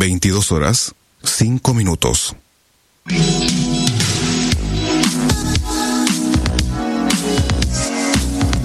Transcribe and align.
22 0.00 0.50
horas, 0.50 0.94
5 1.22 1.74
minutos. 1.74 2.34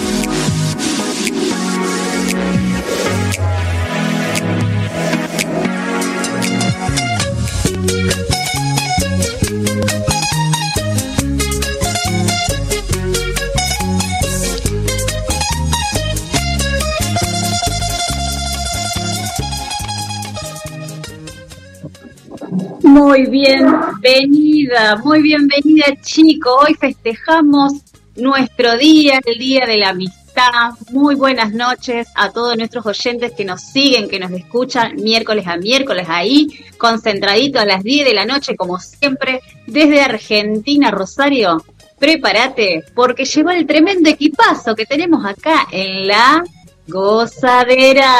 Muy 23.17 23.25
bienvenida, 23.31 24.97
muy 25.03 25.23
bienvenida 25.23 25.85
chico. 26.03 26.55
Hoy 26.55 26.75
festejamos 26.75 27.73
nuestro 28.15 28.77
día, 28.77 29.19
el 29.25 29.39
Día 29.39 29.65
de 29.65 29.77
la 29.77 29.89
Amistad. 29.89 30.75
Muy 30.91 31.15
buenas 31.15 31.51
noches 31.51 32.09
a 32.13 32.29
todos 32.29 32.55
nuestros 32.55 32.85
oyentes 32.85 33.31
que 33.31 33.43
nos 33.43 33.61
siguen, 33.61 34.07
que 34.07 34.19
nos 34.19 34.29
escuchan 34.29 34.97
miércoles 34.97 35.47
a 35.47 35.57
miércoles 35.57 36.05
ahí, 36.07 36.47
concentradito 36.77 37.59
a 37.59 37.65
las 37.65 37.81
10 37.81 38.05
de 38.05 38.13
la 38.13 38.27
noche 38.27 38.55
como 38.55 38.77
siempre, 38.79 39.41
desde 39.65 39.99
Argentina, 39.99 40.91
Rosario. 40.91 41.65
Prepárate, 41.97 42.83
porque 42.93 43.25
llegó 43.25 43.49
el 43.49 43.65
tremendo 43.65 44.11
equipazo 44.11 44.75
que 44.75 44.85
tenemos 44.85 45.25
acá 45.25 45.67
en 45.71 46.07
la 46.07 46.43
gozadera. 46.87 48.13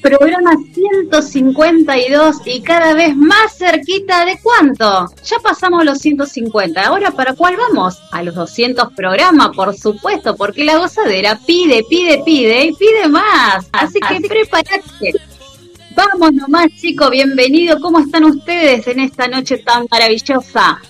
Programa 0.00 0.52
152 0.72 2.36
y 2.46 2.62
cada 2.62 2.94
vez 2.94 3.14
más 3.16 3.56
cerquita 3.56 4.24
de 4.24 4.38
cuánto. 4.42 5.08
Ya 5.24 5.38
pasamos 5.42 5.84
los 5.84 5.98
150. 5.98 6.82
Ahora, 6.82 7.10
¿para 7.10 7.34
cuál 7.34 7.56
vamos? 7.56 7.98
A 8.12 8.22
los 8.22 8.34
200 8.34 8.92
programas, 8.94 9.50
por 9.54 9.76
supuesto, 9.76 10.36
porque 10.36 10.64
la 10.64 10.78
gozadera 10.78 11.38
pide, 11.46 11.84
pide, 11.88 12.22
pide 12.24 12.66
y 12.66 12.72
pide 12.72 13.08
más. 13.08 13.68
Así 13.72 13.98
que 14.00 14.26
prepárate. 14.26 15.14
Vamos 15.94 16.32
nomás, 16.32 16.68
chicos, 16.80 17.10
bienvenido. 17.10 17.78
¿Cómo 17.80 18.00
están 18.00 18.24
ustedes 18.24 18.86
en 18.86 19.00
esta 19.00 19.28
noche 19.28 19.58
tan 19.58 19.86
maravillosa? 19.90 20.80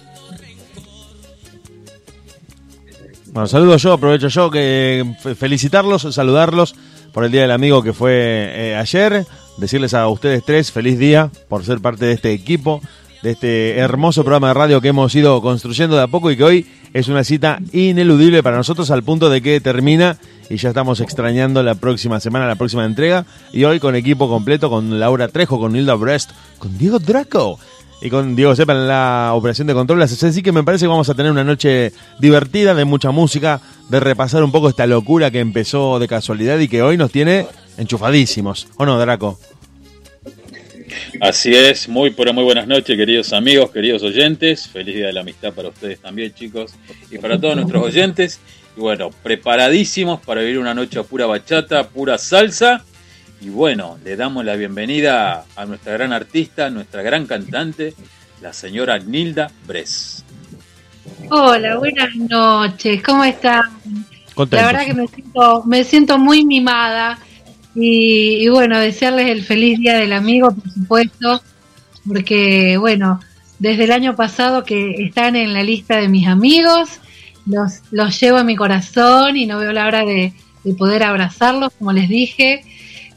Bueno, 3.26 3.46
saludo 3.46 3.76
yo, 3.76 3.92
aprovecho 3.92 4.28
yo 4.28 4.50
que 4.50 5.14
felicitarlos, 5.36 6.02
saludarlos 6.14 6.74
por 7.12 7.24
el 7.24 7.32
Día 7.32 7.42
del 7.42 7.50
Amigo 7.50 7.82
que 7.82 7.92
fue 7.92 8.12
eh, 8.14 8.76
ayer. 8.76 9.26
Decirles 9.56 9.94
a 9.94 10.08
ustedes 10.08 10.44
tres 10.44 10.72
feliz 10.72 10.98
día 10.98 11.30
por 11.48 11.64
ser 11.64 11.80
parte 11.80 12.06
de 12.06 12.12
este 12.12 12.32
equipo, 12.32 12.80
de 13.22 13.32
este 13.32 13.76
hermoso 13.78 14.22
programa 14.22 14.48
de 14.48 14.54
radio 14.54 14.80
que 14.80 14.88
hemos 14.88 15.14
ido 15.14 15.42
construyendo 15.42 15.96
de 15.96 16.02
a 16.02 16.06
poco 16.06 16.30
y 16.30 16.36
que 16.36 16.44
hoy 16.44 16.66
es 16.94 17.08
una 17.08 17.24
cita 17.24 17.60
ineludible 17.72 18.42
para 18.42 18.56
nosotros 18.56 18.90
al 18.90 19.02
punto 19.02 19.28
de 19.28 19.42
que 19.42 19.60
termina 19.60 20.16
y 20.48 20.56
ya 20.56 20.70
estamos 20.70 21.00
extrañando 21.00 21.62
la 21.62 21.76
próxima 21.76 22.18
semana, 22.18 22.46
la 22.46 22.56
próxima 22.56 22.84
entrega. 22.84 23.24
Y 23.52 23.64
hoy 23.64 23.78
con 23.78 23.94
equipo 23.94 24.28
completo, 24.28 24.68
con 24.68 24.98
Laura 24.98 25.28
Trejo, 25.28 25.60
con 25.60 25.76
Hilda 25.76 25.94
Brest, 25.94 26.30
con 26.58 26.76
Diego 26.76 26.98
Draco 26.98 27.58
y 28.02 28.10
con 28.10 28.34
Diego 28.34 28.56
Sepa 28.56 28.72
en 28.72 28.88
la 28.88 29.32
operación 29.34 29.66
de 29.66 29.74
control. 29.74 30.02
Así 30.02 30.42
que 30.42 30.52
me 30.52 30.62
parece 30.62 30.84
que 30.84 30.88
vamos 30.88 31.08
a 31.08 31.14
tener 31.14 31.30
una 31.30 31.44
noche 31.44 31.92
divertida, 32.18 32.74
de 32.74 32.84
mucha 32.84 33.10
música, 33.10 33.60
de 33.88 34.00
repasar 34.00 34.42
un 34.42 34.52
poco 34.52 34.68
esta 34.68 34.86
locura 34.86 35.30
que 35.30 35.40
empezó 35.40 35.98
de 35.98 36.08
casualidad 36.08 36.58
y 36.58 36.68
que 36.68 36.82
hoy 36.82 36.96
nos 36.96 37.10
tiene 37.10 37.46
enchufadísimos. 37.76 38.68
¿O 38.76 38.86
no, 38.86 38.98
Draco? 38.98 39.38
Así 41.20 41.54
es, 41.54 41.88
muy 41.88 42.10
pero 42.10 42.32
muy 42.32 42.44
buenas 42.44 42.66
noches, 42.66 42.96
queridos 42.96 43.32
amigos, 43.32 43.70
queridos 43.70 44.02
oyentes. 44.02 44.68
Feliz 44.68 44.96
día 44.96 45.06
de 45.06 45.12
la 45.12 45.20
amistad 45.20 45.52
para 45.52 45.68
ustedes 45.68 46.00
también, 46.00 46.32
chicos, 46.34 46.72
y 47.10 47.18
para 47.18 47.40
todos 47.40 47.56
nuestros 47.56 47.84
oyentes. 47.84 48.40
Y 48.76 48.80
bueno, 48.80 49.10
preparadísimos 49.22 50.20
para 50.20 50.40
vivir 50.40 50.58
una 50.58 50.74
noche 50.74 50.98
a 50.98 51.02
pura 51.02 51.26
bachata, 51.26 51.88
pura 51.88 52.18
salsa 52.18 52.84
y 53.40 53.48
bueno, 53.48 53.98
le 54.04 54.16
damos 54.16 54.44
la 54.44 54.54
bienvenida 54.54 55.46
a 55.56 55.64
nuestra 55.64 55.94
gran 55.94 56.12
artista, 56.12 56.68
nuestra 56.68 57.02
gran 57.02 57.26
cantante, 57.26 57.94
la 58.42 58.52
señora 58.52 58.98
Nilda 58.98 59.50
Bres. 59.66 60.24
Hola, 61.30 61.78
buenas 61.78 62.14
noches, 62.16 63.02
¿cómo 63.02 63.24
están? 63.24 63.62
La 64.36 64.66
verdad 64.66 64.84
que 64.84 64.94
me 64.94 65.06
siento, 65.06 65.64
me 65.64 65.84
siento 65.84 66.18
muy 66.18 66.44
mimada 66.44 67.18
y, 67.74 68.46
bueno, 68.48 68.78
desearles 68.78 69.30
el 69.30 69.42
feliz 69.42 69.78
día 69.78 69.96
del 69.96 70.12
amigo, 70.12 70.50
por 70.54 70.70
supuesto, 70.70 71.42
porque 72.06 72.76
bueno, 72.76 73.20
desde 73.58 73.84
el 73.84 73.92
año 73.92 74.16
pasado 74.16 74.64
que 74.64 74.96
están 74.98 75.34
en 75.36 75.54
la 75.54 75.62
lista 75.62 75.96
de 75.96 76.08
mis 76.08 76.26
amigos, 76.26 76.90
los, 77.46 77.80
los 77.90 78.20
llevo 78.20 78.36
a 78.36 78.44
mi 78.44 78.54
corazón 78.54 79.38
y 79.38 79.46
no 79.46 79.58
veo 79.58 79.72
la 79.72 79.86
hora 79.86 80.04
de, 80.04 80.34
de 80.62 80.74
poder 80.74 81.02
abrazarlos, 81.04 81.72
como 81.78 81.92
les 81.92 82.08
dije 82.08 82.64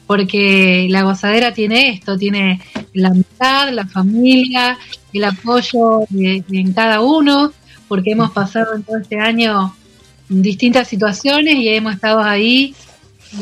porque 0.06 0.86
la 0.90 1.02
gozadera 1.02 1.52
tiene 1.52 1.90
esto, 1.90 2.16
tiene 2.16 2.60
la 2.92 3.08
amistad, 3.08 3.70
la 3.70 3.86
familia, 3.86 4.78
el 5.12 5.24
apoyo 5.24 6.00
en 6.10 6.72
cada 6.72 7.00
uno, 7.00 7.52
porque 7.88 8.12
hemos 8.12 8.30
pasado 8.32 8.74
en 8.74 8.82
todo 8.82 8.98
este 8.98 9.18
año 9.18 9.74
distintas 10.28 10.88
situaciones 10.88 11.56
y 11.56 11.68
hemos 11.68 11.94
estado 11.94 12.20
ahí 12.20 12.74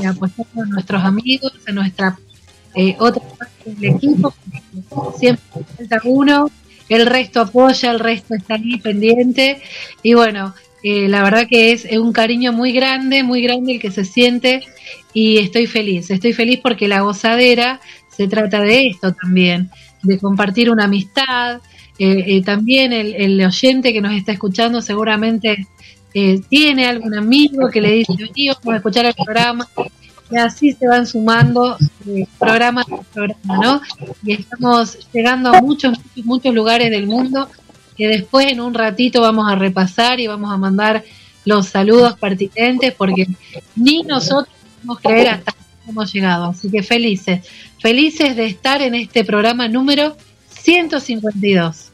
y 0.01 0.05
apoyando 0.05 0.63
a 0.63 0.67
nuestros 0.67 1.05
amigos, 1.05 1.53
a 1.67 1.73
nuestra 1.73 2.19
eh, 2.75 2.97
otra 2.99 3.23
parte 3.23 3.71
del 3.71 3.97
equipo, 3.97 4.35
siempre 5.19 5.45
falta 5.77 6.01
uno, 6.05 6.51
el 6.89 7.07
resto 7.07 7.41
apoya, 7.41 7.91
el 7.91 8.01
resto 8.01 8.35
está 8.35 8.55
ahí 8.55 8.79
pendiente 8.79 9.61
y 10.03 10.15
bueno, 10.15 10.55
eh, 10.83 11.09
la 11.09 11.23
verdad 11.23 11.47
que 11.49 11.73
es 11.73 11.87
un 11.93 12.13
cariño 12.13 12.53
muy 12.53 12.73
grande, 12.73 13.23
muy 13.23 13.41
grande 13.43 13.75
el 13.75 13.81
que 13.81 13.93
se 13.93 14.05
siente 14.05 14.63
y 15.15 15.39
estoy 15.39 15.67
feliz, 15.67 16.11
estoy 16.11 16.33
feliz 16.33 16.59
porque 16.61 16.89
la 16.89 17.03
gozadera 17.03 17.81
se 18.09 18.27
trata 18.27 18.61
de 18.61 18.89
esto 18.89 19.13
también, 19.13 19.71
de 20.03 20.19
compartir 20.19 20.71
una 20.71 20.85
amistad. 20.85 21.61
Eh, 21.99 22.25
eh, 22.27 22.43
también 22.43 22.93
el, 22.93 23.45
oyente 23.45 23.93
que 23.93 24.01
nos 24.01 24.13
está 24.13 24.33
escuchando 24.33 24.83
seguramente 24.83 25.67
tiene 26.49 26.87
algún 26.87 27.15
amigo 27.15 27.71
que 27.71 27.81
le 27.81 27.93
dice, 27.93 28.13
tío, 28.35 28.55
vamos 28.57 28.75
a 28.75 28.77
escuchar 28.79 29.07
el 29.07 29.15
programa. 29.15 29.69
Y 30.31 30.37
así 30.37 30.73
se 30.73 30.87
van 30.87 31.07
sumando 31.07 31.77
programa 32.39 32.85
tras 32.85 33.07
programa, 33.13 33.59
¿no? 33.63 33.81
Y 34.25 34.33
estamos 34.33 34.99
llegando 35.13 35.55
a 35.55 35.61
muchos, 35.61 35.99
muchos, 35.99 36.25
muchos 36.25 36.55
lugares 36.55 36.91
del 36.91 37.07
mundo 37.07 37.49
que 37.97 38.09
después 38.09 38.47
en 38.47 38.61
un 38.61 38.75
ratito 38.75 39.21
vamos 39.21 39.51
a 39.51 39.57
repasar 39.57 40.21
y 40.21 40.27
vamos 40.27 40.53
a 40.53 40.57
mandar 40.57 41.05
los 41.45 41.69
saludos 41.69 42.17
pertinentes 42.19 42.95
porque 42.95 43.27
ni 43.77 44.03
nosotros 44.03 44.55
podemos 44.77 45.01
creer 45.01 45.29
hasta 45.29 45.55
hemos 45.89 46.13
llegado. 46.13 46.47
Así 46.47 46.71
que 46.71 46.83
felices, 46.83 47.47
felices 47.79 48.37
de 48.37 48.47
estar 48.47 48.83
en 48.83 48.95
este 48.95 49.25
programa 49.25 49.69
número 49.69 50.17
152. 50.51 51.91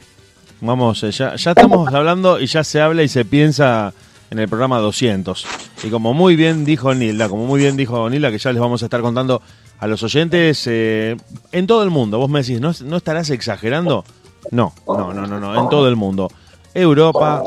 Vamos, 0.61 1.03
eh, 1.05 1.11
ya, 1.11 1.37
ya 1.37 1.51
estamos 1.53 1.93
hablando 1.93 2.41
y 2.41 2.47
ya 2.47 2.65
se 2.65 2.81
habla 2.81 3.03
y 3.03 3.09
se 3.09 3.25
piensa 3.25 3.93
en 4.31 4.39
el 4.39 4.49
programa 4.49 4.79
200. 4.79 5.47
Y 5.85 5.91
como 5.91 6.13
muy 6.13 6.37
bien 6.37 6.65
dijo 6.65 6.95
Nilda, 6.95 7.29
como 7.29 7.47
muy 7.47 7.61
bien 7.61 7.77
dijo 7.77 8.09
Nilda, 8.11 8.31
que 8.31 8.39
ya 8.39 8.53
les 8.53 8.61
vamos 8.61 8.83
a 8.83 8.87
estar 8.87 9.01
contando 9.01 9.41
a 9.79 9.87
los 9.87 10.03
oyentes 10.03 10.67
eh, 10.67 11.17
en 11.53 11.67
todo 11.67 11.83
el 11.83 11.91
mundo. 11.91 12.19
Vos 12.19 12.29
me 12.29 12.41
decís, 12.41 12.61
¿no, 12.61 12.73
¿no 12.85 12.97
estarás 12.97 13.31
exagerando? 13.31 14.05
No, 14.51 14.73
no, 14.87 15.13
no, 15.13 15.27
no, 15.27 15.41
no, 15.41 15.61
en 15.61 15.69
todo 15.69 15.89
el 15.89 15.97
mundo. 15.97 16.31
Europa, 16.75 17.43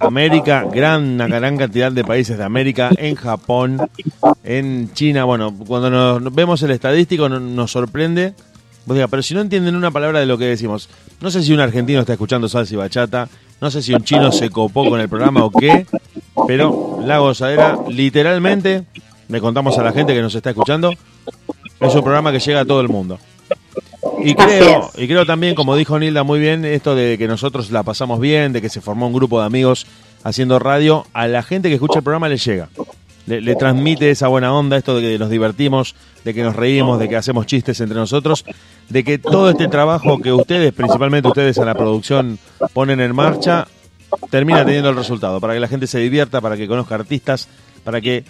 América, 0.00 0.64
gran, 0.72 1.20
una 1.20 1.56
cantidad 1.56 1.92
de 1.92 2.04
países 2.04 2.38
de 2.38 2.44
América, 2.44 2.90
en 2.96 3.14
Japón, 3.14 3.90
en 4.42 4.92
China. 4.94 5.24
Bueno, 5.24 5.54
cuando 5.66 5.90
nos 5.90 6.34
vemos 6.34 6.62
el 6.62 6.70
estadístico 6.70 7.28
nos 7.28 7.70
sorprende. 7.70 8.34
pero 8.86 9.22
si 9.22 9.34
no 9.34 9.42
entienden 9.42 9.76
una 9.76 9.90
palabra 9.90 10.20
de 10.20 10.26
lo 10.26 10.38
que 10.38 10.46
decimos, 10.46 10.88
no 11.20 11.30
sé 11.30 11.42
si 11.42 11.52
un 11.52 11.60
argentino 11.60 12.00
está 12.00 12.14
escuchando 12.14 12.48
salsa 12.48 12.74
y 12.74 12.76
bachata, 12.78 13.28
no 13.60 13.70
sé 13.70 13.82
si 13.82 13.92
un 13.92 14.02
chino 14.02 14.32
se 14.32 14.48
copó 14.48 14.88
con 14.88 15.00
el 15.00 15.08
programa 15.08 15.44
o 15.44 15.50
qué, 15.50 15.86
pero 16.46 17.00
La 17.04 17.18
Gozadera, 17.18 17.78
literalmente, 17.88 18.84
le 19.28 19.40
contamos 19.40 19.76
a 19.78 19.82
la 19.82 19.92
gente 19.92 20.14
que 20.14 20.22
nos 20.22 20.34
está 20.34 20.50
escuchando, 20.50 20.92
es 21.78 21.94
un 21.94 22.02
programa 22.02 22.32
que 22.32 22.40
llega 22.40 22.60
a 22.60 22.64
todo 22.64 22.80
el 22.80 22.88
mundo. 22.88 23.18
Y 24.22 24.34
creo, 24.34 24.90
y 24.96 25.06
creo 25.06 25.26
también, 25.26 25.54
como 25.54 25.76
dijo 25.76 25.98
Nilda 25.98 26.22
muy 26.22 26.40
bien, 26.40 26.64
esto 26.64 26.94
de 26.94 27.16
que 27.18 27.28
nosotros 27.28 27.70
la 27.70 27.82
pasamos 27.82 28.20
bien, 28.20 28.52
de 28.52 28.60
que 28.60 28.68
se 28.68 28.80
formó 28.80 29.06
un 29.06 29.12
grupo 29.12 29.40
de 29.40 29.46
amigos 29.46 29.86
haciendo 30.22 30.58
radio, 30.58 31.06
a 31.12 31.26
la 31.26 31.42
gente 31.42 31.68
que 31.68 31.74
escucha 31.74 31.98
el 31.98 32.04
programa 32.04 32.28
le 32.28 32.36
llega. 32.36 32.68
Le, 33.26 33.54
transmite 33.54 34.10
esa 34.10 34.26
buena 34.26 34.52
onda, 34.52 34.76
esto 34.76 34.96
de 34.96 35.02
que 35.02 35.18
nos 35.18 35.30
divertimos, 35.30 35.94
de 36.24 36.34
que 36.34 36.42
nos 36.42 36.56
reímos, 36.56 36.98
de 36.98 37.08
que 37.08 37.16
hacemos 37.16 37.46
chistes 37.46 37.80
entre 37.80 37.96
nosotros, 37.96 38.44
de 38.88 39.04
que 39.04 39.18
todo 39.18 39.50
este 39.50 39.68
trabajo 39.68 40.18
que 40.18 40.32
ustedes, 40.32 40.72
principalmente 40.72 41.28
ustedes 41.28 41.56
en 41.58 41.66
la 41.66 41.74
producción, 41.74 42.38
ponen 42.72 42.98
en 42.98 43.14
marcha, 43.14 43.68
termina 44.30 44.64
teniendo 44.64 44.90
el 44.90 44.96
resultado, 44.96 45.40
para 45.40 45.54
que 45.54 45.60
la 45.60 45.68
gente 45.68 45.86
se 45.86 46.00
divierta, 46.00 46.40
para 46.40 46.56
que 46.56 46.66
conozca 46.66 46.96
artistas, 46.96 47.48
para 47.84 48.00
que 48.00 48.24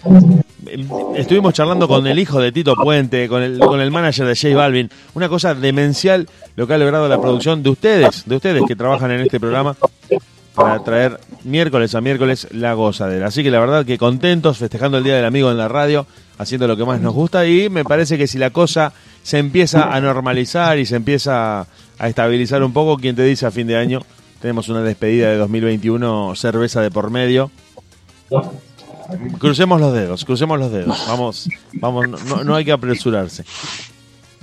em, 0.65 0.87
estuvimos 1.15 1.53
charlando 1.53 1.87
con 1.87 2.05
el 2.07 2.19
hijo 2.19 2.39
de 2.39 2.51
Tito 2.51 2.75
Puente, 2.75 3.27
con 3.27 3.41
el, 3.41 3.59
con 3.59 3.81
el 3.81 3.91
manager 3.91 4.27
de 4.27 4.35
J 4.35 4.55
Balvin, 4.55 4.89
una 5.13 5.29
cosa 5.29 5.53
demencial 5.53 6.27
lo 6.55 6.67
que 6.67 6.73
ha 6.73 6.77
logrado 6.77 7.07
la 7.07 7.19
producción 7.19 7.63
de 7.63 7.69
ustedes, 7.69 8.23
de 8.25 8.35
ustedes 8.35 8.63
que 8.67 8.75
trabajan 8.75 9.11
en 9.11 9.21
este 9.21 9.39
programa 9.39 9.75
para 10.53 10.83
traer 10.83 11.19
miércoles 11.43 11.95
a 11.95 12.01
miércoles 12.01 12.47
la 12.51 12.73
gozadera. 12.73 13.27
Así 13.27 13.43
que 13.43 13.51
la 13.51 13.59
verdad 13.59 13.85
que 13.85 13.97
contentos 13.97 14.57
festejando 14.57 14.97
el 14.97 15.03
Día 15.03 15.15
del 15.15 15.25
Amigo 15.25 15.49
en 15.49 15.57
la 15.57 15.67
radio, 15.67 16.05
haciendo 16.37 16.67
lo 16.67 16.75
que 16.75 16.85
más 16.85 16.99
nos 16.99 17.13
gusta 17.13 17.45
y 17.47 17.69
me 17.69 17.85
parece 17.85 18.17
que 18.17 18.27
si 18.27 18.37
la 18.37 18.49
cosa 18.49 18.93
se 19.23 19.37
empieza 19.37 19.93
a 19.93 20.01
normalizar 20.01 20.77
y 20.79 20.85
se 20.85 20.95
empieza 20.95 21.67
a 21.97 22.07
estabilizar 22.07 22.63
un 22.63 22.73
poco, 22.73 22.97
quien 22.97 23.15
te 23.15 23.23
dice 23.23 23.45
a 23.45 23.51
fin 23.51 23.67
de 23.67 23.77
año 23.77 24.01
tenemos 24.41 24.69
una 24.69 24.81
despedida 24.81 25.29
de 25.29 25.37
2021, 25.37 26.35
cerveza 26.35 26.81
de 26.81 26.89
por 26.89 27.11
medio. 27.11 27.51
Crucemos 29.39 29.79
los 29.79 29.93
dedos, 29.93 30.25
crucemos 30.25 30.59
los 30.59 30.71
dedos. 30.71 31.05
Vamos, 31.07 31.49
vamos, 31.73 32.07
no, 32.45 32.55
hay 32.55 32.65
que 32.65 32.71
apresurarse. 32.71 33.43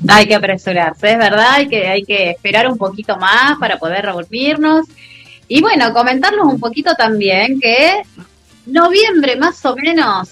Hay 0.07 0.27
que 0.27 0.35
apresurarse, 0.35 1.13
es 1.13 1.19
verdad, 1.19 1.55
hay 1.55 1.69
que, 1.69 1.89
hay 1.89 2.03
que 2.05 2.31
esperar 2.31 2.69
un 2.69 2.79
poquito 2.79 3.17
más 3.17 3.59
para 3.59 3.79
poder 3.79 4.05
revolvernos. 4.05 4.87
Y 5.49 5.61
bueno, 5.61 5.93
comentarles 5.93 6.43
un 6.45 6.61
poquito 6.61 6.95
también 6.95 7.59
que 7.59 8.03
noviembre 8.67 9.37
más 9.37 9.65
o 9.65 9.75
menos 9.75 10.29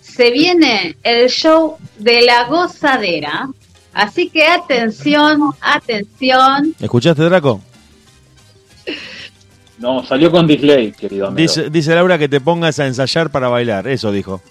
se 0.00 0.30
viene 0.30 0.96
el 1.02 1.28
show 1.30 1.78
de 1.98 2.22
la 2.22 2.44
gozadera. 2.44 3.48
Así 3.92 4.28
que 4.28 4.46
atención, 4.46 5.52
atención. 5.60 6.74
¿Escuchaste, 6.78 7.22
Draco? 7.22 7.60
No, 9.80 10.04
salió 10.04 10.30
con 10.30 10.46
display, 10.46 10.92
querido 10.92 11.28
amigo. 11.28 11.40
Dice, 11.40 11.70
dice 11.70 11.94
Laura 11.94 12.18
que 12.18 12.28
te 12.28 12.38
pongas 12.40 12.78
a 12.78 12.86
ensayar 12.86 13.30
para 13.30 13.48
bailar, 13.48 13.88
eso 13.88 14.12
dijo. 14.12 14.42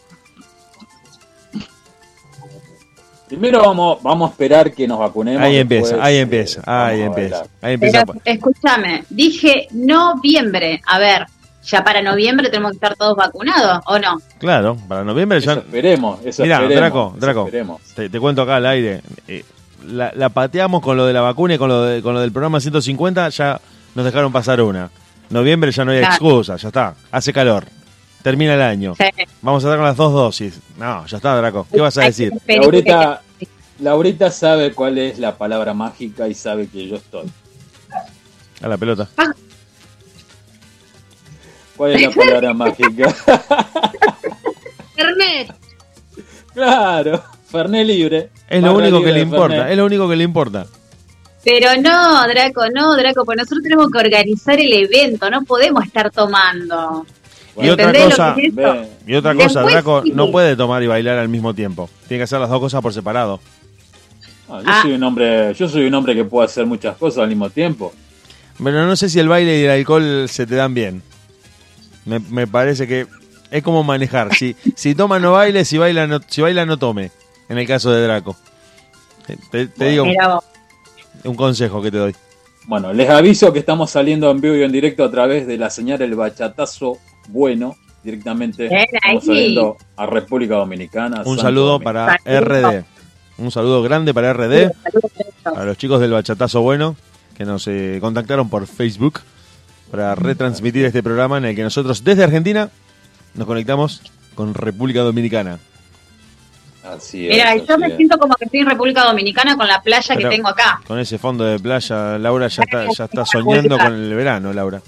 Primero 3.28 3.62
vamos, 3.62 4.02
vamos 4.02 4.28
a 4.28 4.32
esperar 4.32 4.74
que 4.74 4.88
nos 4.88 4.98
vacunemos. 4.98 5.44
Ahí 5.44 5.58
empieza, 5.58 6.04
ahí 6.04 6.18
empieza, 6.18 6.62
ahí 6.66 7.02
empieza, 7.02 7.46
ahí 7.62 7.74
empieza. 7.76 8.04
escúchame, 8.26 9.06
dije 9.08 9.68
noviembre. 9.70 10.82
A 10.88 10.98
ver, 10.98 11.28
ya 11.64 11.84
para 11.84 12.02
noviembre 12.02 12.50
tenemos 12.50 12.72
que 12.72 12.78
estar 12.78 12.96
todos 12.96 13.16
vacunados, 13.16 13.84
¿o 13.86 14.00
no? 14.00 14.20
Claro, 14.40 14.78
para 14.88 15.04
noviembre 15.04 15.40
ya. 15.42 15.54
esperemos, 15.54 16.26
eso 16.26 16.42
Mira, 16.42 16.60
Draco, 16.68 17.14
Draco, 17.20 17.48
te, 17.96 18.10
te, 18.10 18.20
cuento 18.20 18.42
acá 18.42 18.56
al 18.56 18.66
aire. 18.66 19.04
Eh, 19.28 19.46
la, 19.86 20.12
la, 20.16 20.30
pateamos 20.30 20.82
con 20.82 20.98
lo 20.98 21.06
de 21.06 21.14
la 21.14 21.22
vacuna 21.22 21.54
y 21.54 21.58
con 21.60 21.70
lo, 21.70 21.84
de, 21.84 22.02
con 22.02 22.16
lo 22.16 22.22
del 22.22 22.32
programa 22.32 22.60
150, 22.60 23.30
ya 23.30 23.62
nos 23.94 24.06
dejaron 24.06 24.32
pasar 24.32 24.60
una. 24.62 24.90
Noviembre 25.30 25.72
ya 25.72 25.86
no 25.86 25.92
hay 25.92 26.00
excusa, 26.00 26.56
ya 26.56 26.68
está. 26.70 26.96
Hace 27.12 27.32
calor. 27.34 27.66
Termina 28.22 28.56
el 28.56 28.62
año. 28.62 28.96
Vamos 29.42 29.64
a 29.64 29.70
dar 29.70 29.78
con 29.78 29.86
las 29.86 29.96
dos 29.96 30.12
dosis. 30.12 30.60
No, 30.78 31.06
ya 31.06 31.18
está, 31.18 31.36
Draco. 31.38 31.68
¿Qué 31.72 31.80
vas 31.80 31.98
a 31.98 32.02
decir? 32.02 32.34
Laurita, 32.48 33.22
Laurita 33.80 34.32
sabe 34.32 34.74
cuál 34.74 34.98
es 34.98 35.20
la 35.20 35.38
palabra 35.38 35.74
mágica 35.74 36.28
y 36.28 36.34
sabe 36.34 36.68
que 36.68 36.88
yo 36.88 36.98
estoy. 36.98 37.30
A 38.62 38.68
la 38.68 38.78
pelota. 38.78 39.08
Ah. 39.18 39.32
¿Cuál 41.78 41.92
es 41.94 42.02
la 42.02 42.12
palabra 42.12 42.54
mágica? 42.54 43.10
Fernet. 44.96 45.56
Claro, 46.54 47.24
Fernet 47.50 47.88
libre. 47.88 48.32
Es 48.50 48.62
lo 48.62 48.76
único 48.76 49.02
que 49.02 49.14
le 49.14 49.22
importa, 49.22 49.72
es 49.72 49.78
lo 49.78 49.86
único 49.86 50.10
que 50.10 50.16
le 50.18 50.26
importa. 50.26 50.68
Pero 51.50 51.82
no, 51.82 52.28
Draco, 52.28 52.70
no, 52.72 52.96
Draco, 52.96 53.26
pues 53.26 53.36
nosotros 53.36 53.64
tenemos 53.64 53.90
que 53.90 53.98
organizar 53.98 54.60
el 54.60 54.72
evento, 54.72 55.32
no 55.32 55.42
podemos 55.42 55.84
estar 55.84 56.12
tomando. 56.12 57.08
y 57.60 57.70
otra 57.70 57.92
cosa, 57.92 58.36
y 59.08 59.16
otra 59.16 59.34
cosa, 59.34 59.64
Draco 59.64 60.04
no 60.14 60.30
puede 60.30 60.56
tomar 60.56 60.84
y 60.84 60.88
bailar 60.88 61.18
al 61.18 61.28
mismo 61.28 61.56
tiempo. 61.56 61.90
Tiene 62.08 62.20
que 62.20 62.26
hacer 62.26 62.40
las 62.40 62.52
dos 62.52 62.60
cosas 62.60 62.84
por 62.84 62.94
separado. 62.94 63.40
yo 64.48 64.62
ah. 64.64 64.82
soy 64.84 64.92
un 64.92 65.02
hombre, 65.02 65.52
yo 65.56 65.68
soy 65.68 65.88
un 65.88 65.94
hombre 65.96 66.14
que 66.14 66.24
puede 66.24 66.46
hacer 66.46 66.68
muchas 66.68 66.96
cosas 66.98 67.24
al 67.24 67.30
mismo 67.30 67.50
tiempo. 67.50 67.94
Pero 68.64 68.86
no 68.86 68.96
sé 68.96 69.10
si 69.10 69.20
el 69.20 69.28
baile 69.28 69.60
y 69.60 69.64
el 69.64 69.72
alcohol 69.72 70.30
se 70.30 70.46
te 70.46 70.54
dan 70.54 70.76
bien. 70.76 71.02
Me, 72.06 72.20
me 72.20 72.46
parece 72.46 72.86
que 72.86 73.08
es 73.50 73.64
como 73.64 73.84
manejar. 73.84 74.36
Si, 74.36 74.56
si 74.76 74.94
toma 74.94 75.18
no 75.18 75.32
baile, 75.32 75.66
si 75.66 75.80
baila 75.80 76.06
no, 76.06 76.20
si 76.28 76.42
baila 76.42 76.68
no 76.68 76.78
tome. 76.78 77.10
En 77.48 77.58
el 77.58 77.66
caso 77.66 77.90
de 77.90 78.04
Draco. 78.04 78.38
Te, 79.52 79.68
digo 79.90 80.06
un 81.24 81.36
consejo 81.36 81.82
que 81.82 81.92
te 81.92 81.98
doy. 81.98 82.16
Bueno, 82.68 82.94
les 82.94 83.10
aviso 83.10 83.52
que 83.52 83.60
estamos 83.60 83.92
saliendo 83.92 84.30
en 84.30 84.42
vivo 84.42 84.56
y 84.56 84.64
en 84.64 84.72
directo 84.72 85.04
a 85.04 85.12
través 85.12 85.48
de 85.48 85.58
la 85.58 85.70
señal 85.70 86.02
El 86.02 86.16
Bachatazo 86.16 86.98
Bueno, 87.30 87.76
directamente 88.04 88.66
estamos 88.66 89.26
saliendo 89.26 89.78
a 89.96 90.06
República 90.06 90.56
Dominicana. 90.56 91.24
Un 91.26 91.40
saludo 91.40 91.80
para 91.80 92.18
RD. 92.26 92.84
Un 93.38 93.52
saludo 93.52 93.82
grande 93.82 94.14
para 94.14 94.34
RD. 94.34 94.72
A 95.46 95.64
los 95.64 95.78
chicos 95.78 96.00
del 96.02 96.12
Bachatazo 96.12 96.62
Bueno 96.62 96.96
que 97.40 97.46
nos 97.46 97.66
eh, 97.68 98.00
contactaron 98.02 98.50
por 98.50 98.68
Facebook 98.68 99.22
para 99.90 100.14
retransmitir 100.14 100.86
este 100.86 101.02
programa 101.02 101.38
en 101.38 101.46
el 101.46 101.56
que 101.56 101.64
nosotros 101.64 102.04
desde 102.04 102.24
Argentina 102.26 102.70
nos 103.34 103.48
conectamos 103.48 104.02
con 104.36 104.54
República 104.54 105.02
Dominicana. 105.02 105.58
Así 106.84 107.28
Mira, 107.30 107.56
yo 107.58 107.78
me 107.78 107.96
siento 107.98 108.18
como 108.18 108.36
que 108.36 108.46
estoy 108.46 108.62
en 108.62 108.68
República 108.68 109.04
Dominicana 109.04 109.58
con 109.58 109.68
la 109.68 109.82
playa 109.82 110.16
que 110.16 110.26
tengo 110.26 110.48
acá. 110.48 110.82
Con 110.88 110.98
ese 110.98 111.18
fondo 111.18 111.44
de 111.44 111.60
playa, 111.60 112.18
Laura 112.18 112.48
ya 112.48 112.64
está, 112.64 112.86
ya 112.92 113.06
está 113.06 113.26
soñando 113.26 113.78
con 113.78 113.94
el 113.94 114.14
verano, 114.14 114.54
Laura. 114.54 114.82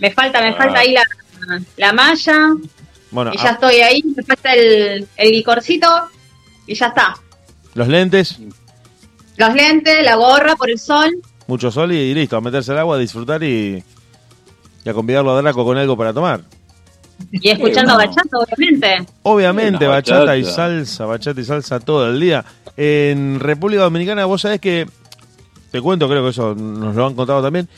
Me 0.00 0.10
falta, 0.10 0.42
me 0.42 0.54
falta 0.54 0.80
ahí 0.80 0.92
la, 0.92 1.04
la 1.76 1.92
malla. 1.92 2.48
Bueno, 3.10 3.30
y 3.32 3.38
ya 3.38 3.50
estoy 3.50 3.76
ahí, 3.76 4.02
me 4.16 4.22
falta 4.22 4.52
el, 4.52 5.06
el 5.16 5.30
licorcito 5.30 5.88
y 6.66 6.74
ya 6.74 6.86
está. 6.88 7.16
¿Los 7.74 7.88
lentes? 7.88 8.38
Los 9.36 9.54
lentes, 9.54 10.04
la 10.04 10.16
gorra 10.16 10.56
por 10.56 10.70
el 10.70 10.78
sol. 10.78 11.14
Mucho 11.46 11.70
sol 11.70 11.92
y, 11.92 12.12
listo, 12.14 12.36
a 12.36 12.40
meterse 12.40 12.72
al 12.72 12.78
agua, 12.78 12.96
a 12.96 12.98
disfrutar 12.98 13.42
y, 13.44 13.82
y 14.84 14.88
a 14.88 14.92
convidarlo 14.92 15.30
a 15.36 15.40
Draco 15.40 15.64
con 15.64 15.78
algo 15.78 15.96
para 15.96 16.12
tomar. 16.12 16.40
Y 17.30 17.48
escuchando 17.50 17.96
bachata, 17.96 18.38
obviamente. 18.38 19.06
Obviamente, 19.22 19.86
bachata. 19.86 20.36
y 20.36 20.44
salsa, 20.44 21.06
bachata 21.06 21.40
y 21.40 21.44
salsa 21.44 21.80
todo 21.80 22.08
el 22.08 22.20
día. 22.20 22.44
En 22.76 23.40
República 23.40 23.82
Dominicana, 23.82 24.24
vos 24.26 24.42
sabés 24.42 24.60
que, 24.60 24.86
te 25.70 25.80
cuento, 25.80 26.08
creo 26.08 26.22
que 26.22 26.30
eso 26.30 26.54
nos 26.54 26.94
lo 26.94 27.06
han 27.06 27.14
contado 27.14 27.42
también, 27.42 27.68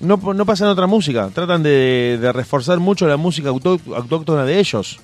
no, 0.00 0.16
no 0.16 0.46
pasan 0.46 0.68
otra 0.68 0.86
música. 0.86 1.28
Tratan 1.32 1.62
de, 1.62 2.30
reforzar 2.32 2.78
mucho 2.78 3.06
la 3.06 3.16
música 3.16 3.48
autóctona 3.48 4.44
de 4.44 4.58
ellos, 4.58 4.98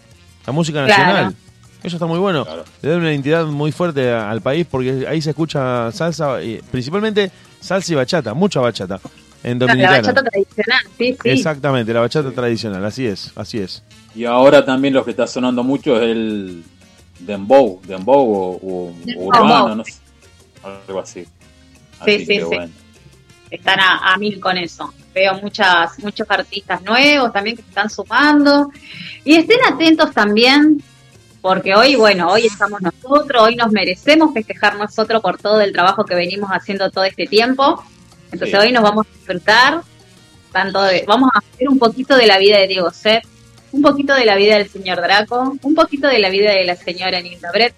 la 0.46 0.52
música 0.52 0.86
nacional. 0.86 1.34
Eso 1.82 1.96
está 1.96 2.06
muy 2.06 2.18
bueno. 2.18 2.46
Le 2.80 2.90
da 2.90 2.96
una 2.96 3.10
identidad 3.10 3.44
muy 3.46 3.72
fuerte 3.72 4.12
al 4.12 4.40
país 4.40 4.66
porque 4.70 5.04
ahí 5.08 5.20
se 5.20 5.30
escucha 5.30 5.90
salsa, 5.90 6.38
principalmente 6.70 7.32
salsa 7.60 7.92
y 7.92 7.96
bachata, 7.96 8.34
mucha 8.34 8.60
bachata 8.60 9.00
en 9.44 9.58
Dominicana. 9.58 9.92
La 9.92 10.00
bachata 10.00 10.22
tradicional, 10.22 10.80
sí, 10.98 11.16
sí. 11.22 11.30
Exactamente, 11.30 11.92
la 11.92 12.00
bachata 12.00 12.30
tradicional, 12.30 12.84
así 12.84 13.06
es, 13.06 13.32
así 13.36 13.58
es. 13.58 13.82
Y 14.14 14.24
ahora 14.24 14.64
también 14.64 14.94
lo 14.94 15.04
que 15.04 15.12
está 15.12 15.26
sonando 15.26 15.62
mucho 15.64 15.96
es 15.96 16.02
el 16.02 16.64
dembow, 17.18 17.80
dembow 17.86 18.58
o, 18.62 18.94
urbano, 19.16 19.76
no 19.76 19.84
sé, 19.84 19.94
algo 20.62 21.00
así. 21.00 21.26
sí, 22.04 22.24
sí, 22.24 22.40
sí. 22.40 22.56
Están 23.50 23.80
a, 23.80 24.16
mil 24.16 24.40
con 24.40 24.56
eso. 24.56 24.94
Veo 25.14 25.34
muchas, 25.34 25.98
muchos 25.98 26.26
artistas 26.30 26.82
nuevos 26.82 27.30
también 27.34 27.54
que 27.54 27.62
se 27.62 27.68
están 27.68 27.90
sumando. 27.90 28.70
Y 29.24 29.34
estén 29.34 29.58
atentos 29.70 30.10
también, 30.12 30.82
porque 31.42 31.74
hoy, 31.74 31.94
bueno, 31.94 32.28
hoy 32.32 32.46
estamos 32.46 32.80
nosotros, 32.80 33.42
hoy 33.42 33.56
nos 33.56 33.70
merecemos 33.70 34.32
festejar 34.32 34.78
nosotros 34.78 35.20
por 35.20 35.36
todo 35.36 35.60
el 35.60 35.70
trabajo 35.70 36.06
que 36.06 36.14
venimos 36.14 36.48
haciendo 36.50 36.90
todo 36.90 37.04
este 37.04 37.26
tiempo. 37.26 37.84
Entonces 38.32 38.58
hoy 38.58 38.72
nos 38.72 38.82
vamos 38.82 39.06
a 39.06 39.12
disfrutar 39.12 39.82
tanto 40.52 40.82
de, 40.82 41.04
vamos 41.06 41.30
a 41.34 41.38
hacer 41.38 41.68
un 41.68 41.78
poquito 41.78 42.16
de 42.16 42.26
la 42.26 42.38
vida 42.38 42.58
de 42.58 42.66
Diego 42.68 42.90
Sepp, 42.90 43.24
un 43.72 43.82
poquito 43.82 44.14
de 44.14 44.24
la 44.24 44.36
vida 44.36 44.58
del 44.58 44.68
señor 44.68 45.00
Draco, 45.00 45.56
un 45.62 45.74
poquito 45.74 46.08
de 46.08 46.18
la 46.18 46.28
vida 46.28 46.52
de 46.52 46.64
la 46.64 46.76
señora 46.76 47.20
Nilda 47.20 47.50
Brett. 47.52 47.74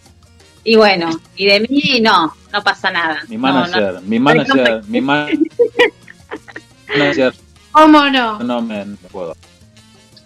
Y 0.65 0.77
bueno, 0.77 1.11
y 1.37 1.47
de 1.47 1.61
mí 1.61 2.01
no, 2.01 2.35
no 2.53 2.63
pasa 2.63 2.91
nada. 2.91 3.23
Mi 3.29 3.37
manager, 3.37 4.01
mi 4.03 4.19
manager, 4.19 4.83
mi 4.89 5.01
manager. 6.89 7.35
¿Cómo 7.71 8.09
no? 8.11 8.39
No 8.41 8.63
me 8.63 8.85
puedo. 9.11 9.37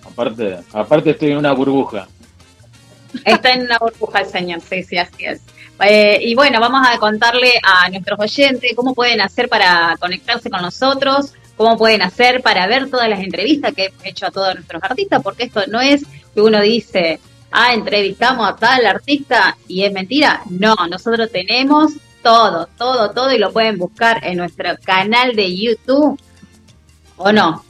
Aparte, 0.05 0.59
aparte 0.73 1.11
estoy 1.11 1.33
en 1.33 1.39
una 1.39 1.53
burbuja. 1.53 2.07
Está 3.25 3.53
en 3.53 3.63
una 3.63 3.79
burbuja 3.79 4.21
el 4.21 4.27
señor, 4.27 4.61
sí, 4.61 4.83
sí, 4.83 4.97
así 4.97 5.25
es. 5.25 5.41
Eh, 5.81 6.19
y 6.23 6.35
bueno, 6.35 6.61
vamos 6.61 6.87
a 6.87 6.99
contarle 6.99 7.53
a 7.63 7.89
nuestros 7.89 8.19
oyentes 8.19 8.73
cómo 8.75 8.95
pueden 8.95 9.21
hacer 9.21 9.49
para 9.49 9.97
conectarse 10.01 10.51
con 10.51 10.63
nosotros, 10.63 11.33
cómo 11.57 11.77
pueden 11.77 12.03
hacer 12.03 12.43
para 12.43 12.67
ver 12.67 12.91
todas 12.91 13.09
las 13.09 13.21
entrevistas 13.21 13.75
que 13.75 13.93
he 14.03 14.09
hecho 14.09 14.27
a 14.27 14.31
todos 14.31 14.55
nuestros 14.55 14.83
artistas, 14.83 15.23
porque 15.23 15.45
esto 15.45 15.63
no 15.69 15.81
es 15.81 16.05
que 16.35 16.41
uno 16.41 16.61
dice, 16.61 17.21
ah, 17.51 17.75
entrevistamos 17.75 18.49
a 18.49 18.57
tal 18.57 18.87
artista 18.87 19.57
y 19.69 19.85
es 19.85 19.93
mentira. 19.93 20.43
No, 20.51 20.75
nosotros 20.91 21.31
tenemos 21.31 21.93
todo, 22.23 22.69
todo, 22.77 23.11
todo 23.11 23.33
y 23.33 23.39
lo 23.39 23.53
pueden 23.53 23.79
buscar 23.79 24.25
en 24.25 24.39
nuestro 24.39 24.71
canal 24.85 25.35
de 25.37 25.57
YouTube. 25.57 26.21
¿O 27.17 27.33
no? 27.33 27.65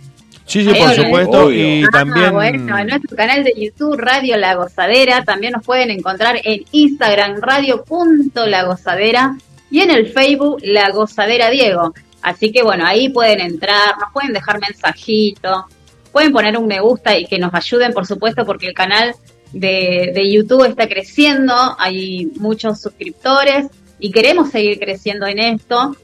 Sí, 0.49 0.64
sí, 0.64 0.73
por 0.75 0.95
supuesto. 0.95 1.52
Y 1.52 1.85
ah, 1.85 1.88
también. 1.93 2.33
Bueno, 2.33 2.78
en 2.78 2.87
nuestro 2.87 3.17
canal 3.17 3.45
de 3.45 3.52
YouTube, 3.55 3.99
Radio 3.99 4.37
La 4.38 4.55
Gozadera. 4.55 5.23
También 5.23 5.52
nos 5.52 5.64
pueden 5.64 5.90
encontrar 5.90 6.40
en 6.43 6.64
Instagram, 6.73 7.40
radio.lagozadera. 7.40 9.37
Y 9.71 9.81
en 9.81 9.90
el 9.90 10.09
Facebook, 10.09 10.61
La 10.62 10.90
Gozadera 10.90 11.50
Diego. 11.50 11.93
Así 12.23 12.50
que 12.50 12.62
bueno, 12.62 12.87
ahí 12.87 13.11
pueden 13.11 13.40
entrar, 13.40 13.97
nos 14.00 14.12
pueden 14.12 14.33
dejar 14.33 14.59
mensajitos, 14.59 15.64
pueden 16.11 16.33
poner 16.33 16.57
un 16.57 16.67
me 16.67 16.81
gusta 16.81 17.17
y 17.17 17.26
que 17.26 17.38
nos 17.38 17.55
ayuden, 17.55 17.93
por 17.93 18.07
supuesto, 18.07 18.45
porque 18.45 18.67
el 18.67 18.75
canal 18.75 19.14
de, 19.52 20.12
de 20.14 20.33
YouTube 20.33 20.64
está 20.64 20.88
creciendo, 20.88 21.55
hay 21.78 22.26
muchos 22.37 22.81
suscriptores 22.81 23.67
y 24.00 24.11
queremos 24.11 24.50
seguir 24.50 24.78
creciendo 24.78 25.26
en 25.26 25.38
esto. 25.38 25.95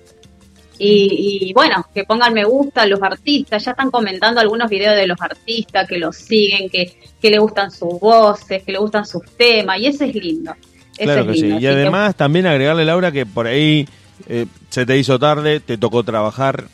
Y, 0.78 1.52
bueno, 1.54 1.86
que 1.94 2.04
pongan 2.04 2.34
me 2.34 2.44
gusta 2.44 2.86
los 2.86 3.00
artistas, 3.02 3.64
ya 3.64 3.70
están 3.72 3.90
comentando 3.90 4.40
algunos 4.40 4.68
videos 4.68 4.96
de 4.96 5.06
los 5.06 5.20
artistas 5.20 5.86
que 5.88 5.98
los 5.98 6.16
siguen, 6.16 6.68
que, 6.68 6.98
que 7.20 7.30
le 7.30 7.38
gustan 7.38 7.70
sus 7.70 8.00
voces, 8.00 8.62
que 8.62 8.72
le 8.72 8.78
gustan 8.78 9.06
sus 9.06 9.24
temas, 9.36 9.78
y 9.78 9.86
eso 9.86 10.04
es 10.04 10.14
lindo. 10.14 10.52
claro 10.96 11.26
que 11.26 11.34
sí. 11.34 11.46
Y 11.46 11.66
además 11.66 12.16
también 12.16 12.46
agregarle, 12.46 12.84
Laura, 12.84 13.12
que 13.12 13.24
por 13.24 13.46
ahí 13.46 13.86
eh, 14.28 14.46
se 14.68 14.86
te 14.86 14.98
hizo 14.98 15.18
tarde, 15.18 15.60
te 15.60 15.78
tocó 15.78 16.02
trabajar, 16.02 16.64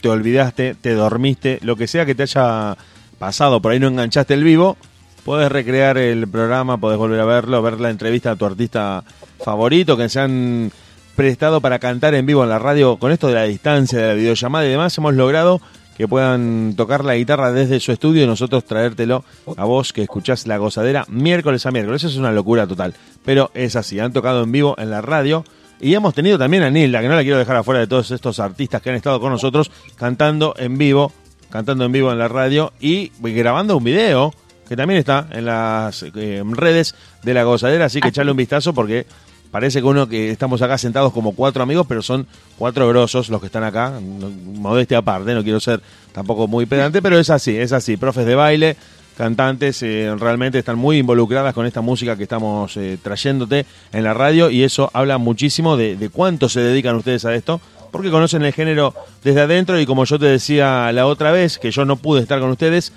te 0.00 0.08
olvidaste, 0.08 0.74
te 0.80 0.94
dormiste, 0.94 1.58
lo 1.62 1.76
que 1.76 1.86
sea 1.86 2.06
que 2.06 2.14
te 2.14 2.22
haya 2.22 2.76
pasado, 3.18 3.60
por 3.60 3.72
ahí 3.72 3.80
no 3.80 3.88
enganchaste 3.88 4.34
el 4.34 4.44
vivo, 4.44 4.76
puedes 5.24 5.50
recrear 5.50 5.98
el 5.98 6.26
programa, 6.28 6.78
puedes 6.78 6.98
volver 6.98 7.20
a 7.20 7.24
verlo, 7.24 7.62
ver 7.62 7.80
la 7.80 7.90
entrevista 7.90 8.32
a 8.32 8.36
tu 8.36 8.44
artista 8.44 9.04
favorito, 9.44 9.96
que 9.96 10.08
se 10.08 10.20
han 10.20 10.72
prestado 11.14 11.60
para 11.60 11.78
cantar 11.78 12.14
en 12.14 12.26
vivo 12.26 12.42
en 12.42 12.50
la 12.50 12.58
radio. 12.58 12.96
Con 12.96 13.12
esto 13.12 13.28
de 13.28 13.34
la 13.34 13.44
distancia, 13.44 13.98
de 13.98 14.08
la 14.08 14.14
videollamada 14.14 14.66
y 14.66 14.70
demás, 14.70 14.96
hemos 14.98 15.14
logrado 15.14 15.60
que 15.96 16.08
puedan 16.08 16.74
tocar 16.76 17.04
la 17.04 17.16
guitarra 17.16 17.52
desde 17.52 17.78
su 17.80 17.92
estudio 17.92 18.24
y 18.24 18.26
nosotros 18.26 18.64
traértelo 18.64 19.24
a 19.56 19.64
vos 19.64 19.92
que 19.92 20.02
escuchás 20.02 20.46
la 20.46 20.56
gozadera 20.56 21.04
miércoles 21.08 21.66
a 21.66 21.70
miércoles. 21.70 22.02
Eso 22.02 22.14
es 22.14 22.18
una 22.18 22.32
locura 22.32 22.66
total, 22.66 22.94
pero 23.24 23.50
es 23.54 23.76
así. 23.76 23.98
Han 24.00 24.12
tocado 24.12 24.42
en 24.42 24.52
vivo 24.52 24.74
en 24.78 24.90
la 24.90 25.00
radio. 25.00 25.44
Y 25.80 25.94
hemos 25.94 26.14
tenido 26.14 26.38
también 26.38 26.62
a 26.62 26.70
Nilda, 26.70 27.00
que 27.00 27.08
no 27.08 27.16
la 27.16 27.22
quiero 27.22 27.38
dejar 27.38 27.56
afuera 27.56 27.80
de 27.80 27.88
todos 27.88 28.12
estos 28.12 28.38
artistas 28.38 28.80
que 28.80 28.90
han 28.90 28.96
estado 28.96 29.20
con 29.20 29.32
nosotros 29.32 29.70
cantando 29.96 30.54
en 30.56 30.78
vivo, 30.78 31.12
cantando 31.50 31.84
en 31.84 31.90
vivo 31.90 32.12
en 32.12 32.18
la 32.18 32.28
radio 32.28 32.72
y 32.80 33.10
grabando 33.20 33.76
un 33.76 33.82
video 33.82 34.32
que 34.68 34.76
también 34.76 35.00
está 35.00 35.26
en 35.32 35.44
las 35.44 36.04
eh, 36.14 36.42
redes 36.52 36.94
de 37.24 37.34
la 37.34 37.42
gozadera, 37.42 37.86
así 37.86 38.00
que 38.00 38.08
echarle 38.08 38.30
un 38.30 38.36
vistazo 38.36 38.72
porque 38.72 39.06
parece 39.52 39.80
que 39.80 39.86
uno 39.86 40.08
que 40.08 40.30
estamos 40.30 40.62
acá 40.62 40.78
sentados 40.78 41.12
como 41.12 41.32
cuatro 41.32 41.62
amigos, 41.62 41.86
pero 41.86 42.02
son 42.02 42.26
cuatro 42.58 42.88
grosos 42.88 43.28
los 43.28 43.38
que 43.38 43.46
están 43.46 43.62
acá, 43.62 44.00
modestia 44.00 44.98
aparte, 44.98 45.34
no 45.34 45.44
quiero 45.44 45.60
ser 45.60 45.80
tampoco 46.12 46.48
muy 46.48 46.66
pedante, 46.66 47.02
pero 47.02 47.18
es 47.18 47.30
así, 47.30 47.56
es 47.56 47.72
así, 47.72 47.98
profes 47.98 48.24
de 48.24 48.34
baile, 48.34 48.76
cantantes, 49.16 49.82
eh, 49.82 50.12
realmente 50.18 50.58
están 50.58 50.78
muy 50.78 50.96
involucradas 50.96 51.52
con 51.52 51.66
esta 51.66 51.82
música 51.82 52.16
que 52.16 52.22
estamos 52.22 52.74
eh, 52.78 52.98
trayéndote 53.00 53.66
en 53.92 54.04
la 54.04 54.14
radio 54.14 54.48
y 54.48 54.62
eso 54.62 54.90
habla 54.94 55.18
muchísimo 55.18 55.76
de, 55.76 56.10
cuánto 56.10 56.48
se 56.48 56.60
dedican 56.60 56.96
ustedes 56.96 57.26
a 57.26 57.34
esto, 57.34 57.60
porque 57.90 58.10
conocen 58.10 58.42
el 58.44 58.54
género 58.54 58.94
desde 59.22 59.42
adentro 59.42 59.78
y 59.78 59.84
como 59.84 60.06
yo 60.06 60.18
te 60.18 60.26
decía 60.26 60.90
la 60.92 61.06
otra 61.06 61.30
vez, 61.30 61.58
que 61.58 61.70
yo 61.70 61.84
no 61.84 61.96
pude 61.96 62.22
estar 62.22 62.40
con 62.40 62.48
ustedes, 62.48 62.94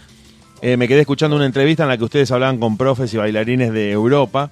eh, 0.62 0.78
me 0.78 0.88
quedé 0.88 1.02
escuchando 1.02 1.36
una 1.36 1.46
entrevista 1.46 1.84
en 1.84 1.90
la 1.90 1.98
que 1.98 2.06
ustedes 2.06 2.32
hablaban 2.32 2.60
con 2.60 2.78
profes 2.78 3.14
y 3.14 3.18
bailarines 3.18 3.74
de 3.74 3.92
Europa 3.92 4.52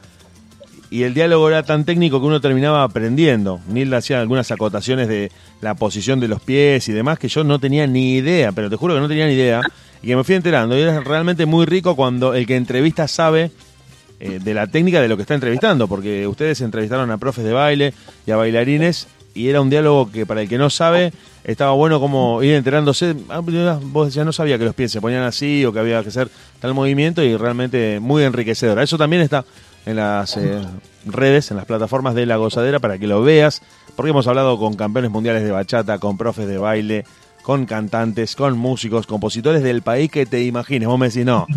y 0.93 1.01
el 1.01 1.15
diálogo 1.15 1.50
era 1.50 1.63
tan 1.63 1.85
técnico 1.85 2.21
que 2.21 2.27
uno 2.27 2.39
terminaba 2.39 2.83
aprendiendo. 2.83 3.59
Nilda 3.67 3.97
hacía 3.97 4.21
algunas 4.21 4.51
acotaciones 4.51 5.07
de 5.07 5.31
la 5.59 5.73
posición 5.73 6.19
de 6.19 6.27
los 6.27 6.39
pies 6.39 6.88
y 6.88 6.91
demás 6.91 7.17
que 7.17 7.29
yo 7.29 7.43
no 7.43 7.57
tenía 7.57 7.88
ni 7.88 8.13
idea, 8.13 8.51
pero 8.51 8.69
te 8.69 8.75
juro 8.75 8.93
que 8.93 9.00
no 9.00 9.07
tenía 9.07 9.25
ni 9.25 9.33
idea 9.33 9.62
y 10.03 10.07
que 10.09 10.15
me 10.15 10.23
fui 10.23 10.35
enterando. 10.35 10.77
Y 10.77 10.81
es 10.83 11.03
realmente 11.03 11.47
muy 11.47 11.65
rico 11.65 11.95
cuando 11.95 12.35
el 12.35 12.45
que 12.45 12.57
entrevista 12.57 13.07
sabe 13.07 13.50
eh, 14.19 14.39
de 14.39 14.53
la 14.53 14.67
técnica 14.67 15.01
de 15.01 15.07
lo 15.07 15.15
que 15.15 15.23
está 15.23 15.33
entrevistando, 15.33 15.88
porque 15.88 16.27
ustedes 16.27 16.62
entrevistaron 16.62 17.09
a 17.09 17.17
profes 17.17 17.43
de 17.43 17.53
baile 17.53 17.95
y 18.27 18.31
a 18.31 18.35
bailarines 18.35 19.07
y 19.33 19.47
era 19.47 19.62
un 19.62 19.71
diálogo 19.71 20.12
que 20.12 20.27
para 20.27 20.43
el 20.43 20.47
que 20.47 20.59
no 20.59 20.69
sabe 20.69 21.12
estaba 21.43 21.71
bueno 21.71 22.00
como 22.00 22.43
ir 22.43 22.53
enterándose. 22.53 23.15
Ah, 23.29 23.41
vos 23.41 24.13
ya 24.13 24.23
no 24.23 24.31
sabía 24.31 24.59
que 24.59 24.65
los 24.65 24.75
pies 24.75 24.91
se 24.91 25.01
ponían 25.01 25.23
así 25.23 25.65
o 25.65 25.73
que 25.73 25.79
había 25.79 26.03
que 26.03 26.09
hacer 26.09 26.29
tal 26.59 26.75
movimiento 26.75 27.23
y 27.23 27.35
realmente 27.35 28.00
muy 28.00 28.21
enriquecedor. 28.21 28.77
Eso 28.77 29.00
también 29.00 29.23
está 29.23 29.43
en 29.86 29.96
las 29.96 30.38
eh, 30.38 30.62
redes, 31.06 31.52
en 31.52 31.58
las 31.58 31.66
plataformas 31.66 32.16
de 32.16 32.25
La 32.25 32.38
Gozadera 32.38 32.80
para 32.80 32.98
que 32.98 33.08
lo 33.08 33.22
veas, 33.22 33.62
porque 33.96 34.12
hemos 34.12 34.28
hablado 34.28 34.58
con 34.58 34.75
campeones 34.75 35.12
mundiales 35.12 35.44
de 35.44 35.52
bachata, 35.52 36.00
con 36.00 36.18
profes 36.18 36.48
de 36.48 36.58
baile, 36.58 37.06
con 37.42 37.66
cantantes, 37.66 38.36
con 38.36 38.58
músicos, 38.58 39.08
compositores 39.08 39.63
del 39.63 39.82
país 39.82 40.10
que 40.10 40.25
te 40.25 40.44
imagines. 40.44 40.88
Vos 40.88 41.00
me 41.00 41.08
decís, 41.08 41.25
no, 41.25 41.48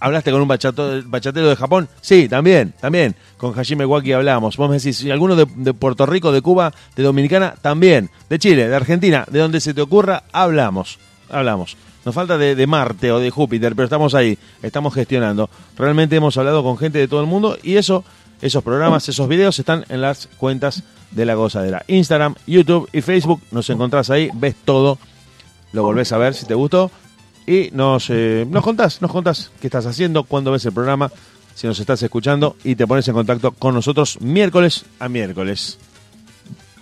¿Hablaste 0.00 0.30
con 0.30 0.40
un 0.40 0.48
bachatero 0.48 1.48
de 1.48 1.56
Japón? 1.56 1.88
Sí, 2.00 2.28
también, 2.28 2.72
también. 2.80 3.14
Con 3.36 3.58
Hajime 3.58 3.84
Waki 3.84 4.12
hablamos. 4.12 4.56
Vos 4.56 4.70
me 4.70 4.76
decís, 4.76 5.02
¿y 5.02 5.10
alguno 5.10 5.36
de, 5.36 5.46
Puerto 5.74 6.06
Rico, 6.06 6.32
de 6.32 6.40
Cuba, 6.40 6.72
de 6.94 7.02
Dominicana? 7.02 7.54
También. 7.60 8.10
De 8.28 8.38
Chile, 8.38 8.68
de 8.68 8.76
Argentina, 8.76 9.26
de 9.30 9.38
donde 9.38 9.60
se 9.60 9.74
te 9.74 9.82
ocurra, 9.82 10.24
hablamos. 10.32 10.98
Hablamos. 11.28 11.76
Nos 12.06 12.14
falta 12.14 12.38
de, 12.38 12.66
Marte 12.68 13.10
o 13.10 13.18
de 13.18 13.30
Júpiter, 13.30 13.74
pero 13.74 13.86
estamos 13.86 14.14
ahí, 14.14 14.38
estamos 14.62 14.94
gestionando. 14.94 15.50
Realmente 15.76 16.14
hemos 16.14 16.38
hablado 16.38 16.62
con 16.62 16.78
gente 16.78 16.98
de 17.00 17.08
todo 17.08 17.20
el 17.20 17.26
mundo 17.26 17.58
y 17.64 17.78
eso, 17.78 18.04
esos 18.40 18.62
programas, 18.62 19.08
esos 19.08 19.26
videos 19.26 19.58
están 19.58 19.84
en 19.88 20.02
las 20.02 20.28
cuentas 20.38 20.84
de 21.10 21.26
la 21.26 21.34
gozadera. 21.34 21.82
Instagram, 21.88 22.36
YouTube 22.46 22.88
y 22.92 23.00
Facebook, 23.00 23.42
nos 23.50 23.68
encontrás 23.70 24.10
ahí, 24.10 24.30
ves 24.34 24.54
todo, 24.64 24.98
lo 25.72 25.82
volvés 25.82 26.12
a 26.12 26.18
ver 26.18 26.34
si 26.34 26.46
te 26.46 26.54
gustó 26.54 26.92
y 27.44 27.70
nos, 27.72 28.08
eh, 28.10 28.46
nos 28.48 28.62
contás, 28.62 29.02
nos 29.02 29.10
contás 29.10 29.50
qué 29.60 29.66
estás 29.66 29.86
haciendo, 29.86 30.22
cuándo 30.22 30.52
ves 30.52 30.64
el 30.64 30.72
programa, 30.72 31.10
si 31.56 31.66
nos 31.66 31.80
estás 31.80 32.00
escuchando 32.04 32.54
y 32.62 32.76
te 32.76 32.86
pones 32.86 33.08
en 33.08 33.14
contacto 33.14 33.50
con 33.50 33.74
nosotros 33.74 34.20
miércoles 34.20 34.84
a 35.00 35.08
miércoles. 35.08 35.76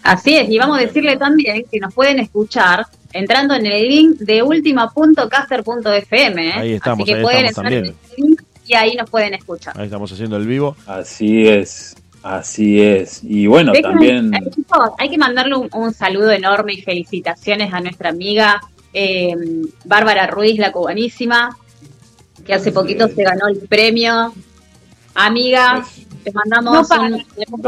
Así 0.04 0.37
es, 0.37 0.49
y 0.50 0.58
vamos 0.58 0.78
a 0.78 0.82
decirle 0.82 1.16
también 1.16 1.64
que 1.70 1.80
nos 1.80 1.94
pueden 1.94 2.18
escuchar 2.18 2.87
entrando 3.14 3.54
en 3.54 3.64
el 3.64 3.88
link 3.88 4.18
de 4.18 4.42
ultima.caster.fm. 4.42 6.46
¿eh? 6.46 6.52
Ahí 6.54 6.73
estamos, 6.75 7.08
Así 7.08 7.14
que 7.14 7.23
pueden 7.23 7.46
entrar 7.46 7.73
En 7.73 7.87
el 7.87 7.94
link 8.18 8.42
y 8.66 8.75
ahí 8.75 8.96
nos 8.96 9.08
pueden 9.08 9.32
escuchar. 9.32 9.73
Ahí 9.78 9.87
estamos 9.87 10.12
haciendo 10.12 10.37
el 10.37 10.46
vivo. 10.46 10.76
Así 10.87 11.49
es. 11.49 11.96
Así 12.23 12.82
es. 12.82 13.25
Y 13.25 13.46
bueno, 13.46 13.73
también... 13.73 14.30
hay 14.99 15.08
que 15.08 15.16
mandarle 15.16 15.56
un, 15.56 15.94
saludo 15.94 16.32
enorme 16.32 16.75
y 16.75 16.82
felicitaciones 16.82 17.73
a 17.73 17.80
nuestra 17.80 18.11
amiga 18.11 18.61
eh, 18.92 19.34
Bárbara 19.87 20.26
Ruiz, 20.26 20.58
la 20.58 20.70
cubanísima, 20.70 21.56
que 22.44 22.52
hace 22.52 22.73
poquito 22.73 23.08
se 23.08 23.23
ganó 23.23 23.49
el 23.49 23.61
premio. 23.61 24.34
Amiga, 25.14 25.82
te 26.25 26.33
mandamos 26.33 26.88
un, 26.90 27.62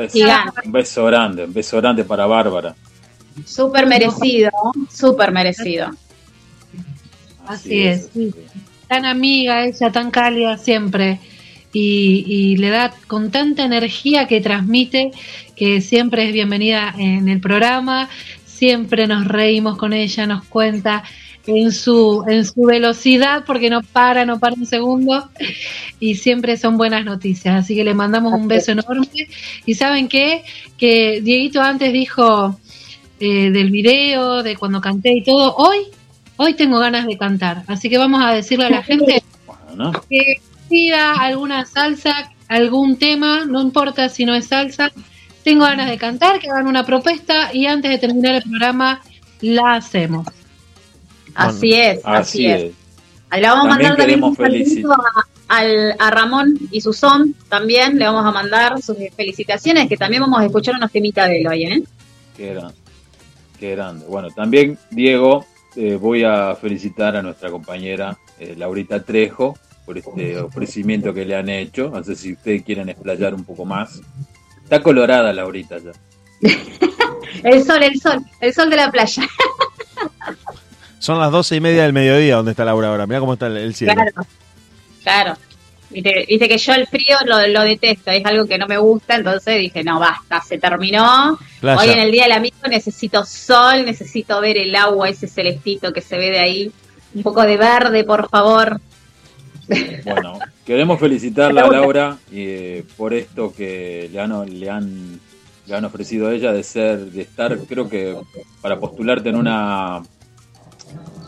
beso, 0.72 1.04
grande, 1.04 1.44
un 1.44 1.52
beso 1.52 1.76
grande 1.76 2.04
para 2.04 2.26
Bárbara. 2.26 2.74
Súper 3.44 3.86
merecido, 3.86 4.50
súper 4.90 5.30
merecido. 5.30 5.90
Así, 7.46 7.82
es. 7.82 8.10
Tan 8.88 9.04
amiga 9.04 9.64
ella, 9.64 9.92
tan 9.92 10.10
cálida 10.10 10.56
siempre. 10.58 11.20
Y, 11.72 12.24
y, 12.26 12.56
le 12.56 12.70
da 12.70 12.94
con 13.06 13.30
tanta 13.30 13.64
energía 13.64 14.26
que 14.26 14.40
transmite 14.40 15.10
que 15.54 15.82
siempre 15.82 16.26
es 16.26 16.32
bienvenida 16.32 16.94
en 16.96 17.28
el 17.28 17.40
programa 17.40 18.08
siempre 18.56 19.06
nos 19.06 19.26
reímos 19.26 19.76
con 19.76 19.92
ella, 19.92 20.26
nos 20.26 20.44
cuenta 20.44 21.04
en 21.46 21.72
su, 21.72 22.24
en 22.26 22.44
su 22.44 22.62
velocidad, 22.62 23.44
porque 23.46 23.70
no 23.70 23.82
para, 23.82 24.24
no 24.24 24.38
para 24.38 24.54
un 24.54 24.66
segundo, 24.66 25.30
y 26.00 26.16
siempre 26.16 26.56
son 26.56 26.76
buenas 26.76 27.04
noticias. 27.04 27.64
Así 27.64 27.74
que 27.74 27.84
le 27.84 27.94
mandamos 27.94 28.32
un 28.32 28.48
beso 28.48 28.72
enorme. 28.72 29.08
Y 29.64 29.74
saben 29.74 30.08
qué? 30.08 30.44
Que 30.76 31.20
Dieguito 31.22 31.60
antes 31.60 31.92
dijo 31.92 32.58
eh, 33.20 33.50
del 33.50 33.70
video, 33.70 34.42
de 34.42 34.56
cuando 34.56 34.80
canté 34.80 35.12
y 35.12 35.22
todo, 35.22 35.54
hoy, 35.56 35.78
hoy 36.36 36.54
tengo 36.54 36.78
ganas 36.78 37.06
de 37.06 37.16
cantar. 37.16 37.62
Así 37.66 37.88
que 37.88 37.98
vamos 37.98 38.22
a 38.22 38.32
decirle 38.32 38.66
a 38.66 38.70
la 38.70 38.82
gente 38.84 39.22
que 40.10 40.40
pida 40.68 41.12
alguna 41.14 41.64
salsa, 41.64 42.32
algún 42.48 42.98
tema, 42.98 43.44
no 43.46 43.62
importa 43.62 44.08
si 44.08 44.24
no 44.24 44.34
es 44.34 44.48
salsa, 44.48 44.90
tengo 45.44 45.64
ganas 45.64 45.88
de 45.88 45.96
cantar, 45.96 46.40
que 46.40 46.50
hagan 46.50 46.66
una 46.66 46.84
propuesta 46.84 47.54
y 47.54 47.66
antes 47.66 47.90
de 47.90 47.98
terminar 47.98 48.34
el 48.34 48.42
programa 48.42 49.00
la 49.40 49.76
hacemos. 49.76 50.26
Así 51.36 51.74
es, 51.74 52.00
así, 52.04 52.46
es. 52.46 52.72
Ahí 53.28 53.40
le 53.40 53.48
vamos 53.48 53.66
a 53.66 53.68
mandar 53.68 53.96
también 53.96 54.22
un 54.22 54.36
saludo 54.36 54.96
al, 55.48 55.94
a 55.98 56.10
Ramón 56.10 56.58
y 56.70 56.80
su 56.80 56.92
son 56.92 57.34
también 57.48 57.98
le 57.98 58.06
vamos 58.06 58.24
a 58.24 58.32
mandar 58.32 58.80
sus 58.80 58.96
felicitaciones, 59.14 59.88
que 59.88 59.96
también 59.96 60.22
vamos 60.22 60.40
a 60.40 60.46
escuchar 60.46 60.76
unos 60.76 60.90
temitas 60.90 61.28
de 61.28 61.40
él 61.40 61.46
hoy, 61.46 61.64
¿eh? 61.64 61.82
Qué 62.36 62.54
grande, 62.54 62.74
qué 63.58 63.70
grande. 63.72 64.06
Bueno, 64.06 64.30
también, 64.30 64.78
Diego, 64.90 65.44
eh, 65.76 65.96
voy 65.96 66.24
a 66.24 66.54
felicitar 66.54 67.16
a 67.16 67.22
nuestra 67.22 67.50
compañera 67.50 68.16
eh, 68.38 68.54
Laurita 68.56 69.02
Trejo 69.02 69.58
por 69.84 69.98
este 69.98 70.38
ofrecimiento 70.38 71.12
que 71.12 71.24
le 71.24 71.36
han 71.36 71.48
hecho. 71.48 71.90
No 71.90 72.02
sé 72.02 72.16
si 72.16 72.32
ustedes 72.32 72.62
quieren 72.62 72.88
explayar 72.88 73.34
un 73.34 73.44
poco 73.44 73.64
más. 73.64 74.00
Está 74.62 74.82
colorada 74.82 75.32
Laurita 75.32 75.78
ya. 75.78 75.92
el 77.44 77.64
sol, 77.64 77.82
el 77.82 78.00
sol, 78.00 78.24
el 78.40 78.54
sol 78.54 78.70
de 78.70 78.76
la 78.76 78.90
playa. 78.90 79.22
Son 80.98 81.18
las 81.18 81.30
doce 81.30 81.56
y 81.56 81.60
media 81.60 81.82
del 81.82 81.92
mediodía 81.92 82.36
donde 82.36 82.52
está 82.52 82.64
Laura 82.64 82.88
ahora. 82.88 83.06
Mira 83.06 83.20
cómo 83.20 83.34
está 83.34 83.46
el 83.46 83.74
cielo. 83.74 83.94
Claro, 83.94 84.12
claro. 85.02 85.36
Viste, 85.88 86.48
que 86.48 86.58
yo 86.58 86.74
el 86.74 86.86
frío 86.86 87.16
lo, 87.24 87.62
detesto, 87.62 88.10
es 88.10 88.24
algo 88.24 88.46
que 88.46 88.58
no 88.58 88.66
me 88.66 88.76
gusta, 88.76 89.14
entonces 89.14 89.60
dije, 89.60 89.84
no, 89.84 90.00
basta, 90.00 90.42
se 90.42 90.58
terminó. 90.58 91.38
Hoy 91.62 91.88
en 91.88 92.00
el 92.00 92.10
Día 92.10 92.24
del 92.24 92.32
Amigo 92.32 92.56
necesito 92.68 93.24
sol, 93.24 93.84
necesito 93.84 94.40
ver 94.40 94.58
el 94.58 94.74
agua, 94.74 95.08
ese 95.08 95.28
celestito 95.28 95.92
que 95.92 96.00
se 96.00 96.18
ve 96.18 96.30
de 96.30 96.38
ahí. 96.40 96.72
Un 97.14 97.22
poco 97.22 97.42
de 97.42 97.56
verde, 97.56 98.04
por 98.04 98.28
favor. 98.28 98.80
Bueno, 100.04 100.38
queremos 100.64 101.00
felicitarla 101.00 101.62
a 101.62 101.68
Laura 101.68 102.18
eh, 102.30 102.84
por 102.96 103.12
esto 103.12 103.52
que 103.52 104.08
le 104.12 104.20
han, 104.20 104.60
le 104.60 104.70
han 104.70 105.20
le 105.66 105.74
han 105.74 105.84
ofrecido 105.84 106.28
a 106.28 106.32
ella 106.32 106.52
de 106.52 106.62
ser, 106.62 107.10
de 107.10 107.22
estar, 107.22 107.58
creo 107.58 107.88
que 107.88 108.16
para 108.60 108.78
postularte 108.78 109.28
en 109.28 109.36
una, 109.36 110.02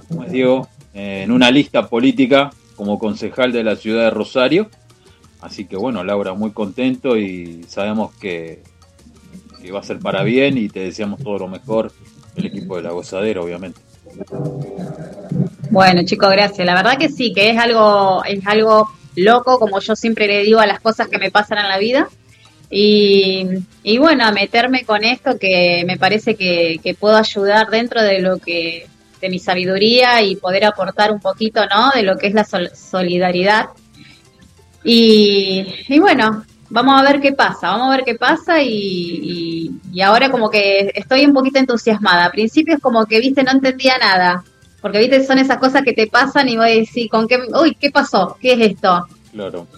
¿cómo 0.09 0.25
digo? 0.25 0.69
En 0.95 1.31
una 1.31 1.51
lista 1.51 1.89
política 1.89 2.51
como 2.77 2.99
concejal 2.99 3.53
de 3.53 3.65
la 3.65 3.77
ciudad 3.77 4.05
de 4.05 4.11
Rosario. 4.11 4.69
Así 5.41 5.67
que 5.67 5.77
bueno, 5.77 6.03
Laura, 6.03 6.35
muy 6.35 6.51
contento 6.51 7.17
y 7.17 7.65
sabemos 7.69 8.15
que, 8.15 8.63
que 9.63 9.71
va 9.71 9.81
a 9.81 9.85
ser 9.85 9.99
para 9.99 10.23
bien 10.23 10.59
y 10.59 10.69
te 10.69 10.81
deseamos 10.81 11.23
todo 11.23 11.39
lo 11.39 11.49
mejor, 11.49 11.93
el 12.37 12.47
equipo 12.47 12.77
de 12.77 12.83
la 12.83 12.91
gozadera, 12.91 13.41
obviamente. 13.41 13.81
Bueno, 15.71 16.03
chicos, 16.05 16.31
gracias. 16.31 16.67
La 16.67 16.75
verdad 16.75 16.99
que 16.99 17.09
sí, 17.09 17.33
que 17.33 17.51
es 17.51 17.59
algo, 17.59 18.25
es 18.25 18.47
algo 18.47 18.89
loco, 19.17 19.59
como 19.59 19.81
yo 19.81 19.95
siempre 19.97 20.27
le 20.27 20.43
digo 20.43 20.61
a 20.61 20.67
las 20.67 20.81
cosas 20.81 21.09
que 21.09 21.19
me 21.19 21.31
pasan 21.31 21.59
en 21.59 21.69
la 21.69 21.79
vida. 21.79 22.09
Y, 22.71 23.47
y 23.83 23.99
bueno, 23.99 24.25
a 24.25 24.33
meterme 24.33 24.85
con 24.85 25.05
esto 25.05 25.39
que 25.39 25.85
me 25.87 25.97
parece 25.97 26.35
que, 26.35 26.97
puedo 26.99 27.17
ayudar 27.17 27.71
dentro 27.71 28.03
de 28.03 28.21
lo 28.21 28.39
que 28.39 28.87
de 29.21 29.29
mi 29.29 29.39
sabiduría 29.39 30.23
y 30.23 30.37
poder 30.37 30.65
aportar 30.65 31.13
un 31.13 31.21
poquito, 31.21 31.61
¿no? 31.67 31.91
De 31.95 32.03
lo 32.03 32.17
que 32.17 32.29
es 32.29 32.35
la 32.35 32.45
solidaridad. 32.45 33.71
Y, 34.85 35.67
y, 35.89 35.99
bueno, 35.99 36.45
vamos 36.71 37.01
a 37.01 37.05
ver 37.05 37.21
qué 37.21 37.33
pasa, 37.33 37.71
vamos 37.71 37.89
a 37.89 37.97
ver 37.97 38.05
qué 38.05 38.15
pasa 38.15 38.63
y, 38.63 39.71
y, 39.93 40.01
ahora 40.01 40.31
como 40.31 40.51
que 40.51 40.93
estoy 40.95 41.27
un 41.27 41.35
poquito 41.35 41.59
entusiasmada. 41.59 42.27
A 42.27 42.31
principio 42.31 42.75
es 42.75 42.81
como 42.81 43.05
que, 43.07 43.21
viste, 43.21 43.43
no 43.43 43.53
entendía 43.53 43.99
nada, 43.99 44.45
porque, 44.81 44.99
viste, 44.99 45.25
son 45.25 45.39
esas 45.39 45.59
cosas 45.59 45.83
que 45.83 45.93
te 45.93 46.07
pasan 46.07 46.49
y 46.49 46.57
voy 46.57 46.71
a 46.71 46.75
decir, 46.75 47.09
¿con 47.09 47.27
qué? 47.27 47.39
Uy, 47.61 47.75
¿qué 47.75 47.91
pasó? 47.91 48.37
¿Qué 48.41 48.53
es 48.53 48.73
esto? 48.73 49.07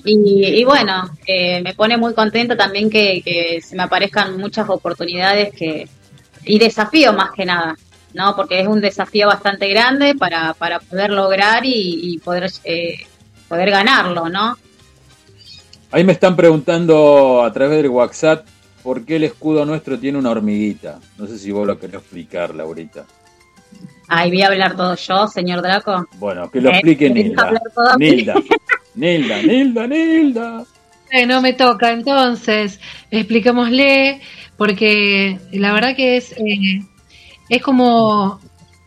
Y, 0.05 0.65
bueno, 0.65 1.11
eh, 1.27 1.61
me 1.63 1.75
pone 1.75 1.97
muy 1.97 2.15
contenta 2.15 2.57
también 2.57 2.89
que, 2.89 3.61
se 3.63 3.77
me 3.77 3.83
aparezcan 3.83 4.39
muchas 4.39 4.69
oportunidades 4.69 5.53
que 5.55 5.89
y 6.45 6.59
desafíos 6.59 7.15
más 7.15 7.33
que 7.33 7.45
nada, 7.45 7.77
¿no? 8.15 8.35
Porque 8.37 8.61
es 8.61 8.67
un 8.67 8.81
desafío 8.81 9.27
bastante 9.27 9.69
grande 9.69 10.15
para, 10.15 10.55
para 10.55 10.81
poder 10.81 11.11
lograr 11.11 11.63
y, 11.65 12.19
poder, 12.25 12.51
eh, 12.65 13.07
poder 13.49 13.71
ganarlo, 13.71 14.29
¿no? 14.29 14.57
Ahí 15.93 16.05
me 16.05 16.13
están 16.13 16.37
preguntando 16.37 17.43
a 17.43 17.53
través 17.53 17.83
del 17.83 17.91
WhatsApp 17.91 18.47
por 18.83 19.05
qué 19.05 19.17
el 19.17 19.25
escudo 19.25 19.65
nuestro 19.65 19.99
tiene 19.99 20.19
una 20.19 20.31
hormiguita. 20.31 21.01
No 21.19 21.27
sé 21.27 21.39
si 21.39 21.51
vos 21.51 21.67
lo 21.67 21.79
querés 21.79 21.97
explicar, 21.97 22.55
Laurita. 22.55 23.05
Ahí 24.09 24.31
voy 24.31 24.43
a 24.43 24.49
hablar 24.49 24.77
todo 24.77 24.97
yo, 24.97 25.27
señor 25.29 25.63
Draco. 25.63 26.07
Bueno, 26.19 26.51
que 26.51 26.61
lo 26.61 26.71
explique 26.71 27.07
eh, 27.07 27.11
Nilda. 27.15 27.53
Nilda. 27.99 28.35
Nilda, 28.95 29.43
Nilda, 29.43 29.87
Nilda. 29.87 30.65
no 31.27 31.41
me 31.41 31.53
toca, 31.53 31.93
entonces 31.93 32.81
expliquémosle, 33.11 34.21
porque 34.57 35.39
la 35.53 35.73
verdad 35.73 35.95
que 35.95 36.17
es, 36.17 36.33
eh, 36.33 36.83
es 37.51 37.61
como, 37.61 38.41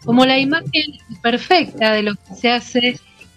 como 0.04 0.26
la 0.26 0.40
imagen 0.40 0.98
perfecta 1.22 1.94
de 1.94 2.02
lo 2.02 2.16
que 2.16 2.36
se 2.36 2.52
hace 2.52 2.88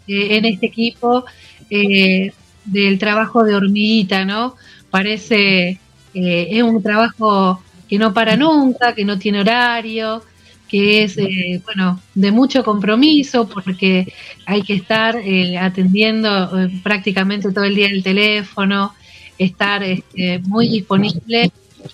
eh, 0.08 0.36
en 0.36 0.46
este 0.46 0.66
equipo 0.66 1.26
eh, 1.68 2.32
del 2.64 2.98
trabajo 2.98 3.44
de 3.44 3.54
hormiguita, 3.54 4.24
¿no? 4.24 4.54
Parece, 4.90 5.78
es 6.14 6.62
un 6.62 6.82
trabajo 6.82 7.60
que 7.88 7.98
no 7.98 8.14
para 8.14 8.36
nunca, 8.36 8.94
que 8.94 9.04
no 9.04 9.18
tiene 9.18 9.40
horario, 9.40 10.22
que 10.68 11.04
es, 11.04 11.16
eh, 11.18 11.60
bueno, 11.64 12.00
de 12.14 12.32
mucho 12.32 12.64
compromiso 12.64 13.48
porque 13.48 14.12
hay 14.46 14.62
que 14.62 14.74
estar 14.74 15.16
eh, 15.16 15.58
atendiendo 15.58 16.58
eh, 16.58 16.70
prácticamente 16.82 17.52
todo 17.52 17.64
el 17.64 17.74
día 17.74 17.88
el 17.88 18.02
teléfono, 18.02 18.94
estar 19.38 19.82
este, 19.82 20.40
muy 20.40 20.68
disponible 20.68 21.50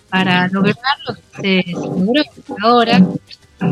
para 0.09 0.49
lograr 0.49 0.77
lo 1.07 1.15
que 1.15 1.63
se, 1.63 1.73
logró 1.73 2.23
ahora 2.63 3.07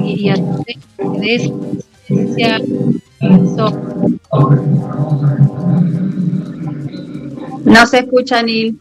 y, 0.04 0.28
a 0.28 0.35
través 0.35 0.70
de 1.18 1.35
esa 1.35 2.59
no 7.64 7.87
se 7.87 7.98
escucha, 7.98 8.42
Nil. 8.42 8.80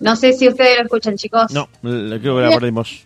No 0.00 0.14
sé 0.16 0.32
si 0.32 0.48
ustedes 0.48 0.76
lo 0.76 0.84
escuchan, 0.84 1.16
chicos. 1.16 1.50
No, 1.52 1.68
creo 1.82 2.36
que 2.36 2.42
la 2.42 2.50
perdimos. 2.50 3.04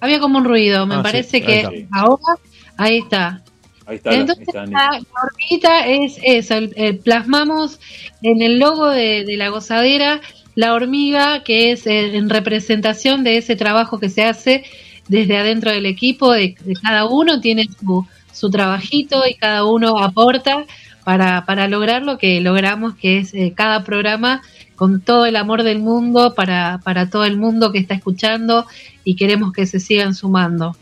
Había 0.00 0.20
como 0.20 0.38
un 0.38 0.44
ruido, 0.44 0.86
me 0.86 0.96
ah, 0.96 1.02
parece 1.02 1.42
que 1.42 1.86
ahora, 1.92 2.38
ahí 2.76 2.98
está. 2.98 3.42
Ahí 3.84 3.96
está 3.96 4.14
Entonces, 4.14 4.46
la, 4.54 5.00
hormiguita 5.22 5.86
es 5.86 6.18
eso, 6.22 6.54
plasmamos 7.02 7.80
en 8.22 8.42
el 8.42 8.58
logo 8.58 8.88
de, 8.88 9.24
la 9.36 9.48
gozadera 9.48 10.20
la 10.58 10.74
hormiga 10.74 11.44
que 11.44 11.70
es 11.70 11.86
en 11.86 12.28
representación 12.28 13.22
de 13.22 13.36
ese 13.36 13.54
trabajo 13.54 14.00
que 14.00 14.08
se 14.08 14.24
hace 14.24 14.64
desde 15.06 15.38
adentro 15.38 15.70
del 15.70 15.86
equipo, 15.86 16.32
de, 16.32 16.56
cada 16.82 17.04
uno 17.04 17.40
tiene 17.40 17.68
su, 17.78 18.04
su 18.32 18.50
trabajito 18.50 19.22
y 19.24 19.34
cada 19.34 19.64
uno 19.64 20.00
aporta 20.00 20.64
para, 21.04 21.44
para 21.46 21.68
lograr 21.68 22.02
lo 22.02 22.18
que 22.18 22.40
logramos, 22.40 22.96
que 22.96 23.18
es 23.18 23.34
eh, 23.34 23.52
cada 23.54 23.84
programa 23.84 24.42
con 24.74 25.00
todo 25.00 25.26
el 25.26 25.36
amor 25.36 25.62
del 25.62 25.78
mundo 25.78 26.34
para, 26.34 26.80
para 26.82 27.08
todo 27.08 27.24
el 27.24 27.36
mundo 27.36 27.70
que 27.70 27.78
está 27.78 27.94
escuchando 27.94 28.66
y 29.04 29.14
queremos 29.14 29.52
que 29.52 29.64
se 29.64 29.78
sigan 29.78 30.12
sumando. 30.12 30.76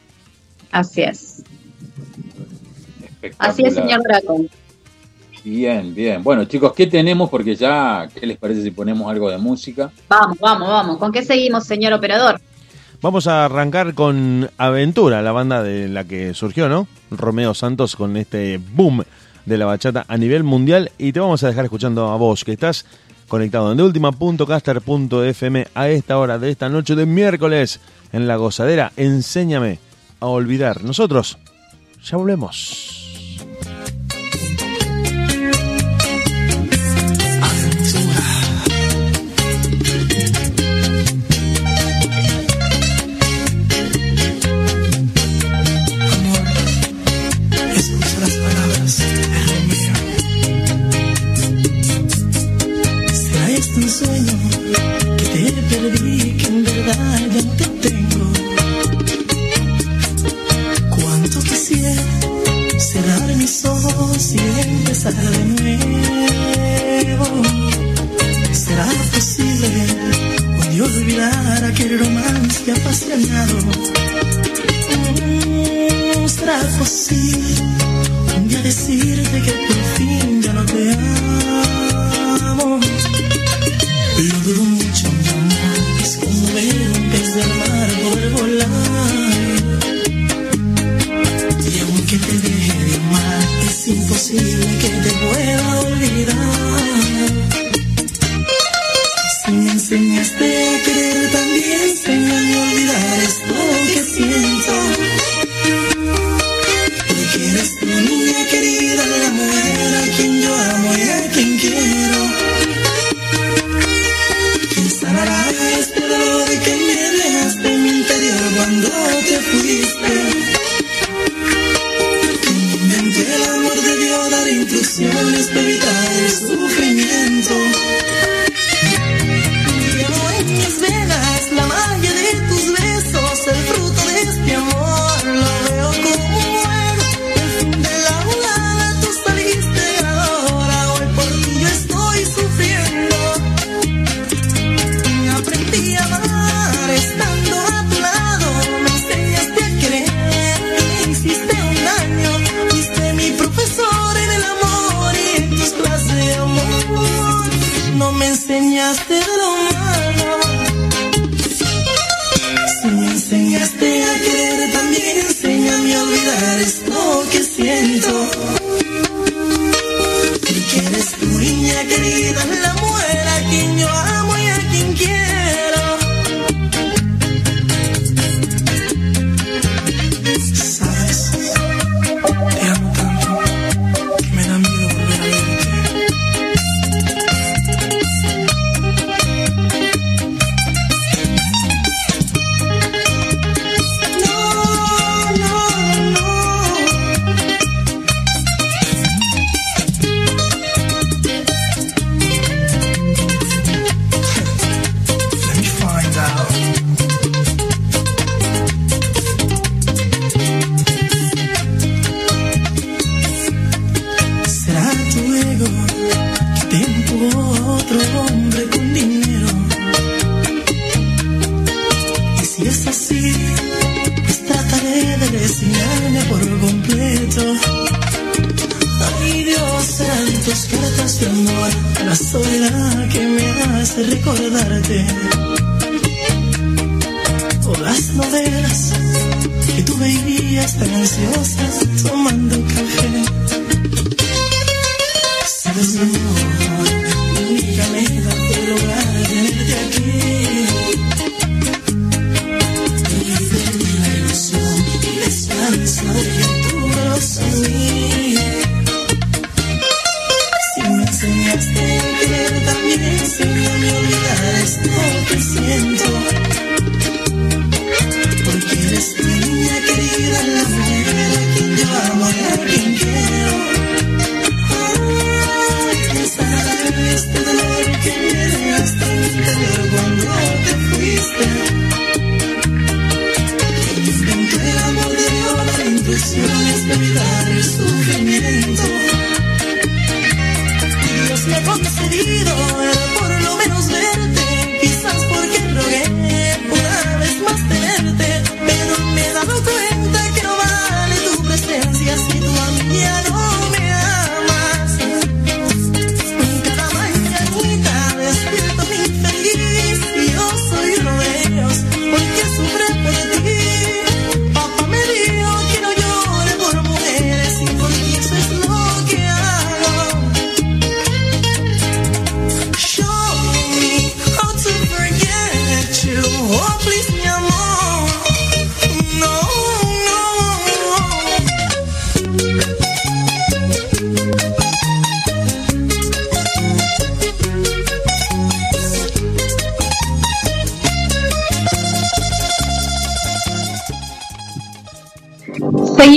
Así 0.72 1.02
es. 1.02 1.44
Así 3.36 3.62
es, 3.62 3.74
señor 3.74 4.02
Dracon. 4.02 4.48
Bien, 5.46 5.94
bien. 5.94 6.24
Bueno, 6.24 6.44
chicos, 6.46 6.72
¿qué 6.72 6.88
tenemos? 6.88 7.30
Porque 7.30 7.54
ya, 7.54 8.08
¿qué 8.12 8.26
les 8.26 8.36
parece 8.36 8.64
si 8.64 8.72
ponemos 8.72 9.08
algo 9.08 9.30
de 9.30 9.38
música? 9.38 9.92
Vamos, 10.08 10.38
vamos, 10.40 10.68
vamos. 10.68 10.98
¿Con 10.98 11.12
qué 11.12 11.24
seguimos, 11.24 11.64
señor 11.64 11.92
operador? 11.92 12.40
Vamos 13.00 13.28
a 13.28 13.44
arrancar 13.44 13.94
con 13.94 14.50
Aventura, 14.58 15.22
la 15.22 15.30
banda 15.30 15.62
de 15.62 15.86
la 15.86 16.02
que 16.02 16.34
surgió, 16.34 16.68
¿no? 16.68 16.88
Romeo 17.12 17.54
Santos 17.54 17.94
con 17.94 18.16
este 18.16 18.58
boom 18.58 19.04
de 19.44 19.56
la 19.56 19.66
bachata 19.66 20.04
a 20.08 20.16
nivel 20.16 20.42
mundial 20.42 20.90
y 20.98 21.12
te 21.12 21.20
vamos 21.20 21.44
a 21.44 21.46
dejar 21.46 21.66
escuchando 21.66 22.08
a 22.08 22.16
vos, 22.16 22.42
que 22.42 22.50
estás 22.50 22.84
conectado 23.28 23.70
en 23.70 23.76
deultima.caster.fm 23.76 25.68
a 25.74 25.88
esta 25.88 26.18
hora 26.18 26.40
de 26.40 26.50
esta 26.50 26.68
noche 26.68 26.96
de 26.96 27.06
miércoles 27.06 27.78
en 28.12 28.26
la 28.26 28.34
gozadera. 28.34 28.90
Enséñame 28.96 29.78
a 30.18 30.26
olvidar. 30.26 30.82
Nosotros 30.82 31.38
ya 32.02 32.16
volvemos. 32.16 33.05
Si 63.46 64.36
empezar 64.38 65.14
de 65.14 65.44
nuevo. 65.44 67.26
¿Será 68.52 68.86
posible 69.14 69.86
hoy 70.68 70.80
olvidar 70.80 71.64
aquel 71.64 71.98
romance 72.00 72.72
apasionado? 72.72 73.58
¿Será 76.26 76.58
posible 76.76 77.54
un 78.36 78.48
día 78.48 78.62
decirte 78.62 79.42
que 79.42 79.52
por 79.52 79.84
fin 79.96 80.42
ya 80.42 80.52
no 80.52 80.64
te 80.64 81.15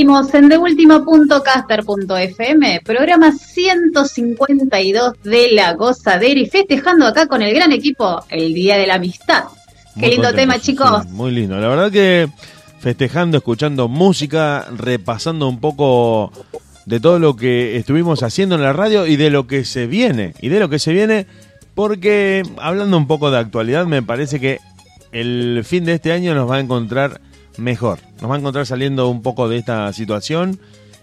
Seguimos 0.09 0.33
en 0.33 0.49
deultima.caster.fm, 0.49 2.81
programa 2.83 3.31
152 3.31 5.13
de 5.23 5.51
La 5.51 5.75
Gozadera 5.75 6.39
y 6.39 6.47
festejando 6.47 7.05
acá 7.05 7.27
con 7.27 7.43
el 7.43 7.53
gran 7.53 7.71
equipo 7.71 8.25
el 8.29 8.55
Día 8.55 8.79
de 8.79 8.87
la 8.87 8.95
Amistad. 8.95 9.43
Qué 9.99 10.07
lindo 10.07 10.33
tema, 10.33 10.57
chicos. 10.57 11.05
Muy 11.11 11.29
lindo. 11.29 11.59
La 11.59 11.67
verdad 11.67 11.91
que 11.91 12.27
festejando, 12.79 13.37
escuchando 13.37 13.87
música, 13.87 14.65
repasando 14.75 15.47
un 15.47 15.59
poco 15.59 16.31
de 16.87 16.99
todo 16.99 17.19
lo 17.19 17.35
que 17.35 17.77
estuvimos 17.77 18.23
haciendo 18.23 18.55
en 18.55 18.63
la 18.63 18.73
radio 18.73 19.05
y 19.05 19.15
de 19.15 19.29
lo 19.29 19.45
que 19.45 19.63
se 19.63 19.85
viene. 19.85 20.33
Y 20.41 20.49
de 20.49 20.59
lo 20.59 20.69
que 20.69 20.79
se 20.79 20.91
viene, 20.91 21.27
porque 21.75 22.41
hablando 22.57 22.97
un 22.97 23.05
poco 23.05 23.29
de 23.29 23.37
actualidad, 23.37 23.85
me 23.85 24.01
parece 24.01 24.39
que 24.39 24.57
el 25.11 25.63
fin 25.63 25.85
de 25.85 25.93
este 25.93 26.13
año 26.13 26.33
nos 26.33 26.49
va 26.49 26.55
a 26.55 26.61
encontrar 26.61 27.21
mejor. 27.59 27.99
Nos 28.21 28.29
va 28.29 28.35
a 28.35 28.39
encontrar 28.39 28.65
saliendo 28.65 29.09
un 29.09 29.21
poco 29.21 29.49
de 29.49 29.57
esta 29.57 29.91
situación 29.93 30.59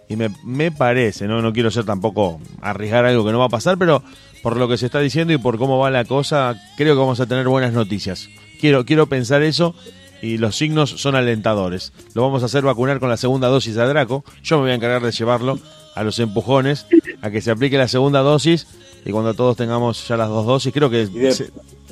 y 0.09 0.17
me, 0.17 0.31
me 0.45 0.71
parece, 0.71 1.27
¿no? 1.27 1.43
no 1.43 1.53
quiero 1.53 1.71
ser 1.71 1.85
tampoco 1.85 2.41
arriesgar 2.61 3.05
algo 3.05 3.25
que 3.25 3.33
no 3.33 3.39
va 3.39 3.47
a 3.47 3.51
pasar, 3.51 3.77
pero 3.79 4.03
por 4.43 4.57
lo 4.57 4.69
que 4.69 4.79
se 4.79 4.87
está 4.87 5.01
diciendo 5.01 5.33
y 5.33 5.39
por 5.39 5.59
cómo 5.59 5.79
va 5.79 5.91
la 5.91 6.05
cosa, 6.05 6.55
creo 6.77 6.95
que 6.95 7.01
vamos 7.01 7.21
a 7.21 7.27
tener 7.27 7.49
buenas 7.49 7.73
noticias. 7.73 8.29
Quiero, 8.61 8.85
quiero 8.85 9.07
pensar 9.07 9.43
eso 9.43 9.75
y 10.23 10.39
los 10.39 10.57
signos 10.57 10.91
son 10.91 11.15
alentadores. 11.15 11.93
Lo 12.15 12.23
vamos 12.23 12.43
a 12.43 12.47
hacer 12.47 12.63
vacunar 12.63 13.01
con 13.01 13.09
la 13.09 13.17
segunda 13.17 13.49
dosis 13.49 13.77
a 13.77 13.87
Draco. 13.87 14.25
Yo 14.43 14.57
me 14.57 14.63
voy 14.63 14.71
a 14.71 14.75
encargar 14.75 15.03
de 15.03 15.11
llevarlo 15.11 15.59
a 15.95 16.05
los 16.05 16.19
empujones, 16.19 16.87
a 17.23 17.31
que 17.31 17.41
se 17.41 17.51
aplique 17.51 17.77
la 17.77 17.89
segunda 17.89 18.21
dosis 18.21 18.67
y 19.05 19.11
cuando 19.11 19.35
todos 19.35 19.57
tengamos 19.57 20.07
ya 20.07 20.17
las 20.17 20.29
dos 20.29 20.47
dosis, 20.47 20.73
creo 20.73 20.91
que... 20.91 21.09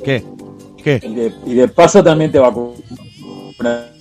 ¿Qué? 0.05 0.25
¿Qué? 0.83 1.01
Y 1.03 1.15
de, 1.15 1.33
y 1.47 1.55
de 1.55 1.69
paso 1.69 2.03
también 2.05 2.31
te 2.31 2.39
vacunas 2.39 3.94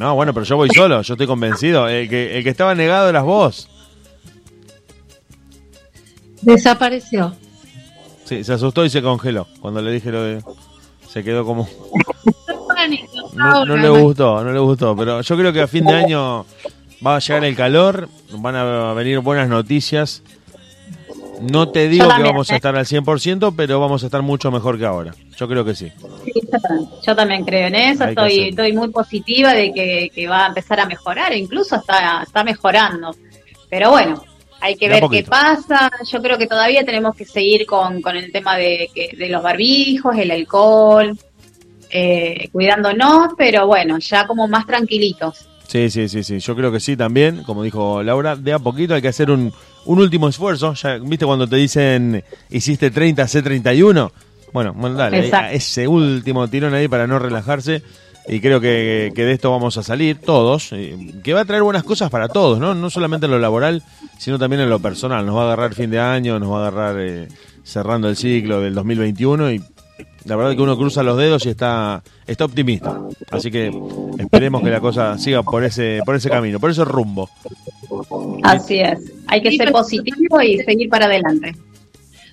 no, 0.00 0.14
bueno, 0.14 0.32
pero 0.32 0.46
yo 0.46 0.56
voy 0.56 0.70
solo, 0.74 1.02
yo 1.02 1.12
estoy 1.12 1.26
convencido. 1.26 1.86
El 1.86 2.08
que, 2.08 2.38
el 2.38 2.42
que 2.42 2.48
estaba 2.48 2.74
negado 2.74 3.10
eras 3.10 3.22
vos. 3.22 3.68
Desapareció. 6.40 7.36
Sí, 8.24 8.42
se 8.42 8.54
asustó 8.54 8.82
y 8.82 8.88
se 8.88 9.02
congeló. 9.02 9.46
Cuando 9.60 9.82
le 9.82 9.92
dije 9.92 10.10
lo 10.10 10.22
de... 10.22 10.42
Se 11.06 11.22
quedó 11.22 11.44
como... 11.44 11.68
No, 13.34 13.66
no, 13.66 13.76
le 13.76 13.90
gustó, 13.90 14.42
no 14.42 14.52
le 14.52 14.58
gustó. 14.58 14.96
Pero 14.96 15.20
yo 15.20 15.36
creo 15.36 15.52
que 15.52 15.60
a 15.60 15.68
fin 15.68 15.84
de 15.84 15.94
año 15.94 16.46
va 17.06 17.16
a 17.16 17.18
llegar 17.18 17.44
el 17.44 17.54
calor, 17.54 18.08
van 18.32 18.56
a 18.56 18.94
venir 18.94 19.18
buenas 19.18 19.50
noticias. 19.50 20.22
No 21.40 21.68
te 21.68 21.88
digo 21.88 22.06
que 22.08 22.22
vamos 22.22 22.50
a 22.50 22.54
¿eh? 22.54 22.56
estar 22.56 22.76
al 22.76 22.84
100%, 22.84 23.54
pero 23.56 23.80
vamos 23.80 24.02
a 24.02 24.06
estar 24.06 24.22
mucho 24.22 24.50
mejor 24.50 24.78
que 24.78 24.86
ahora. 24.86 25.14
Yo 25.36 25.48
creo 25.48 25.64
que 25.64 25.74
sí. 25.74 25.90
sí 26.24 26.32
yo, 27.06 27.16
también, 27.16 27.44
creo 27.44 27.68
en 27.68 27.74
eso. 27.74 28.04
estoy, 28.04 28.48
estoy 28.48 28.72
muy 28.72 28.88
positiva 28.90 29.52
de 29.52 29.72
que, 29.72 30.28
va 30.28 30.44
a 30.44 30.48
empezar 30.48 30.80
a 30.80 30.86
mejorar. 30.86 31.34
Incluso 31.34 31.76
está, 31.76 32.22
está 32.22 32.44
mejorando. 32.44 33.14
Pero 33.68 33.90
bueno, 33.90 34.22
hay 34.60 34.76
que 34.76 34.88
ver 34.88 35.04
qué 35.10 35.22
pasa. 35.22 35.90
Yo 36.10 36.20
creo 36.20 36.36
que 36.36 36.46
todavía 36.46 36.84
tenemos 36.84 37.14
que 37.14 37.24
seguir 37.24 37.66
con, 37.66 38.02
con 38.02 38.16
el 38.16 38.30
tema 38.30 38.56
de, 38.56 38.90
de 39.16 39.28
los 39.28 39.42
barbijos, 39.42 40.16
el 40.16 40.30
alcohol, 40.30 41.16
eh, 41.90 42.48
cuidándonos, 42.52 43.32
pero 43.36 43.66
bueno, 43.66 43.98
ya 43.98 44.26
como 44.26 44.46
más 44.46 44.66
tranquilitos. 44.66 45.46
Sí, 45.66 45.90
sí, 45.90 46.08
sí, 46.08 46.22
sí. 46.22 46.38
Yo 46.38 46.56
creo 46.56 46.72
que 46.72 46.80
sí 46.80 46.96
también, 46.96 47.42
como 47.44 47.62
dijo 47.62 48.02
Laura, 48.02 48.36
de 48.36 48.52
a 48.52 48.58
poquito 48.58 48.94
hay 48.94 49.02
que 49.02 49.08
hacer 49.08 49.30
un, 49.30 49.52
un 49.86 49.98
último 49.98 50.28
esfuerzo. 50.28 50.74
Ya, 50.74 50.98
¿Viste 50.98 51.26
cuando 51.26 51.48
te 51.48 51.56
dicen 51.56 52.24
hiciste 52.50 52.90
30, 52.90 53.26
c 53.26 53.42
31? 53.42 54.12
Bueno, 54.52 54.72
bueno 54.74 54.96
dale, 54.96 55.30
ese 55.52 55.86
último 55.86 56.48
tirón 56.48 56.74
ahí 56.74 56.88
para 56.88 57.06
no 57.06 57.18
relajarse. 57.18 57.82
Y 58.28 58.40
creo 58.40 58.60
que, 58.60 59.12
de 59.14 59.32
esto 59.32 59.50
vamos 59.50 59.76
a 59.76 59.82
salir 59.82 60.20
todos, 60.20 60.70
que 61.24 61.34
va 61.34 61.40
a 61.40 61.44
traer 61.44 61.62
buenas 61.62 61.82
cosas 61.82 62.10
para 62.10 62.28
todos, 62.28 62.60
¿no? 62.60 62.74
No 62.74 62.90
solamente 62.90 63.26
en 63.26 63.32
lo 63.32 63.38
laboral, 63.38 63.82
sino 64.18 64.38
también 64.38 64.62
en 64.62 64.70
lo 64.70 64.78
personal. 64.78 65.24
Nos 65.26 65.36
va 65.36 65.42
a 65.42 65.44
agarrar 65.46 65.74
fin 65.74 65.90
de 65.90 65.98
año, 65.98 66.38
nos 66.38 66.50
va 66.50 66.58
a 66.58 66.68
agarrar 66.68 66.96
eh, 67.00 67.28
cerrando 67.64 68.08
el 68.08 68.16
ciclo 68.16 68.60
del 68.60 68.74
2021 68.74 69.52
y 69.52 69.64
la 70.24 70.36
verdad 70.36 70.54
que 70.54 70.62
uno 70.62 70.76
cruza 70.76 71.02
los 71.02 71.16
dedos 71.16 71.46
y 71.46 71.50
está, 71.50 72.02
está 72.26 72.44
optimista. 72.44 73.00
Así 73.30 73.50
que 73.50 73.70
esperemos 74.18 74.62
que 74.62 74.70
la 74.70 74.80
cosa 74.80 75.16
siga 75.18 75.42
por 75.42 75.64
ese, 75.64 76.00
por 76.04 76.14
ese 76.14 76.28
camino, 76.28 76.60
por 76.60 76.70
ese 76.70 76.84
rumbo. 76.84 77.30
Así 78.42 78.80
es. 78.80 78.98
Hay 79.26 79.42
que 79.42 79.56
ser 79.56 79.72
positivo 79.72 80.40
y 80.42 80.58
seguir 80.58 80.88
para 80.88 81.06
adelante. 81.06 81.54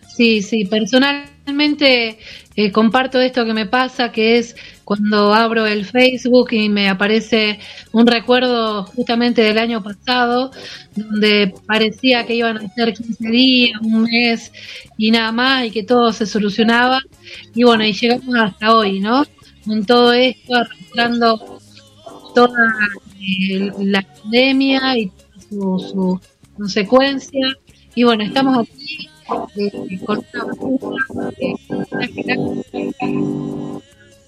Sí, 0.08 0.42
sí, 0.42 0.66
personalmente 0.66 2.18
eh, 2.58 2.72
comparto 2.72 3.22
esto 3.22 3.46
que 3.46 3.54
me 3.54 3.68
pasa, 3.68 4.12
que 4.12 4.40
es 4.40 4.56
cuando 4.84 5.32
abro 5.32 5.68
el 5.68 5.86
Facebook 5.86 6.48
y 6.54 6.70
me 6.70 6.90
aparece 6.90 7.60
un 7.92 8.08
recuerdo 8.08 8.84
justamente 8.84 9.44
del 9.44 9.60
año 9.60 9.84
pasado, 9.84 10.50
donde 10.96 11.54
parecía 11.68 12.26
que 12.26 12.34
iban 12.34 12.58
a 12.58 12.74
ser 12.74 12.96
15 12.96 13.30
días, 13.30 13.80
un 13.84 14.04
mes 14.06 14.52
y 14.98 15.12
nada 15.12 15.32
más, 15.32 15.66
y 15.66 15.72
que 15.72 15.84
todo 15.84 16.12
se 16.12 16.26
solucionaba. 16.26 17.00
Y 17.54 17.64
bueno, 17.64 17.86
y 17.86 17.94
llegamos 17.94 18.36
hasta 18.36 18.76
hoy, 18.76 19.02
¿no? 19.02 19.24
Con 19.64 19.86
todo 19.86 20.14
esto, 20.14 20.56
arrastrando 20.56 21.60
toda 22.34 22.74
eh, 23.22 23.72
la 23.82 24.02
pandemia 24.02 24.98
y 24.98 25.12
su, 25.48 25.78
su 25.78 26.20
consecuencia. 26.58 27.54
Y 27.94 28.04
bueno, 28.04 28.24
estamos 28.24 28.68
aquí 28.68 29.10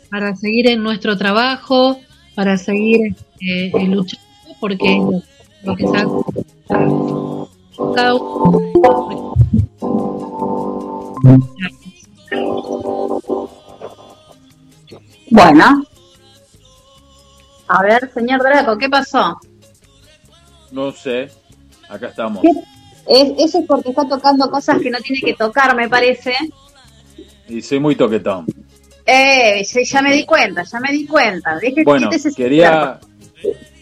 para 0.10 0.36
seguir 0.36 0.68
en 0.68 0.84
nuestro 0.84 1.18
trabajo, 1.18 2.00
para 2.36 2.58
seguir 2.58 3.16
eh, 3.42 3.72
luchando, 3.88 4.26
porque 4.60 5.02
lo, 5.64 5.76
que 5.76 5.86
está 5.86 6.06
cada 7.96 8.16
uno. 8.16 9.36
Bueno. 15.32 15.84
A 17.68 17.84
ver, 17.84 18.12
señor 18.14 18.42
Draco, 18.42 18.78
¿qué 18.78 18.90
pasó? 18.90 19.40
No 20.72 20.92
sé. 20.92 21.30
Acá 21.88 22.08
estamos. 22.08 22.44
Es, 23.10 23.34
eso 23.40 23.60
es 23.60 23.66
porque 23.68 23.90
está 23.90 24.08
tocando 24.08 24.50
cosas 24.52 24.80
que 24.80 24.92
no 24.92 25.00
tiene 25.00 25.22
que 25.22 25.34
tocar, 25.34 25.76
me 25.76 25.90
parece. 25.90 26.34
Y 27.48 27.62
soy 27.62 27.80
muy 27.80 27.96
toquetón. 27.96 28.46
Eh, 29.04 29.66
ya 29.66 30.02
me 30.04 30.14
di 30.14 30.24
cuenta, 30.26 30.64
ya 30.64 30.80
me 30.80 30.92
di 30.92 31.08
cuenta. 31.08 31.60
bueno, 31.84 32.12
quería, 32.36 33.00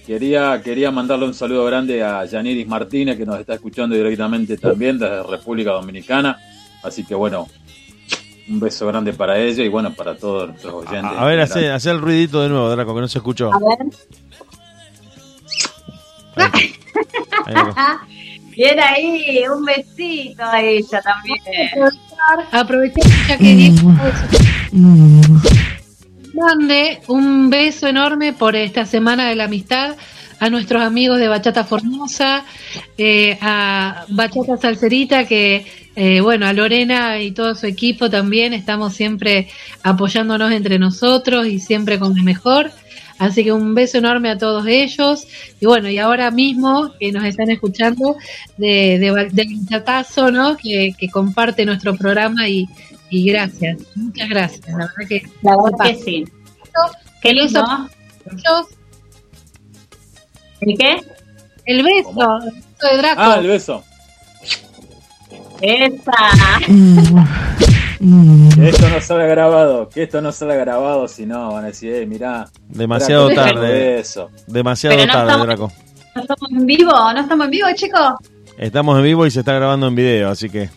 quería, 0.05 0.61
quería 0.63 0.89
mandarle 0.91 1.25
un 1.25 1.33
saludo 1.33 1.65
grande 1.65 2.01
a 2.01 2.23
Yaniris 2.23 2.65
Martínez, 2.65 3.17
que 3.17 3.25
nos 3.25 3.37
está 3.37 3.55
escuchando 3.55 3.93
directamente 3.93 4.57
también 4.57 4.97
desde 4.97 5.21
República 5.23 5.71
Dominicana. 5.71 6.39
Así 6.81 7.03
que 7.03 7.13
bueno, 7.13 7.49
un 8.47 8.61
beso 8.61 8.87
grande 8.87 9.11
para 9.11 9.37
ella 9.37 9.65
y 9.65 9.67
bueno, 9.67 9.93
para 9.93 10.15
todos 10.15 10.47
nuestros 10.47 10.73
oyentes. 10.73 11.17
A, 11.17 11.25
ver, 11.25 11.41
hace, 11.41 11.69
hace, 11.69 11.89
el 11.89 11.99
ruidito 11.99 12.41
de 12.41 12.47
nuevo, 12.47 12.69
Draco, 12.69 12.95
que 12.95 13.01
no 13.01 13.07
se 13.09 13.17
escuchó. 13.17 13.51
A 13.53 13.59
ver. 13.59 13.77
Bien 18.57 18.79
ahí, 18.79 19.43
un 19.55 19.63
besito 19.63 20.43
a 20.43 20.59
ella 20.59 20.99
también. 21.03 21.39
Aprovechar, 22.51 23.05
ya 23.29 23.37
que 23.37 23.71
Mande 26.33 26.99
un 27.07 27.51
beso 27.51 27.87
enorme 27.87 28.33
por 28.33 28.55
esta 28.55 28.87
semana 28.87 29.29
de 29.29 29.35
la 29.35 29.43
amistad 29.43 29.95
a 30.39 30.49
nuestros 30.49 30.81
amigos 30.81 31.19
de 31.19 31.27
Bachata 31.27 31.65
Formosa, 31.65 32.45
eh, 32.97 33.37
a 33.41 34.05
Bachata 34.09 34.57
Salcerita, 34.57 35.25
que, 35.25 35.63
eh, 35.95 36.21
bueno, 36.21 36.47
a 36.47 36.53
Lorena 36.53 37.19
y 37.21 37.31
todo 37.33 37.53
su 37.53 37.67
equipo 37.67 38.09
también, 38.09 38.53
estamos 38.53 38.95
siempre 38.95 39.49
apoyándonos 39.83 40.51
entre 40.51 40.79
nosotros 40.79 41.45
y 41.45 41.59
siempre 41.59 41.99
con 41.99 42.15
lo 42.17 42.23
mejor. 42.23 42.71
Así 43.19 43.43
que 43.43 43.51
un 43.51 43.73
beso 43.73 43.97
enorme 43.97 44.29
a 44.29 44.37
todos 44.37 44.65
ellos. 44.67 45.27
Y 45.59 45.65
bueno, 45.65 45.89
y 45.89 45.97
ahora 45.97 46.31
mismo 46.31 46.91
que 46.99 47.11
nos 47.11 47.23
están 47.25 47.49
escuchando 47.49 48.15
de, 48.57 48.99
de, 48.99 49.29
del 49.31 50.33
¿no? 50.33 50.57
Que, 50.57 50.93
comparte 51.11 51.65
nuestro 51.65 51.95
programa 51.95 52.47
y, 52.47 52.67
gracias. 53.09 53.79
Muchas 53.95 54.29
gracias. 54.29 54.67
La 54.67 54.77
verdad 54.77 55.07
que, 55.07 55.23
la 55.41 55.55
verdad 55.57 55.85
que 55.85 56.03
sí. 56.03 56.25
Qué 57.21 57.33
lindo. 57.33 57.89
¿El 60.61 60.77
qué? 60.77 61.01
El 61.65 61.83
beso. 61.83 62.39
El 62.43 62.51
beso 62.51 62.87
de 62.91 62.97
Draco. 62.97 63.21
Ah, 63.21 63.37
el 63.39 63.47
beso. 63.47 63.83
Esa. 65.61 66.59
Que 66.59 68.05
esto 68.69 68.89
no 68.89 69.01
sale 69.01 69.27
grabado, 69.27 69.89
que 69.89 70.03
esto 70.03 70.21
no 70.21 70.31
sale 70.31 70.57
grabado, 70.57 71.07
si 71.07 71.25
no 71.25 71.53
van 71.53 71.63
a 71.63 71.67
decir, 71.67 71.93
eh, 71.93 72.05
mirá. 72.05 72.47
Demasiado 72.67 73.29
tarde. 73.29 73.99
Eso. 73.99 74.29
Demasiado 74.47 74.97
tarde, 75.05 75.45
Draco. 75.45 75.71
¿No 76.15 76.21
estamos 76.21 76.51
en 76.51 76.65
vivo? 76.65 76.91
¿No 76.91 77.19
estamos 77.19 77.45
en 77.45 77.51
vivo, 77.51 77.67
chicos? 77.75 78.13
Estamos 78.57 78.97
en 78.97 79.03
vivo 79.03 79.25
y 79.25 79.31
se 79.31 79.39
está 79.39 79.53
grabando 79.53 79.87
en 79.87 79.95
video, 79.95 80.29
así 80.29 80.49
que. 80.49 80.69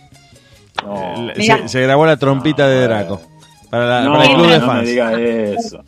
Eh, 1.36 1.66
se, 1.66 1.82
grabó 1.82 2.06
la 2.06 2.16
trompita 2.16 2.68
de 2.68 2.82
Draco. 2.82 3.20
Para, 3.70 4.02
la, 4.02 4.10
para 4.10 4.24
el 4.24 4.34
club 4.34 4.46
de 4.48 4.60
fans. 4.60 4.68
No 4.68 4.74
me 4.74 4.84
diga 4.84 5.20
eso. 5.20 5.84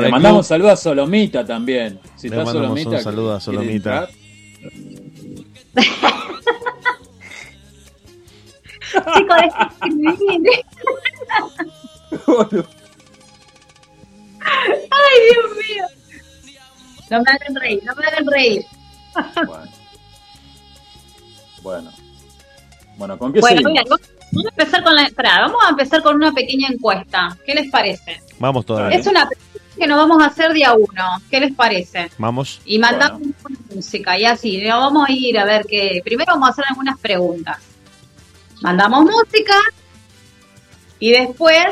Le 0.00 0.08
mandamos 0.08 0.46
saludos 0.46 0.72
a 0.72 0.76
Solomita 0.76 1.44
también. 1.44 2.00
Si 2.16 2.28
Le 2.28 2.36
mandamos 2.36 2.62
Solomita, 2.62 2.90
un 2.90 3.02
saludo 3.02 3.34
a 3.34 3.40
Solomita. 3.40 4.08
Chicos, 8.92 9.36
Ay, 14.90 15.16
Dios 15.30 15.50
mío. 15.56 15.84
No 17.10 17.22
me 17.22 17.30
hagan 17.30 17.54
reír, 17.54 17.82
no 17.84 17.94
me 17.94 18.06
hagan 18.06 18.26
reír. 18.26 18.64
Bueno. 19.46 19.72
Bueno. 21.62 21.90
Bueno, 22.96 23.18
¿con 23.18 23.32
qué 23.32 23.40
bueno, 23.40 23.62
vamos 23.62 24.00
a 24.00 24.48
empezar 24.50 24.82
con 24.82 24.94
la, 24.94 25.10
vamos 25.40 25.64
a 25.64 25.70
empezar 25.70 26.02
con 26.02 26.16
una 26.16 26.32
pequeña 26.32 26.68
encuesta. 26.68 27.36
¿Qué 27.44 27.54
les 27.54 27.70
parece? 27.70 28.22
Vamos 28.38 28.66
todavía. 28.66 28.98
Es 28.98 29.06
una 29.06 29.28
que 29.76 29.86
nos 29.86 29.96
vamos 29.96 30.22
a 30.22 30.26
hacer 30.26 30.52
día 30.52 30.74
uno. 30.74 31.22
¿Qué 31.30 31.40
les 31.40 31.54
parece? 31.54 32.10
Vamos. 32.18 32.60
Y 32.64 32.78
mandamos 32.78 33.22
música 33.74 34.18
y 34.18 34.24
así. 34.24 34.62
Vamos 34.66 35.08
a 35.08 35.12
ir 35.12 35.38
a 35.38 35.44
ver 35.44 35.64
qué. 35.66 36.00
Primero 36.04 36.34
vamos 36.34 36.48
a 36.48 36.52
hacer 36.52 36.64
algunas 36.68 36.98
preguntas 36.98 37.71
mandamos 38.62 39.04
música 39.04 39.54
y 40.98 41.12
después 41.12 41.66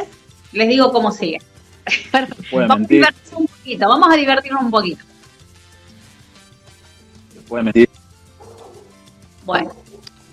les 0.52 0.68
digo 0.68 0.92
cómo 0.92 1.12
sigue. 1.12 1.40
Vamos 2.52 2.70
a 2.70 2.88
divertirnos 2.88 3.32
un 3.32 3.46
poquito, 3.46 3.88
vamos 3.88 4.08
a 4.12 4.16
divertirnos 4.16 4.62
un 4.62 4.70
poquito. 4.70 5.04
Puede 7.48 7.64
mentir. 7.64 7.88
Bueno. 9.44 9.72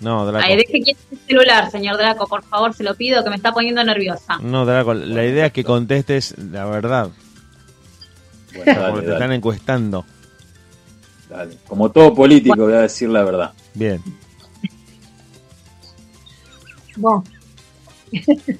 No, 0.00 0.26
Draco. 0.26 0.46
Ahí 0.46 0.56
deje 0.56 0.80
quieto 0.80 1.00
el 1.10 1.18
celular, 1.26 1.70
señor 1.70 1.96
Draco, 1.96 2.28
por 2.28 2.44
favor, 2.44 2.72
se 2.74 2.84
lo 2.84 2.94
pido, 2.94 3.24
que 3.24 3.30
me 3.30 3.36
está 3.36 3.52
poniendo 3.52 3.82
nerviosa. 3.82 4.38
No, 4.38 4.64
Draco, 4.64 4.94
la 4.94 5.24
idea 5.24 5.46
es 5.46 5.52
que 5.52 5.64
contestes 5.64 6.36
la 6.38 6.66
verdad. 6.66 7.10
Bueno, 8.54 8.80
dale, 8.80 8.90
porque 8.90 9.00
te 9.00 9.06
dale, 9.06 9.12
están 9.14 9.32
encuestando. 9.32 10.04
dale. 11.28 11.56
Como 11.66 11.90
todo 11.90 12.14
político, 12.14 12.56
voy 12.56 12.74
a 12.74 12.82
decir 12.82 13.08
la 13.08 13.24
verdad. 13.24 13.52
Bien. 13.74 14.00
Vos. 16.98 17.24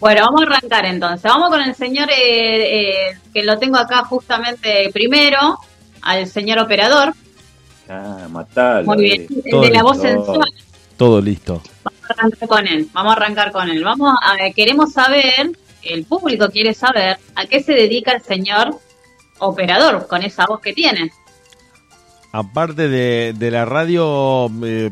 Bueno, 0.00 0.20
vamos 0.26 0.42
a 0.42 0.46
arrancar 0.46 0.86
entonces. 0.86 1.22
Vamos 1.24 1.50
con 1.50 1.60
el 1.60 1.74
señor 1.74 2.08
eh, 2.10 3.10
eh, 3.10 3.18
que 3.34 3.42
lo 3.42 3.58
tengo 3.58 3.78
acá 3.78 4.04
justamente 4.04 4.90
primero, 4.92 5.58
al 6.02 6.28
señor 6.28 6.60
operador. 6.60 7.14
Ah, 7.88 8.28
matalo. 8.30 8.84
Muy 8.86 9.02
bien, 9.02 9.22
eh. 9.22 9.42
el 9.46 9.60
de 9.60 9.70
la 9.70 9.82
voz 9.82 9.96
No. 9.96 10.02
sensual. 10.04 10.52
Todo 10.96 11.20
listo. 11.20 11.60
Vamos 11.82 12.00
a 12.08 12.12
arrancar 12.12 12.48
con 12.48 12.66
él. 12.68 12.88
Vamos 12.92 13.10
a 13.12 13.16
arrancar 13.16 13.52
con 13.52 13.68
él. 13.70 13.82
Vamos 13.82 14.14
a, 14.22 14.50
queremos 14.54 14.92
saber, 14.92 15.50
el 15.82 16.04
público 16.04 16.48
quiere 16.48 16.74
saber 16.74 17.18
a 17.34 17.46
qué 17.46 17.60
se 17.60 17.72
dedica 17.72 18.12
el 18.12 18.22
señor 18.22 18.78
operador 19.40 20.06
con 20.06 20.22
esa 20.22 20.46
voz 20.46 20.60
que 20.60 20.74
tiene. 20.74 21.10
Aparte 22.30 22.88
de, 22.88 23.32
de 23.36 23.50
la 23.50 23.64
radio, 23.64 24.46
eh, 24.64 24.90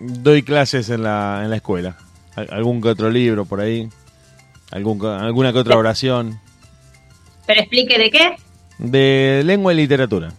doy 0.00 0.42
clases 0.42 0.90
en 0.90 1.02
la, 1.02 1.40
en 1.44 1.50
la 1.50 1.56
escuela. 1.56 1.96
Al- 2.36 2.48
Algún 2.50 2.80
que 2.80 2.88
otro 2.88 3.10
libro 3.10 3.44
por 3.44 3.60
ahí. 3.60 3.88
Algún, 4.70 5.04
alguna 5.06 5.52
que 5.52 5.58
otra 5.58 5.76
oración. 5.76 6.38
Pero 7.46 7.60
explique 7.60 7.98
de 7.98 8.10
qué. 8.10 8.36
De 8.78 9.42
lengua 9.44 9.72
y 9.72 9.76
literatura. 9.76 10.32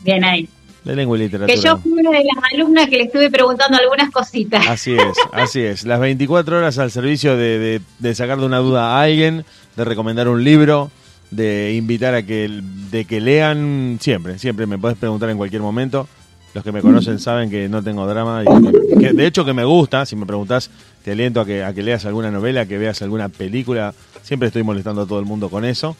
Bien 0.00 0.24
ahí. 0.24 0.48
De 0.84 0.96
lengua 0.96 1.16
y 1.16 1.20
literatura. 1.22 1.54
Que 1.54 1.60
yo 1.60 1.78
fui 1.78 1.92
una 1.92 2.10
de 2.10 2.24
las 2.24 2.52
alumnas 2.52 2.88
que 2.88 2.96
le 2.96 3.04
estuve 3.04 3.30
preguntando 3.30 3.78
algunas 3.78 4.10
cositas. 4.10 4.66
Así 4.66 4.92
es, 4.94 5.16
así 5.32 5.60
es. 5.60 5.84
Las 5.84 6.00
24 6.00 6.58
horas 6.58 6.78
al 6.78 6.90
servicio 6.90 7.36
de, 7.36 7.58
de, 7.58 7.80
de 8.00 8.14
sacar 8.14 8.38
de 8.38 8.46
una 8.46 8.58
duda 8.58 8.96
a 8.98 9.02
alguien, 9.02 9.44
de 9.76 9.84
recomendar 9.84 10.28
un 10.28 10.42
libro, 10.42 10.90
de 11.30 11.74
invitar 11.74 12.14
a 12.14 12.24
que, 12.24 12.48
de 12.90 13.04
que 13.04 13.20
lean 13.20 13.98
siempre, 14.00 14.38
siempre. 14.40 14.66
Me 14.66 14.76
puedes 14.76 14.98
preguntar 14.98 15.30
en 15.30 15.36
cualquier 15.38 15.62
momento. 15.62 16.08
Los 16.54 16.62
que 16.64 16.72
me 16.72 16.80
conocen 16.82 17.18
saben 17.18 17.48
que 17.50 17.68
no 17.68 17.82
tengo 17.82 18.06
drama. 18.06 18.42
Y 18.44 18.98
que- 18.98 19.12
de 19.12 19.26
hecho 19.26 19.44
que 19.44 19.52
me 19.54 19.64
gusta, 19.64 20.04
si 20.04 20.16
me 20.16 20.26
preguntas, 20.26 20.70
te 21.02 21.12
aliento 21.12 21.40
a 21.40 21.46
que, 21.46 21.64
a 21.64 21.72
que 21.72 21.82
leas 21.82 22.04
alguna 22.04 22.30
novela, 22.30 22.66
que 22.66 22.76
veas 22.78 23.00
alguna 23.02 23.28
película. 23.30 23.94
Siempre 24.22 24.48
estoy 24.48 24.62
molestando 24.62 25.02
a 25.02 25.06
todo 25.06 25.18
el 25.18 25.24
mundo 25.24 25.48
con 25.48 25.64
eso. 25.64 25.96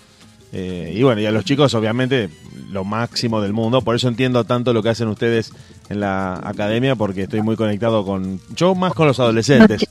Eh, 0.52 0.92
y 0.94 1.02
bueno, 1.02 1.22
y 1.22 1.26
a 1.26 1.30
los 1.30 1.46
chicos, 1.46 1.72
obviamente, 1.72 2.28
lo 2.70 2.84
máximo 2.84 3.40
del 3.40 3.54
mundo. 3.54 3.80
Por 3.80 3.96
eso 3.96 4.08
entiendo 4.08 4.44
tanto 4.44 4.74
lo 4.74 4.82
que 4.82 4.90
hacen 4.90 5.08
ustedes 5.08 5.50
en 5.88 6.00
la 6.00 6.34
academia, 6.44 6.94
porque 6.96 7.22
estoy 7.22 7.40
muy 7.40 7.56
conectado 7.56 8.04
con. 8.04 8.38
Yo 8.54 8.74
más 8.74 8.92
con 8.92 9.06
los 9.06 9.18
adolescentes, 9.20 9.86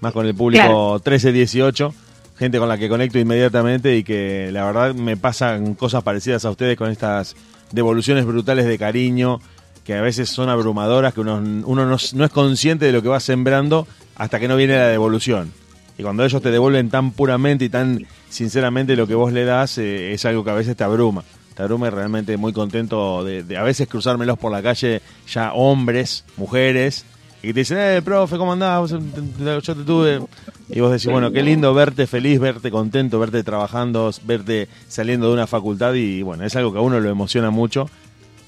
más 0.00 0.12
con 0.12 0.26
el 0.26 0.34
público 0.34 0.98
13-18, 1.04 1.92
gente 2.36 2.58
con 2.58 2.68
la 2.68 2.76
que 2.78 2.88
conecto 2.88 3.20
inmediatamente 3.20 3.96
y 3.96 4.02
que 4.02 4.50
la 4.52 4.64
verdad 4.64 4.94
me 4.94 5.16
pasan 5.16 5.74
cosas 5.74 6.02
parecidas 6.02 6.44
a 6.44 6.50
ustedes 6.50 6.76
con 6.76 6.90
estas 6.90 7.36
devoluciones 7.70 8.24
brutales 8.26 8.66
de 8.66 8.78
cariño, 8.78 9.40
que 9.84 9.94
a 9.94 10.00
veces 10.00 10.28
son 10.28 10.48
abrumadoras, 10.48 11.14
que 11.14 11.20
uno, 11.20 11.36
uno 11.36 11.86
no, 11.86 11.94
es 11.96 12.30
consciente 12.32 12.86
de 12.86 12.92
lo 12.92 13.02
que 13.02 13.08
va 13.08 13.20
sembrando 13.20 13.86
hasta 14.16 14.38
que 14.38 14.48
no 14.48 14.56
viene 14.56 14.76
la 14.76 14.88
devolución. 14.88 15.52
Y 15.98 16.02
cuando 16.02 16.24
ellos 16.24 16.40
te 16.40 16.50
devuelven 16.50 16.90
tan 16.90 17.10
puramente 17.12 17.64
y 17.64 17.68
tan 17.68 18.06
sinceramente 18.28 18.96
lo 18.96 19.06
que 19.06 19.14
vos 19.14 19.32
le 19.32 19.44
das, 19.44 19.78
eh, 19.78 20.12
es 20.12 20.24
algo 20.24 20.44
que 20.44 20.50
a 20.50 20.54
veces 20.54 20.76
te 20.76 20.84
abruma. 20.84 21.24
Te 21.54 21.62
abruma 21.62 21.88
y 21.88 21.90
realmente 21.90 22.36
muy 22.36 22.52
contento 22.52 23.24
de, 23.24 23.42
de 23.42 23.56
a 23.56 23.62
veces 23.62 23.88
cruzármelos 23.88 24.38
por 24.38 24.52
la 24.52 24.62
calle, 24.62 25.02
ya 25.26 25.52
hombres, 25.52 26.24
mujeres, 26.36 27.04
y 27.42 27.54
te 27.54 27.60
dicen, 27.60 27.78
eh, 27.78 28.02
profe, 28.02 28.36
¿cómo 28.36 28.52
andás? 28.52 28.90
Yo 28.90 29.74
te 29.74 29.84
tuve. 29.84 30.20
Y 30.68 30.80
vos 30.80 30.92
decís, 30.92 31.10
bueno, 31.10 31.32
qué 31.32 31.42
lindo 31.42 31.72
verte 31.72 32.06
feliz, 32.06 32.38
verte 32.38 32.70
contento, 32.70 33.18
verte 33.18 33.42
trabajando, 33.42 34.10
verte 34.24 34.68
saliendo 34.88 35.28
de 35.28 35.34
una 35.34 35.46
facultad 35.46 35.94
y 35.94 36.20
bueno, 36.22 36.44
es 36.44 36.54
algo 36.56 36.70
que 36.72 36.78
a 36.78 36.82
uno 36.82 37.00
lo 37.00 37.08
emociona 37.08 37.50
mucho 37.50 37.88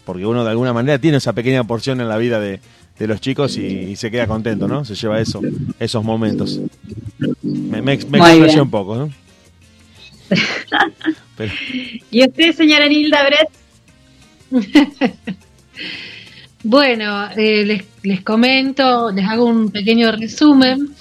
porque 0.05 0.27
uno 0.27 0.45
de 0.45 0.51
alguna 0.51 0.73
manera 0.73 0.99
tiene 0.99 1.19
esa 1.19 1.33
pequeña 1.33 1.65
porción 1.65 2.01
en 2.01 2.09
la 2.09 2.17
vida 2.19 2.41
de, 2.41 2.61
de 2.99 3.07
los 3.07 3.21
chicos 3.21 3.57
y, 3.57 3.67
y 3.67 3.97
se 3.97 4.11
queda 4.11 4.27
contento, 4.27 4.69
¿no? 4.69 4.85
Se 4.85 4.95
lleva 4.95 5.21
eso, 5.21 5.41
esos 5.79 6.05
momentos. 6.05 6.61
Me, 7.43 7.83
me, 7.83 7.97
me 7.97 8.61
un 8.61 8.71
poco, 8.71 8.97
¿no? 8.97 9.11
Pero, 11.37 11.53
¿Y 12.11 12.23
usted, 12.27 12.53
señora 12.55 12.89
Nilda 12.89 13.25
Brett? 13.25 13.49
Bueno, 16.65 17.29
eh, 17.37 17.65
les, 17.65 17.83
les 18.05 18.21
comento, 18.23 19.11
les 19.11 19.27
hago 19.27 19.47
un 19.47 19.71
pequeño 19.71 20.13
resumen. 20.13 20.95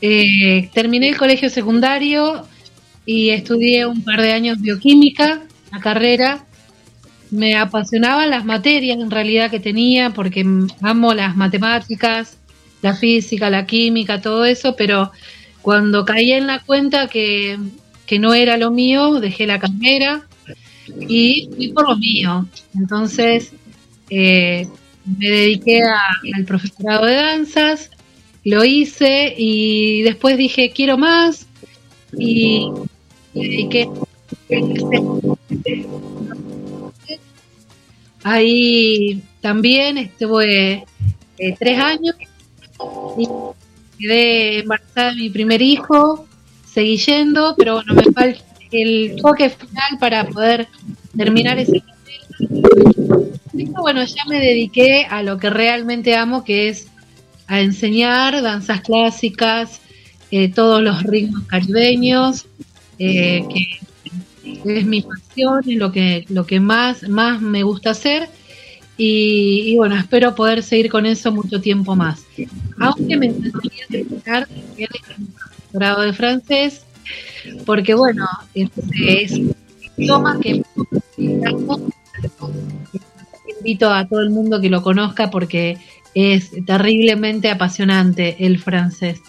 Eh, 0.00 0.70
terminé 0.72 1.08
el 1.08 1.16
colegio 1.16 1.50
secundario 1.50 2.46
y 3.04 3.30
estudié 3.30 3.86
un 3.86 4.04
par 4.04 4.20
de 4.20 4.32
años 4.32 4.60
bioquímica, 4.60 5.42
la 5.72 5.80
carrera. 5.80 6.44
Me 7.34 7.56
apasionaban 7.56 8.30
las 8.30 8.44
materias 8.44 8.98
en 8.98 9.10
realidad 9.10 9.50
que 9.50 9.58
tenía 9.58 10.10
porque 10.10 10.46
amo 10.82 11.14
las 11.14 11.36
matemáticas, 11.36 12.38
la 12.80 12.94
física, 12.94 13.50
la 13.50 13.66
química, 13.66 14.20
todo 14.20 14.44
eso, 14.44 14.76
pero 14.76 15.10
cuando 15.62 16.04
caí 16.04 16.32
en 16.32 16.46
la 16.46 16.60
cuenta 16.60 17.08
que, 17.08 17.58
que 18.06 18.18
no 18.20 18.34
era 18.34 18.56
lo 18.56 18.70
mío, 18.70 19.20
dejé 19.20 19.46
la 19.46 19.58
carrera 19.58 20.26
y 21.08 21.48
fui 21.56 21.72
por 21.72 21.88
lo 21.88 21.96
mío. 21.96 22.46
Entonces, 22.74 23.52
eh, 24.10 24.68
me 25.04 25.28
dediqué 25.28 25.80
al 26.34 26.44
profesorado 26.44 27.06
de 27.06 27.14
danzas, 27.14 27.90
lo 28.44 28.64
hice 28.64 29.34
y 29.36 30.02
después 30.02 30.36
dije 30.36 30.70
quiero 30.74 30.98
más 30.98 31.46
y 32.16 32.70
me 33.34 33.42
dediqué 33.48 33.88
ahí 38.24 39.22
también 39.40 39.98
estuve 39.98 40.84
eh, 41.38 41.56
tres 41.58 41.78
años 41.78 42.16
y 43.16 43.28
quedé 43.98 44.58
embarazada 44.60 45.10
de 45.10 45.16
mi 45.16 45.30
primer 45.30 45.62
hijo. 45.62 46.26
Seguí 46.66 46.96
yendo 46.96 47.54
pero 47.56 47.74
bueno 47.74 47.94
me 47.94 48.12
falta 48.12 48.42
el 48.72 49.14
toque 49.22 49.48
final 49.48 49.98
para 50.00 50.24
poder 50.26 50.66
terminar 51.16 51.60
ese 51.60 51.80
bueno, 53.80 54.04
ya 54.04 54.24
me 54.26 54.40
dediqué 54.40 55.06
a 55.08 55.22
lo 55.22 55.38
que 55.38 55.50
realmente 55.50 56.16
amo, 56.16 56.44
que 56.44 56.68
es 56.68 56.88
a 57.46 57.60
enseñar 57.60 58.42
danzas 58.42 58.80
clásicas, 58.80 59.80
eh, 60.30 60.48
todos 60.48 60.82
los 60.82 61.02
ritmos 61.02 61.42
caribeños, 61.46 62.46
eh, 62.98 63.44
que 63.48 63.83
es 64.44 64.86
mi 64.86 65.02
pasión, 65.02 65.60
es 65.66 65.76
lo 65.76 65.92
que, 65.92 66.24
lo 66.28 66.46
que 66.46 66.60
más, 66.60 67.08
más 67.08 67.40
me 67.40 67.62
gusta 67.62 67.90
hacer. 67.90 68.28
Y, 68.96 69.74
bueno, 69.76 69.96
espero 69.96 70.34
poder 70.34 70.62
seguir 70.62 70.88
con 70.88 71.04
eso 71.04 71.32
mucho 71.32 71.60
tiempo 71.60 71.96
más. 71.96 72.24
Aunque 72.78 73.16
me 73.16 73.26
encantaría 73.26 73.86
terminar 73.88 74.48
el 74.78 74.88
doctorado 75.72 76.02
de 76.02 76.12
francés, 76.12 76.84
porque 77.66 77.94
bueno, 77.94 78.26
es, 78.54 78.70
es 79.06 79.32
un 79.32 79.54
idioma 79.96 80.38
que 80.40 80.62
invito 83.58 83.90
a 83.90 84.06
todo 84.06 84.20
el 84.20 84.30
mundo 84.30 84.60
que 84.60 84.70
lo 84.70 84.82
conozca 84.82 85.30
porque 85.30 85.78
es 86.14 86.50
terriblemente 86.64 87.50
apasionante 87.50 88.36
el 88.46 88.58
francés. 88.58 89.20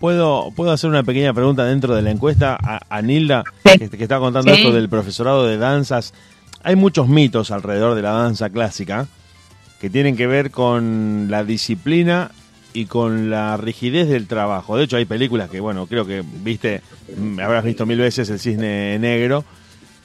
¿Puedo, 0.00 0.50
¿Puedo 0.54 0.70
hacer 0.72 0.90
una 0.90 1.02
pequeña 1.02 1.32
pregunta 1.34 1.64
dentro 1.64 1.94
de 1.94 2.02
la 2.02 2.10
encuesta 2.10 2.56
a, 2.62 2.80
a 2.88 3.02
Nilda, 3.02 3.44
que, 3.64 3.88
que 3.90 4.02
está 4.02 4.18
contando 4.18 4.52
Sí. 4.54 4.60
esto 4.60 4.72
del 4.72 4.88
profesorado 4.88 5.46
de 5.46 5.56
danzas? 5.58 6.12
Hay 6.62 6.76
muchos 6.76 7.08
mitos 7.08 7.50
alrededor 7.50 7.94
de 7.94 8.02
la 8.02 8.10
danza 8.12 8.50
clásica 8.50 9.06
que 9.80 9.88
tienen 9.90 10.16
que 10.16 10.26
ver 10.26 10.50
con 10.50 11.28
la 11.30 11.42
disciplina 11.44 12.30
y 12.72 12.84
con 12.84 13.30
la 13.30 13.56
rigidez 13.56 14.08
del 14.08 14.26
trabajo. 14.26 14.76
De 14.76 14.84
hecho, 14.84 14.96
hay 14.96 15.06
películas 15.06 15.48
que, 15.50 15.58
bueno, 15.60 15.86
creo 15.86 16.06
que 16.06 16.22
viste, 16.42 16.82
mm, 17.16 17.40
habrás 17.40 17.64
visto 17.64 17.86
mil 17.86 17.98
veces 17.98 18.28
El 18.30 18.38
Cisne 18.38 18.98
Negro, 18.98 19.44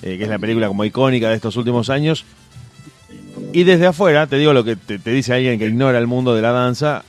eh, 0.01 0.17
que 0.17 0.23
es 0.23 0.29
la 0.29 0.39
película 0.39 0.67
como 0.67 0.83
icónica 0.85 1.29
de 1.29 1.35
estos 1.35 1.57
últimos 1.57 1.89
años. 1.89 2.23
Y 3.53 3.63
desde 3.65 3.85
afuera, 3.87 4.27
te 4.27 4.37
digo 4.37 4.53
lo 4.53 4.63
que 4.63 4.75
te, 4.77 4.97
te 4.97 5.11
dice 5.11 5.33
alguien 5.33 5.59
que 5.59 5.67
ignora 5.67 5.97
el 5.99 6.07
mundo 6.07 6.33
de 6.35 6.41
la 6.41 6.51
danza, 6.51 7.03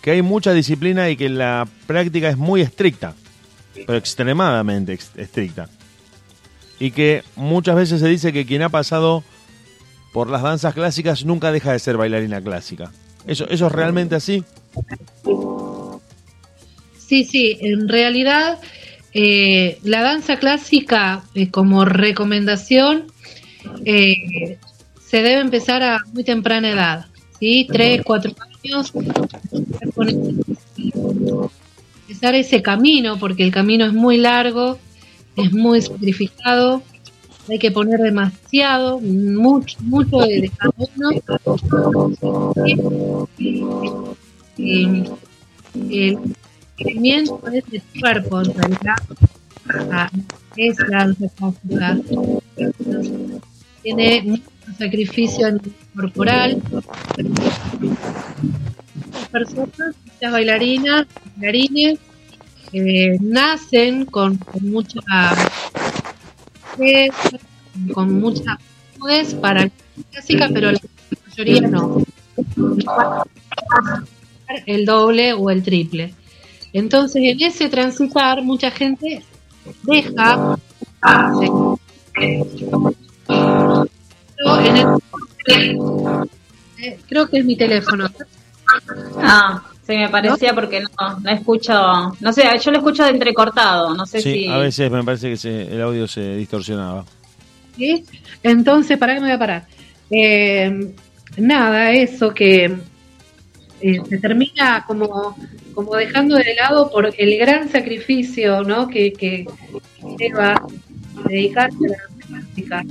que 0.00 0.12
hay 0.12 0.22
mucha 0.22 0.52
disciplina 0.52 1.10
y 1.10 1.16
que 1.16 1.28
la 1.28 1.68
práctica 1.86 2.28
es 2.28 2.36
muy 2.36 2.60
estricta, 2.60 3.14
pero 3.74 3.96
extremadamente 3.96 4.92
ex- 4.92 5.10
estricta. 5.16 5.68
Y 6.78 6.92
que 6.92 7.22
muchas 7.36 7.76
veces 7.76 8.00
se 8.00 8.08
dice 8.08 8.32
que 8.32 8.46
quien 8.46 8.62
ha 8.62 8.70
pasado 8.70 9.22
por 10.12 10.30
las 10.30 10.42
danzas 10.42 10.74
clásicas 10.74 11.24
nunca 11.24 11.52
deja 11.52 11.72
de 11.72 11.78
ser 11.78 11.96
bailarina 11.96 12.40
clásica. 12.40 12.90
¿Eso, 13.26 13.46
eso 13.48 13.66
es 13.66 13.72
realmente 13.72 14.14
así? 14.14 14.42
Sí, 16.98 17.24
sí, 17.24 17.58
en 17.60 17.88
realidad 17.88 18.58
eh, 19.12 19.78
la 19.82 20.00
danza 20.00 20.38
clásica 20.38 21.22
eh, 21.34 21.50
como 21.50 21.84
recomendación 21.84 23.06
eh, 23.84 24.58
se 25.04 25.22
debe 25.22 25.40
empezar 25.40 25.82
a 25.82 25.98
muy 26.12 26.24
temprana 26.24 26.70
edad, 26.70 27.06
¿sí? 27.38 27.66
Tres, 27.70 28.00
cuatro 28.04 28.32
años, 28.40 28.49
empezar 32.08 32.34
ese 32.34 32.62
camino, 32.62 33.18
porque 33.18 33.44
el 33.44 33.52
camino 33.52 33.86
es 33.86 33.92
muy 33.92 34.16
largo, 34.18 34.78
es 35.36 35.52
muy 35.52 35.80
sacrificado, 35.80 36.82
hay 37.48 37.58
que 37.58 37.70
poner 37.70 38.00
demasiado, 38.00 39.00
mucho, 39.00 39.76
mucho 39.80 40.18
de 40.18 40.50
cada 40.56 40.72
el 45.88 46.18
crecimiento 46.76 47.40
es 47.52 47.64
el 47.72 47.82
cuerpo, 48.00 48.40
en 48.40 48.54
realidad, 48.54 48.96
es 50.56 50.78
la 50.88 50.98
danza 50.98 51.28
Tiene 53.82 54.42
sacrificio 54.78 55.60
corporal. 55.94 56.62
Personas, 59.30 59.94
muchas 60.04 60.32
bailarinas, 60.32 61.06
bailarines, 61.36 61.98
eh, 62.72 63.16
nacen 63.20 64.06
con, 64.06 64.38
mucha 64.60 65.00
con 67.92 68.20
mucha 68.20 68.58
para 69.40 69.64
la 69.64 69.70
clásica, 70.10 70.48
pero 70.52 70.72
la 70.72 70.80
mayoría 71.28 71.60
no. 71.62 72.04
El 74.66 74.84
doble 74.84 75.32
o 75.32 75.50
el 75.50 75.62
triple. 75.62 76.14
Entonces, 76.72 77.22
en 77.24 77.40
ese 77.42 77.68
transitar, 77.68 78.42
mucha 78.42 78.70
gente 78.70 79.22
deja. 79.82 80.58
Creo 87.08 87.28
que 87.28 87.38
es 87.38 87.44
mi 87.44 87.56
teléfono. 87.56 88.08
Ah, 89.18 89.62
se 89.84 89.96
me 89.96 90.08
parecía 90.08 90.54
porque 90.54 90.80
no, 90.80 91.20
no 91.20 91.30
escucho, 91.30 91.72
no 92.20 92.32
sé, 92.32 92.44
yo 92.62 92.70
lo 92.70 92.78
escucho 92.78 93.04
de 93.04 93.10
entrecortado, 93.10 93.94
no 93.94 94.06
sé 94.06 94.22
sí, 94.22 94.46
a 94.46 94.58
veces 94.58 94.90
me 94.90 95.02
parece 95.02 95.34
que 95.34 95.62
el 95.62 95.82
audio 95.82 96.06
se 96.06 96.36
distorsionaba. 96.36 97.04
¿Sí? 97.76 98.04
Entonces, 98.42 98.98
¿para 98.98 99.14
qué 99.14 99.20
me 99.20 99.26
voy 99.26 99.34
a 99.34 99.38
parar? 99.38 99.66
Eh, 100.10 100.92
nada, 101.38 101.92
eso 101.92 102.32
que 102.32 102.76
eh, 103.80 104.00
se 104.08 104.18
termina 104.18 104.84
como, 104.86 105.36
como 105.74 105.96
dejando 105.96 106.36
de 106.36 106.54
lado 106.54 106.90
por 106.90 107.12
el 107.16 107.38
gran 107.38 107.68
sacrificio 107.68 108.62
¿no? 108.62 108.86
que, 108.86 109.12
que 109.12 109.46
lleva 110.18 110.62
dedicarse 111.28 111.78
a 111.86 111.90
la 111.90 112.26
práctica. 112.28 112.84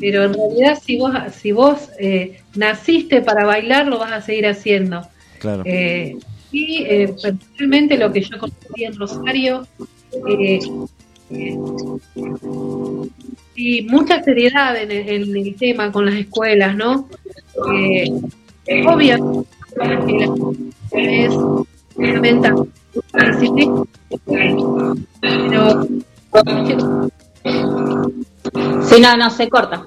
Pero 0.00 0.24
en 0.24 0.34
realidad 0.34 0.78
si 0.82 0.98
vos, 0.98 1.12
si 1.32 1.52
vos 1.52 1.90
eh, 1.98 2.40
naciste 2.56 3.20
para 3.20 3.44
bailar, 3.44 3.86
lo 3.86 3.98
vas 3.98 4.12
a 4.12 4.20
seguir 4.20 4.46
haciendo. 4.46 5.02
Claro. 5.38 5.62
Eh, 5.66 6.16
y 6.52 6.84
personalmente 7.22 7.96
lo 7.96 8.10
que 8.12 8.22
yo 8.22 8.38
conocí 8.38 8.84
en 8.84 8.96
Rosario, 8.96 9.66
y 13.54 13.82
mucha 13.82 14.22
seriedad 14.22 14.76
en 14.76 14.90
el, 14.90 15.54
tema 15.56 15.92
con 15.92 16.06
las 16.06 16.14
escuelas, 16.14 16.74
¿no? 16.74 17.08
obviamente 18.86 19.44
es 20.92 21.32
fundamental. 21.94 22.68
Pero 25.20 25.86
si 28.84 29.00
no, 29.00 29.16
no 29.16 29.30
se 29.30 29.48
corta. 29.48 29.86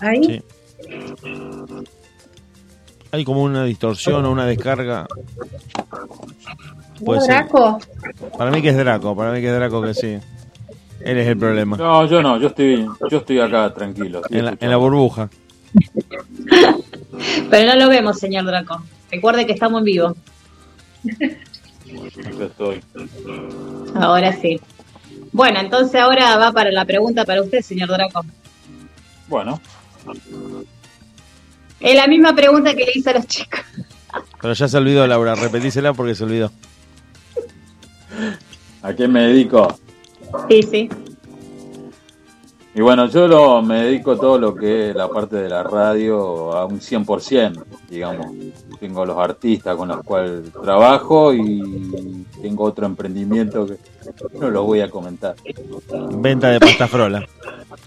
Ahí. 0.00 0.42
Hay 3.10 3.24
como 3.24 3.42
una 3.42 3.64
distorsión 3.64 4.24
o 4.24 4.30
una 4.30 4.46
descarga. 4.46 5.06
Puede 7.04 7.26
Draco? 7.26 7.78
Para 8.36 8.50
mí 8.50 8.60
que 8.60 8.70
es 8.70 8.76
Draco, 8.76 9.16
para 9.16 9.32
mí 9.32 9.40
que 9.40 9.48
es 9.48 9.54
Draco 9.54 9.82
que 9.82 9.94
sí. 9.94 10.18
Él 11.00 11.18
es 11.18 11.26
el 11.28 11.38
problema. 11.38 11.76
No, 11.76 12.06
yo 12.06 12.22
no, 12.22 12.38
yo 12.38 12.48
estoy, 12.48 12.86
yo 13.10 13.18
estoy 13.18 13.38
acá 13.40 13.72
tranquilo. 13.72 14.22
en, 14.30 14.44
la, 14.44 14.56
en 14.58 14.70
la 14.70 14.76
burbuja. 14.76 15.30
Pero 17.50 17.70
no 17.70 17.76
lo 17.76 17.88
vemos, 17.88 18.18
señor 18.18 18.44
Draco. 18.46 18.82
Recuerde 19.10 19.46
que 19.46 19.52
estamos 19.52 19.78
en 19.80 19.84
vivo. 19.84 20.16
estoy. 22.40 22.82
Ahora 23.94 24.32
sí. 24.32 24.60
Bueno, 25.38 25.60
entonces 25.60 26.00
ahora 26.00 26.36
va 26.36 26.50
para 26.50 26.72
la 26.72 26.84
pregunta 26.84 27.24
para 27.24 27.40
usted, 27.40 27.60
señor 27.60 27.90
Draco. 27.90 28.24
Bueno. 29.28 29.60
Es 31.78 31.94
la 31.94 32.08
misma 32.08 32.34
pregunta 32.34 32.74
que 32.74 32.84
le 32.84 32.90
hice 32.96 33.10
a 33.10 33.12
los 33.12 33.26
chicos. 33.28 33.60
Pero 34.42 34.52
ya 34.52 34.66
se 34.66 34.76
olvidó, 34.76 35.06
Laura. 35.06 35.36
Repetísela 35.36 35.92
porque 35.92 36.16
se 36.16 36.24
olvidó. 36.24 36.50
¿A 38.82 38.92
qué 38.94 39.06
me 39.06 39.28
dedico? 39.28 39.78
Sí, 40.50 40.60
sí. 40.64 40.90
Y 42.74 42.80
bueno, 42.80 43.06
yo 43.06 43.28
lo, 43.28 43.62
me 43.62 43.84
dedico 43.84 44.18
todo 44.18 44.40
lo 44.40 44.56
que 44.56 44.90
es 44.90 44.96
la 44.96 45.08
parte 45.08 45.36
de 45.36 45.48
la 45.48 45.62
radio 45.62 46.52
a 46.52 46.66
un 46.66 46.80
100%, 46.80 47.64
digamos. 47.88 48.26
Tengo 48.80 49.04
los 49.04 49.18
artistas 49.18 49.76
con 49.76 49.88
los 49.88 50.02
cuales 50.04 50.52
trabajo 50.52 51.34
y 51.34 52.24
tengo 52.40 52.64
otro 52.64 52.86
emprendimiento 52.86 53.66
que 53.66 53.76
no 54.38 54.50
lo 54.50 54.64
voy 54.64 54.80
a 54.80 54.90
comentar. 54.90 55.34
Venta 56.12 56.50
de 56.50 56.60
pasta 56.60 56.86
frola. 56.86 57.26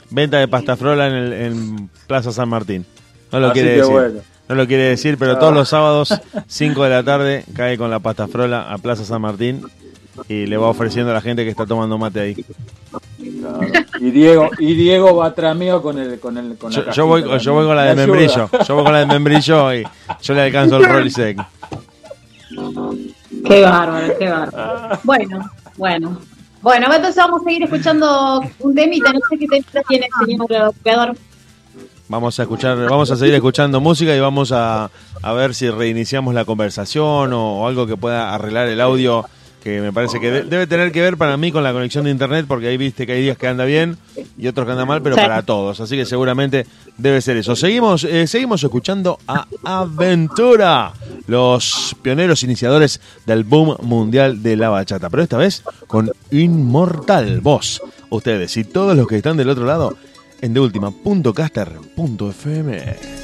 Venta 0.10 0.40
de 0.40 0.48
pasta 0.48 0.76
frola 0.76 1.08
en, 1.08 1.14
el, 1.14 1.34
en 1.34 1.90
Plaza 2.08 2.32
San 2.32 2.50
Martín. 2.50 2.86
No 3.32 3.40
lo 3.40 3.54
quiere 3.54 3.78
decir. 3.78 4.22
No 4.50 4.56
lo 4.56 4.68
quiere 4.68 4.84
decir, 4.84 5.18
pero 5.18 5.38
todos 5.38 5.54
los 5.54 5.70
sábados, 5.70 6.14
5 6.48 6.84
de 6.84 6.90
la 6.90 7.04
tarde, 7.04 7.46
cae 7.56 7.78
con 7.78 7.90
la 7.90 8.00
pasta 8.00 8.28
frola 8.28 8.70
a 8.70 8.78
Plaza 8.80 9.06
San 9.06 9.22
Martín 9.22 9.62
y 10.28 10.46
le 10.46 10.58
va 10.58 10.68
ofreciendo 10.68 11.12
a 11.12 11.14
la 11.14 11.22
gente 11.22 11.46
que 11.46 11.50
está 11.50 11.66
tomando 11.66 11.98
mate 11.98 12.20
ahí. 12.20 12.46
Y 14.00 14.12
Diego, 14.12 14.50
y 14.60 14.74
Diego 14.76 15.16
va 15.16 15.28
atrás 15.28 15.56
mío 15.56 15.82
con 15.82 15.98
el 15.98 16.20
con 16.20 16.38
el 16.38 16.58
con 16.58 16.72
yo, 16.72 17.06
voy, 17.06 17.24
yo 17.40 17.54
voy 17.54 17.66
con 17.66 17.76
la 17.76 17.84
de 17.86 17.96
membrillo, 17.96 18.50
yo 18.68 18.76
voy 18.76 18.84
con 18.84 18.94
la 18.94 19.00
de 19.00 19.06
membrillo 19.06 19.74
y 19.74 19.84
yo 20.22 20.34
le 20.34 20.42
alcanzo 20.42 20.78
el 20.78 20.86
rol 20.86 21.12
sec. 21.12 21.38
Qué 23.46 23.62
bárbaro, 23.62 24.18
qué 24.18 24.30
bárbaro. 24.30 25.00
Bueno, 25.04 25.52
bueno. 25.78 26.20
Bueno, 26.62 26.94
entonces 26.94 27.16
vamos 27.16 27.42
a 27.42 27.44
seguir 27.46 27.64
escuchando 27.64 28.42
un 28.60 28.76
temita, 28.76 29.12
no 29.12 29.20
sé 29.30 29.38
qué 29.40 29.48
temita 29.48 29.82
tiene 29.88 30.06
el 30.06 30.26
señor 30.26 30.74
creador. 30.84 31.16
Vamos 32.08 32.40
a 32.40 32.44
escuchar, 32.44 32.78
vamos 32.78 33.10
a 33.10 33.16
seguir 33.16 33.34
escuchando 33.34 33.80
música 33.80 34.16
y 34.16 34.20
vamos 34.20 34.52
a, 34.52 34.92
a 35.24 35.34
ver 35.34 35.56
si 35.56 35.70
reiniciamos 35.70 36.36
la 36.36 36.46
conversación 36.46 37.32
o 37.34 37.68
algo 37.68 37.88
que 37.88 37.98
pueda 37.98 38.36
arreglar 38.36 38.68
el 38.68 38.82
audio 38.82 39.26
que 39.62 39.80
me 39.80 39.94
parece 39.94 40.20
que 40.20 40.32
debe 40.32 40.68
tener 40.68 40.92
que 40.92 41.02
ver 41.02 41.18
para 41.18 41.38
mí 41.38 41.52
con 41.52 41.64
la 41.64 41.72
conexión 41.72 42.06
de 42.06 42.12
internet, 42.12 42.46
porque 42.48 42.68
ahí 42.68 42.78
viste 42.78 43.06
que 43.06 43.14
hay 43.14 43.22
días 43.22 43.38
que 43.38 43.48
anda 43.48 43.64
bien 43.64 43.98
y 44.38 44.48
otros 44.48 44.66
que 44.66 44.72
anda 44.72 44.86
mal, 44.86 45.02
pero 45.02 45.16
para 45.16 45.44
todos. 45.44 45.80
Así 45.80 45.96
que 45.96 46.06
seguramente 46.06 46.66
debe 46.98 47.22
ser 47.22 47.38
eso. 47.38 47.56
Seguimos, 47.56 48.04
eh, 48.04 48.28
seguimos 48.28 48.64
escuchando 48.64 49.20
a 49.28 49.46
Aventura, 49.64 50.94
los 51.28 51.96
pioneros 52.02 52.44
iniciadores 52.44 53.00
del 53.26 53.44
boom 53.44 53.78
mundial 53.84 54.42
de 54.42 54.58
la 54.58 54.70
bachata, 54.70 55.10
pero 55.10 55.24
esta 55.24 55.38
vez 55.38 55.64
con 55.88 56.12
Inmortal 56.32 57.42
Voz. 57.42 57.82
Ustedes 58.10 58.58
y 58.58 58.64
todos 58.64 58.98
los 58.98 59.08
que 59.08 59.18
están 59.18 59.38
del 59.38 59.50
otro 59.50 59.66
lado 59.66 59.96
en 60.42 60.54
deultima.caster.fm. 60.54 63.21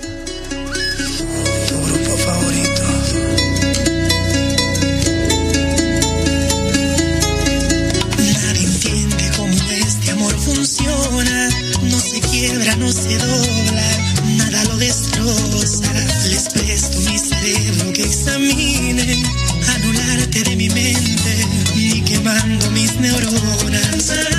nada 13.15 14.63
lo 14.65 14.77
destroza. 14.77 15.93
Les 16.29 16.49
presto 16.49 16.99
mi 17.01 17.17
cerebro 17.17 17.93
que 17.93 18.03
examine, 18.03 19.23
anularte 19.75 20.43
de 20.43 20.55
mi 20.55 20.69
mente, 20.69 21.45
ni 21.75 22.01
quemando 22.01 22.69
mis 22.71 22.95
neuronas. 22.99 24.36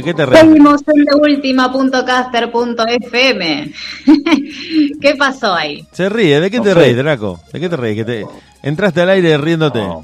¿De 0.00 0.04
qué 0.04 0.14
te 0.14 0.24
reís? 0.26 0.40
Seguimos 0.40 0.80
en 0.88 1.04
la 1.04 1.16
última 1.16 1.70
punto 1.70 2.04
caster 2.06 2.50
punto 2.50 2.86
FM. 2.86 3.70
¿Qué 5.00 5.14
pasó 5.16 5.52
ahí? 5.54 5.86
Se 5.92 6.08
ríe, 6.08 6.40
¿de 6.40 6.50
qué 6.50 6.60
te 6.60 6.72
reís, 6.72 6.96
Draco? 6.96 7.38
¿De 7.52 7.60
qué 7.60 7.68
te 7.68 7.76
reís? 7.76 7.96
Que 7.96 8.04
te... 8.04 8.26
Entraste 8.62 9.02
al 9.02 9.10
aire 9.10 9.36
riéndote. 9.36 9.80
No. 9.80 10.02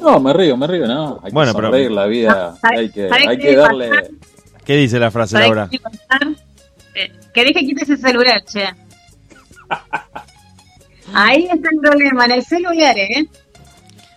No, 0.00 0.20
me 0.20 0.32
río, 0.32 0.56
me 0.56 0.66
río, 0.68 0.86
no. 0.86 1.18
Hay 1.22 1.32
Bueno, 1.32 1.50
que 1.52 1.56
pero- 1.56 1.68
sonreír 1.68 1.90
la 1.90 2.06
vida. 2.06 2.52
Ah, 2.54 2.58
¿sabes- 2.60 2.78
Hay 2.78 2.90
que, 2.90 3.08
hay 3.12 3.38
que 3.38 3.56
darle. 3.56 3.88
pasar? 3.88 4.04
¿Qué 4.64 4.76
dice 4.76 4.98
la 5.00 5.10
frase, 5.10 5.32
¿Sabés 5.32 5.48
Laura? 5.48 5.68
qué? 5.70 5.78
Eh, 6.94 7.12
querés 7.34 7.52
que 7.54 7.66
quites 7.66 7.90
el 7.90 7.98
celular, 7.98 8.42
che. 8.44 8.64
Ahí 11.12 11.48
está 11.52 11.68
el 11.72 11.78
problema, 11.80 12.24
en 12.24 12.30
el 12.32 12.44
celular, 12.44 12.96
¿eh? 12.98 13.26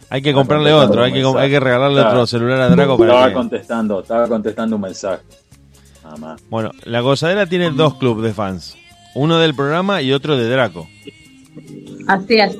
Hay 0.09 0.21
que 0.21 0.33
comprarle 0.33 0.73
otro, 0.73 1.03
hay 1.03 1.13
que, 1.13 1.23
hay 1.23 1.49
que 1.49 1.59
regalarle 1.59 2.01
Claro. 2.01 2.09
otro 2.09 2.27
celular 2.27 2.61
a 2.61 2.69
Draco 2.69 2.93
Estaba 2.93 3.07
para 3.19 3.27
que... 3.27 3.33
contestando, 3.33 3.99
estaba 4.01 4.27
contestando 4.27 4.75
un 4.75 4.81
mensaje. 4.81 5.21
Nada 6.03 6.17
más. 6.17 6.41
Bueno, 6.49 6.71
la 6.85 7.01
gozadera 7.01 7.45
tiene 7.45 7.69
dos 7.71 7.95
clubes 7.95 8.23
de 8.23 8.33
fans. 8.33 8.75
Uno 9.15 9.37
del 9.39 9.53
programa 9.55 10.01
y 10.01 10.11
otro 10.13 10.35
de 10.37 10.49
Draco. 10.49 10.87
Así 12.07 12.35
es. 12.35 12.57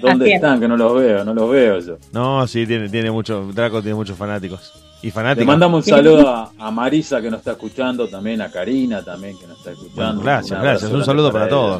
¿Dónde 0.00 0.24
Así 0.24 0.30
es. 0.32 0.36
están? 0.36 0.60
Que 0.60 0.68
no 0.68 0.76
los 0.76 0.94
veo, 0.94 1.24
no 1.24 1.32
los 1.34 1.50
veo 1.50 1.78
yo. 1.80 1.96
No, 2.12 2.46
sí, 2.46 2.66
tiene, 2.66 2.88
tiene 2.88 3.10
mucho... 3.10 3.48
Draco 3.52 3.80
tiene 3.82 3.94
muchos 3.94 4.16
fanáticos. 4.16 4.72
Y 5.02 5.06
Le 5.06 5.12
fanáticos. 5.12 5.46
mandamos 5.46 5.84
un 5.86 5.90
saludo 5.90 6.28
a, 6.28 6.52
a 6.58 6.70
Marisa 6.70 7.20
que 7.20 7.30
nos 7.30 7.38
está 7.40 7.52
escuchando, 7.52 8.06
también 8.08 8.40
a 8.40 8.50
Karina 8.50 9.02
también 9.04 9.36
que 9.38 9.46
nos 9.48 9.58
está 9.58 9.72
escuchando. 9.72 9.96
Bueno, 10.14 10.20
gracias, 10.22 10.58
Un 10.58 10.64
gracias. 10.64 10.90
Un 10.92 11.04
saludo 11.04 11.32
para 11.32 11.46
ella. 11.46 11.78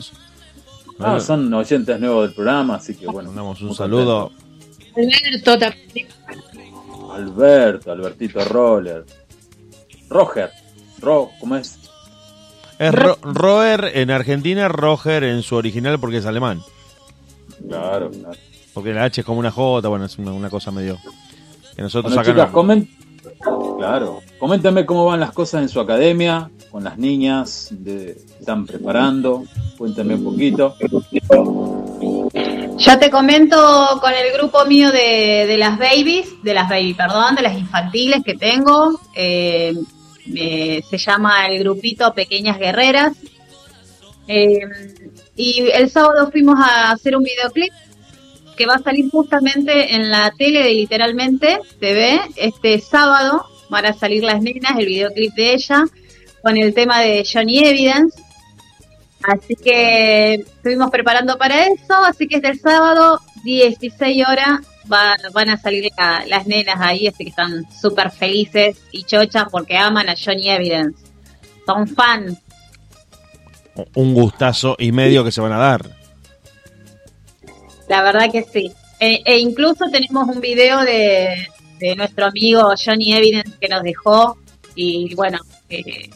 Ah, 0.98 1.18
son 1.20 1.52
oyentes 1.52 1.98
nuevos 2.00 2.26
del 2.26 2.34
programa, 2.34 2.76
así 2.76 2.94
que 2.94 3.06
bueno. 3.06 3.28
Mandamos 3.30 3.60
un 3.62 3.74
saludo. 3.74 4.30
Alberto 4.96 5.58
también. 5.58 6.08
Alberto, 7.12 7.92
Albertito 7.92 8.44
Roller. 8.44 9.04
Roger. 10.08 10.50
Ro, 11.00 11.30
¿cómo 11.40 11.56
es? 11.56 11.78
Es 12.78 12.94
Ro- 12.94 13.18
Roer 13.22 13.90
en 13.94 14.10
Argentina, 14.10 14.68
Roger 14.68 15.24
en 15.24 15.42
su 15.42 15.56
original 15.56 15.98
porque 15.98 16.18
es 16.18 16.26
alemán. 16.26 16.62
Claro, 17.68 18.10
claro. 18.10 18.36
Porque 18.74 18.92
la 18.92 19.04
H 19.04 19.20
es 19.20 19.26
como 19.26 19.38
una 19.40 19.50
J, 19.50 19.86
bueno, 19.88 20.04
es 20.06 20.18
una, 20.18 20.32
una 20.32 20.48
cosa 20.50 20.70
medio... 20.70 20.98
Que 21.76 21.82
nosotros 21.82 22.12
Bueno, 22.14 22.20
acá 22.22 22.30
chicas, 22.32 22.46
no- 22.48 22.52
comen... 22.52 22.88
Claro. 23.78 24.20
Coméntame 24.38 24.86
cómo 24.86 25.06
van 25.06 25.20
las 25.20 25.32
cosas 25.32 25.62
en 25.62 25.68
su 25.68 25.80
academia, 25.80 26.50
con 26.72 26.82
las 26.82 26.96
niñas 26.98 27.68
de... 27.70 28.16
están 28.40 28.66
preparando. 28.66 29.44
Cuéntame 29.76 30.14
un 30.14 30.24
poquito. 30.24 30.74
Yo 32.78 32.98
te 32.98 33.10
comento 33.10 33.98
con 34.00 34.12
el 34.12 34.32
grupo 34.32 34.64
mío 34.64 34.90
de, 34.90 35.44
de 35.46 35.58
las 35.58 35.78
babies, 35.78 36.42
de 36.42 36.54
las 36.54 36.68
baby, 36.68 36.94
perdón, 36.94 37.36
de 37.36 37.42
las 37.42 37.56
infantiles 37.56 38.22
que 38.24 38.34
tengo. 38.34 38.98
eh, 39.14 39.74
se 40.88 40.98
llama 40.98 41.46
el 41.48 41.58
grupito 41.58 42.14
Pequeñas 42.14 42.58
Guerreras. 42.58 43.12
Eh, 44.26 44.60
y 45.36 45.68
el 45.74 45.90
sábado 45.90 46.30
fuimos 46.30 46.58
a 46.58 46.92
hacer 46.92 47.16
un 47.16 47.24
videoclip 47.24 47.72
que 48.56 48.66
va 48.66 48.74
a 48.74 48.82
salir 48.82 49.10
justamente 49.10 49.94
en 49.94 50.10
la 50.10 50.32
tele 50.38 50.62
de 50.62 50.70
literalmente 50.72 51.58
TV 51.80 52.20
este 52.36 52.80
sábado. 52.80 53.46
Van 53.68 53.86
a 53.86 53.92
salir 53.92 54.22
las 54.22 54.42
nenas, 54.42 54.78
el 54.78 54.86
videoclip 54.86 55.34
de 55.34 55.54
ella, 55.54 55.84
con 56.42 56.56
el 56.56 56.74
tema 56.74 57.00
de 57.00 57.24
Johnny 57.30 57.58
Evidence. 57.58 58.20
Así 59.22 59.54
que 59.54 60.34
estuvimos 60.34 60.90
preparando 60.90 61.38
para 61.38 61.66
eso, 61.66 61.94
así 62.04 62.26
que 62.26 62.36
este 62.36 62.48
el 62.48 62.58
sábado, 62.58 63.20
16 63.44 64.26
horas, 64.26 64.60
van 64.84 65.48
a 65.48 65.56
salir 65.56 65.90
las 66.26 66.46
nenas 66.46 66.80
ahí, 66.80 67.06
así 67.06 67.24
que 67.24 67.30
están 67.30 67.64
súper 67.72 68.10
felices 68.10 68.78
y 68.90 69.04
chochas 69.04 69.46
porque 69.50 69.76
aman 69.76 70.08
a 70.08 70.14
Johnny 70.16 70.50
Evidence. 70.50 71.04
Son 71.64 71.86
fan. 71.86 72.36
Un 73.94 74.14
gustazo 74.14 74.76
y 74.78 74.90
medio 74.92 75.24
que 75.24 75.30
se 75.30 75.40
van 75.40 75.52
a 75.52 75.58
dar. 75.58 76.02
La 77.88 78.02
verdad 78.02 78.30
que 78.30 78.42
sí. 78.42 78.72
E, 78.98 79.22
e 79.24 79.38
incluso 79.38 79.86
tenemos 79.90 80.28
un 80.28 80.40
video 80.40 80.80
de, 80.82 81.48
nuestro 81.96 82.26
amigo 82.26 82.72
Johnny 82.82 83.12
Evidence 83.12 83.58
que 83.60 83.68
nos 83.68 83.82
dejó 83.82 84.36
y 84.74 85.14
bueno, 85.14 85.38
eh, 85.68 86.08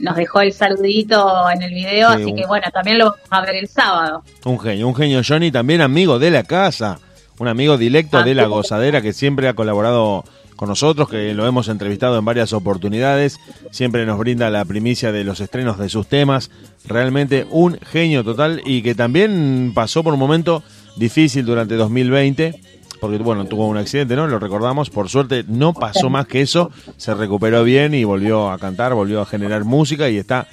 nos 0.00 0.16
dejó 0.16 0.40
el 0.40 0.52
saludito 0.52 1.50
en 1.50 1.62
el 1.62 1.72
video, 1.72 2.08
así 2.08 2.34
que 2.34 2.46
bueno, 2.46 2.66
también 2.72 2.98
lo 2.98 3.06
vamos 3.06 3.20
a 3.30 3.40
ver 3.42 3.56
el 3.56 3.68
sábado. 3.68 4.22
Un 4.44 4.58
genio, 4.58 4.88
un 4.88 4.94
genio 4.94 5.22
Johnny, 5.26 5.50
también 5.50 5.80
amigo 5.80 6.18
de 6.18 6.30
la 6.30 6.42
casa 6.42 6.98
un 7.38 7.48
amigo 7.48 7.76
directo 7.76 8.22
de 8.22 8.34
La 8.34 8.46
Gozadera 8.46 9.02
que 9.02 9.12
siempre 9.12 9.48
ha 9.48 9.54
colaborado 9.54 10.24
con 10.56 10.68
nosotros, 10.68 11.08
que 11.08 11.34
lo 11.34 11.46
hemos 11.46 11.66
entrevistado 11.66 12.16
en 12.16 12.24
varias 12.24 12.52
oportunidades, 12.52 13.40
siempre 13.72 14.06
nos 14.06 14.18
brinda 14.18 14.50
la 14.50 14.64
primicia 14.64 15.10
de 15.10 15.24
los 15.24 15.40
estrenos 15.40 15.78
de 15.78 15.88
sus 15.88 16.06
temas, 16.06 16.50
realmente 16.86 17.46
un 17.50 17.78
genio 17.80 18.22
total 18.22 18.62
y 18.64 18.82
que 18.82 18.94
también 18.94 19.72
pasó 19.74 20.04
por 20.04 20.14
un 20.14 20.20
momento 20.20 20.62
difícil 20.96 21.44
durante 21.44 21.74
2020, 21.74 22.54
porque 23.00 23.18
bueno, 23.18 23.44
tuvo 23.46 23.66
un 23.66 23.76
accidente, 23.76 24.16
¿no? 24.16 24.26
Lo 24.26 24.38
recordamos, 24.38 24.90
por 24.90 25.08
suerte 25.08 25.44
no 25.48 25.72
pasó 25.74 26.10
más 26.10 26.26
que 26.26 26.40
eso, 26.40 26.70
se 26.96 27.14
recuperó 27.14 27.64
bien 27.64 27.94
y 27.94 28.04
volvió 28.04 28.50
a 28.50 28.58
cantar, 28.58 28.94
volvió 28.94 29.20
a 29.20 29.26
generar 29.26 29.64
música 29.64 30.08
y 30.08 30.18
está 30.18 30.46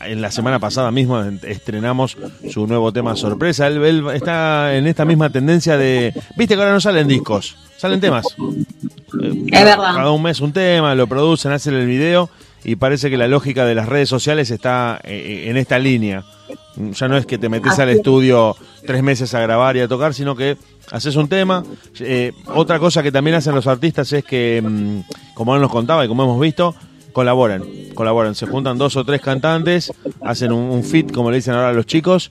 en 0.00 0.22
la 0.22 0.30
semana 0.30 0.58
pasada 0.58 0.90
mismo 0.90 1.20
estrenamos 1.42 2.16
su 2.50 2.66
nuevo 2.66 2.92
tema 2.92 3.16
sorpresa. 3.16 3.66
Él, 3.66 4.04
está 4.12 4.76
en 4.76 4.86
esta 4.86 5.04
misma 5.04 5.30
tendencia 5.30 5.76
de. 5.76 6.14
Viste 6.36 6.54
que 6.54 6.60
ahora 6.60 6.72
no 6.72 6.80
salen 6.80 7.08
discos, 7.08 7.56
salen 7.76 8.00
temas. 8.00 8.26
Es 8.26 9.64
verdad. 9.64 9.94
Cada 9.94 10.10
un 10.10 10.22
mes 10.22 10.40
un 10.40 10.52
tema, 10.52 10.94
lo 10.94 11.06
producen, 11.06 11.52
hacen 11.52 11.74
el 11.74 11.86
video 11.86 12.30
y 12.64 12.76
parece 12.76 13.10
que 13.10 13.16
la 13.16 13.28
lógica 13.28 13.64
de 13.64 13.74
las 13.74 13.88
redes 13.88 14.08
sociales 14.08 14.50
está 14.50 15.00
eh, 15.04 15.46
en 15.48 15.56
esta 15.56 15.78
línea. 15.78 16.24
Ya 16.76 17.08
no 17.08 17.16
es 17.16 17.26
que 17.26 17.38
te 17.38 17.48
metes 17.48 17.78
al 17.78 17.88
estudio 17.88 18.56
tres 18.86 19.02
meses 19.02 19.34
a 19.34 19.40
grabar 19.40 19.76
y 19.76 19.80
a 19.80 19.88
tocar, 19.88 20.14
sino 20.14 20.36
que 20.36 20.56
haces 20.90 21.16
un 21.16 21.28
tema. 21.28 21.64
Eh, 22.00 22.32
otra 22.54 22.78
cosa 22.78 23.02
que 23.02 23.12
también 23.12 23.36
hacen 23.36 23.54
los 23.54 23.66
artistas 23.66 24.12
es 24.12 24.24
que, 24.24 24.62
mm, 24.62 25.34
como 25.34 25.54
él 25.54 25.60
nos 25.60 25.70
contaba 25.70 26.04
y 26.04 26.08
como 26.08 26.24
hemos 26.24 26.40
visto, 26.40 26.74
colaboran, 27.12 27.64
colaboran, 27.94 28.34
se 28.34 28.46
juntan 28.46 28.78
dos 28.78 28.96
o 28.96 29.04
tres 29.04 29.20
cantantes, 29.20 29.92
hacen 30.20 30.52
un, 30.52 30.84
fit, 30.84 31.10
como 31.10 31.30
le 31.30 31.38
dicen 31.38 31.54
ahora 31.54 31.72
los 31.72 31.86
chicos, 31.86 32.30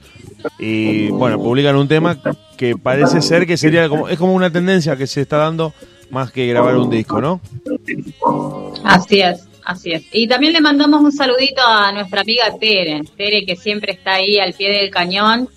y 0.60 1.10
bueno, 1.10 1.38
publican 1.40 1.76
un 1.76 1.88
tema 1.88 2.18
que 2.56 2.78
parece 2.78 3.22
ser 3.22 3.46
que 3.46 3.58
sería 3.58 3.90
como, 3.90 4.08
es 4.08 4.18
como 4.18 4.34
una 4.34 4.50
tendencia 4.50 4.96
que 4.96 5.08
se 5.08 5.22
está 5.22 5.38
dando 5.38 5.74
más 6.10 6.32
que 6.32 6.48
grabar 6.48 6.78
un 6.78 6.90
disco, 6.90 7.20
¿no? 7.20 7.42
Así 8.86 9.20
es, 9.20 9.46
así 9.66 9.92
es. 9.92 10.06
Y 10.14 10.28
también 10.28 10.54
le 10.54 10.62
mandamos 10.62 11.02
un 11.02 11.12
saludito 11.12 11.62
a 11.66 11.92
nuestra 11.92 12.22
amiga 12.22 12.46
Tere, 12.58 13.02
Tere 13.18 13.46
que 13.46 13.56
siempre 13.56 13.92
está 13.92 14.14
ahí 14.14 14.40
al 14.40 14.54
pie 14.54 14.72
del 14.72 14.90
cañón 14.90 15.50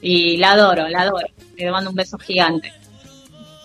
y 0.00 0.38
la 0.38 0.52
adoro, 0.52 0.88
la 0.88 1.02
adoro. 1.02 1.28
Le 1.64 1.70
mando 1.70 1.90
un 1.90 1.96
beso 1.96 2.18
gigante. 2.18 2.72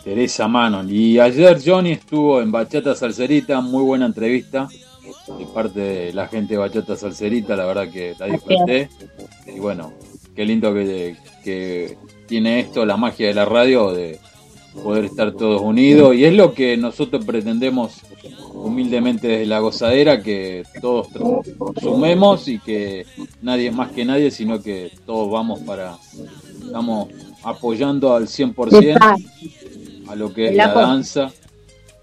Teresa 0.04 0.48
Manon. 0.48 0.88
Y 0.89 1.20
ayer 1.20 1.60
Johnny 1.64 1.91
estuvo 1.91 2.41
en 2.41 2.52
Bachata 2.52 2.95
Salserita, 2.95 3.60
muy 3.60 3.84
buena 3.84 4.06
entrevista 4.06 4.68
de 5.38 5.45
parte 5.48 5.80
de 5.80 6.14
la 6.14 6.28
gente 6.28 6.54
de 6.54 6.60
Bachata 6.60 6.95
Salserita, 6.95 7.56
la 7.56 7.66
verdad 7.66 7.89
que 7.91 8.16
la 8.20 8.28
disfruté. 8.28 8.89
Y 9.48 9.60
bueno, 9.60 9.93
qué 10.36 10.45
lindo 10.45 10.74
que, 10.74 11.18
que 11.43 11.98
tiene 12.28 12.60
esto, 12.60 12.86
la 12.86 12.98
magia 12.98 13.28
de 13.28 13.34
la 13.34 13.45
radio, 13.45 13.91
de 13.91 14.20
poder 14.84 15.06
estar 15.06 15.34
todos 15.34 15.62
unidos. 15.62 16.16
Y 16.16 16.26
es 16.26 16.34
lo 16.34 16.54
que 16.54 16.78
nosotros 16.78 17.26
pretendemos 17.26 18.02
humildemente 18.54 19.28
desde 19.28 19.45
la 19.45 19.60
gozadera, 19.60 20.22
que 20.22 20.64
todos 20.82 21.08
sumemos 21.82 22.48
y 22.48 22.60
que 22.60 23.06
nadie 23.41 23.68
es 23.68 23.76
más 23.76 23.91
que 23.91 24.06
nadie, 24.06 24.32
sino 24.32 24.62
que 24.62 24.91
todos 25.06 25.30
vamos 25.32 25.60
para, 25.62 25.98
estamos 26.64 27.10
apoyando 27.48 28.14
al 28.14 28.28
100% 28.28 29.18
a 30.10 30.16
lo 30.16 30.34
que 30.34 30.50
es 30.50 30.56
la 30.56 30.74
danza, 30.74 31.32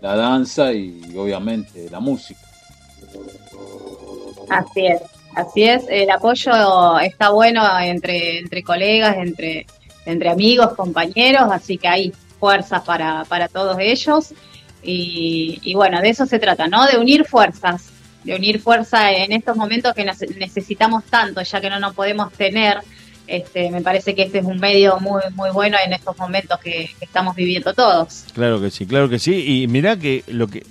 la 0.01 0.16
danza 0.16 0.72
y 0.72 1.14
obviamente 1.16 1.88
la 1.90 2.01
música. 2.01 2.40
Así 4.49 4.86
es, 4.86 5.03
así 5.36 5.64
es. 5.64 5.84
El 5.88 6.11
apoyo 6.11 6.99
está 7.01 7.30
bueno 7.30 7.62
entre, 7.80 8.38
entre 8.38 8.62
colegas, 8.62 9.16
entre, 9.18 9.66
entre 10.07 10.30
amigos, 10.30 10.72
compañeros, 10.74 11.49
así 11.51 11.76
que 11.76 11.88
hay 11.88 12.12
fuerzas 12.40 12.82
para, 12.82 13.24
para 13.24 13.49
todos 13.49 13.76
ellos. 13.78 14.32
Y, 14.82 15.61
y 15.62 15.74
bueno, 15.74 16.01
de 16.01 16.09
eso 16.11 16.24
se 16.24 16.38
trata, 16.38 16.66
¿no? 16.68 16.86
De 16.86 16.97
unir 16.97 17.26
fuerzas, 17.26 17.90
de 18.22 18.34
unir 18.34 18.61
fuerza 18.61 19.12
en 19.12 19.32
estos 19.32 19.57
momentos 19.57 19.92
que 19.95 20.05
necesitamos 20.05 21.05
tanto, 21.05 21.42
ya 21.42 21.61
que 21.61 21.68
no 21.68 21.78
nos 21.80 21.95
podemos 21.95 22.32
tener. 22.32 22.78
Este, 23.27 23.70
me 23.70 23.81
parece 23.81 24.14
que 24.14 24.22
este 24.22 24.39
es 24.39 24.45
un 24.45 24.59
medio 24.59 25.01
muy 25.01 25.22
muy 25.35 25.51
bueno 25.51 25.79
en 25.85 25.93
estos 25.95 26.16
momentos 26.18 26.59
que, 26.61 26.91
estamos 27.01 27.35
viviendo 27.35 27.72
todos. 27.72 28.25
Claro 28.35 28.61
que 28.61 28.70
sí, 28.70 28.87
claro 28.87 29.09
que 29.09 29.18
sí. 29.18 29.62
Y 29.62 29.66
mirá 29.66 29.97
que 29.97 30.25
lo 30.27 30.49
que, 30.49 30.66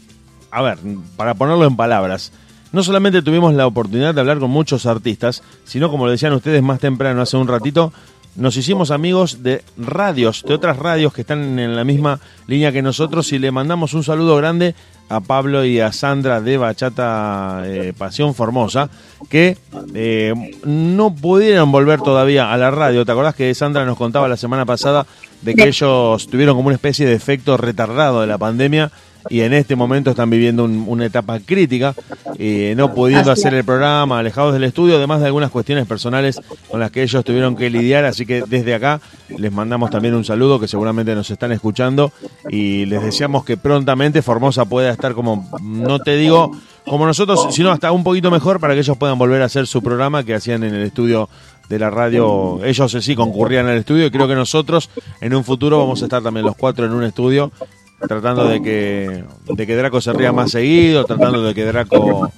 a 0.52 0.62
ver, 0.62 0.78
para 1.16 1.34
ponerlo 1.34 1.66
en 1.66 1.76
palabras, 1.76 2.32
no 2.72 2.84
solamente 2.84 3.22
tuvimos 3.22 3.54
la 3.54 3.66
oportunidad 3.66 4.14
de 4.14 4.22
hablar 4.22 4.40
con 4.40 4.52
muchos 4.52 4.86
artistas, 4.86 5.44
sino 5.64 5.90
como 5.90 6.06
lo 6.06 6.12
decían 6.12 6.34
ustedes 6.34 6.62
más 6.62 6.80
temprano, 6.80 7.22
hace 7.22 7.38
un 7.38 7.48
ratito, 7.48 7.94
nos 8.36 8.58
hicimos 8.58 8.92
amigos 8.92 9.44
de 9.44 9.64
radios, 9.78 10.44
de 10.44 10.54
otras 10.54 10.78
radios 10.78 11.14
que 11.14 11.22
están 11.22 11.60
en 11.60 11.76
la 11.76 11.84
misma 11.84 12.20
línea 12.48 12.72
que 12.72 12.82
nosotros 12.82 13.32
y 13.32 13.40
le 13.40 13.52
mandamos 13.52 13.94
un 13.94 14.04
saludo 14.04 14.36
grande 14.38 14.76
a 15.10 15.20
Pablo 15.20 15.66
y 15.66 15.80
a 15.80 15.92
Sandra 15.92 16.42
de 16.42 16.58
Bachata 16.58 17.64
eh, 17.66 17.94
Pasión 17.98 18.34
Formosa, 18.34 18.90
que 19.30 19.58
eh, 19.94 20.34
no 20.66 21.14
pudieron 21.16 21.72
volver 21.72 22.02
todavía 22.02 22.52
a 22.52 22.58
la 22.58 22.72
radio. 22.72 23.06
¿Te 23.06 23.12
acordás 23.12 23.36
que 23.36 23.54
Sandra 23.54 23.86
nos 23.86 23.98
contaba 23.98 24.28
la 24.28 24.38
semana 24.38 24.66
pasada 24.66 25.06
de 25.42 25.56
que 25.56 25.68
ellos 25.68 26.28
tuvieron 26.28 26.56
como 26.56 26.68
una 26.68 26.76
especie 26.76 27.06
de 27.06 27.14
efecto 27.14 27.58
retardado 27.58 28.22
de 28.22 28.28
la 28.28 28.38
pandemia 28.38 28.92
y 29.30 29.42
en 29.42 29.54
este 29.54 29.76
momento 29.76 30.12
están 30.12 30.30
viviendo 30.30 30.66
una 30.66 31.06
etapa 31.06 31.40
crítica, 31.40 31.94
eh, 32.38 32.74
no 32.76 32.94
pudiendo 32.94 33.32
hacer 33.32 33.54
el 33.54 33.64
programa, 33.64 34.20
alejados 34.20 34.54
del 34.54 34.64
estudio, 34.64 34.98
además 34.98 35.22
de 35.22 35.28
algunas 35.28 35.52
cuestiones 35.52 35.86
personales 35.88 36.42
con 36.70 36.80
las 36.80 36.92
que 36.92 37.04
ellos 37.04 37.24
tuvieron 37.24 37.56
que 37.56 37.70
lidiar, 37.70 38.06
así 38.06 38.26
que 38.26 38.44
desde 38.48 38.76
acá 38.76 39.02
les 39.38 39.52
mandamos 39.52 39.90
también 39.90 40.14
un 40.14 40.26
saludo 40.26 40.60
que 40.60 40.68
seguramente 40.68 41.16
nos 41.16 41.30
están 41.30 41.52
escuchando 41.52 42.12
y 42.50 42.86
les 42.86 43.04
deseamos 43.04 43.46
que 43.46 43.58
prontamente 43.58 44.22
Formosa 44.22 44.66
pueda 44.66 44.92
estar 44.92 45.14
como, 45.14 45.50
no 45.62 46.00
te 46.00 46.16
digo 46.16 46.52
como 46.86 47.06
nosotros, 47.06 47.48
sino 47.52 47.72
hasta 47.72 47.92
un 47.92 48.04
poquito 48.04 48.30
mejor 48.30 48.60
para 48.60 48.74
que 48.74 48.82
ellos 48.82 48.98
puedan 48.98 49.18
volver 49.18 49.42
a 49.42 49.46
hacer 49.46 49.68
su 49.68 49.82
programa 49.82 50.24
que 50.24 50.36
hacían 50.36 50.64
en 50.64 50.74
el 50.76 50.84
estudio 50.84 51.30
de 51.70 51.80
la 51.80 51.90
radio. 51.90 52.60
Ellos 52.64 52.98
sí 53.00 53.16
concurrían 53.16 53.68
al 53.68 53.78
estudio 53.78 54.06
y 54.06 54.12
creo 54.12 54.28
que 54.28 54.36
nosotros 54.36 54.90
en 55.22 55.34
un 55.34 55.44
futuro 55.44 55.80
vamos 55.80 56.02
a 56.02 56.06
estar 56.06 56.22
también 56.22 56.46
los 56.46 56.56
cuatro 56.56 56.86
en 56.86 56.92
un 56.92 57.04
estudio 57.04 57.52
tratando 58.00 58.48
de 58.48 58.62
que, 58.62 59.24
de 59.48 59.68
que 59.68 59.76
Draco 59.76 60.02
se 60.02 60.14
ría 60.14 60.32
más 60.32 60.52
seguido, 60.52 61.06
tratando 61.06 61.44
de 61.44 61.54
que 61.54 61.66
Draco... 61.66 62.32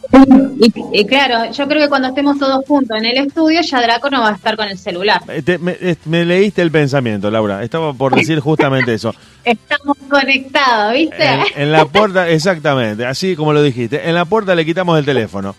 Y, 0.91 1.05
claro, 1.05 1.51
yo 1.51 1.67
creo 1.67 1.81
que 1.81 1.89
cuando 1.89 2.07
estemos 2.07 2.39
todos 2.39 2.65
juntos 2.65 2.97
en 2.97 3.05
el 3.05 3.17
estudio, 3.17 3.61
ya 3.61 3.81
Draco 3.81 4.09
no 4.09 4.21
va 4.21 4.29
a 4.29 4.35
estar 4.35 4.55
con 4.55 4.67
el 4.67 4.77
celular. 4.77 5.21
Eh, 5.27 5.95
me, 6.05 6.25
leíste 6.25 6.61
el 6.61 6.71
pensamiento, 6.71 7.29
Laura. 7.29 7.63
Estaba 7.63 7.93
por 7.93 8.15
decir 8.15 8.39
justamente 8.39 8.93
eso. 8.93 9.13
Estamos 9.43 9.97
conectados, 10.09 10.93
¿viste? 10.93 11.25
en 11.55 11.71
la 11.71 11.85
puerta, 11.85 12.29
exactamente, 12.29 13.05
así 13.05 13.35
como 13.35 13.53
lo 13.53 13.61
dijiste. 13.61 14.07
En 14.07 14.15
la 14.15 14.25
puerta 14.25 14.55
le 14.55 14.65
quitamos 14.65 14.97
el 14.97 15.05
teléfono. 15.05 15.55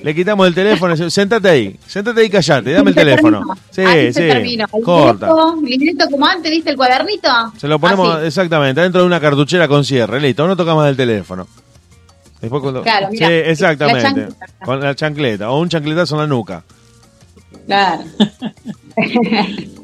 Le 0.00 0.14
quitamos 0.14 0.46
el 0.46 0.54
teléfono, 0.54 0.96
sentate 1.10 1.48
ahí, 1.48 1.76
sentate 1.86 2.20
ahí 2.20 2.26
y 2.26 2.30
callate, 2.30 2.72
dame 2.72 2.90
el 2.90 2.96
teléfono. 2.96 3.42
Sí, 3.70 3.82
sí, 4.12 4.58
corta. 4.84 5.28
Librito 5.62 6.08
como 6.08 6.26
antes, 6.26 6.50
¿viste 6.50 6.70
el 6.70 6.76
cuadernito? 6.76 7.28
Se 7.56 7.66
lo 7.66 7.78
ponemos 7.78 8.22
exactamente, 8.22 8.80
dentro 8.80 9.00
de 9.00 9.06
una 9.06 9.20
cartuchera 9.20 9.66
con 9.66 9.84
cierre, 9.84 10.20
listo, 10.20 10.46
no 10.46 10.56
tocamos 10.56 10.86
el 10.86 10.96
teléfono. 10.96 11.46
Después 12.40 12.62
cuando... 12.62 12.82
Claro, 12.82 13.08
sí, 13.10 13.24
exactamente, 13.24 14.28
con 14.64 14.80
la 14.80 14.94
chancleta, 14.94 15.50
o 15.50 15.60
un 15.60 15.68
chancletazo 15.68 16.14
en 16.14 16.20
la 16.20 16.26
nuca. 16.28 16.62
Claro. 17.66 18.04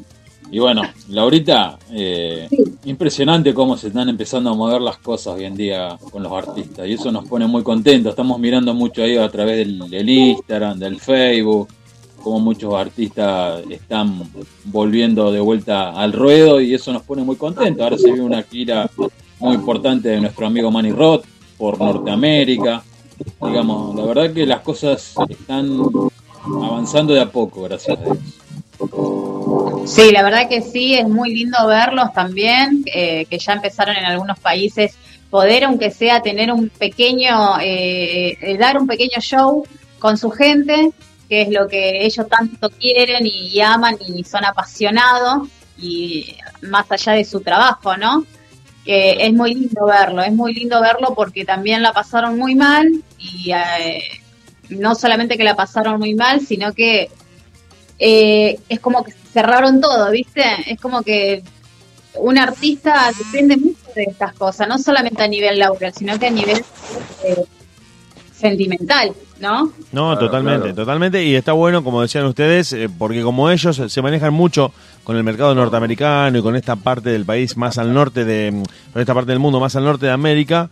Y 0.51 0.59
bueno, 0.59 0.83
Laurita, 1.09 1.77
eh, 1.91 2.47
impresionante 2.85 3.53
cómo 3.53 3.77
se 3.77 3.87
están 3.87 4.09
empezando 4.09 4.51
a 4.51 4.53
mover 4.53 4.81
las 4.81 4.97
cosas 4.97 5.35
hoy 5.35 5.45
en 5.45 5.55
día 5.55 5.97
con 6.11 6.23
los 6.23 6.31
artistas 6.31 6.87
y 6.87 6.93
eso 6.93 7.11
nos 7.11 7.27
pone 7.27 7.47
muy 7.47 7.63
contentos. 7.63 8.11
Estamos 8.11 8.39
mirando 8.39 8.73
mucho 8.73 9.03
ahí 9.03 9.17
a 9.17 9.29
través 9.29 9.57
del, 9.57 10.09
Instagram, 10.09 10.77
del 10.77 10.99
Facebook 10.99 11.67
como 12.21 12.39
muchos 12.39 12.73
artistas 12.73 13.61
están 13.69 14.23
volviendo 14.65 15.31
de 15.31 15.39
vuelta 15.39 15.91
al 15.91 16.11
ruedo 16.11 16.59
y 16.59 16.73
eso 16.73 16.91
nos 16.91 17.03
pone 17.03 17.23
muy 17.23 17.35
contentos. 17.35 17.83
Ahora 17.83 17.97
se 17.97 18.07
viene 18.07 18.21
una 18.21 18.43
gira 18.43 18.89
muy 19.39 19.55
importante 19.55 20.09
de 20.09 20.21
nuestro 20.21 20.47
amigo 20.47 20.71
Manny 20.71 20.91
Roth 20.91 21.25
por 21.57 21.79
Norteamérica. 21.79 22.83
Digamos, 23.41 23.95
la 23.95 24.05
verdad 24.05 24.33
que 24.33 24.45
las 24.45 24.61
cosas 24.61 25.13
están 25.29 25.79
avanzando 26.45 27.13
de 27.13 27.21
a 27.21 27.31
poco, 27.31 27.63
gracias 27.63 27.97
a 27.97 28.01
Dios. 28.03 28.17
Sí, 29.85 30.11
la 30.11 30.23
verdad 30.23 30.49
que 30.49 30.61
sí, 30.61 30.95
es 30.95 31.07
muy 31.07 31.31
lindo 31.33 31.67
verlos 31.67 32.11
también, 32.11 32.83
eh, 32.87 33.27
que 33.29 33.37
ya 33.37 33.53
empezaron 33.53 33.95
en 33.95 34.05
algunos 34.05 34.39
países, 34.39 34.97
poder 35.29 35.63
aunque 35.63 35.91
sea 35.91 36.21
tener 36.21 36.51
un 36.51 36.69
pequeño, 36.69 37.59
eh, 37.61 38.35
eh, 38.41 38.57
dar 38.57 38.79
un 38.79 38.87
pequeño 38.87 39.21
show 39.21 39.63
con 39.99 40.17
su 40.17 40.31
gente, 40.31 40.91
que 41.29 41.43
es 41.43 41.49
lo 41.49 41.67
que 41.67 42.03
ellos 42.03 42.27
tanto 42.27 42.71
quieren 42.71 43.27
y, 43.27 43.61
aman 43.61 43.95
y 44.07 44.23
son 44.23 44.43
apasionados, 44.43 45.47
y 45.77 46.35
más 46.63 46.91
allá 46.91 47.13
de 47.13 47.23
su 47.23 47.41
trabajo, 47.41 47.95
¿no? 47.95 48.25
es 48.87 49.33
muy 49.33 49.55
lindo 49.55 49.87
verlo, 49.87 50.21
es 50.21 50.31
muy 50.31 50.53
lindo 50.53 50.79
verlo 50.79 51.15
porque 51.15 51.43
también 51.43 51.81
la 51.81 51.91
pasaron 51.91 52.37
muy 52.37 52.53
mal 52.53 52.87
y 53.17 53.51
no 54.69 54.93
solamente 54.93 55.37
que 55.37 55.43
la 55.43 55.55
pasaron 55.55 55.97
muy 55.97 56.13
mal, 56.13 56.41
sino 56.41 56.71
que 56.71 57.09
es 57.97 58.79
como 58.79 59.03
que 59.03 59.11
cerraron 59.11 59.81
todo, 59.81 60.11
¿viste? 60.11 60.43
Es 60.67 60.79
como 60.79 61.01
que 61.01 61.43
un 62.17 62.37
artista 62.37 63.11
depende 63.17 63.57
mucho 63.57 63.77
de 63.95 64.03
estas 64.03 64.33
cosas, 64.33 64.67
no 64.67 64.77
solamente 64.77 65.23
a 65.23 65.27
nivel 65.27 65.59
laboral, 65.59 65.93
sino 65.93 66.17
que 66.19 66.27
a 66.27 66.31
nivel 66.31 66.63
eh, 67.23 67.43
sentimental, 68.33 69.13
¿no? 69.39 69.71
No, 69.91 70.17
totalmente, 70.17 70.73
totalmente. 70.73 71.23
Y 71.23 71.35
está 71.35 71.53
bueno, 71.53 71.83
como 71.83 72.01
decían 72.01 72.25
ustedes, 72.25 72.73
eh, 72.73 72.89
porque 72.89 73.21
como 73.21 73.49
ellos 73.49 73.81
se 73.87 74.01
manejan 74.01 74.33
mucho 74.33 74.71
con 75.03 75.17
el 75.17 75.23
mercado 75.23 75.55
norteamericano 75.55 76.37
y 76.37 76.41
con 76.41 76.55
esta 76.55 76.75
parte 76.75 77.09
del 77.09 77.25
país 77.25 77.57
más 77.57 77.77
al 77.77 77.93
norte 77.93 78.25
de, 78.25 78.63
con 78.93 79.01
esta 79.01 79.13
parte 79.13 79.31
del 79.31 79.39
mundo 79.39 79.59
más 79.59 79.75
al 79.75 79.83
norte 79.83 80.07
de 80.07 80.11
América, 80.11 80.69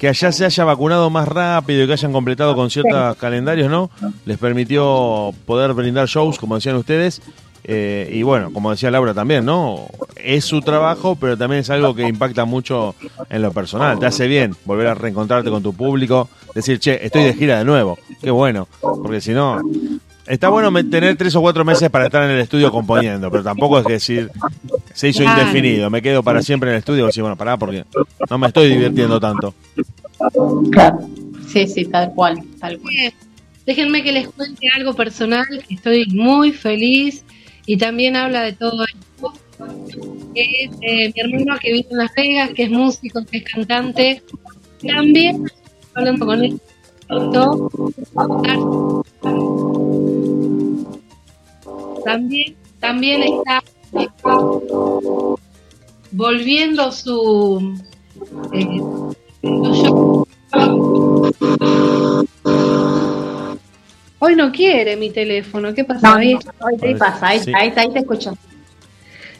que 0.00 0.08
allá 0.08 0.32
se 0.32 0.46
haya 0.46 0.64
vacunado 0.64 1.10
más 1.10 1.28
rápido 1.28 1.84
y 1.84 1.86
que 1.86 1.92
hayan 1.92 2.10
completado 2.10 2.56
con 2.56 2.70
ciertos 2.70 3.16
calendarios, 3.16 3.70
¿no? 3.70 3.90
Les 4.24 4.38
permitió 4.38 5.34
poder 5.44 5.74
brindar 5.74 6.08
shows, 6.08 6.38
como 6.38 6.54
decían 6.54 6.76
ustedes, 6.76 7.20
eh, 7.64 8.08
y 8.10 8.22
bueno, 8.22 8.50
como 8.50 8.70
decía 8.70 8.90
Laura 8.90 9.12
también, 9.12 9.44
¿no? 9.44 9.88
Es 10.16 10.46
su 10.46 10.62
trabajo, 10.62 11.16
pero 11.16 11.36
también 11.36 11.60
es 11.60 11.68
algo 11.68 11.94
que 11.94 12.08
impacta 12.08 12.46
mucho 12.46 12.94
en 13.28 13.42
lo 13.42 13.52
personal. 13.52 13.98
Te 13.98 14.06
hace 14.06 14.26
bien 14.26 14.56
volver 14.64 14.86
a 14.86 14.94
reencontrarte 14.94 15.50
con 15.50 15.62
tu 15.62 15.74
público, 15.74 16.30
decir, 16.54 16.78
che, 16.78 17.04
estoy 17.04 17.24
de 17.24 17.34
gira 17.34 17.58
de 17.58 17.66
nuevo. 17.66 17.98
Qué 18.22 18.30
bueno, 18.30 18.68
porque 18.80 19.20
si 19.20 19.32
no, 19.32 19.60
está 20.30 20.48
bueno 20.48 20.72
tener 20.88 21.16
tres 21.16 21.34
o 21.34 21.40
cuatro 21.40 21.64
meses 21.64 21.90
para 21.90 22.06
estar 22.06 22.22
en 22.24 22.30
el 22.30 22.40
estudio 22.40 22.70
componiendo, 22.70 23.30
pero 23.30 23.42
tampoco 23.42 23.78
es 23.78 23.84
decir, 23.84 24.30
se 24.94 25.08
hizo 25.08 25.24
indefinido, 25.24 25.90
me 25.90 26.00
quedo 26.00 26.22
para 26.22 26.40
siempre 26.40 26.70
en 26.70 26.74
el 26.74 26.78
estudio 26.78 27.04
y 27.04 27.06
decir, 27.06 27.22
bueno, 27.22 27.36
pará, 27.36 27.56
porque 27.56 27.84
no 28.28 28.38
me 28.38 28.46
estoy 28.46 28.68
divirtiendo 28.68 29.18
tanto. 29.18 29.54
Claro. 30.70 31.00
Sí, 31.48 31.66
sí, 31.66 31.84
tal 31.86 32.12
cual, 32.14 32.40
tal 32.60 32.78
cual. 32.78 32.94
Déjenme 33.66 34.02
que 34.02 34.12
les 34.12 34.28
cuente 34.28 34.68
algo 34.74 34.94
personal, 34.94 35.46
estoy 35.68 36.06
muy 36.06 36.52
feliz 36.52 37.24
y 37.66 37.76
también 37.76 38.16
habla 38.16 38.42
de 38.42 38.52
todo 38.52 38.84
esto. 38.84 39.32
Es 40.34 40.70
eh, 40.80 41.12
mi 41.14 41.20
hermano 41.20 41.58
que 41.60 41.72
vive 41.72 41.88
en 41.90 41.98
Las 41.98 42.14
Vegas, 42.14 42.50
que 42.54 42.62
es 42.64 42.70
músico, 42.70 43.24
que 43.26 43.38
es 43.38 43.44
cantante. 43.44 44.22
También 44.86 45.44
hablando 45.94 46.26
con 46.26 46.44
él. 46.44 46.60
También, 52.04 52.56
también 52.78 53.22
está 53.22 53.62
volviendo 56.12 56.90
su, 56.92 57.78
eh, 58.52 58.80
su 59.42 60.26
Hoy 64.22 64.36
no 64.36 64.52
quiere 64.52 64.96
mi 64.96 65.10
teléfono, 65.10 65.72
¿qué 65.72 65.82
pasa? 65.82 66.14
ahí, 66.14 66.36
pasa, 66.98 67.28
ahí, 67.28 67.40
ahí, 67.54 67.72
te 67.72 68.00
escucho. 68.00 68.36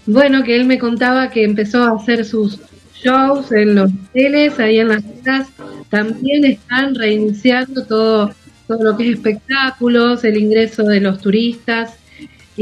Bueno, 0.07 0.43
que 0.43 0.57
él 0.57 0.65
me 0.65 0.79
contaba 0.79 1.29
que 1.31 1.45
empezó 1.45 1.85
a 1.85 1.97
hacer 1.97 2.25
sus 2.25 2.59
shows 2.95 3.53
en 3.53 3.75
los 3.75 3.91
hoteles, 3.93 4.59
ahí 4.59 4.79
en 4.79 4.89
las 4.89 5.05
islas. 5.05 5.49
También 5.91 6.47
están 6.47 6.95
reiniciando 6.95 7.85
todo, 7.85 8.33
todo 8.67 8.83
lo 8.83 8.97
que 8.97 9.11
es 9.11 9.17
espectáculos, 9.17 10.25
el 10.25 10.39
ingreso 10.39 10.85
de 10.85 11.01
los 11.01 11.21
turistas. 11.21 12.00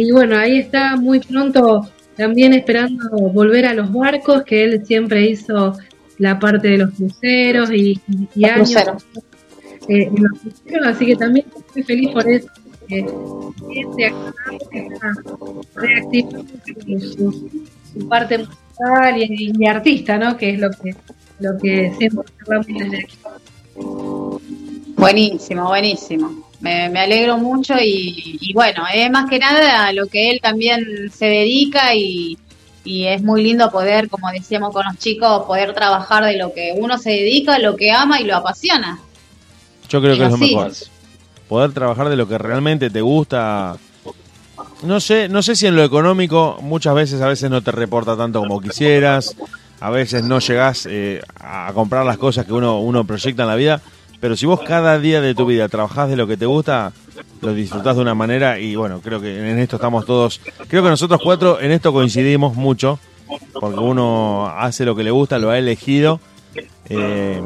Y 0.01 0.13
bueno, 0.13 0.39
ahí 0.39 0.59
está 0.59 0.95
muy 0.95 1.19
pronto 1.19 1.89
también 2.17 2.53
esperando 2.53 3.11
volver 3.33 3.67
a 3.67 3.75
los 3.75 3.93
barcos, 3.93 4.45
que 4.45 4.63
él 4.63 4.87
siempre 4.87 5.29
hizo 5.29 5.77
la 6.19 6.39
parte 6.39 6.69
de 6.69 6.79
los 6.79 6.95
cruceros 6.95 7.69
y, 7.73 8.01
y 8.33 8.45
años 8.45 8.77
eh, 9.89 10.09
así 10.85 11.07
que 11.07 11.17
también 11.17 11.47
estoy 11.57 11.83
feliz 11.83 12.11
por 12.13 12.29
eso. 12.29 12.49
Que 12.87 13.07
este 13.75 14.13
está 14.71 15.13
reactivando 15.75 16.45
su, 17.01 17.61
su, 17.93 18.09
parte 18.09 18.39
musical 18.39 19.17
y, 19.17 19.53
y, 19.59 19.67
artista, 19.67 20.17
¿no? 20.17 20.37
Que 20.37 20.51
es 20.51 20.61
lo 20.61 20.71
que, 20.71 20.95
lo 21.41 21.59
que 21.59 21.93
siempre 21.99 22.25
hablamos 22.45 22.67
desde 22.69 22.99
aquí. 22.99 23.19
Buenísimo, 24.97 25.67
buenísimo. 25.67 26.48
Me, 26.61 26.89
me 26.89 27.01
alegro 27.01 27.39
mucho 27.39 27.75
y, 27.81 28.39
y, 28.41 28.53
bueno, 28.53 28.85
es 28.93 29.11
más 29.11 29.31
que 29.31 29.39
nada 29.39 29.87
a 29.87 29.93
lo 29.93 30.07
que 30.09 30.31
él 30.31 30.41
también 30.43 31.09
se 31.13 31.27
dedica 31.27 31.95
y, 31.95 32.37
y 32.85 33.05
es 33.05 33.23
muy 33.23 33.43
lindo 33.43 33.71
poder, 33.71 34.09
como 34.09 34.31
decíamos 34.31 34.73
con 34.73 34.85
los 34.87 34.97
chicos, 34.97 35.45
poder 35.45 35.75
trabajar 35.75 36.25
de 36.25 36.37
lo 36.37 36.53
que 36.53 36.73
uno 36.75 36.99
se 36.99 37.11
dedica, 37.11 37.59
lo 37.59 37.77
que 37.77 37.93
ama 37.93 38.21
y 38.21 38.25
lo 38.25 38.35
apasiona. 38.35 38.99
Yo 39.89 40.01
creo 40.01 40.17
que 40.17 40.25
es 40.25 40.31
lo 40.31 40.39
mejor. 40.39 40.73
Poder 41.49 41.73
trabajar 41.73 42.09
de 42.09 42.17
lo 42.17 42.27
que 42.27 42.39
realmente 42.39 42.91
te 42.91 43.01
gusta. 43.01 43.77
No 44.83 45.01
sé, 45.01 45.29
no 45.29 45.43
sé 45.43 45.55
si 45.55 45.67
en 45.67 45.77
lo 45.77 45.85
económico 45.85 46.59
muchas 46.61 46.95
veces 46.95 47.21
a 47.21 47.29
veces 47.29 47.51
no 47.51 47.63
te 47.63 47.73
reporta 47.73 48.17
tanto 48.17 48.41
como 48.41 48.61
quisieras, 48.61 49.37
a 49.81 49.91
veces 49.91 50.25
no 50.25 50.39
llegás 50.41 50.87
eh, 50.91 51.21
a 51.37 51.71
comprar 51.75 52.05
las 52.05 52.19
cosas 52.19 52.47
que 52.47 52.53
uno, 52.53 52.81
uno 52.81 53.05
proyecta 53.05 53.43
en 53.43 53.49
la 53.49 53.55
vida, 53.55 53.81
pero 54.21 54.37
si 54.37 54.47
vos 54.47 54.61
cada 54.61 54.99
día 54.99 55.21
de 55.21 55.35
tu 55.35 55.47
vida 55.47 55.69
trabajás 55.69 56.09
de 56.09 56.17
lo 56.17 56.27
que 56.27 56.37
te 56.37 56.47
gusta, 56.47 56.93
lo 57.41 57.55
disfrutás 57.55 57.97
de 57.97 58.03
una 58.03 58.15
manera 58.15 58.59
y 58.59 58.75
bueno, 58.75 59.01
creo 59.01 59.21
que 59.21 59.39
en 59.39 59.59
esto 59.59 59.77
estamos 59.77 60.05
todos, 60.07 60.41
creo 60.69 60.83
que 60.83 60.89
nosotros 60.89 61.21
cuatro 61.23 61.61
en 61.61 61.71
esto 61.71 61.93
coincidimos 61.93 62.55
mucho, 62.55 62.99
porque 63.53 63.79
uno 63.79 64.49
hace 64.49 64.85
lo 64.85 64.97
que 64.97 65.03
le 65.03 65.11
gusta, 65.11 65.39
lo 65.39 65.51
ha 65.51 65.59
elegido. 65.59 66.21
Eh, 66.89 67.41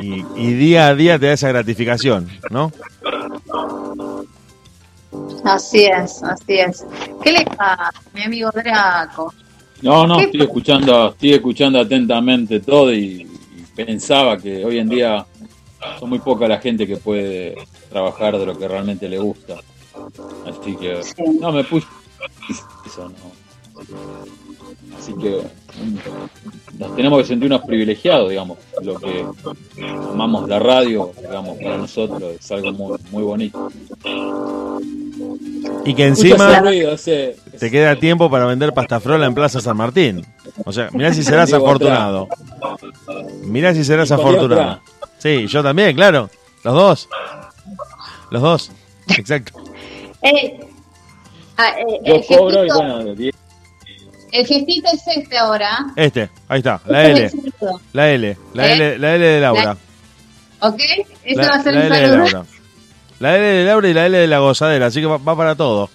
y, 0.00 0.52
día 0.52 0.88
a 0.88 0.94
día 0.94 1.18
te 1.18 1.26
da 1.26 1.32
esa 1.32 1.48
gratificación, 1.48 2.28
¿no? 2.50 2.72
Así 5.44 5.84
es, 5.84 6.22
así 6.22 6.54
es. 6.54 6.86
¿Qué 7.22 7.32
le 7.32 7.44
pasa, 7.44 7.90
mi 8.14 8.22
amigo 8.22 8.50
Draco? 8.52 9.34
No, 9.82 10.06
no, 10.06 10.20
estoy 10.20 10.42
escuchando, 10.42 11.10
estoy 11.10 11.32
escuchando 11.34 11.80
atentamente 11.80 12.60
todo 12.60 12.92
y, 12.94 13.28
pensaba 13.74 14.36
que 14.36 14.64
hoy 14.64 14.78
en 14.78 14.88
día 14.88 15.24
son 15.98 16.08
muy 16.08 16.18
poca 16.18 16.48
la 16.48 16.58
gente 16.58 16.86
que 16.86 16.96
puede 16.96 17.54
trabajar 17.90 18.38
de 18.38 18.46
lo 18.46 18.58
que 18.58 18.68
realmente 18.68 19.08
le 19.08 19.18
gusta. 19.18 19.56
Así 20.46 20.76
que, 20.76 21.00
no, 21.40 21.52
me 21.52 21.64
puse 21.64 21.86
eso, 22.86 23.08
no. 23.08 23.42
Así 24.98 25.12
que 25.14 25.40
mm, 25.40 26.78
nos 26.78 26.96
tenemos 26.96 27.20
que 27.20 27.24
sentir 27.26 27.46
unos 27.46 27.62
privilegiados, 27.62 28.30
digamos. 28.30 28.58
Lo 28.82 28.98
que 28.98 29.24
amamos 30.10 30.48
la 30.48 30.58
radio, 30.58 31.12
digamos, 31.20 31.58
para 31.58 31.78
nosotros 31.78 32.22
es 32.38 32.52
algo 32.52 32.72
muy, 32.72 32.98
muy 33.10 33.22
bonito. 33.22 33.70
Y 35.84 35.94
que 35.94 36.06
encima 36.06 36.62
te 37.58 37.70
queda 37.70 37.96
tiempo 37.96 38.30
para 38.30 38.46
vender 38.46 38.72
pasta 38.72 39.00
frola 39.00 39.26
en 39.26 39.34
Plaza 39.34 39.60
San 39.60 39.76
Martín. 39.76 40.24
O 40.64 40.72
sea, 40.72 40.90
mirá 40.92 41.12
si 41.12 41.22
serás 41.22 41.52
afortunado. 41.52 42.28
Mirá 43.42 43.74
si 43.74 43.84
serás 43.84 44.10
afortunado. 44.12 44.80
Sí, 45.22 45.46
yo 45.46 45.62
también, 45.62 45.94
claro. 45.94 46.28
Los 46.64 46.74
dos. 46.74 47.08
Los 48.30 48.42
dos. 48.42 48.70
Exacto. 49.16 49.52
Eh, 50.24 50.56
ah, 51.56 51.72
eh, 51.80 51.98
yo 52.04 52.20
cobro 52.28 52.64
y 52.64 52.68
bueno, 52.68 53.00
el 53.00 54.46
gestito 54.46 54.88
es 54.92 55.02
este 55.08 55.36
ahora. 55.36 55.86
Este, 55.96 56.30
ahí 56.46 56.58
está, 56.58 56.80
la 56.86 57.08
L. 57.08 57.30
La 57.92 58.08
L, 58.08 58.36
la 58.54 58.68
¿Eh? 58.68 58.72
L, 58.74 58.98
la 58.98 59.14
L 59.16 59.26
de 59.26 59.40
Laura. 59.40 59.76
¿Ok? 60.60 60.80
Eso 61.24 61.40
va 61.40 61.54
a 61.54 61.62
ser 61.64 61.74
la 61.74 61.80
un 61.80 61.86
L 61.86 61.96
saludo. 61.96 62.24
De 62.24 62.30
Laura. 62.30 62.46
La 63.18 63.36
L 63.36 63.44
de 63.44 63.64
Laura 63.64 63.88
y 63.88 63.94
la 63.94 64.06
L 64.06 64.16
de 64.16 64.26
la 64.28 64.38
gozadera, 64.38 64.86
así 64.86 65.00
que 65.00 65.06
va, 65.06 65.18
para 65.18 65.56
todo. 65.56 65.90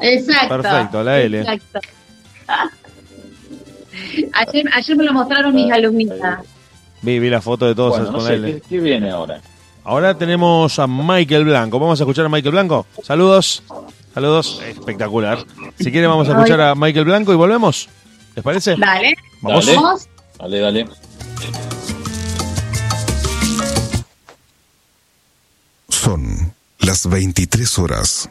Exacto. 0.00 0.62
Perfecto, 0.62 1.02
la 1.02 1.20
L. 1.20 1.40
Exacto. 1.40 1.80
Ayer, 4.32 4.64
ayer 4.72 4.96
me 4.96 5.04
lo 5.04 5.12
mostraron 5.12 5.52
mis 5.52 5.72
alumnitas. 5.72 6.38
Vi, 7.04 7.18
vi 7.18 7.28
la 7.28 7.42
foto 7.42 7.66
de 7.66 7.74
todos 7.74 8.08
con 8.10 8.24
la 8.24 8.32
L. 8.32 8.62
¿qué, 8.66 8.80
viene 8.80 9.10
ahora? 9.10 9.40
Ahora 9.84 10.16
tenemos 10.16 10.78
a 10.78 10.86
Michael 10.86 11.44
Blanco. 11.44 11.78
Vamos 11.78 12.00
a 12.00 12.04
escuchar 12.04 12.24
a 12.24 12.28
Michael 12.30 12.52
Blanco. 12.52 12.86
Saludos. 13.02 13.62
Saludos. 14.14 14.62
Espectacular. 14.66 15.44
Si 15.78 15.92
quieren 15.92 16.08
vamos 16.08 16.26
a 16.28 16.32
escuchar 16.32 16.60
a 16.62 16.74
Michael 16.74 17.04
Blanco 17.04 17.32
y 17.34 17.36
volvemos. 17.36 17.90
¿Les 18.34 18.42
parece? 18.42 18.76
Dale. 18.76 19.14
Vamos. 19.42 19.66
Dale, 20.38 20.60
dale. 20.60 20.86
Son 25.90 26.54
las 26.78 27.06
23 27.06 27.78
horas. 27.78 28.30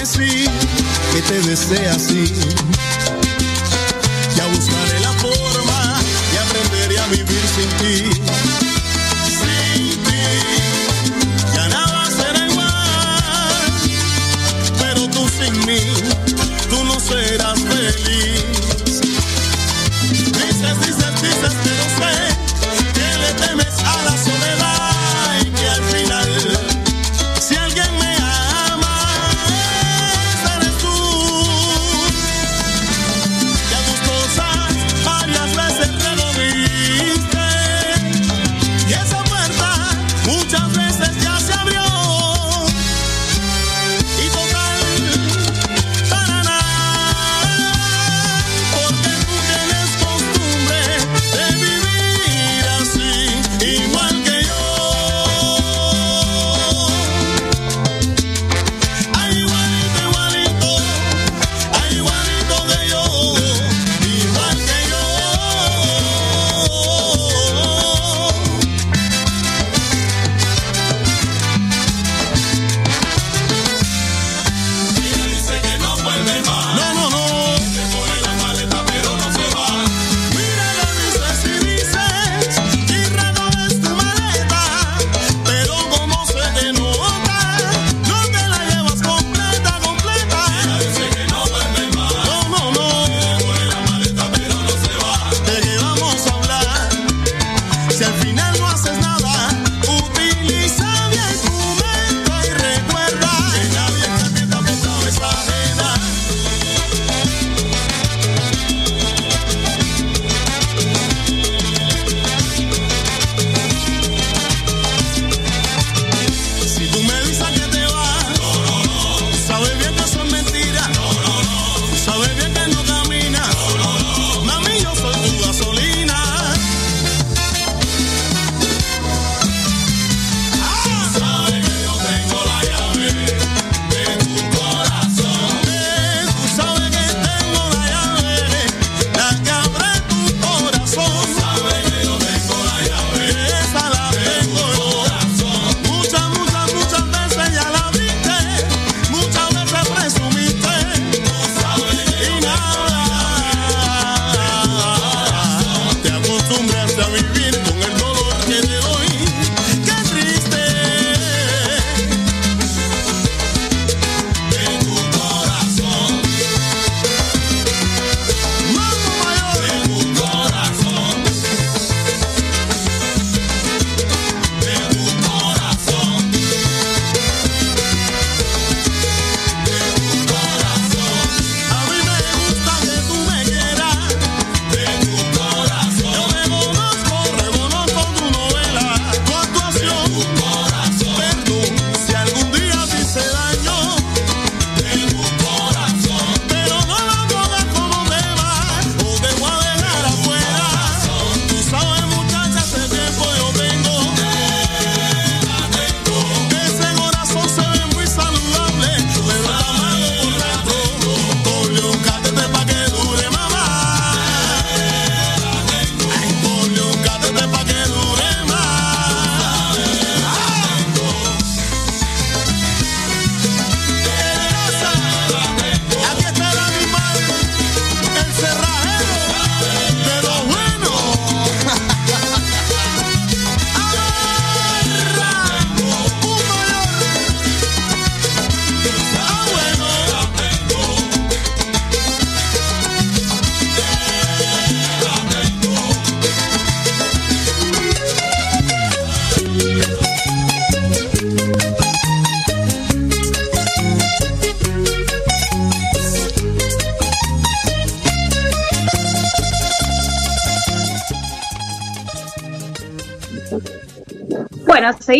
Decir 0.00 0.50
que 1.12 1.22
te 1.22 1.40
desea 1.42 1.94
así, 1.94 2.24
ya 4.36 4.46
buscaré 4.46 5.00
la 5.00 5.12
forma 5.12 6.00
y 6.32 6.36
aprenderé 6.36 6.98
a 6.98 7.06
vivir 7.08 7.42
sin 7.54 7.68
ti. 7.78 8.23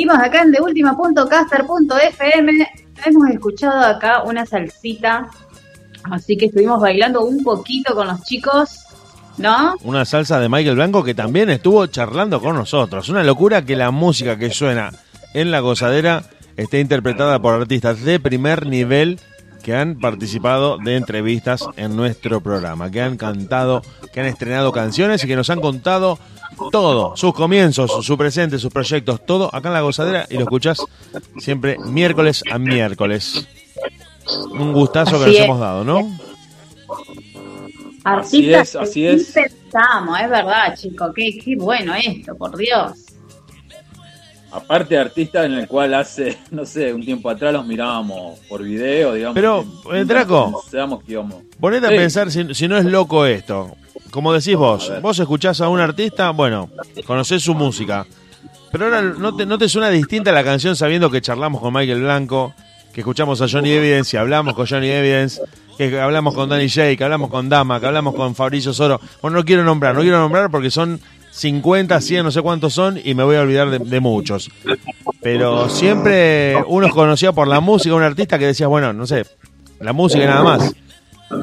Seguimos 0.05 0.23
acá 0.23 0.43
en 0.43 0.53
deultima.caster.fm. 0.53 2.69
Hemos 3.07 3.31
escuchado 3.31 3.87
acá 3.87 4.23
una 4.25 4.45
salsita, 4.45 5.31
así 6.11 6.37
que 6.37 6.45
estuvimos 6.47 6.79
bailando 6.79 7.25
un 7.25 7.43
poquito 7.43 7.95
con 7.95 8.09
los 8.09 8.23
chicos, 8.23 8.81
¿no? 9.39 9.77
Una 9.83 10.05
salsa 10.05 10.39
de 10.41 10.51
Michael 10.51 10.77
Blanco 10.77 11.03
que 11.03 11.15
también 11.15 11.49
estuvo 11.49 11.87
charlando 11.87 12.43
con 12.43 12.55
nosotros. 12.55 13.09
Una 13.09 13.25
locura 13.25 13.65
que 13.65 13.77
la 13.77 13.91
música 13.91 14.37
que 14.37 14.51
suena 14.51 14.91
en 15.33 15.51
la 15.51 15.61
gozadera 15.61 16.25
esté 16.59 16.81
interpretada 16.81 17.41
por 17.41 17.55
artistas 17.55 18.05
de 18.05 18.21
primer 18.21 18.67
nivel 18.67 19.19
que 19.65 19.75
han 19.75 19.99
participado 19.99 20.77
de 20.77 20.97
entrevistas 20.97 21.67
en 21.77 21.97
nuestro 21.97 22.43
programa, 22.43 22.91
que 22.91 23.01
han 23.01 23.17
cantado, 23.17 23.81
que 24.13 24.21
han 24.21 24.27
estrenado 24.27 24.73
canciones 24.73 25.25
y 25.25 25.27
que 25.27 25.37
nos 25.37 25.49
han 25.49 25.63
contado 25.63 26.19
todo, 26.71 27.17
sus 27.17 27.33
comienzos, 27.33 28.05
su 28.05 28.19
presente, 28.19 28.59
sus 28.59 28.71
proyectos, 28.71 29.25
todo 29.25 29.53
acá 29.55 29.69
en 29.69 29.75
La 29.75 29.81
Gozadera 29.81 30.27
y 30.29 30.35
lo 30.35 30.43
escuchas 30.43 30.85
siempre 31.39 31.79
miércoles 31.79 32.43
a 32.51 32.59
miércoles. 32.59 33.49
Un 34.51 34.75
gustazo 34.75 35.19
que 35.19 35.31
nos 35.31 35.37
hemos 35.37 35.61
dado, 35.61 35.83
¿no? 35.83 36.19
Artistas 38.05 38.77
así 38.77 39.07
es, 39.07 39.17
así 39.17 39.33
es. 39.33 39.33
Pensamos, 39.33 40.21
es 40.21 40.29
verdad, 40.29 40.77
chicos, 40.77 41.11
qué, 41.17 41.39
qué 41.43 41.57
bueno 41.57 41.95
esto, 41.95 42.37
por 42.37 42.55
Dios 42.55 43.04
aparte 44.55 44.95
de 44.95 45.01
artista 45.01 45.45
en 45.45 45.55
el 45.55 45.67
cual 45.67 45.95
hace, 45.95 46.39
no 46.51 46.65
sé, 46.65 46.95
un 46.95 47.05
tiempo 47.05 47.29
atrás 47.29 47.53
los 47.53 47.67
mirábamos 47.67 48.39
por 48.49 48.63
video, 48.63 49.15
digamos. 49.15 49.35
Pero, 49.35 49.65
eh, 49.93 50.05
Draco, 50.05 50.63
ponete 51.59 51.87
a 51.87 51.91
pensar 51.91 52.31
si, 52.31 52.69
no 52.69 52.77
es 52.77 52.85
loco 52.85 53.27
esto. 53.27 53.77
Como 54.11 54.33
decís 54.33 54.57
vos, 54.57 54.93
vos 55.03 55.19
escuchás 55.19 55.61
a 55.61 55.69
un 55.69 55.81
artista, 55.81 56.31
bueno, 56.31 56.71
conocés 57.05 57.43
su 57.43 57.55
música. 57.55 58.07
Pero 58.71 58.87
ahora 58.87 59.03
no 59.03 59.35
te, 59.35 59.45
no 59.45 59.59
te 59.59 59.69
suena 59.69 59.91
distinta 59.91 60.31
la 60.31 60.45
canción 60.45 60.77
sabiendo 60.77 61.11
que 61.11 61.21
charlamos 61.21 61.61
con 61.61 61.75
Michael 61.75 62.03
Blanco, 62.03 62.55
que 62.93 63.01
escuchamos 63.01 63.41
a 63.43 63.49
Johnny 63.49 63.73
Evidence 63.73 64.17
y 64.17 64.21
hablamos 64.21 64.55
con 64.55 64.67
Johnny 64.67 64.89
Evidence, 64.89 65.41
que 65.77 66.01
hablamos 66.01 66.35
con 66.35 66.49
Danny 66.49 66.69
Jay, 66.69 66.97
que 66.97 67.05
hablamos 67.05 67.31
con 67.31 67.49
Dama, 67.49 67.81
que 67.81 67.87
hablamos 67.87 68.15
con 68.15 68.35
Fabricio 68.35 68.73
Soro. 68.73 69.01
Bueno, 69.21 69.39
no 69.39 69.45
quiero 69.45 69.65
nombrar, 69.65 69.95
no 69.95 70.03
quiero 70.03 70.19
nombrar 70.19 70.51
porque 70.51 70.71
son 70.71 71.01
50, 71.35 72.01
100, 72.01 72.25
no 72.25 72.31
sé 72.31 72.43
cuántos 72.43 72.75
son, 72.75 73.01
y 73.03 73.15
me 73.15 73.25
voy 73.25 73.35
a 73.35 73.41
olvidar 73.41 73.69
de, 73.69 74.01
muchos. 74.01 74.51
Pero 75.21 75.69
siempre 75.69 76.55
uno 76.69 76.89
conocía 76.91 77.33
por 77.33 77.49
la 77.49 77.59
música, 77.59 77.93
un 77.97 78.05
artista 78.05 78.39
que 78.39 78.47
decía, 78.47 78.69
bueno, 78.69 78.93
no 78.93 79.05
sé, 79.05 79.27
la 79.81 79.93
música 79.93 80.23
y 80.23 80.27
nada 80.29 80.45
más. 80.45 80.73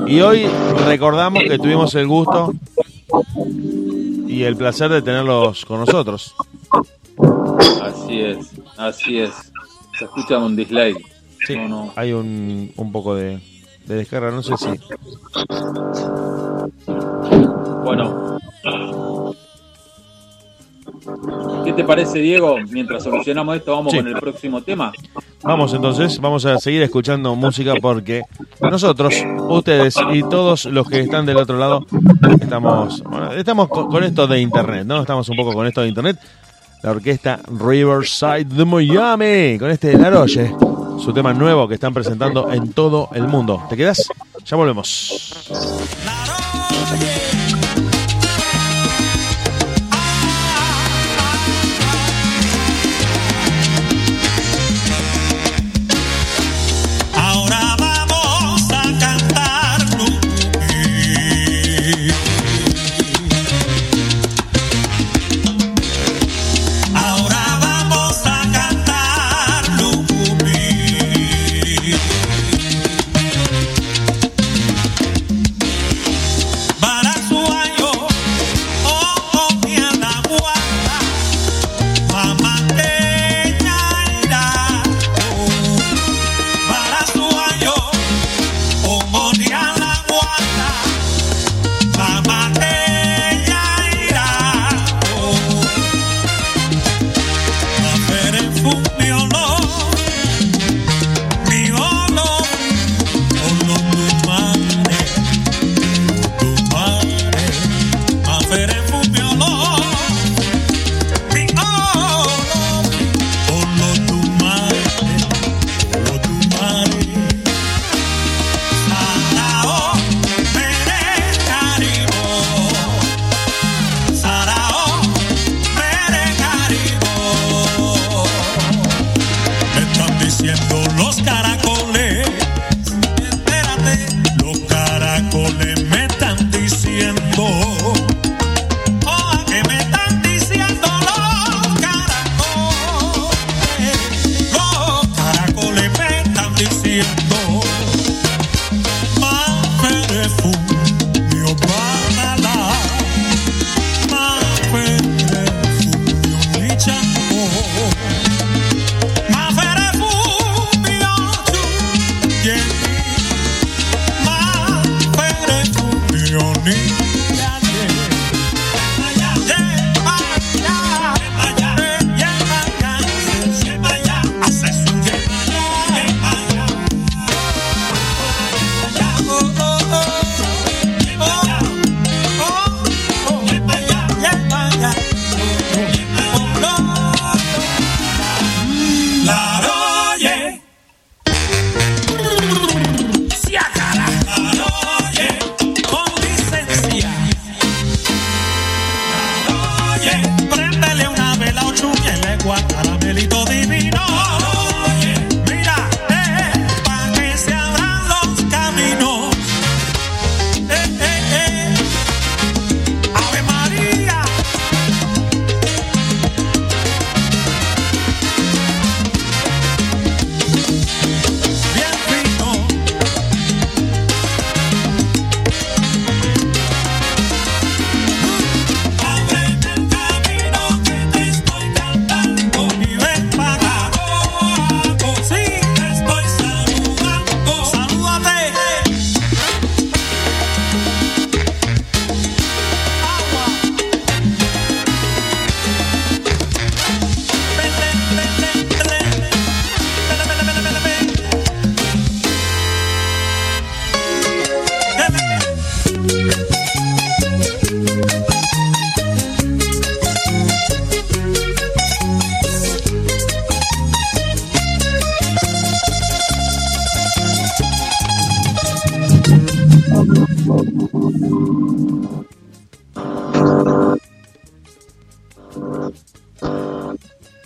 Y 0.07 0.21
hoy 0.21 0.47
recordamos 0.85 1.43
que 1.43 1.57
tuvimos 1.57 1.93
el 1.95 2.07
gusto 2.07 2.53
y 4.27 4.43
el 4.43 4.55
placer 4.55 4.89
de 4.89 5.01
tenerlos 5.01 5.65
con 5.65 5.81
nosotros. 5.81 6.35
Así 7.83 8.21
es, 8.21 8.37
así 8.77 9.19
es. 9.19 9.31
Se 9.99 10.05
escucha 10.05 10.37
un 10.37 10.55
dislike. 10.55 11.05
Sí, 11.45 11.57
hay 11.97 12.13
un, 12.13 12.71
un 12.77 12.91
poco 12.93 13.13
de, 13.13 13.41
de 13.87 13.95
descarga, 13.95 14.31
no 14.31 14.41
sé 14.41 14.55
si. 14.55 14.67
Bueno, 17.83 18.39
¿Qué 21.63 21.73
te 21.73 21.83
parece, 21.83 22.19
Diego? 22.19 22.57
Mientras 22.69 23.03
solucionamos 23.03 23.55
esto, 23.55 23.71
vamos 23.75 23.93
con 23.93 24.07
el 24.07 24.13
próximo 24.15 24.61
tema. 24.61 24.91
Vamos 25.43 25.73
entonces, 25.73 26.19
vamos 26.19 26.45
a 26.45 26.59
seguir 26.59 26.83
escuchando 26.83 27.35
música 27.35 27.73
porque 27.81 28.23
nosotros, 28.59 29.15
ustedes 29.49 29.95
y 30.13 30.21
todos 30.21 30.65
los 30.65 30.87
que 30.87 30.99
están 30.99 31.25
del 31.25 31.37
otro 31.37 31.57
lado, 31.57 31.85
estamos, 32.39 33.03
estamos 33.35 33.67
con, 33.69 34.03
esto 34.03 34.27
de 34.27 34.39
internet, 34.39 34.85
¿no? 34.85 35.01
Estamos 35.01 35.27
un 35.29 35.37
poco 35.37 35.53
con 35.53 35.65
esto 35.65 35.81
de 35.81 35.87
internet. 35.87 36.19
La 36.83 36.91
orquesta 36.91 37.39
Riverside 37.47 38.45
de 38.45 38.65
Miami, 38.65 39.59
con 39.59 39.69
este 39.69 39.97
Laroye, 39.97 40.53
su 40.99 41.13
tema 41.13 41.33
nuevo 41.33 41.67
que 41.67 41.75
están 41.75 41.93
presentando 41.93 42.51
en 42.51 42.73
todo 42.73 43.09
el 43.13 43.27
mundo. 43.27 43.63
¿Te 43.69 43.77
quedas? 43.77 44.07
Ya 44.45 44.57
volvemos. 44.57 45.33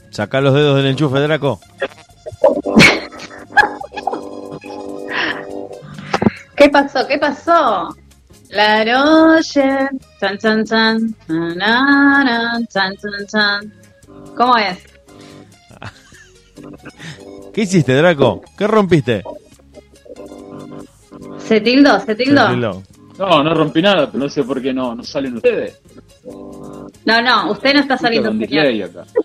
Saca 0.09 0.41
los 0.41 0.53
dedos 0.53 0.78
del 0.78 0.88
enchufe, 0.88 1.20
Draco. 1.20 1.59
¿Qué 6.55 6.70
pasó? 6.70 7.05
¿Qué 7.07 7.20
pasó? 7.20 7.95
La 8.49 8.84
noche, 8.86 9.89
chan, 10.20 10.38
chan, 10.38 10.63
chan, 10.63 11.16
na, 11.28 12.59
chan, 12.70 12.93
chan, 12.95 13.26
chan. 13.28 13.74
¿Cómo 14.38 14.55
es? 14.57 14.78
¿Qué 17.53 17.61
hiciste, 17.61 17.93
Draco? 17.93 18.41
¿Qué 18.57 18.68
rompiste? 18.68 19.24
¿Se 21.48 21.62
tildó? 21.62 22.00
¿Se 22.00 22.16
tildó? 22.16 22.48
Se 22.48 22.54
tildó. 22.54 22.84
No, 23.18 23.43
no 23.43 23.54
rompí 23.54 23.82
nada, 23.82 24.08
pero 24.12 24.24
no 24.24 24.30
sé 24.30 24.43
por 24.43 24.62
qué 24.62 24.74
no, 24.74 24.93
no 24.96 25.04
salen 25.04 25.38
ustedes. 25.38 25.80
No, 26.26 27.22
no, 27.22 27.52
usted 27.52 27.74
no 27.74 27.80
está 27.80 27.98
saliendo. 27.98 28.30
Acá. 28.32 29.06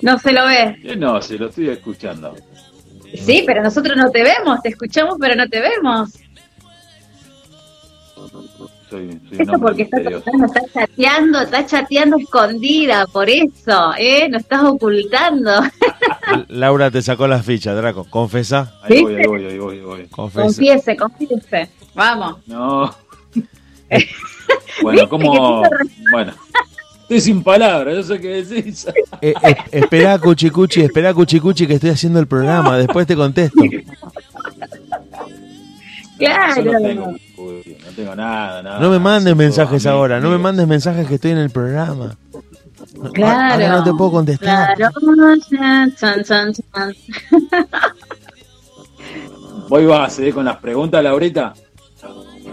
No 0.00 0.16
se 0.16 0.32
lo 0.32 0.46
ve. 0.46 0.76
Eh, 0.84 0.94
No, 0.96 1.20
si 1.20 1.36
lo 1.36 1.48
estoy 1.48 1.70
escuchando. 1.70 2.32
Sí, 3.14 3.42
pero 3.44 3.62
nosotros 3.64 3.96
no 3.96 4.10
te 4.12 4.22
vemos. 4.22 4.60
Te 4.62 4.68
escuchamos, 4.68 5.16
pero 5.18 5.34
no 5.34 5.48
te 5.48 5.60
vemos. 5.60 6.10
Soy, 8.90 9.20
soy 9.28 9.36
un 9.36 9.42
Eso 9.42 9.52
porque 9.60 9.82
está, 9.82 9.96
misterioso. 9.98 10.30
no 10.36 10.46
está 10.46 10.60
chateando, 10.72 11.40
está 11.40 11.66
chateando 11.66 12.16
escondida, 12.16 13.06
por 13.06 13.28
eso, 13.28 13.92
¿eh? 13.98 14.28
No 14.28 14.38
estás 14.38 14.64
ocultando. 14.64 15.50
Laura 16.48 16.90
te 16.90 17.02
sacó 17.02 17.26
las 17.26 17.44
fichas, 17.44 17.76
Draco. 17.76 18.04
Confesa. 18.04 18.74
Ahí 18.82 19.02
voy, 19.02 19.16
ahí 19.16 19.26
voy, 19.26 19.44
ahí 19.44 19.58
voy, 19.58 19.76
ahí 19.76 19.82
voy. 19.82 20.06
Confesa. 20.06 20.44
Confiese, 20.44 20.96
confiese. 20.96 21.70
Vamos. 21.94 22.36
No. 22.46 22.94
bueno, 24.82 25.08
como. 25.08 25.62
Bueno. 26.10 26.32
Estoy 27.02 27.20
sin 27.22 27.42
palabras, 27.42 27.96
yo 27.96 28.02
sé 28.02 28.20
qué 28.20 28.44
decís. 28.44 28.86
Eh, 29.22 29.32
eh, 29.42 29.56
esperá, 29.72 30.18
Cuchicuchi, 30.18 30.82
esperá, 30.82 31.14
Cuchicuchi, 31.14 31.66
que 31.66 31.72
estoy 31.72 31.88
haciendo 31.88 32.20
el 32.20 32.26
programa. 32.26 32.76
Después 32.76 33.06
te 33.06 33.16
contesto. 33.16 33.62
Claro. 36.18 37.16
No 37.38 37.44
tengo, 37.44 37.46
uy, 37.64 37.76
no 37.84 37.92
tengo 37.92 38.16
nada, 38.16 38.62
nada. 38.62 38.80
No 38.80 38.90
me 38.90 38.98
mandes 38.98 39.36
mensajes 39.36 39.82
todo 39.82 39.92
ahora. 39.92 40.20
No 40.20 40.30
me 40.30 40.38
mandes 40.38 40.66
mensajes 40.66 41.06
que 41.06 41.14
estoy 41.14 41.30
en 41.32 41.38
el 41.38 41.50
programa. 41.50 42.16
Claro. 43.12 43.54
Ahora 43.54 43.68
no 43.78 43.84
te 43.84 43.92
puedo 43.92 44.10
contestar. 44.10 44.76
Claro. 44.76 44.92
Voy 49.68 49.86
vas, 49.86 50.18
eh, 50.18 50.32
con 50.32 50.46
las 50.46 50.56
preguntas, 50.56 51.00
Laurita. 51.02 51.54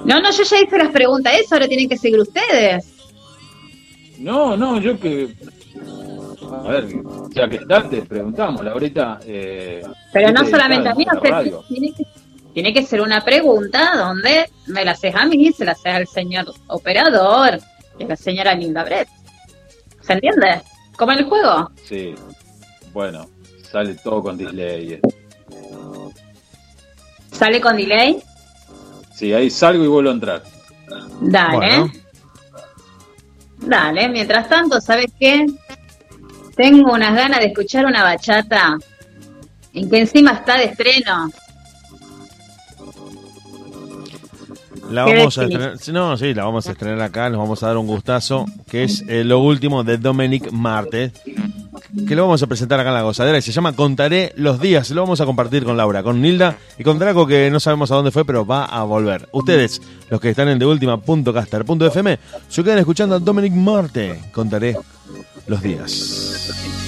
No, 0.03 0.19
no, 0.21 0.31
yo 0.31 0.43
ya 0.43 0.61
hice 0.61 0.77
las 0.77 0.89
preguntas. 0.89 1.33
Eso 1.39 1.55
ahora 1.55 1.67
tienen 1.67 1.89
que 1.89 1.97
seguir 1.97 2.19
ustedes. 2.19 2.85
No, 4.19 4.57
no, 4.57 4.79
yo 4.79 4.99
que. 4.99 5.33
A 6.51 6.67
ver, 6.69 6.87
ya 7.31 7.49
que 7.49 7.55
está, 7.57 7.89
te 7.89 8.03
preguntamos, 8.03 8.63
Laurita. 8.63 9.19
Eh, 9.25 9.81
Pero 10.13 10.27
¿qué 10.27 10.33
no 10.33 10.43
te 10.43 10.51
solamente 10.51 10.89
a 10.89 10.95
mí, 10.95 11.05
tiene 11.67 11.91
que, 11.93 12.05
tiene 12.55 12.73
que 12.73 12.85
ser 12.85 13.01
una 13.01 13.21
pregunta 13.21 13.97
donde 13.97 14.49
me 14.67 14.85
la 14.85 14.91
haces 14.91 15.13
a 15.13 15.25
mí, 15.25 15.51
se 15.51 15.65
la 15.65 15.73
haces 15.73 15.93
al 15.93 16.07
señor 16.07 16.45
operador 16.67 17.59
y 17.99 18.05
a 18.05 18.07
la 18.07 18.15
señora 18.15 18.55
Linda 18.55 18.85
Brett. 18.85 19.09
¿Se 19.99 20.13
entiende? 20.13 20.61
Como 20.95 21.11
en 21.11 21.17
el 21.19 21.25
juego. 21.25 21.69
Sí. 21.83 22.15
Bueno, 22.93 23.27
sale 23.69 23.95
todo 23.95 24.21
con 24.21 24.37
delay. 24.37 24.93
eh. 24.93 25.01
¿Sale 27.33 27.59
con 27.59 27.75
delay? 27.75 28.23
Sí, 29.13 29.33
ahí 29.33 29.49
salgo 29.49 29.83
y 29.83 29.87
vuelvo 29.87 30.11
a 30.11 30.13
entrar. 30.13 30.43
Dale. 31.19 31.57
Bueno. 31.57 31.91
Dale. 33.57 34.07
Mientras 34.07 34.47
tanto, 34.47 34.79
¿sabes 34.79 35.11
qué? 35.19 35.45
Tengo 36.55 36.93
unas 36.93 37.13
ganas 37.13 37.39
de 37.41 37.47
escuchar 37.47 37.85
una 37.85 38.01
bachata 38.01 38.77
en 39.73 39.89
que 39.89 39.99
encima 39.99 40.31
está 40.31 40.57
de 40.57 40.63
estreno. 40.63 41.29
La 44.89 45.05
¿Qué 45.05 45.17
vamos 45.17 45.37
a 45.37 45.43
estrenar. 45.43 45.75
No, 45.91 46.17
sí, 46.17 46.33
la 46.33 46.45
vamos 46.45 46.67
a 46.67 46.71
estrenar 46.71 47.01
acá. 47.01 47.29
Nos 47.29 47.39
vamos 47.39 47.63
a 47.63 47.67
dar 47.67 47.77
un 47.77 47.87
gustazo. 47.87 48.45
Que 48.69 48.83
es 48.83 49.03
eh, 49.07 49.23
lo 49.23 49.39
último 49.39 49.83
de 49.83 49.97
Dominic 49.97 50.51
Martes. 50.51 51.11
Que 52.07 52.15
lo 52.15 52.23
vamos 52.23 52.43
a 52.43 52.47
presentar 52.47 52.79
acá 52.79 52.89
en 52.89 52.95
la 52.95 53.01
gozadera. 53.01 53.37
Y 53.37 53.41
se 53.41 53.51
llama 53.51 53.73
Contaré 53.73 54.33
los 54.35 54.59
días. 54.59 54.89
Lo 54.91 55.01
vamos 55.01 55.21
a 55.21 55.25
compartir 55.25 55.63
con 55.63 55.77
Laura, 55.77 56.03
con 56.03 56.21
Nilda 56.21 56.57
y 56.77 56.83
con 56.83 56.99
Draco, 56.99 57.25
que 57.25 57.49
no 57.49 57.59
sabemos 57.59 57.91
a 57.91 57.95
dónde 57.95 58.11
fue, 58.11 58.25
pero 58.25 58.45
va 58.45 58.65
a 58.65 58.83
volver. 58.83 59.27
Ustedes, 59.31 59.81
los 60.09 60.21
que 60.21 60.29
están 60.29 60.49
en 60.49 60.59
deultima.caster.fm, 60.59 62.19
se 62.47 62.63
quedan 62.63 62.79
escuchando 62.79 63.15
a 63.15 63.19
Dominic 63.19 63.53
Marte. 63.53 64.19
Contaré 64.31 64.77
los 65.47 65.61
días. 65.61 66.84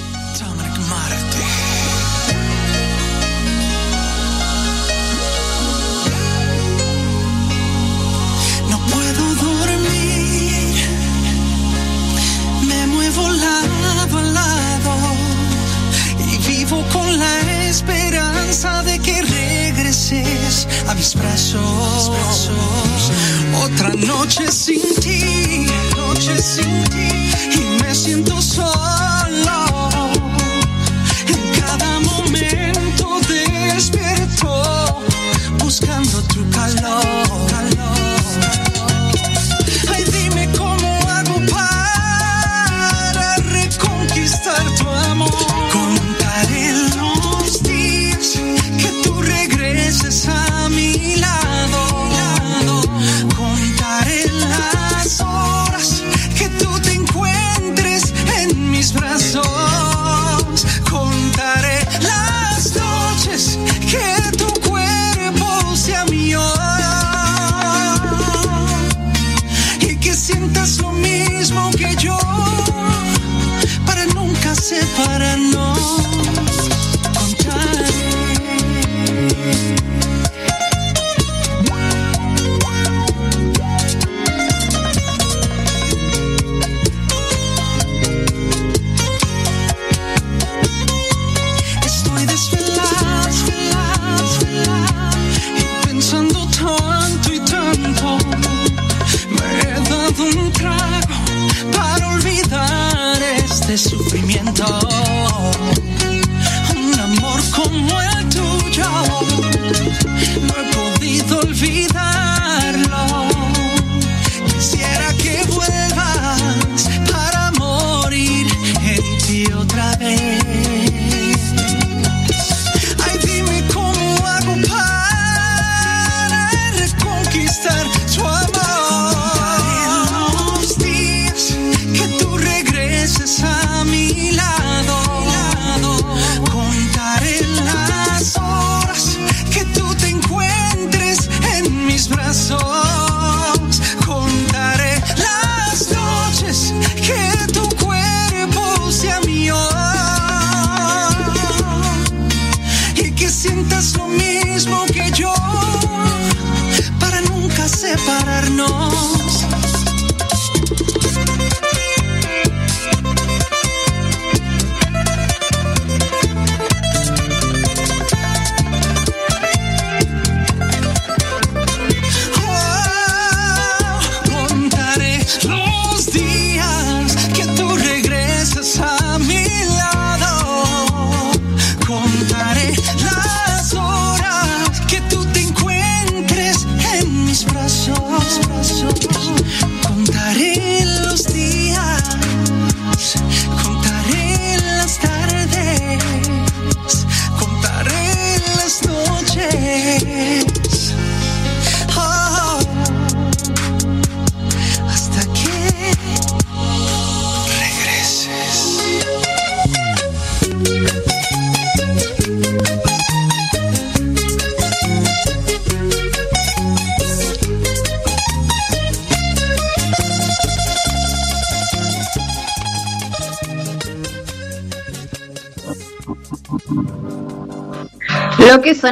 Mis 20.97 21.13
brazos. 21.13 22.11
Otra 23.63 23.89
noche 23.89 24.51
sin 24.51 24.81
ti, 24.99 25.67
noche 25.95 26.41
sin 26.41 26.83
ti 26.85 27.31
y 27.59 27.81
me 27.81 27.93
siento 27.93 28.41
solo. 28.41 29.59
En 31.27 31.61
cada 31.61 31.99
momento 31.99 33.19
despierto 33.27 35.01
buscando 35.59 36.21
tu 36.33 36.49
calor. 36.49 37.46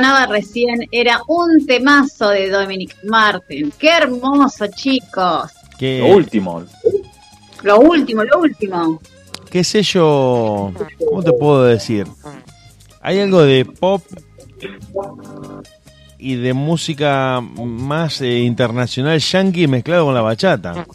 Sonaba 0.05 0.25
recién 0.27 0.87
era 0.91 1.19
un 1.27 1.65
temazo 1.65 2.29
de 2.29 2.49
Dominic 2.49 2.95
Martin. 3.05 3.71
¡Qué 3.77 3.89
hermoso, 3.89 4.67
chicos! 4.67 5.51
¿Qué, 5.79 5.99
Lo 5.99 6.07
último. 6.15 6.63
Lo 7.63 7.79
último, 7.79 8.23
lo 8.23 8.39
último. 8.39 8.99
qué 9.49 9.63
sello? 9.63 10.71
¿Cómo 11.09 11.23
te 11.23 11.31
puedo 11.33 11.63
decir? 11.63 12.05
Hay 13.01 13.19
algo 13.19 13.41
de 13.41 13.65
pop 13.65 14.03
y 16.19 16.35
de 16.35 16.53
música 16.53 17.41
más 17.41 18.21
eh, 18.21 18.39
internacional 18.39 19.19
yankee 19.19 19.67
mezclado 19.67 20.05
con 20.05 20.13
la 20.13 20.21
bachata. 20.21 20.85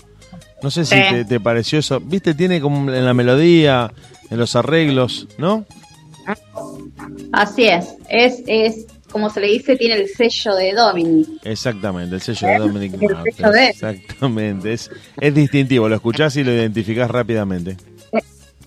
No 0.63 0.71
sé 0.71 0.85
si 0.85 0.95
Sí. 0.95 1.03
te, 1.11 1.25
te 1.25 1.41
pareció 1.41 1.79
eso. 1.81 2.01
¿Viste? 2.01 2.35
Tiene 2.35 2.61
como 2.61 2.91
en 2.93 3.05
la 3.05 3.15
melodía, 3.15 3.93
en 4.31 4.39
los 4.39 4.55
arreglos, 4.57 5.27
¿no? 5.39 5.65
Así 7.33 7.65
es. 7.65 7.95
Es, 8.09 8.43
es, 8.47 8.87
como 9.11 9.29
se 9.31 9.41
le 9.41 9.49
dice, 9.49 9.77
tiene 9.77 9.95
el 9.97 10.09
sello 10.09 10.55
de 10.55 10.73
Dominic. 10.73 11.29
Exactamente, 11.45 12.15
el 12.17 12.21
sello 12.21 12.49
de 12.49 12.59
Dominic 12.59 12.93
El 12.95 13.33
sello 13.35 13.51
de- 13.51 13.69
Exactamente, 13.69 14.73
es, 14.73 14.91
es 15.21 15.35
distintivo, 15.35 15.89
lo 15.89 15.97
escuchás 15.97 16.37
y 16.37 16.45
lo 16.45 16.53
identificás 16.53 17.11
rápidamente. 17.11 17.77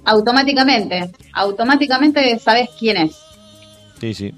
Automáticamente, 0.06 1.12
automáticamente 1.34 2.38
sabes 2.40 2.70
quién 2.78 2.98
es. 2.98 3.16
Sí, 4.02 4.14
sí. 4.14 4.34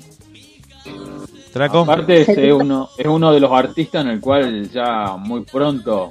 Traco. 1.55 1.79
Aparte 1.83 2.19
es, 2.19 2.27
eh, 2.37 2.51
uno, 2.51 2.89
es 2.97 3.05
uno 3.07 3.31
de 3.31 3.39
los 3.39 3.49
artistas 3.49 4.03
en 4.03 4.11
el 4.11 4.19
cual 4.19 4.69
ya 4.69 5.15
muy 5.17 5.39
pronto 5.45 6.09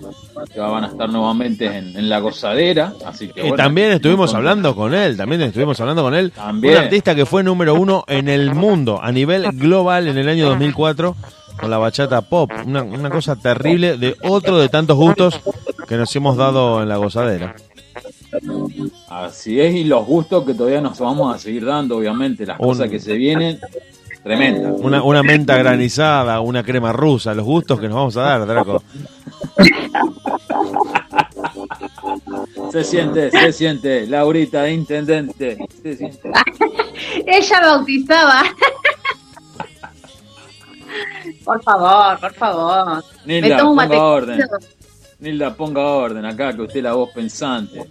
ya 0.56 0.68
van 0.68 0.84
a 0.84 0.86
estar 0.86 1.06
nuevamente 1.10 1.66
en, 1.66 1.94
en 1.94 2.08
la 2.08 2.18
gozadera. 2.20 2.94
Así 3.04 3.28
que 3.28 3.42
bueno, 3.42 3.56
también 3.56 3.92
estuvimos 3.92 4.32
hablando 4.32 4.74
con 4.74 4.94
él, 4.94 5.18
también 5.18 5.42
estuvimos 5.42 5.78
hablando 5.82 6.02
con 6.02 6.14
él. 6.14 6.32
También. 6.32 6.78
Un 6.78 6.80
artista 6.84 7.14
que 7.14 7.26
fue 7.26 7.42
número 7.42 7.74
uno 7.74 8.04
en 8.08 8.30
el 8.30 8.54
mundo, 8.54 8.98
a 9.02 9.12
nivel 9.12 9.44
global, 9.52 10.08
en 10.08 10.16
el 10.16 10.30
año 10.30 10.48
2004, 10.48 11.14
con 11.60 11.70
la 11.70 11.76
bachata 11.76 12.22
pop. 12.22 12.50
Una, 12.66 12.82
una 12.82 13.10
cosa 13.10 13.36
terrible 13.36 13.98
de 13.98 14.16
otro 14.22 14.56
de 14.58 14.70
tantos 14.70 14.96
gustos 14.96 15.38
que 15.86 15.96
nos 15.98 16.16
hemos 16.16 16.38
dado 16.38 16.80
en 16.82 16.88
la 16.88 16.96
gozadera. 16.96 17.54
Así 19.10 19.60
es, 19.60 19.74
y 19.74 19.84
los 19.84 20.06
gustos 20.06 20.44
que 20.46 20.54
todavía 20.54 20.80
nos 20.80 20.98
vamos 20.98 21.34
a 21.34 21.38
seguir 21.38 21.66
dando, 21.66 21.98
obviamente, 21.98 22.46
las 22.46 22.58
Un- 22.58 22.66
cosas 22.68 22.88
que 22.88 22.98
se 22.98 23.12
vienen, 23.12 23.58
tremendas. 24.24 24.72
Una, 24.78 25.02
una 25.02 25.22
menta 25.22 25.56
granizada, 25.56 26.40
una 26.40 26.64
crema 26.64 26.92
rusa, 26.92 27.34
los 27.34 27.44
gustos 27.44 27.78
que 27.78 27.86
nos 27.86 27.96
vamos 27.96 28.16
a 28.16 28.22
dar, 28.22 28.46
Draco. 28.46 28.82
Se 32.72 32.82
siente, 32.82 33.30
se 33.30 33.52
siente, 33.52 34.06
Laurita, 34.06 34.68
intendente, 34.68 35.56
se 35.82 35.96
siente. 35.96 36.28
Ella 37.26 37.60
bautizaba. 37.60 38.42
por 41.44 41.62
favor, 41.62 42.18
por 42.18 42.34
favor. 42.34 43.04
Me 43.24 43.40
Nilda, 43.40 43.58
tomo 43.58 43.70
un 43.72 43.76
ponga 43.76 44.02
orden. 44.02 44.40
Nilda, 45.20 45.54
ponga 45.54 45.82
orden 45.82 46.24
acá, 46.24 46.52
que 46.52 46.62
usted 46.62 46.78
es 46.78 46.82
la 46.82 46.94
voz 46.94 47.10
pensante. 47.10 47.86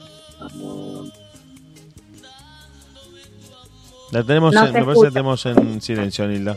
La 4.14 4.24
tenemos, 4.24 4.54
No 4.54 4.68
en, 4.68 4.74
me 4.74 4.86
parece 4.86 5.02
que 5.06 5.12
tenemos 5.12 5.44
en 5.48 5.82
silencio, 5.82 6.28
Nilda. 6.28 6.56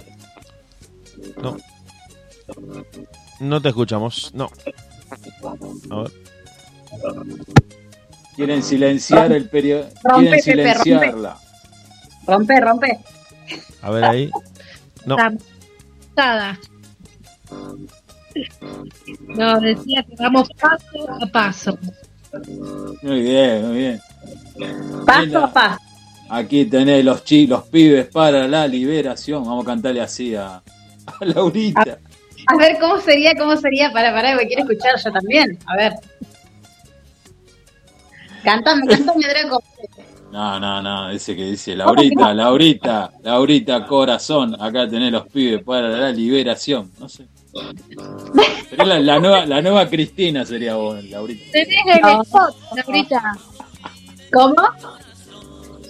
No. 1.42 1.56
No 3.40 3.62
te 3.62 3.70
escuchamos, 3.70 4.30
no. 4.34 4.50
A 5.88 6.02
ver. 6.02 6.12
Quieren 8.34 8.62
silenciar 8.62 9.32
el 9.32 9.48
periodo. 9.48 9.88
Rompe, 10.04 10.20
Quieren 10.22 10.42
silenciarla. 10.42 11.38
Rompe, 12.26 12.60
rompe. 12.60 13.00
A 13.80 13.90
ver 13.90 14.04
ahí. 14.04 14.30
No. 15.06 15.16
No, 19.28 19.60
decía 19.60 20.02
que 20.02 20.14
vamos 20.18 20.46
paso 20.60 21.10
a 21.22 21.26
paso. 21.26 21.78
Muy 23.00 23.22
bien, 23.22 23.66
muy 23.66 23.76
bien. 23.78 24.00
Paso 25.06 25.22
Nilda, 25.22 25.44
a 25.44 25.52
paso. 25.54 25.85
Aquí 26.28 26.64
tenés 26.66 27.04
los 27.04 27.24
chi, 27.24 27.46
los 27.46 27.62
pibes 27.64 28.06
para 28.08 28.48
la 28.48 28.66
liberación. 28.66 29.44
Vamos 29.44 29.64
a 29.64 29.66
cantarle 29.66 30.00
así 30.00 30.34
a, 30.34 30.56
a 30.56 31.24
Laurita. 31.24 31.98
A 32.48 32.56
ver 32.56 32.78
cómo 32.80 32.98
sería, 33.00 33.34
cómo 33.36 33.56
sería. 33.56 33.90
Para, 33.92 34.12
para, 34.12 34.36
que 34.38 34.46
quiero 34.48 34.62
escuchar 34.62 34.92
yo 35.02 35.12
también. 35.12 35.58
A 35.66 35.76
ver. 35.76 35.92
Cántame, 38.44 38.86
cántame, 38.86 39.26
Draco. 39.28 39.62
No, 40.30 40.60
no, 40.60 40.82
no, 40.82 41.10
ese 41.10 41.34
que 41.34 41.44
dice 41.44 41.74
Laurita, 41.74 42.34
Laurita, 42.34 43.10
Laurita, 43.22 43.86
corazón. 43.86 44.60
Acá 44.60 44.88
tenés 44.88 45.12
los 45.12 45.26
pibes 45.28 45.62
para 45.64 45.88
la 45.88 46.10
liberación. 46.10 46.90
No 46.98 47.08
sé. 47.08 47.26
Sería 48.68 48.84
la, 48.84 49.00
la 49.00 49.18
nueva, 49.18 49.46
la 49.46 49.62
nueva 49.62 49.88
Cristina 49.88 50.44
sería 50.44 50.74
vos, 50.74 51.02
Laurita. 51.04 51.52
Tenés 51.52 51.76
el 51.94 52.00
No. 52.02 52.22
spot, 52.22 52.54
Laurita. 52.76 53.22
¿Cómo? 54.32 54.54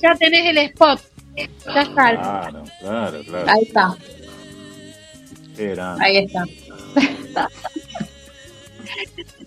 Ya 0.07 0.15
tenés 0.15 0.47
el 0.47 0.59
spot. 0.59 1.01
Ya 1.35 1.83
está. 1.83 2.11
Claro, 2.15 2.63
claro, 2.81 3.21
claro. 3.25 3.51
Ahí 3.51 3.63
está, 3.63 3.97
ahí 5.99 6.17
está. 6.19 6.45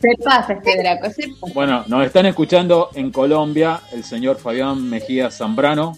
Se 0.02 0.24
pasa 0.24 0.54
este 0.54 0.78
Draco, 0.78 1.10
se 1.12 1.30
pasa. 1.40 1.54
Bueno, 1.54 1.86
nos 1.88 2.06
están 2.06 2.26
escuchando 2.26 2.90
en 2.94 3.10
Colombia 3.10 3.80
el 3.94 4.04
señor 4.04 4.38
Fabián 4.38 4.90
Mejía 4.90 5.32
Zambrano, 5.32 5.98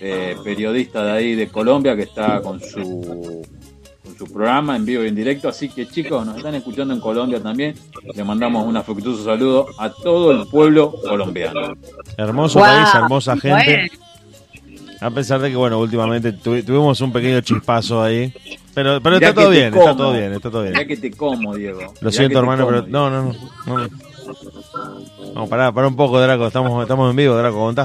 eh, 0.00 0.36
periodista 0.42 1.04
de 1.04 1.12
ahí 1.12 1.34
de 1.34 1.48
Colombia, 1.48 1.94
que 1.94 2.04
está 2.04 2.40
con 2.40 2.60
su, 2.60 3.42
su 4.18 4.30
programa 4.32 4.74
en 4.76 4.84
vivo 4.84 5.04
y 5.04 5.08
en 5.08 5.14
directo. 5.14 5.48
Así 5.48 5.68
que 5.68 5.86
chicos, 5.86 6.26
nos 6.26 6.36
están 6.36 6.54
escuchando 6.56 6.92
en 6.92 7.00
Colombia 7.00 7.40
también. 7.42 7.74
Le 8.14 8.24
mandamos 8.24 8.66
un 8.66 8.76
afectuoso 8.76 9.24
saludo 9.24 9.66
a 9.78 9.90
todo 9.90 10.32
el 10.32 10.46
pueblo 10.48 10.92
colombiano. 10.92 11.74
Hermoso 12.16 12.58
país, 12.60 12.88
hermosa 12.94 13.36
gente. 13.36 13.90
A 15.00 15.10
pesar 15.10 15.40
de 15.40 15.50
que, 15.50 15.56
bueno, 15.56 15.78
últimamente 15.78 16.34
tuvi- 16.34 16.64
tuvimos 16.66 17.00
un 17.00 17.12
pequeño 17.12 17.40
chispazo 17.40 18.02
ahí. 18.02 18.32
Pero, 18.74 19.00
pero 19.00 19.16
Mirá 19.16 19.28
está 19.28 19.40
todo 19.42 19.50
bien, 19.50 19.72
está 19.74 19.96
todo 19.96 20.12
bien, 20.12 20.32
está 20.32 20.50
todo 20.50 20.62
Mirá 20.62 20.74
bien. 20.78 20.88
que 20.88 20.96
te 20.96 21.10
como, 21.16 21.54
Diego. 21.54 21.80
Lo 21.80 21.86
Mirá 22.00 22.10
siento, 22.10 22.38
hermano, 22.40 22.64
como, 22.66 22.76
pero 22.78 22.82
Diego. 22.86 23.10
no, 23.10 23.22
no, 23.22 23.34
no. 23.66 23.78
no. 23.78 23.88
No, 25.34 25.46
pará, 25.46 25.70
pará 25.72 25.86
un 25.86 25.94
poco, 25.96 26.20
Draco. 26.20 26.48
Estamos, 26.48 26.82
estamos 26.82 27.10
en 27.10 27.16
vivo, 27.16 27.36
Draco, 27.36 27.64
un 27.68 27.76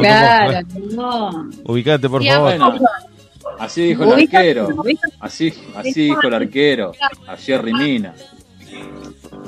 Claro, 0.00 0.66
no. 0.92 1.48
Ubicate, 1.64 2.08
por 2.08 2.24
favor. 2.24 2.42
Bueno, 2.58 2.74
así 3.60 3.82
dijo 3.82 4.04
el 4.04 4.12
arquero. 4.22 4.68
Así, 5.20 5.52
así 5.74 6.02
dijo 6.04 6.26
el 6.26 6.34
arquero. 6.34 6.92
A 7.26 7.36
Jerry 7.36 7.72
Mina. 7.72 8.14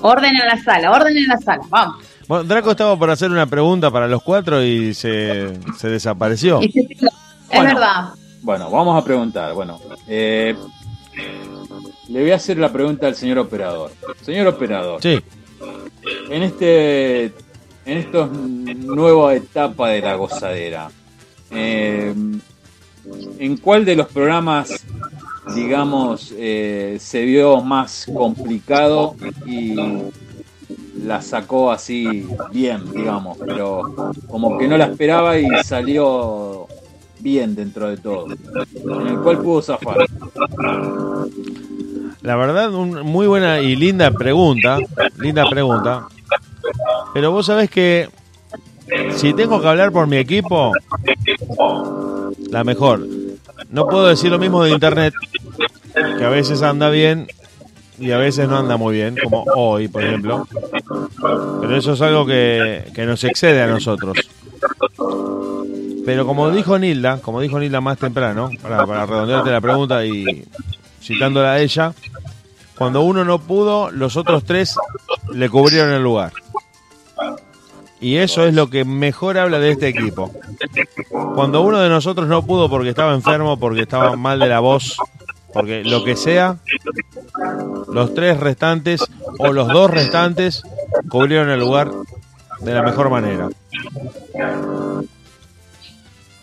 Orden 0.03 0.31
en 0.37 0.47
la 0.47 0.63
sala, 0.63 0.91
orden 0.91 1.17
en 1.17 1.27
la 1.27 1.39
sala, 1.39 1.63
vamos. 1.69 2.05
Bueno, 2.29 2.45
Draco 2.45 2.71
estaba 2.71 2.97
por 2.99 3.11
hacer 3.11 3.31
una 3.31 3.47
pregunta 3.47 3.91
para 3.91 4.07
los 4.09 4.23
cuatro 4.23 4.63
y 4.65 4.95
se, 4.95 5.53
se 5.77 5.89
desapareció. 5.89 6.61
Es 6.61 6.71
Bueno. 7.49 7.65
verdad. 7.75 8.09
Bueno, 8.43 8.71
vamos 8.71 9.01
a 9.01 9.05
preguntar. 9.05 9.55
Bueno, 9.55 9.79
eh, 10.09 10.55
le 12.09 12.21
voy 12.21 12.31
a 12.31 12.37
hacer 12.37 12.59
la 12.59 12.73
pregunta 12.73 13.07
al 13.07 13.15
señor 13.15 13.39
operador. 13.39 13.93
Señor 14.23 14.47
operador. 14.49 15.01
Sí. 15.03 15.21
En 16.31 16.43
este, 16.43 17.25
en 17.85 17.99
esta 17.99 18.27
nueva 18.27 19.35
etapa 19.35 19.91
de 19.91 20.01
la 20.01 20.15
gozadera, 20.15 20.91
eh, 21.51 22.13
¿en 23.39 23.57
cuál 23.57 23.85
de 23.85 23.97
los 23.97 24.09
programas, 24.09 24.85
digamos, 25.55 26.33
eh, 26.37 26.99
se 27.01 27.23
vio 27.23 27.61
más 27.63 28.07
complicado 28.15 29.17
y 29.47 29.77
la 31.05 31.21
sacó 31.21 31.71
así 31.71 32.27
bien, 32.53 32.91
digamos, 32.93 33.39
pero 33.39 34.15
como 34.29 34.59
que 34.59 34.69
no 34.69 34.77
la 34.77 34.87
esperaba 34.87 35.39
y 35.39 35.47
salió 35.65 36.67
bien 37.19 37.55
dentro 37.55 37.89
de 37.89 37.97
todo. 37.97 38.27
¿En 38.31 39.07
el 39.07 39.19
cual 39.19 39.39
pudo 39.39 39.63
zafar? 39.63 40.07
La 42.21 42.37
verdad, 42.37 42.73
un, 42.73 43.01
muy 43.03 43.27
buena 43.27 43.61
y 43.61 43.75
linda 43.75 44.11
pregunta, 44.11 44.79
linda 45.19 45.45
pregunta. 45.49 46.07
Pero 47.15 47.33
vos 47.33 47.47
sabés 47.47 47.71
que 47.71 48.09
si 49.17 49.35
tengo 49.35 49.61
que 49.61 49.69
hablar 49.69 49.93
por 49.93 50.07
mi 50.07 50.17
equipo, 50.17 50.73
la 52.51 52.65
mejor. 52.65 53.07
No 53.71 53.87
puedo 53.87 54.07
decir 54.07 54.31
lo 54.31 54.39
mismo 54.39 54.65
de 54.65 54.71
internet, 54.71 55.15
que 55.95 56.25
a 56.25 56.29
veces 56.29 56.63
anda 56.63 56.91
bien 56.91 57.29
y 57.99 58.11
a 58.11 58.19
veces 58.19 58.49
no 58.49 58.59
anda 58.59 58.77
muy 58.77 58.95
bien, 58.95 59.17
como 59.23 59.45
hoy, 59.55 59.89
por 59.89 60.03
ejemplo. 60.03 60.47
Pero 61.61 61.77
eso 61.77 61.93
es 61.93 62.01
algo 62.01 62.27
que, 62.27 62.85
que 62.95 63.07
nos 63.07 63.23
excede 63.25 63.63
a 63.63 63.67
nosotros. 63.67 64.17
Pero 66.05 66.27
como 66.27 66.51
dijo 66.51 66.79
Nilda, 66.79 67.21
como 67.21 67.41
dijo 67.41 67.59
Nilda 67.61 67.81
más 67.81 67.99
temprano, 67.99 68.51
para, 68.61 68.87
para 68.87 69.07
redondearte 69.07 69.51
la 69.51 69.61
pregunta 69.61 70.05
y 70.05 70.45
citándola 71.01 71.53
a 71.53 71.61
ella, 71.61 71.95
cuando 72.77 73.03
uno 73.03 73.25
no 73.25 73.39
pudo, 73.39 73.91
los 73.91 74.17
otros 74.17 74.45
tres 74.45 74.77
le 75.33 75.49
cubrieron 75.49 75.93
el 75.93 76.03
lugar. 76.03 76.33
Y 78.03 78.17
eso 78.17 78.45
es 78.45 78.53
lo 78.53 78.69
que 78.69 78.85
mejor 78.85 79.39
habla 79.39 79.59
de 79.61 79.71
este 79.71 79.87
equipo. 79.89 80.31
Cuando 81.35 81.63
uno 81.63 81.79
de 81.79 81.89
nosotros 81.89 82.27
no 82.29 82.45
pudo 82.45 82.69
porque 82.69 82.89
estaba 82.91 83.15
enfermo, 83.15 83.57
porque 83.59 83.83
estaba 83.83 84.17
mal 84.17 84.39
de 84.41 84.49
la 84.49 84.59
voz, 84.61 84.97
porque 85.53 85.85
lo 85.85 86.03
que 86.03 86.17
sea, 86.17 86.57
los 87.93 88.13
tres 88.13 88.39
restantes 88.41 89.05
o 89.39 89.53
los 89.53 89.69
dos 89.69 89.89
restantes 89.91 90.63
cubrieron 91.09 91.49
el 91.51 91.61
lugar 91.61 91.93
de 92.61 92.75
la 92.75 92.83
mejor 92.83 93.09
manera. 93.09 93.49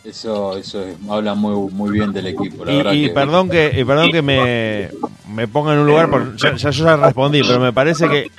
Eso, 0.04 0.58
eso 0.58 0.82
es- 0.84 0.96
habla 1.10 1.36
muy, 1.36 1.70
muy 1.72 1.92
bien 1.92 2.14
del 2.14 2.28
equipo. 2.28 2.64
La 2.66 2.72
Y, 2.72 2.78
verdad 2.78 2.92
y 2.94 3.08
que- 3.08 3.14
perdón 3.14 3.50
que 3.50 3.74
y 3.78 3.84
perdón 3.84 4.12
que 4.12 4.22
me, 4.22 4.90
me 5.28 5.48
ponga 5.48 5.74
en 5.74 5.80
un 5.80 5.88
lugar, 5.88 6.10
por, 6.10 6.36
ya, 6.38 6.56
ya 6.56 6.70
yo 6.72 6.86
ya 6.86 6.96
respondí, 6.96 7.42
pero 7.44 7.60
me 7.60 7.74
parece 7.74 8.08
que 8.08 8.32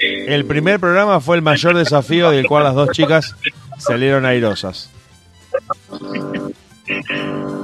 el 0.00 0.44
primer 0.44 0.78
programa 0.80 1.20
fue 1.20 1.36
el 1.36 1.42
mayor 1.42 1.76
desafío 1.76 2.30
del 2.30 2.46
cual 2.46 2.64
las 2.64 2.74
dos 2.74 2.90
chicas 2.92 3.34
salieron 3.78 4.24
airosas. 4.26 4.90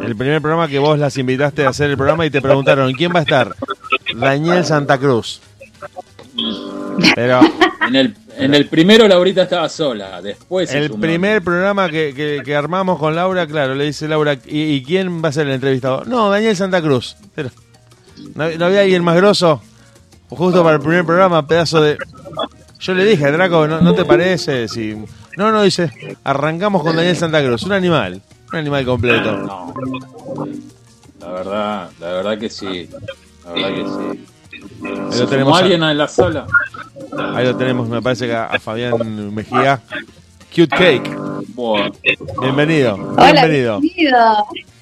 El 0.04 0.16
primer 0.16 0.40
programa 0.42 0.68
que 0.68 0.78
vos 0.78 0.98
las 0.98 1.16
invitaste 1.16 1.64
a 1.64 1.70
hacer 1.70 1.90
el 1.90 1.96
programa 1.96 2.26
y 2.26 2.30
te 2.30 2.42
preguntaron 2.42 2.92
¿quién 2.92 3.12
va 3.14 3.20
a 3.20 3.22
estar? 3.22 3.54
Daniel 4.16 4.64
Santa 4.64 4.98
Cruz. 4.98 5.40
Pero 7.14 7.40
En 7.86 7.96
el, 7.96 8.16
en 8.36 8.54
el 8.54 8.66
primero 8.68 9.06
Laurita 9.08 9.42
estaba 9.42 9.68
sola, 9.68 10.20
después 10.20 10.72
el 10.72 10.90
primer 10.92 11.42
programa 11.42 11.88
que, 11.88 12.12
que- 12.14 12.42
que 12.44 12.54
armamos 12.56 12.98
con 12.98 13.14
Laura, 13.14 13.46
claro, 13.46 13.74
le 13.74 13.84
dice 13.84 14.08
Laura, 14.08 14.34
¿y, 14.46 14.62
y 14.74 14.82
quién 14.84 15.22
va 15.24 15.28
a 15.28 15.32
ser 15.32 15.46
el 15.46 15.54
entrevistado? 15.54 16.04
No, 16.06 16.30
Daniel 16.30 16.56
Santa 16.56 16.80
Cruz. 16.82 17.16
Pero, 17.34 17.50
¿no, 18.34 18.48
no 18.50 18.64
había 18.66 18.80
alguien 18.82 19.04
más 19.04 19.16
grosso? 19.16 19.62
Justo 20.28 20.62
para 20.62 20.76
el 20.76 20.82
primer 20.82 21.04
programa, 21.04 21.46
pedazo 21.46 21.80
de... 21.82 21.96
Yo 22.84 22.92
le 22.92 23.04
dije, 23.06 23.32
Draco, 23.32 23.66
¿no, 23.66 23.80
no 23.80 23.94
te 23.94 24.04
parece? 24.04 24.68
Si... 24.68 24.94
No, 25.38 25.50
no, 25.50 25.62
dice, 25.62 25.90
arrancamos 26.22 26.82
con 26.82 26.94
Daniel 26.94 27.16
Santa 27.16 27.42
Cruz, 27.42 27.62
un 27.62 27.72
animal, 27.72 28.20
un 28.52 28.58
animal 28.58 28.84
completo. 28.84 29.32
No. 29.38 29.72
La 31.18 31.28
verdad, 31.30 31.90
la 31.98 32.06
verdad 32.08 32.38
que 32.38 32.50
sí. 32.50 32.90
La 33.46 33.52
verdad 33.52 33.68
que 33.70 33.84
sí. 33.84 34.58
Ahí 34.84 35.12
¿Se 35.12 35.20
lo 35.20 35.26
tenemos 35.28 35.56
a- 35.56 35.62
alguien 35.62 35.82
en 35.82 35.96
la 35.96 36.08
sala? 36.08 36.46
Ahí 37.34 37.46
lo 37.46 37.56
tenemos, 37.56 37.88
me 37.88 38.02
parece 38.02 38.26
que 38.26 38.34
a, 38.34 38.46
a 38.48 38.58
Fabián 38.60 39.34
Mejía. 39.34 39.80
Cute 40.54 40.68
Cake, 40.76 41.10
Bueno, 41.54 41.90
bienvenido, 42.42 42.94
Hola, 43.16 43.32
bienvenido. 43.32 43.80
bienvenido. 43.80 44.18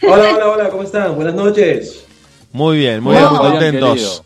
Hola, 0.02 0.34
hola, 0.34 0.48
hola, 0.48 0.68
¿cómo 0.70 0.82
están? 0.82 1.14
Buenas 1.14 1.34
noches. 1.34 2.04
Muy 2.52 2.78
bien, 2.78 3.00
muy 3.02 3.14
bien, 3.16 3.28
muy 3.28 3.38
contentos. 3.38 4.22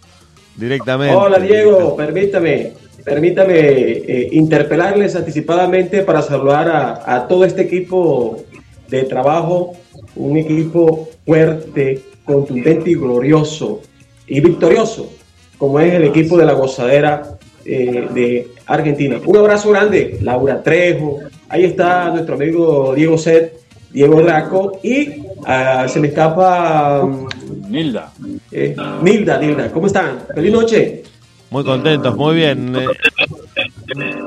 Directamente. 0.57 1.15
Hola, 1.15 1.39
Diego, 1.39 1.95
permítame, 1.95 2.73
permítame 3.07 3.55
eh, 3.57 4.29
interpelarles 4.33 5.15
anticipadamente 5.15 6.03
para 6.03 6.23
saludar 6.23 6.69
a, 6.69 7.15
a 7.17 7.29
todo 7.29 7.45
este 7.45 7.63
equipo 7.63 8.43
de 8.89 9.05
trabajo, 9.05 9.75
un 10.17 10.37
equipo 10.37 11.09
fuerte, 11.25 12.01
contundente 12.25 12.91
y 12.91 12.95
glorioso 12.97 13.81
y 14.27 14.41
victorioso, 14.41 15.13
como 15.57 15.79
es 15.79 15.95
el 15.95 16.03
equipo 16.03 16.37
de 16.37 16.47
la 16.47 16.55
gozadera 16.55 17.39
eh, 17.65 18.09
de 18.13 18.49
Argentina. 18.67 19.21
Un 19.25 19.37
abrazo 19.37 19.71
grande, 19.71 20.19
Laura 20.21 20.61
Trejo, 20.61 21.21
ahí 21.49 21.65
está 21.65 22.11
nuestro 22.11 22.35
amigo 22.35 22.93
Diego 22.93 23.17
Set, 23.17 23.61
Diego 23.93 24.21
Draco 24.21 24.81
y 24.83 25.23
ah, 25.47 25.87
se 25.89 26.01
me 26.01 26.09
escapa... 26.09 27.05
mm, 27.05 27.71
Nilda. 27.71 28.13
Eh, 28.51 28.75
Nilda, 29.01 29.39
Nilda, 29.39 29.71
¿cómo 29.71 29.87
están? 29.87 30.19
Feliz 30.35 30.53
noche. 30.53 31.03
Muy 31.51 31.65
contentos, 31.65 32.17
muy 32.17 32.35
bien. 32.35 32.77
Eh, 32.77 32.87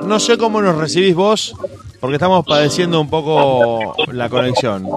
no 0.06 0.20
sé 0.20 0.38
cómo 0.38 0.62
nos 0.62 0.78
recibís 0.78 1.16
vos, 1.16 1.56
porque 2.00 2.16
estamos 2.16 2.46
padeciendo 2.46 3.00
un 3.02 3.10
poco 3.10 3.96
la 4.12 4.30
conexión. 4.30 4.88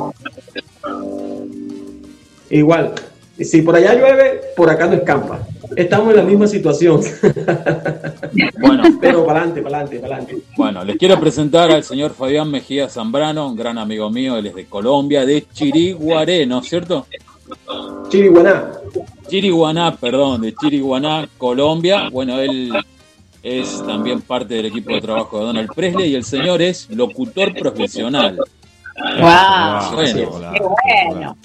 Igual, 2.50 2.94
si 3.40 3.62
por 3.62 3.76
allá 3.76 3.94
llueve, 3.94 4.40
por 4.56 4.70
acá 4.70 4.86
no 4.86 4.94
escampa. 4.94 5.40
Estamos 5.74 6.10
en 6.10 6.16
la 6.16 6.22
misma 6.22 6.46
situación. 6.46 7.00
Bueno, 8.60 8.82
Pero 9.00 9.24
para 9.24 9.40
adelante, 9.40 9.62
para 9.62 9.76
adelante, 9.78 9.98
para 9.98 10.16
adelante. 10.16 10.42
bueno, 10.56 10.84
les 10.84 10.96
quiero 10.96 11.18
presentar 11.18 11.70
al 11.70 11.82
señor 11.82 12.12
Fabián 12.12 12.50
Mejía 12.50 12.88
Zambrano, 12.88 13.48
un 13.48 13.56
gran 13.56 13.78
amigo 13.78 14.10
mío, 14.10 14.36
él 14.36 14.46
es 14.46 14.54
de 14.54 14.66
Colombia, 14.66 15.24
de 15.24 15.46
Chiriguaré, 15.52 16.46
¿no 16.46 16.60
es 16.60 16.68
cierto? 16.68 17.06
Chiriguaná. 18.08 18.72
Chiriguaná, 19.28 19.96
perdón, 19.96 20.42
de 20.42 20.54
Chiriguaná, 20.54 21.28
Colombia. 21.38 22.08
Bueno, 22.10 22.38
él 22.38 22.72
es 23.42 23.84
también 23.86 24.20
parte 24.20 24.54
del 24.54 24.66
equipo 24.66 24.92
de 24.92 25.00
trabajo 25.00 25.38
de 25.38 25.44
Donald 25.46 25.70
Presley 25.74 26.10
y 26.10 26.14
el 26.14 26.24
señor 26.24 26.62
es 26.62 26.88
locutor 26.90 27.54
profesional. 27.54 28.36
Wow. 28.36 29.94
Bueno, 29.94 30.14
Qué 30.52 31.06
bueno. 31.10 31.36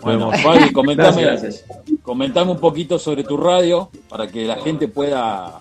bueno 0.00 0.32
Fabi, 0.32 0.72
comentame, 0.72 1.22
Gracias, 1.22 1.42
gracias. 1.66 2.00
comentame 2.02 2.50
un 2.52 2.58
poquito 2.58 2.98
sobre 2.98 3.22
tu 3.22 3.36
radio 3.36 3.90
para 4.08 4.26
que 4.26 4.46
la 4.46 4.56
gente 4.56 4.88
pueda 4.88 5.60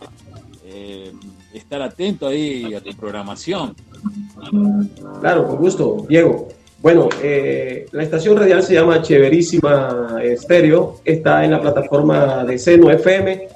eh, 0.66 1.12
estar 1.54 1.82
atento 1.82 2.28
ahí 2.28 2.74
a 2.74 2.82
tu 2.82 2.92
programación. 2.96 3.76
Claro, 5.20 5.48
con 5.48 5.58
gusto, 5.58 6.06
Diego. 6.10 6.48
Bueno, 6.84 7.08
eh, 7.24 7.86
la 7.94 8.04
estación 8.04 8.36
radial 8.36 8.62
se 8.62 8.74
llama 8.74 9.02
Chéverísima 9.02 10.18
Estéreo. 10.22 10.98
Está 11.06 11.46
en 11.46 11.52
la 11.52 11.62
plataforma 11.62 12.44
de 12.44 12.60
Seno 12.60 12.92
FM 12.92 13.48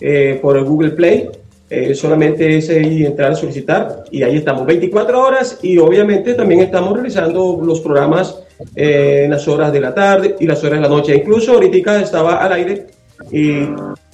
eh, 0.00 0.38
por 0.40 0.56
el 0.56 0.64
Google 0.64 0.92
Play. 0.92 1.28
Eh, 1.68 1.94
solamente 1.94 2.56
es 2.56 2.70
ahí 2.70 3.04
entrar 3.04 3.32
a 3.32 3.34
solicitar 3.34 4.04
y 4.10 4.22
ahí 4.22 4.38
estamos 4.38 4.64
24 4.64 5.22
horas 5.22 5.58
y 5.60 5.76
obviamente 5.76 6.32
también 6.32 6.60
estamos 6.62 6.94
realizando 6.94 7.60
los 7.62 7.80
programas 7.80 8.44
en 8.74 9.30
las 9.30 9.46
horas 9.46 9.70
de 9.74 9.80
la 9.80 9.94
tarde 9.94 10.36
y 10.40 10.46
las 10.46 10.64
horas 10.64 10.78
de 10.78 10.80
la 10.80 10.88
noche. 10.88 11.14
Incluso 11.14 11.52
ahorita 11.52 12.00
estaba 12.00 12.36
al 12.36 12.54
aire 12.54 12.86
y 13.30 13.58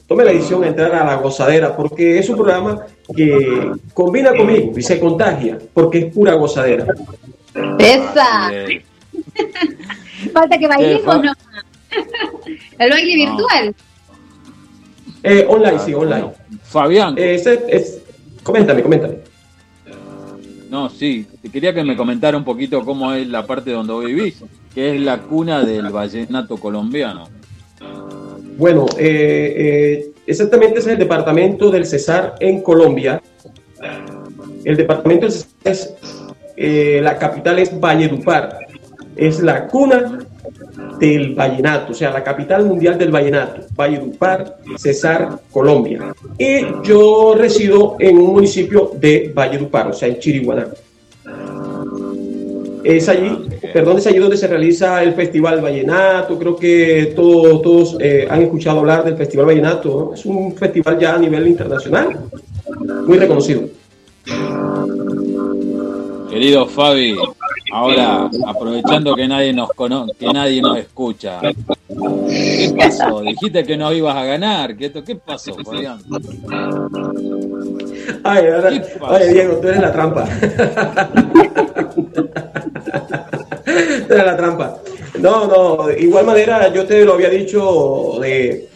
tome 0.09 0.25
la 0.25 0.33
decisión 0.33 0.63
de 0.63 0.69
entrar 0.69 0.93
a 0.93 1.05
la 1.05 1.15
gozadera 1.15 1.77
porque 1.77 2.19
es 2.19 2.29
un 2.29 2.35
programa 2.35 2.85
que 3.15 3.71
combina 3.95 4.35
conmigo 4.35 4.73
y 4.77 4.83
se 4.83 4.99
contagia 4.99 5.57
porque 5.73 5.99
es 5.99 6.07
pura 6.07 6.35
gozadera. 6.35 6.85
Esa. 7.79 8.51
Falta 10.33 10.59
que 10.59 10.67
bailemos, 10.67 11.17
Eh, 11.17 11.21
¿no? 11.25 11.33
El 12.79 12.91
baile 12.91 13.15
virtual. 13.15 13.75
Eh, 15.23 15.47
online, 15.49 15.79
sí, 15.79 15.95
online. 15.95 16.33
Fabián, 16.63 17.17
Eh, 17.19 17.35
ese- 17.35 17.65
es, 17.69 17.99
coméntame, 18.43 18.83
coméntame. 18.83 19.19
no, 20.71 20.89
sí, 20.91 21.27
te 21.43 21.49
quería 21.51 21.73
que 21.75 21.83
me 21.85 21.97
comentara 21.97 22.37
un 22.37 22.45
poquito 22.45 22.85
cómo 22.85 23.13
es 23.13 23.27
la 23.29 23.47
parte 23.47 23.71
donde 23.71 23.93
vos 23.93 24.05
vivís, 24.05 24.43
que 24.75 24.95
es 24.95 25.01
la 25.01 25.19
cuna 25.23 25.65
del 25.65 25.89
vallenato 25.91 26.57
colombiano. 26.59 27.29
Bueno, 28.59 28.87
eh, 28.99 29.55
eh, 29.57 30.11
exactamente 30.27 30.79
es 30.81 30.87
el 30.87 30.99
departamento 30.99 31.71
del 31.71 31.87
Cesar 31.87 32.35
en 32.41 32.63
Colombia. 32.63 33.23
El 34.65 34.77
departamento 34.77 35.27
del 35.27 35.33
Cesar 35.33 35.49
es, 35.65 35.95
eh, 36.57 37.01
la 37.03 37.19
capital 37.19 37.59
es 37.59 37.79
Valledupar. 37.79 38.59
Es 39.15 39.41
la 39.41 39.67
cuna 39.67 40.19
del 41.01 41.35
vallenato, 41.35 41.93
o 41.93 41.95
sea, 41.95 42.11
la 42.11 42.23
capital 42.23 42.65
mundial 42.67 42.99
del 42.99 43.11
vallenato, 43.11 43.63
Valledupar, 43.75 44.59
Cesar, 44.77 45.39
Colombia. 45.51 46.15
Y 46.39 46.67
yo 46.85 47.35
resido 47.37 47.97
en 47.99 48.19
un 48.19 48.33
municipio 48.35 48.93
de 48.95 49.33
Valledupar, 49.35 49.89
o 49.89 49.93
sea, 49.95 50.09
en 50.09 50.19
Chiriguaná. 50.19 50.67
Es 52.85 53.09
allí, 53.09 53.49
perdón, 53.73 53.99
es 53.99 54.07
allí 54.07 54.19
donde 54.19 54.37
se 54.37 54.47
realiza 54.47 55.03
el 55.03 55.15
Festival 55.15 55.61
Vallenato. 55.61 56.39
Creo 56.39 56.57
que 56.57 57.13
todo- 57.17 57.61
todos 57.61 57.97
eh, 58.01 58.29
han 58.31 58.43
escuchado 58.43 58.79
hablar 58.81 59.03
del 59.05 59.17
Festival 59.17 59.47
Vallenato. 59.47 59.89
¿no? 60.11 60.15
Es 60.15 60.25
un 60.27 60.55
festival 60.55 60.99
ya 60.99 61.15
a 61.15 61.19
nivel 61.19 61.49
internacional, 61.49 62.17
muy 63.07 63.19
reconocido. 63.19 63.63
Querido 66.31 66.67
Fabi, 66.67 67.17
ahora 67.73 68.29
aprovechando 68.47 69.15
que 69.15 69.27
nadie 69.29 69.53
nos 69.53 69.71
cono 69.71 70.07
que 70.19 70.27
nadie 70.27 70.61
nos 70.61 70.77
escucha, 70.79 71.41
¿qué 71.41 72.75
pasó? 72.77 73.21
Dijiste 73.21 73.65
que 73.65 73.77
no 73.77 73.93
ibas 73.93 74.17
a 74.17 74.25
ganar, 74.25 74.77
¿qué, 74.77 74.91
qué 74.93 75.17
pasó, 75.17 75.55
Fabián? 75.65 75.99
Ay, 78.25 78.47
ahora- 78.49 78.71
¿Qué 78.71 78.81
pasó? 78.99 79.15
ay, 79.15 79.33
Diego, 79.33 79.57
tú 79.57 79.69
eres 79.69 79.81
la 79.81 79.93
trampa. 79.93 80.29
tú 82.85 84.15
eres 84.15 84.27
la 84.27 84.37
trampa. 84.37 84.79
No, 85.21 85.47
no, 85.47 85.87
de 85.87 86.01
igual 86.03 86.27
manera 86.27 86.73
yo 86.73 86.85
te 86.87 87.05
lo 87.05 87.15
había 87.15 87.31
dicho 87.31 88.19
de, 88.21 88.69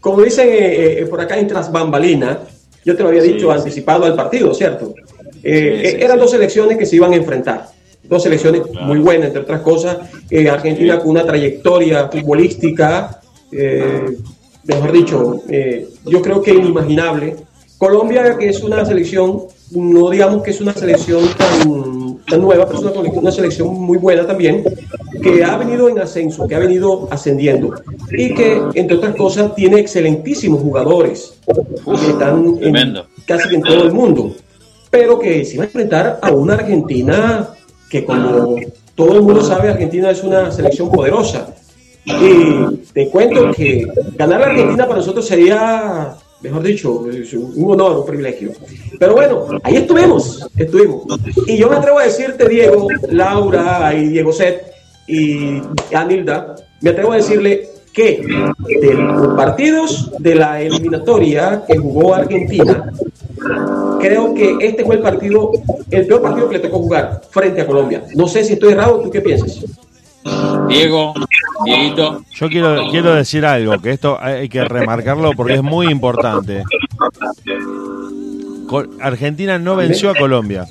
como 0.00 0.22
dicen 0.22 0.48
eh, 0.48 1.00
eh, 1.00 1.06
por 1.06 1.20
acá 1.20 1.38
en 1.38 1.48
tras 1.48 1.72
bambalina, 1.72 2.38
yo 2.84 2.96
te 2.96 3.02
lo 3.02 3.08
había 3.08 3.22
Sí, 3.22 3.32
dicho 3.32 3.46
sí. 3.50 3.58
anticipado 3.58 4.04
al 4.04 4.14
partido, 4.14 4.54
¿cierto? 4.54 4.94
Eh, 5.42 5.80
Sí, 5.82 5.90
sí, 5.90 5.96
eh, 5.96 6.04
eran 6.04 6.16
sí. 6.16 6.20
dos 6.20 6.30
selecciones 6.30 6.78
que 6.78 6.86
se 6.86 6.96
iban 6.96 7.12
a 7.12 7.16
enfrentar, 7.16 7.66
dos 8.04 8.22
selecciones 8.22 8.62
muy 8.82 8.98
buenas, 8.98 9.28
entre 9.28 9.42
otras 9.42 9.60
cosas, 9.60 9.98
eh, 10.30 10.48
Argentina 10.48 10.98
con 10.98 11.10
una 11.10 11.24
trayectoria 11.24 12.08
futbolística, 12.08 13.20
eh, 13.50 14.16
mejor 14.64 14.92
dicho, 14.92 15.42
eh, 15.48 15.88
yo 16.06 16.22
creo 16.22 16.40
que 16.42 16.52
inimaginable. 16.52 17.36
Colombia, 17.78 18.36
que 18.38 18.48
es 18.48 18.62
una 18.62 18.84
selección, 18.84 19.42
no 19.72 20.10
digamos 20.10 20.42
que 20.44 20.52
es 20.52 20.60
una 20.60 20.72
selección 20.72 21.24
tan, 21.36 22.18
tan 22.28 22.40
nueva, 22.40 22.66
pero 22.66 22.78
es 22.78 22.96
una, 22.96 23.10
una 23.10 23.32
selección 23.32 23.68
muy 23.74 23.98
buena 23.98 24.24
también, 24.24 24.62
que 25.20 25.42
ha 25.42 25.56
venido 25.56 25.88
en 25.88 25.98
ascenso, 25.98 26.46
que 26.46 26.54
ha 26.54 26.60
venido 26.60 27.08
ascendiendo 27.10 27.74
y 28.10 28.34
que, 28.34 28.62
entre 28.74 28.98
otras 28.98 29.16
cosas, 29.16 29.54
tiene 29.56 29.80
excelentísimos 29.80 30.62
jugadores 30.62 31.34
que 31.44 32.10
están 32.10 32.56
en, 32.60 32.98
casi 33.26 33.54
en 33.56 33.62
todo 33.62 33.82
el 33.82 33.92
mundo, 33.92 34.32
pero 34.92 35.18
que 35.18 35.42
se 35.46 35.56
va 35.56 35.62
a 35.62 35.66
enfrentar 35.66 36.18
a 36.20 36.30
una 36.32 36.52
Argentina 36.52 37.48
que, 37.88 38.04
como 38.04 38.56
todo 38.94 39.16
el 39.16 39.22
mundo 39.22 39.42
sabe, 39.42 39.70
Argentina 39.70 40.10
es 40.10 40.22
una 40.22 40.52
selección 40.52 40.90
poderosa. 40.92 41.48
Y 42.04 42.76
te 42.92 43.08
cuento 43.08 43.52
que 43.52 43.86
ganar 44.16 44.40
la 44.40 44.46
Argentina 44.48 44.86
para 44.86 44.98
nosotros 44.98 45.26
sería, 45.26 46.14
mejor 46.42 46.62
dicho, 46.62 46.92
un 46.92 47.72
honor, 47.72 48.00
un 48.00 48.06
privilegio. 48.06 48.52
Pero 48.98 49.14
bueno, 49.14 49.46
ahí 49.62 49.76
estuvimos, 49.76 50.46
estuvimos. 50.58 51.04
Y 51.46 51.56
yo 51.56 51.70
me 51.70 51.76
atrevo 51.76 51.98
a 51.98 52.04
decirte, 52.04 52.46
Diego, 52.46 52.86
Laura 53.08 53.94
y 53.94 54.08
Diego 54.08 54.30
Set 54.30 54.74
y 55.08 55.62
Anilda, 55.94 56.54
me 56.82 56.90
atrevo 56.90 57.12
a 57.12 57.16
decirle 57.16 57.70
que 57.94 58.22
de 58.80 58.94
los 58.94 59.36
partidos 59.36 60.10
de 60.18 60.34
la 60.34 60.60
eliminatoria 60.60 61.62
que 61.66 61.78
jugó 61.78 62.14
Argentina, 62.14 62.92
creo 64.02 64.34
que 64.34 64.56
este 64.60 64.84
fue 64.84 64.96
el 64.96 65.00
partido, 65.02 65.50
el 65.90 66.06
peor 66.06 66.20
partido 66.22 66.48
que 66.48 66.56
le 66.58 66.60
tocó 66.60 66.78
jugar 66.78 67.22
frente 67.30 67.60
a 67.62 67.66
Colombia. 67.66 68.04
No 68.14 68.26
sé 68.28 68.44
si 68.44 68.54
estoy 68.54 68.72
errado, 68.72 69.00
¿tú 69.00 69.10
qué 69.10 69.20
piensas? 69.22 69.64
Diego, 70.68 71.14
Dieguito, 71.64 72.24
Yo 72.32 72.48
quiero, 72.48 72.90
quiero 72.90 73.14
decir 73.14 73.44
algo, 73.46 73.80
que 73.80 73.90
esto 73.92 74.18
hay 74.20 74.48
que 74.48 74.62
remarcarlo 74.64 75.32
porque 75.36 75.54
es 75.54 75.62
muy 75.62 75.86
importante. 75.88 76.62
Argentina 79.00 79.58
no 79.58 79.76
venció 79.76 80.10
a 80.10 80.14
Colombia. 80.14 80.66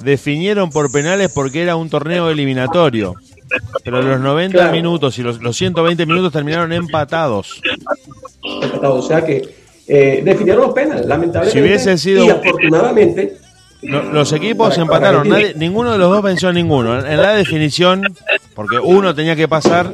Definieron 0.00 0.70
por 0.70 0.90
penales 0.92 1.30
porque 1.34 1.62
era 1.62 1.76
un 1.76 1.90
torneo 1.90 2.30
eliminatorio. 2.30 3.14
Pero 3.82 4.02
los 4.02 4.20
90 4.20 4.56
Claro. 4.58 4.72
minutos 4.72 5.18
y 5.18 5.22
los, 5.22 5.40
los 5.42 5.56
120 5.56 6.06
minutos 6.06 6.32
terminaron 6.32 6.72
empatados. 6.72 7.60
empatado. 8.44 8.94
O 8.94 9.02
sea 9.02 9.24
que 9.24 9.57
eh, 9.88 10.20
definieron 10.24 10.62
los 10.62 10.72
penales, 10.74 11.06
lamentablemente. 11.06 11.58
Si 11.58 11.64
hubiese 11.66 11.98
sido- 11.98 12.24
Y 12.24 12.30
afortunadamente, 12.30 13.36
Lo- 13.80 14.02
Los 14.12 14.32
equipos 14.32 14.70
Para- 14.70 14.82
empataron, 14.82 15.28
para 15.28 15.40
nadie- 15.40 15.54
ninguno 15.54 15.92
de 15.92 15.98
los 15.98 16.10
dos 16.10 16.20
venció 16.20 16.48
a 16.48 16.52
ninguno. 16.52 16.98
En, 16.98 17.22
la 17.22 17.34
definición, 17.34 18.02
porque 18.56 18.76
uno 18.80 19.14
tenía 19.14 19.36
que 19.36 19.46
pasar, 19.46 19.92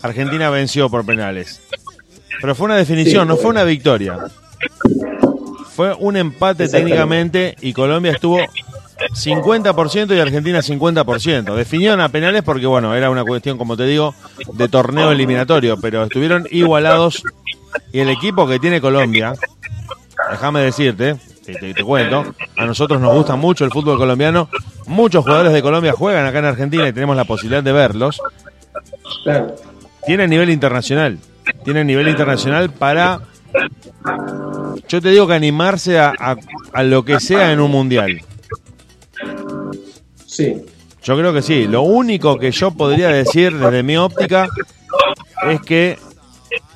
Argentina 0.00 0.48
venció 0.48 0.88
por 0.88 1.04
penales. 1.04 1.60
Pero 2.40 2.54
fue 2.54 2.66
una 2.66 2.76
definición, 2.76 3.24
Sí, 3.24 3.28
no 3.28 3.36
fue 3.36 3.50
una 3.50 3.64
victoria. 3.64 4.16
Fue 5.74 5.92
un 5.98 6.16
empate 6.16 6.68
técnicamente 6.68 7.56
y 7.60 7.72
Colombia 7.72 8.12
estuvo 8.12 8.38
50% 9.12 10.14
y 10.14 10.20
Argentina 10.20 10.62
50%. 10.62 11.54
Definieron 11.56 12.00
a 12.00 12.08
penales 12.08 12.42
porque, 12.44 12.66
bueno, 12.66 12.94
era 12.94 13.10
una 13.10 13.24
cuestión, 13.24 13.58
como 13.58 13.76
te 13.76 13.86
digo, 13.86 14.14
de 14.52 14.68
torneo 14.68 15.10
eliminatorio, 15.10 15.76
pero 15.80 16.04
estuvieron 16.04 16.46
igualados 16.52 17.22
y 17.92 18.00
el 18.00 18.08
equipo 18.10 18.46
que 18.46 18.58
tiene 18.58 18.80
Colombia, 18.80 19.34
déjame 20.30 20.60
decirte, 20.60 21.16
te, 21.44 21.54
te- 21.54 21.74
te 21.74 21.84
cuento, 21.84 22.24
a 22.56 22.66
nosotros 22.66 23.00
nos 23.00 23.14
gusta 23.14 23.36
mucho 23.36 23.64
el 23.64 23.70
fútbol 23.70 23.98
colombiano, 23.98 24.48
muchos 24.86 25.24
jugadores 25.24 25.52
de 25.52 25.62
Colombia 25.62 25.92
juegan 25.92 26.26
acá 26.26 26.38
en 26.40 26.44
Argentina 26.46 26.88
y 26.88 26.92
tenemos 26.92 27.16
la 27.16 27.24
posibilidad 27.24 27.62
de 27.62 27.72
verlos, 27.72 28.20
tienen 30.06 30.30
nivel 30.30 30.50
internacional, 30.50 31.18
tienen 31.64 31.86
nivel 31.86 32.08
internacional 32.08 32.70
para, 32.70 33.20
yo 34.88 35.00
te 35.00 35.10
digo 35.10 35.26
que 35.26 35.34
animarse 35.34 35.98
a, 35.98 36.12
a- 36.18 36.36
a 36.72 36.82
lo 36.82 37.04
que 37.04 37.20
sea 37.20 37.52
en 37.52 37.60
un 37.60 37.70
mundial. 37.70 38.20
sí, 40.26 40.54
Yo 41.02 41.16
creo 41.16 41.32
que 41.32 41.40
sí. 41.42 41.66
Lo 41.66 41.82
único 41.82 42.36
que 42.38 42.50
yo 42.50 42.70
podría 42.72 43.08
decir 43.08 43.56
desde 43.56 43.82
mi 43.82 43.96
óptica 43.96 44.48
es 45.48 45.60
que 45.62 45.98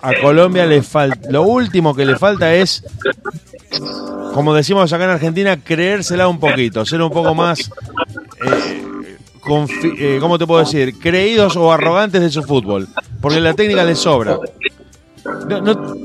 a 0.02 0.12
Colombia 0.20 0.66
le 0.66 0.82
falta. 0.82 1.31
Lo 1.31 1.43
último 1.43 1.94
que 1.94 2.05
le 2.05 2.16
falta 2.16 2.55
es, 2.55 2.85
como 4.35 4.55
decimos 4.55 4.93
acá 4.93 5.05
en 5.05 5.11
Argentina, 5.11 5.59
creérsela 5.62 6.28
un 6.28 6.39
poquito, 6.39 6.85
ser 6.86 7.02
un 7.02 7.11
poco 7.11 7.35
más. 7.35 7.70
eh, 8.47 9.16
eh, 9.98 10.19
¿Cómo 10.20 10.39
te 10.39 10.47
puedo 10.47 10.61
decir? 10.61 10.98
Creídos 10.98 11.57
o 11.57 11.73
arrogantes 11.73 12.20
de 12.20 12.31
su 12.31 12.43
fútbol. 12.43 12.86
Porque 13.20 13.40
la 13.40 13.55
técnica 13.55 13.85
les 13.85 13.98
sobra. 13.98 14.39
No- 15.48 15.97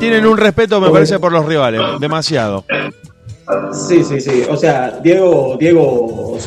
tienen 0.00 0.26
un 0.26 0.36
respeto, 0.36 0.80
me 0.80 0.90
parece, 0.90 1.20
por 1.20 1.30
los 1.30 1.46
rivales. 1.46 1.80
Demasiado. 2.00 2.64
sí, 3.88 4.02
sí, 4.02 4.20
sí. 4.20 4.42
O 4.48 4.56
sea, 4.56 4.98
Diego, 5.02 5.56
Diego, 5.58 6.32
o 6.34 6.40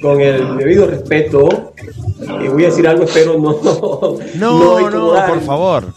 con 0.00 0.20
el 0.20 0.56
debido 0.56 0.86
respeto, 0.86 1.72
eh, 2.42 2.48
voy 2.48 2.64
a 2.64 2.66
decir 2.68 2.86
algo, 2.88 3.04
espero 3.04 3.38
no. 3.38 3.58
No, 4.34 4.90
no, 4.90 5.26
por 5.26 5.40
favor. 5.42 5.94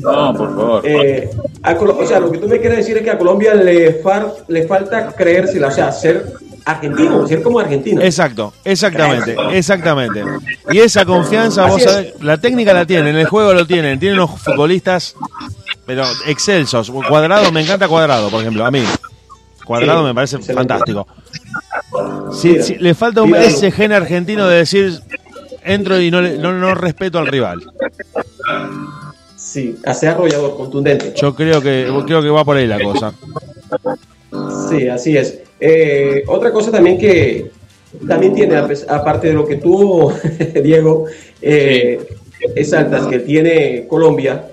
no, 0.00 0.34
por 0.36 0.54
favor. 0.56 0.80
Eh, 0.86 1.30
a 1.62 1.72
o 1.72 2.06
sea, 2.06 2.20
lo 2.20 2.30
que 2.30 2.38
tú 2.38 2.48
me 2.48 2.58
quieres 2.60 2.78
decir 2.78 2.96
es 2.98 3.02
que 3.02 3.10
a 3.10 3.18
Colombia 3.18 3.54
le, 3.54 4.02
far- 4.02 4.34
le 4.48 4.66
falta 4.66 5.12
creérsela, 5.12 5.68
o 5.68 5.70
sea, 5.70 5.90
ser 5.92 6.32
argentino, 6.66 7.26
ser 7.26 7.42
como 7.42 7.58
argentino. 7.60 8.00
Exacto, 8.02 8.52
exactamente, 8.64 9.36
exactamente. 9.52 10.22
Y 10.70 10.78
esa 10.78 11.04
confianza, 11.04 11.66
vos 11.66 11.76
Así 11.76 11.84
sabés, 11.84 12.22
la 12.22 12.38
técnica 12.38 12.72
la 12.72 12.86
tienen, 12.86 13.16
el 13.16 13.26
juego 13.26 13.52
lo 13.52 13.66
tienen, 13.66 13.98
tienen 13.98 14.18
unos 14.18 14.40
futbolistas, 14.40 15.14
pero 15.86 16.04
excelsos. 16.26 16.90
Cuadrado, 16.90 17.52
me 17.52 17.60
encanta 17.62 17.86
Cuadrado, 17.88 18.30
por 18.30 18.40
ejemplo, 18.40 18.64
a 18.64 18.70
mí. 18.70 18.82
Cuadrado 19.66 20.00
Sí, 20.00 20.06
me 20.06 20.14
parece 20.14 20.36
excelente. 20.36 20.60
fantástico. 20.68 21.06
Si, 22.32 22.48
Mira, 22.48 22.62
si- 22.64 22.74
le 22.76 22.94
falta 22.94 23.22
un, 23.22 23.34
ese 23.34 23.70
gen 23.70 23.92
argentino 23.92 24.48
de 24.48 24.56
decir, 24.58 25.00
entro 25.64 26.00
y 26.00 26.10
no, 26.10 26.20
no, 26.22 26.52
no 26.52 26.74
respeto 26.74 27.18
al 27.18 27.26
rival. 27.26 27.62
Sí, 29.36 29.78
a 29.84 29.94
ser 29.94 30.10
arrollador, 30.10 30.56
contundente. 30.56 31.12
Yo 31.16 31.34
creo 31.34 31.60
que, 31.60 31.86
creo 32.06 32.22
que 32.22 32.28
va 32.30 32.44
por 32.44 32.56
ahí 32.56 32.66
la 32.66 32.80
cosa. 32.80 33.12
Sí, 34.68 34.88
así 34.88 35.16
es. 35.16 35.38
Eh, 35.60 36.24
otra 36.26 36.50
cosa 36.52 36.70
también 36.70 36.98
que 36.98 37.50
también 38.08 38.34
tiene, 38.34 38.56
aparte 38.88 39.28
de 39.28 39.34
lo 39.34 39.46
que 39.46 39.56
tú, 39.56 40.12
Diego, 40.62 41.06
eh, 41.40 42.04
exaltas, 42.56 43.06
que 43.06 43.20
tiene 43.20 43.86
Colombia, 43.86 44.48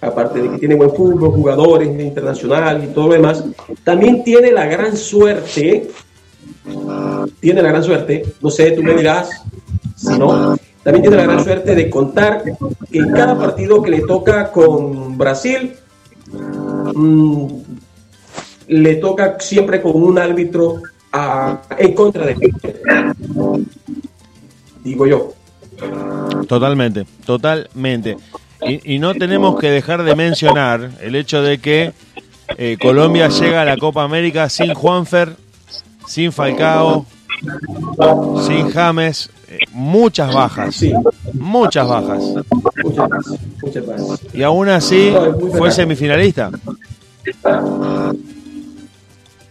aparte 0.00 0.42
de 0.42 0.50
que 0.50 0.58
tiene 0.58 0.74
buen 0.74 0.90
fútbol, 0.90 1.30
jugadores 1.30 1.88
internacional 1.88 2.84
y 2.84 2.88
todo 2.88 3.08
lo 3.08 3.14
demás, 3.14 3.42
también 3.84 4.22
tiene 4.22 4.52
la 4.52 4.66
gran 4.66 4.96
suerte, 4.96 5.88
tiene 7.40 7.62
la 7.62 7.68
gran 7.70 7.84
suerte, 7.84 8.24
no 8.40 8.50
sé, 8.50 8.72
tú 8.72 8.82
me 8.82 8.94
dirás, 8.94 9.28
si 9.96 10.18
no, 10.18 10.56
también 10.82 11.02
tiene 11.02 11.16
la 11.16 11.24
gran 11.24 11.44
suerte 11.44 11.74
de 11.74 11.90
contar 11.90 12.42
que 12.42 12.98
en 12.98 13.10
cada 13.12 13.38
partido 13.38 13.82
que 13.82 13.90
le 13.90 14.00
toca 14.00 14.50
con 14.50 15.16
Brasil, 15.16 15.74
mm, 16.94 17.46
le 18.68 18.96
toca 18.96 19.36
siempre 19.40 19.82
con 19.82 20.02
un 20.02 20.18
árbitro 20.18 20.82
en 21.78 21.94
contra 21.94 22.26
de 22.26 22.32
él. 22.40 23.66
digo 24.82 25.06
yo. 25.06 25.32
Totalmente, 26.48 27.06
totalmente. 27.24 28.16
Y, 28.66 28.94
y 28.94 28.98
no 28.98 29.14
tenemos 29.14 29.58
que 29.58 29.70
dejar 29.70 30.02
de 30.02 30.16
mencionar 30.16 30.90
el 31.00 31.14
hecho 31.14 31.42
de 31.42 31.58
que 31.58 31.92
eh, 32.56 32.76
Colombia 32.80 33.28
llega 33.28 33.62
a 33.62 33.64
la 33.64 33.76
Copa 33.76 34.02
América 34.02 34.48
sin 34.48 34.74
Juanfer, 34.74 35.36
sin 36.06 36.32
Falcao, 36.32 37.06
sin 38.46 38.70
James, 38.70 39.30
eh, 39.48 39.58
muchas 39.72 40.32
bajas, 40.34 40.82
muchas 41.32 41.88
bajas. 41.88 42.22
Muchas 43.62 43.86
gracias. 43.86 44.20
Y 44.34 44.42
aún 44.42 44.68
así 44.68 45.12
fue 45.56 45.70
semifinalista. 45.70 46.50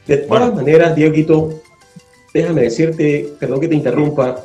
De 0.08 0.18
todas 0.18 0.54
maneras, 0.54 0.96
Dieguito, 0.96 1.62
déjame 2.34 2.62
decirte, 2.64 3.34
perdón 3.40 3.62
que 3.62 3.68
te 3.70 3.76
interrumpa, 3.76 4.36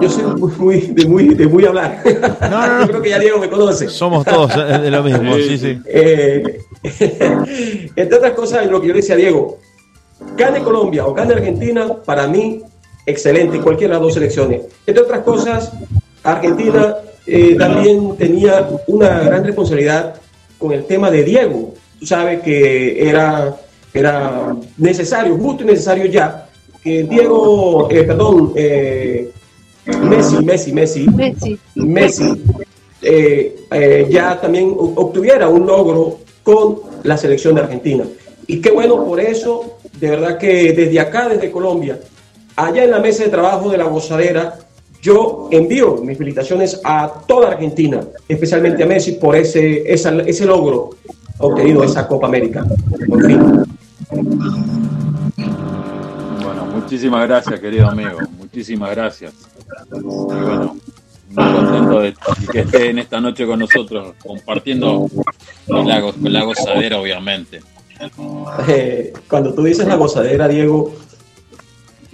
yo 0.00 0.10
soy 0.10 0.24
muy, 0.24 0.52
muy- 0.58 0.80
de, 0.88 1.06
muy, 1.06 1.34
de 1.34 1.46
muy 1.46 1.64
hablar. 1.64 2.02
yo 2.04 2.86
creo 2.88 3.02
que 3.02 3.08
ya 3.10 3.18
Diego 3.18 3.38
me 3.38 3.48
conoce. 3.48 3.88
Somos 3.88 4.24
todos 4.24 4.52
eh, 4.56 4.78
de 4.80 4.90
lo 4.90 5.02
mismo, 5.02 5.34
sí, 5.36 5.56
sí. 5.56 5.78
Eh, 5.86 6.60
entre 7.96 8.16
otras 8.16 8.32
cosas, 8.32 8.66
lo 8.66 8.80
que 8.80 8.88
yo 8.88 8.92
le 8.92 9.00
decía 9.00 9.14
a 9.14 9.18
Diego, 9.18 9.58
gane 10.36 10.62
Colombia 10.62 11.06
o 11.06 11.14
gane 11.14 11.34
Argentina, 11.34 11.94
para 12.04 12.26
mí, 12.26 12.62
excelente, 13.04 13.60
cualquiera 13.60 13.94
de 13.94 14.00
las 14.00 14.02
dos 14.02 14.14
selecciones. 14.14 14.62
Entre 14.86 15.02
otras 15.02 15.20
cosas, 15.20 15.72
Argentina 16.22 16.96
eh, 17.26 17.56
también 17.58 18.16
tenía 18.16 18.68
una 18.86 19.20
gran 19.20 19.44
responsabilidad 19.44 20.14
con 20.58 20.72
el 20.72 20.84
tema 20.84 21.10
de 21.10 21.24
Diego. 21.24 21.74
Tú 21.98 22.06
sabes 22.06 22.40
que 22.40 23.08
era, 23.08 23.56
era 23.92 24.54
necesario, 24.76 25.36
justo 25.36 25.62
y 25.62 25.66
necesario 25.66 26.06
ya, 26.06 26.48
que 26.82 27.04
Diego, 27.04 27.88
eh, 27.90 28.04
perdón, 28.04 28.52
eh, 28.54 29.30
Messi, 30.02 30.44
Messi, 30.44 30.72
Messi, 30.72 31.06
Messi. 31.10 31.58
Messi 31.74 32.44
ya 34.10 34.40
también 34.40 34.74
obtuviera 34.76 35.48
un 35.48 35.66
logro 35.66 36.18
con 36.42 36.78
la 37.02 37.16
selección 37.16 37.54
de 37.54 37.60
Argentina. 37.62 38.04
Y 38.46 38.60
qué 38.60 38.70
bueno 38.70 39.04
por 39.04 39.20
eso, 39.20 39.78
de 39.98 40.10
verdad 40.10 40.38
que 40.38 40.72
desde 40.72 41.00
acá, 41.00 41.28
desde 41.28 41.50
Colombia, 41.50 41.98
allá 42.54 42.84
en 42.84 42.90
la 42.90 43.00
mesa 43.00 43.24
de 43.24 43.30
trabajo 43.30 43.70
de 43.70 43.78
la 43.78 43.84
gozadera, 43.84 44.58
yo 45.02 45.48
envío 45.50 45.96
mis 45.98 46.18
felicitaciones 46.18 46.80
a 46.82 47.22
toda 47.26 47.48
Argentina, 47.48 48.00
especialmente 48.28 48.82
a 48.82 48.86
Messi 48.86 49.12
por 49.12 49.36
ese, 49.36 49.92
ese 49.92 50.46
logro 50.46 50.90
obtenido 51.38 51.84
esa 51.84 52.06
Copa 52.08 52.26
América. 52.26 52.64
Por 53.06 53.26
fin. 53.26 53.64
Bueno, 56.42 56.66
muchísimas 56.74 57.26
gracias, 57.28 57.60
querido 57.60 57.88
amigo. 57.88 58.18
Muchísimas 58.38 58.90
gracias. 58.90 59.34
Y 59.92 60.00
bueno, 60.00 60.76
muy 61.30 61.52
contento 61.52 62.00
de 62.00 62.14
que 62.50 62.60
esté 62.60 62.90
en 62.90 62.98
esta 62.98 63.20
noche 63.20 63.46
con 63.46 63.58
nosotros, 63.58 64.14
compartiendo 64.24 65.08
la, 65.66 66.12
la 66.22 66.44
gozadera, 66.44 66.98
obviamente. 66.98 67.60
Eh, 68.68 69.12
cuando 69.28 69.54
tú 69.54 69.62
dices 69.62 69.86
la 69.86 69.96
gozadera, 69.96 70.48
Diego, 70.48 70.92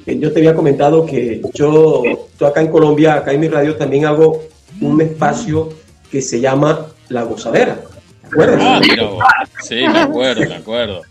eh, 0.06 0.18
yo 0.18 0.32
te 0.32 0.40
había 0.40 0.54
comentado 0.54 1.04
que 1.04 1.42
yo, 1.54 2.02
yo 2.38 2.46
acá 2.46 2.60
en 2.60 2.68
Colombia, 2.68 3.14
acá 3.14 3.32
en 3.32 3.40
mi 3.40 3.48
radio, 3.48 3.76
también 3.76 4.06
hago 4.06 4.42
un 4.80 5.00
espacio 5.00 5.70
que 6.10 6.22
se 6.22 6.40
llama 6.40 6.86
La 7.08 7.22
Gozadera. 7.22 7.80
¿Te 8.20 8.26
acuerdas? 8.26 8.58
Ah, 8.60 8.80
mira 8.80 9.04
vos. 9.04 9.24
Sí, 9.62 9.74
me 9.74 9.98
acuerdo, 9.98 10.48
me 10.48 10.56
acuerdo. 10.56 11.02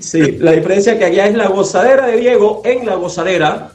Sí, 0.00 0.38
la 0.38 0.52
diferencia 0.52 0.94
es 0.94 0.98
que 0.98 1.04
allá 1.04 1.26
es 1.26 1.34
la 1.34 1.48
gozadera 1.48 2.06
de 2.06 2.16
Diego 2.16 2.62
en 2.64 2.86
la 2.86 2.94
gozadera 2.94 3.72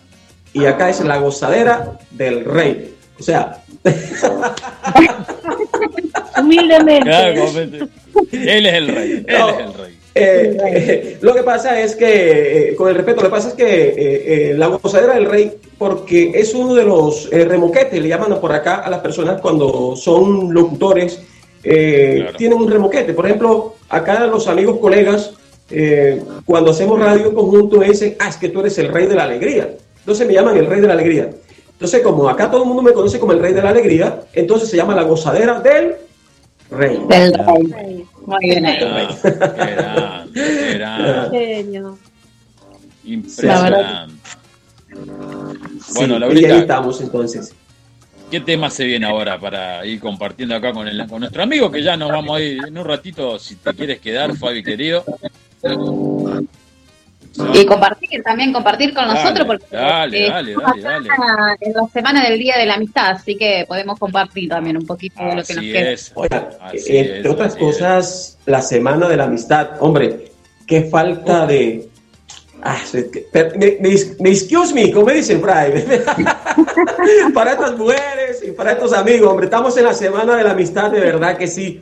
y 0.53 0.65
acá 0.65 0.89
es 0.89 1.01
la 1.01 1.17
gozadera 1.17 1.99
del 2.11 2.45
rey. 2.45 2.95
O 3.19 3.23
sea, 3.23 3.63
Humildemente. 6.39 7.03
Claro. 7.03 7.45
Él 8.31 8.65
es 8.65 8.73
el 8.73 8.87
rey, 8.87 9.11
él 9.27 9.37
No. 9.39 9.49
es 9.49 9.59
el 9.59 9.73
rey. 9.73 9.97
Eh, 10.15 10.57
eh, 10.63 11.17
lo 11.21 11.33
que 11.33 11.41
pasa 11.41 11.79
es 11.81 11.95
que, 11.95 12.69
eh, 12.69 12.75
con 12.75 12.87
el 12.87 12.95
respeto, 12.95 13.21
lo 13.21 13.29
que 13.29 13.35
pasa 13.35 13.47
es 13.49 13.53
que 13.55 13.65
eh, 13.65 13.95
eh, 13.97 14.53
la 14.55 14.67
gozadera 14.67 15.15
del 15.15 15.25
rey, 15.25 15.53
porque 15.77 16.31
es 16.35 16.53
uno 16.53 16.75
de 16.75 16.83
los 16.83 17.29
eh, 17.31 17.45
remoquetes, 17.45 17.99
le 17.99 18.09
llaman 18.09 18.39
por 18.39 18.51
acá 18.53 18.75
a 18.75 18.89
las 18.91 18.99
personas 18.99 19.41
cuando 19.41 19.95
son 19.95 20.53
locutores, 20.53 21.19
eh, 21.63 22.27
tienen 22.37 22.59
un 22.59 22.69
remoquete. 22.69 23.13
Por 23.13 23.25
ejemplo, 23.25 23.75
acá 23.89 24.27
los 24.27 24.47
amigos, 24.47 24.77
colegas, 24.79 25.33
eh, 25.71 26.21
cuando 26.45 26.71
hacemos 26.71 26.99
radio 26.99 27.29
en 27.29 27.33
conjunto, 27.35 27.77
me 27.77 27.87
dicen, 27.87 28.15
ah, 28.19 28.29
es 28.29 28.37
que 28.37 28.49
tú 28.49 28.59
eres 28.59 28.77
el 28.77 28.89
rey 28.89 29.07
de 29.07 29.15
la 29.15 29.23
alegría. 29.23 29.73
Entonces 29.99 30.27
me 30.27 30.33
llaman 30.33 30.57
el 30.57 30.67
rey 30.67 30.79
de 30.79 30.87
la 30.87 30.93
alegría. 30.93 31.29
Entonces, 31.71 32.01
como 32.01 32.29
acá 32.29 32.51
todo 32.51 32.61
el 32.61 32.67
mundo 32.67 32.83
me 32.83 32.93
conoce 32.93 33.19
como 33.19 33.31
el 33.31 33.39
rey 33.39 33.53
de 33.53 33.63
la 33.63 33.69
alegría, 33.69 34.21
entonces 34.33 34.69
se 34.69 34.77
llama 34.77 34.93
la 34.93 35.03
gozadera 35.03 35.59
del 35.59 35.95
rey. 36.69 36.99
Del 37.07 37.33
rey. 37.33 38.02
Muy 38.25 38.39
bien 38.41 38.65
ahí. 38.65 38.77
Ah, 38.83 40.25
qué 40.33 40.73
grande. 40.73 41.29
Genio. 41.31 41.97
Impresionante. 43.05 44.13
Bueno, 45.95 46.15
Sí, 46.15 46.19
Laurita. 46.19 46.47
y 46.47 46.51
ahí 46.51 46.59
estamos 46.59 47.01
entonces. 47.01 47.53
¿Qué 48.31 48.39
tema 48.39 48.69
se 48.69 48.85
viene 48.85 49.05
ahora 49.05 49.37
para 49.39 49.85
ir 49.85 49.99
compartiendo 49.99 50.55
acá 50.55 50.71
con, 50.73 50.87
el, 50.87 51.05
con 51.07 51.19
nuestro 51.19 51.43
amigo? 51.43 51.69
Que 51.69 51.83
ya 51.83 51.95
nos 51.97 52.09
vamos 52.09 52.37
a 52.37 52.41
ir 52.41 52.65
en 52.65 52.77
un 52.77 52.85
ratito, 52.85 53.37
si 53.37 53.55
te 53.55 53.73
quieres 53.73 53.99
quedar, 53.99 54.35
Fabi 54.35 54.63
querido. 54.63 55.03
Y 57.53 57.65
compartir, 57.65 58.21
también 58.21 58.53
compartir 58.53 58.93
con 58.93 59.07
Dale, 59.07 59.19
nosotros, 59.23 59.47
porque 59.47 59.65
dale, 59.75 60.27
eh, 60.27 60.29
dale, 60.29 60.51
en 61.61 61.73
la 61.73 61.87
semana 61.91 62.23
del 62.29 62.37
Día 62.37 62.57
de 62.57 62.65
la 62.67 62.75
Amistad, 62.75 63.11
así 63.11 63.35
que 63.35 63.65
podemos 63.67 63.97
compartir 63.97 64.49
también 64.49 64.77
un 64.77 64.85
poquito 64.85 65.19
de 65.23 65.35
lo 65.35 65.43
que 65.43 65.53
nos 65.53 65.57
Así 65.63 65.71
queda. 65.71 65.89
es. 65.91 66.11
Oiga, 66.13 66.49
Así 66.61 66.97
entre 66.97 67.19
es, 67.21 67.25
otras 67.25 67.51
así 67.53 67.59
cosas, 67.59 68.37
la 68.45 68.61
semana 68.61 69.07
de 69.09 69.17
la 69.17 69.23
amistad. 69.23 69.71
Hombre, 69.79 70.31
qué 70.67 70.83
falta 70.83 71.47
de. 71.47 71.89
Ah, 72.61 72.77
me, 72.93 73.43
me- 73.57 73.77
me- 74.19 74.29
excuse 74.29 74.73
me, 74.73 74.91
como 74.91 75.07
me 75.07 75.13
dicen, 75.15 75.41
Fray. 75.41 75.83
para 77.33 77.51
estas 77.53 77.77
mujeres 77.77 78.43
y 78.47 78.51
para 78.51 78.73
estos 78.73 78.93
amigos, 78.93 79.27
hombre, 79.29 79.45
estamos 79.45 79.75
en 79.77 79.85
la 79.85 79.93
semana 79.93 80.35
de 80.35 80.43
la 80.43 80.51
amistad, 80.51 80.91
de 80.91 80.99
verdad 80.99 81.35
que 81.37 81.47
sí. 81.47 81.81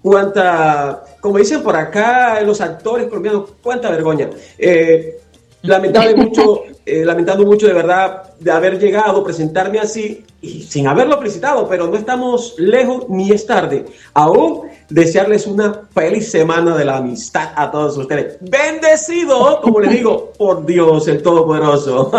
Cuánta, 0.00 1.04
como 1.20 1.38
dicen 1.38 1.62
por 1.62 1.76
acá 1.76 2.40
los 2.42 2.60
actores 2.60 3.08
colombianos, 3.08 3.50
cuánta 3.62 3.90
vergüenza. 3.90 4.30
Eh, 4.58 5.18
lamentable 5.62 6.14
mucho, 6.14 6.62
eh, 6.86 7.04
lamentando 7.04 7.44
mucho 7.44 7.66
de 7.66 7.72
verdad 7.72 8.34
de 8.38 8.50
haber 8.50 8.78
llegado, 8.78 9.22
presentarme 9.24 9.78
así 9.78 10.24
y 10.40 10.62
sin 10.62 10.86
haberlo 10.88 11.18
felicitado, 11.18 11.68
pero 11.68 11.86
no 11.86 11.96
estamos 11.96 12.54
lejos 12.58 13.08
ni 13.08 13.30
es 13.30 13.46
tarde. 13.46 13.84
Aún 14.14 14.68
desearles 14.88 15.46
una 15.46 15.82
feliz 15.94 16.30
semana 16.30 16.76
de 16.76 16.84
la 16.84 16.98
amistad 16.98 17.52
a 17.56 17.70
todos 17.70 17.96
ustedes. 17.96 18.38
Bendecido, 18.40 19.60
como 19.62 19.80
les 19.80 19.90
digo, 19.92 20.32
por 20.36 20.66
Dios 20.66 21.08
el 21.08 21.22
Todopoderoso. 21.22 22.10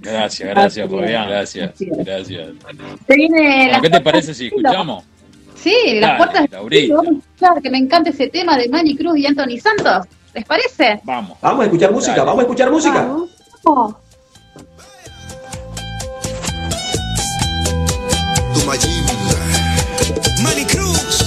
Gracias, 0.00 0.48
gracias, 0.48 0.90
Fabián, 0.90 1.28
gracias. 1.28 1.72
Gracias. 1.78 2.48
La 3.70 3.80
¿Qué 3.80 3.90
te 3.90 4.00
parece 4.00 4.32
si 4.32 4.46
escuchamos? 4.46 5.04
Sí, 5.62 5.74
las 6.00 6.10
Dale, 6.12 6.16
puertas 6.18 6.50
Laurita. 6.50 6.94
vamos 6.94 7.12
a 7.12 7.18
escuchar, 7.18 7.62
que 7.62 7.70
me 7.70 7.78
encanta 7.78 8.10
ese 8.10 8.28
tema 8.28 8.56
de 8.56 8.68
Manny 8.68 8.96
Cruz 8.96 9.16
y 9.18 9.26
Anthony 9.26 9.58
Santos. 9.62 10.06
¿Les 10.34 10.44
parece? 10.44 11.00
Vamos. 11.04 11.36
Vamos 11.40 11.60
a 11.60 11.64
escuchar 11.64 11.90
música, 11.92 12.12
Dale. 12.12 12.26
vamos 12.26 12.38
a 12.40 12.42
escuchar 12.42 12.70
música. 12.70 13.08
Vamos. 13.64 13.94
Manny 20.42 20.64
Cruz. 20.64 21.24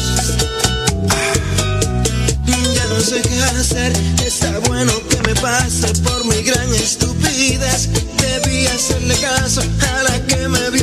Ya 2.75 2.85
no 2.87 2.99
sé 2.99 3.21
qué 3.21 3.41
hacer, 3.43 3.91
está 4.25 4.59
bueno 4.67 4.91
que 5.09 5.17
me 5.27 5.35
pase 5.41 5.87
por 6.01 6.25
mi 6.25 6.41
gran 6.43 6.69
estupidez. 6.73 7.89
Debí 8.17 8.65
hacerle 8.67 9.15
caso 9.15 9.61
a 9.61 10.03
la 10.03 10.25
que 10.27 10.47
me 10.47 10.69
vio 10.71 10.80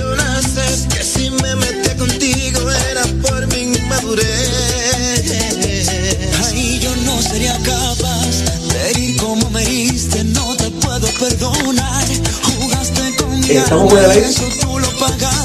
sería 7.39 7.56
capaz 7.59 8.43
de 8.69 8.90
herir 8.90 9.16
como 9.16 9.48
me 9.51 9.62
heriste, 9.62 10.24
no 10.24 10.56
te 10.56 10.70
puedo 10.70 11.06
perdonar. 11.20 12.05
Jugaste 12.43 13.16
con 13.16 13.39
mi 13.40 13.47
Eh, 13.47 13.59
¿estamos 13.59 13.93
alma, 13.93 14.15
eso 14.15 14.43
tú 14.60 14.78
lo 14.78 14.90
pagarás. 14.98 15.38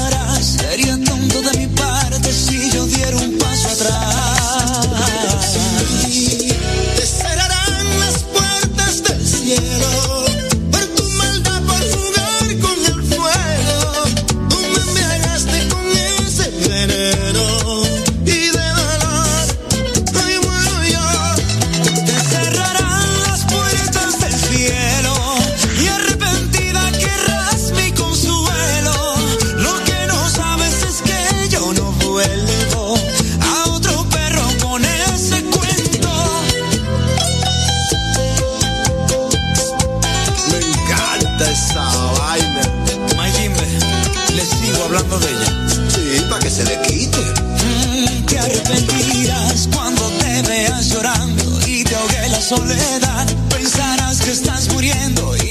estás 54.34 54.68
muriendo 54.74 55.43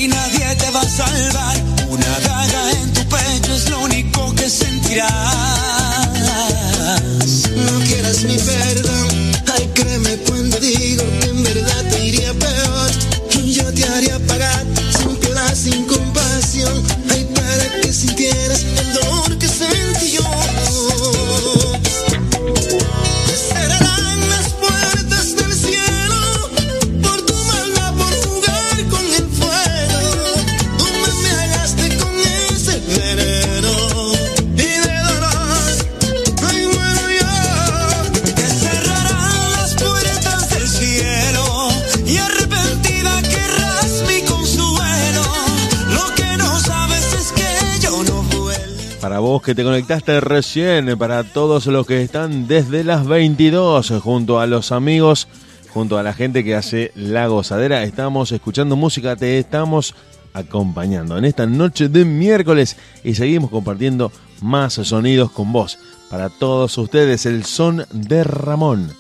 que 49.44 49.56
te 49.56 49.64
conectaste 49.64 50.20
recién, 50.22 50.90
eh, 50.90 50.98
para 50.98 51.24
todos 51.24 51.66
los 51.68 51.86
que 51.86 52.02
están 52.02 52.48
desde 52.48 52.84
las 52.84 53.06
22, 53.06 53.92
eh, 53.92 54.00
junto 54.00 54.40
a 54.40 54.48
los 54.48 54.72
amigos, 54.72 55.28
junto 55.70 55.98
a 55.98 56.04
la 56.04 56.14
gente 56.14 56.44
que 56.44 56.56
hace 56.56 56.92
la 56.96 57.28
gozadera, 57.28 57.84
estamos 57.84 58.32
escuchando 58.32 58.76
música, 58.76 59.16
te 59.16 59.40
estamos 59.40 59.96
acompañando 60.34 61.18
en 61.18 61.26
esta 61.26 61.46
noche 61.46 61.90
de 61.90 62.06
miércoles 62.06 62.78
y 63.04 63.16
seguimos 63.16 63.50
compartiendo 63.50 64.12
más 64.42 64.74
sonidos 64.74 65.32
con 65.32 65.52
vos. 65.52 65.78
Para 66.10 66.30
todos 66.30 66.78
ustedes, 66.78 67.26
el 67.26 67.44
son 67.44 67.86
de 67.92 68.24
Ramón. 68.24 68.92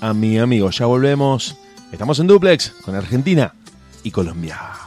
A 0.00 0.14
mi 0.14 0.38
amigo, 0.38 0.70
ya 0.70 0.86
volvemos. 0.86 1.56
Estamos 1.92 2.18
en 2.18 2.26
duplex 2.26 2.70
con 2.84 2.94
Argentina 2.94 3.54
y 4.02 4.10
Colombia. 4.10 4.83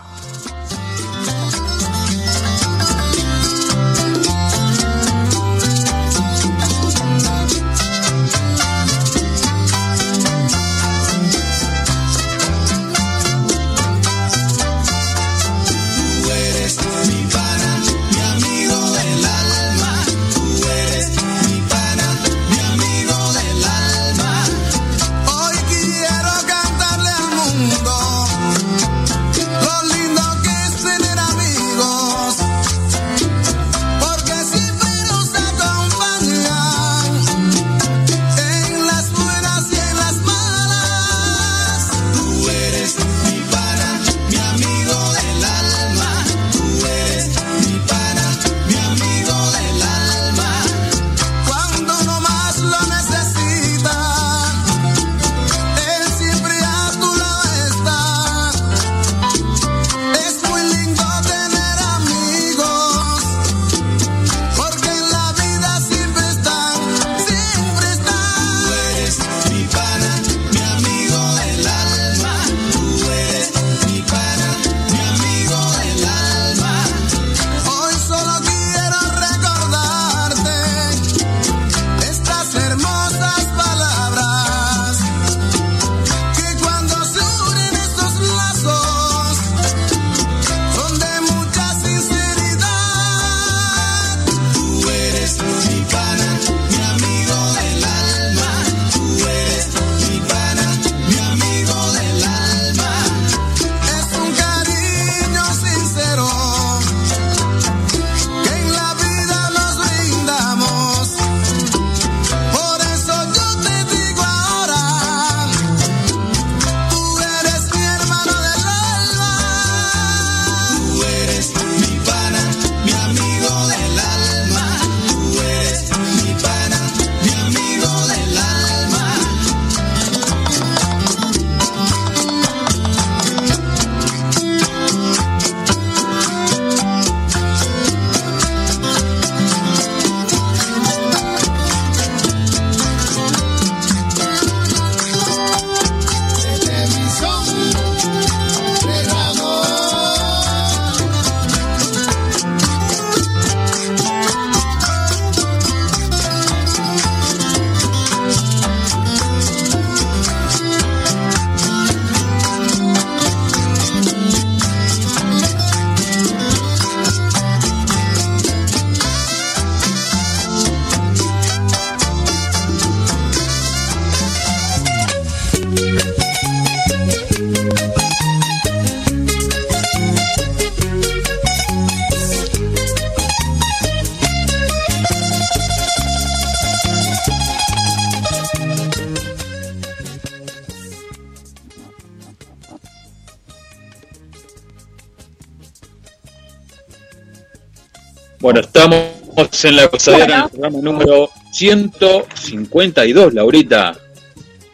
en 199.65 199.75
la 199.75 199.87
cosadera, 199.87 200.37
en 200.37 200.43
el 200.43 200.49
programa 200.49 200.79
número 200.81 201.29
152, 201.51 203.33
Laurita. 203.33 203.97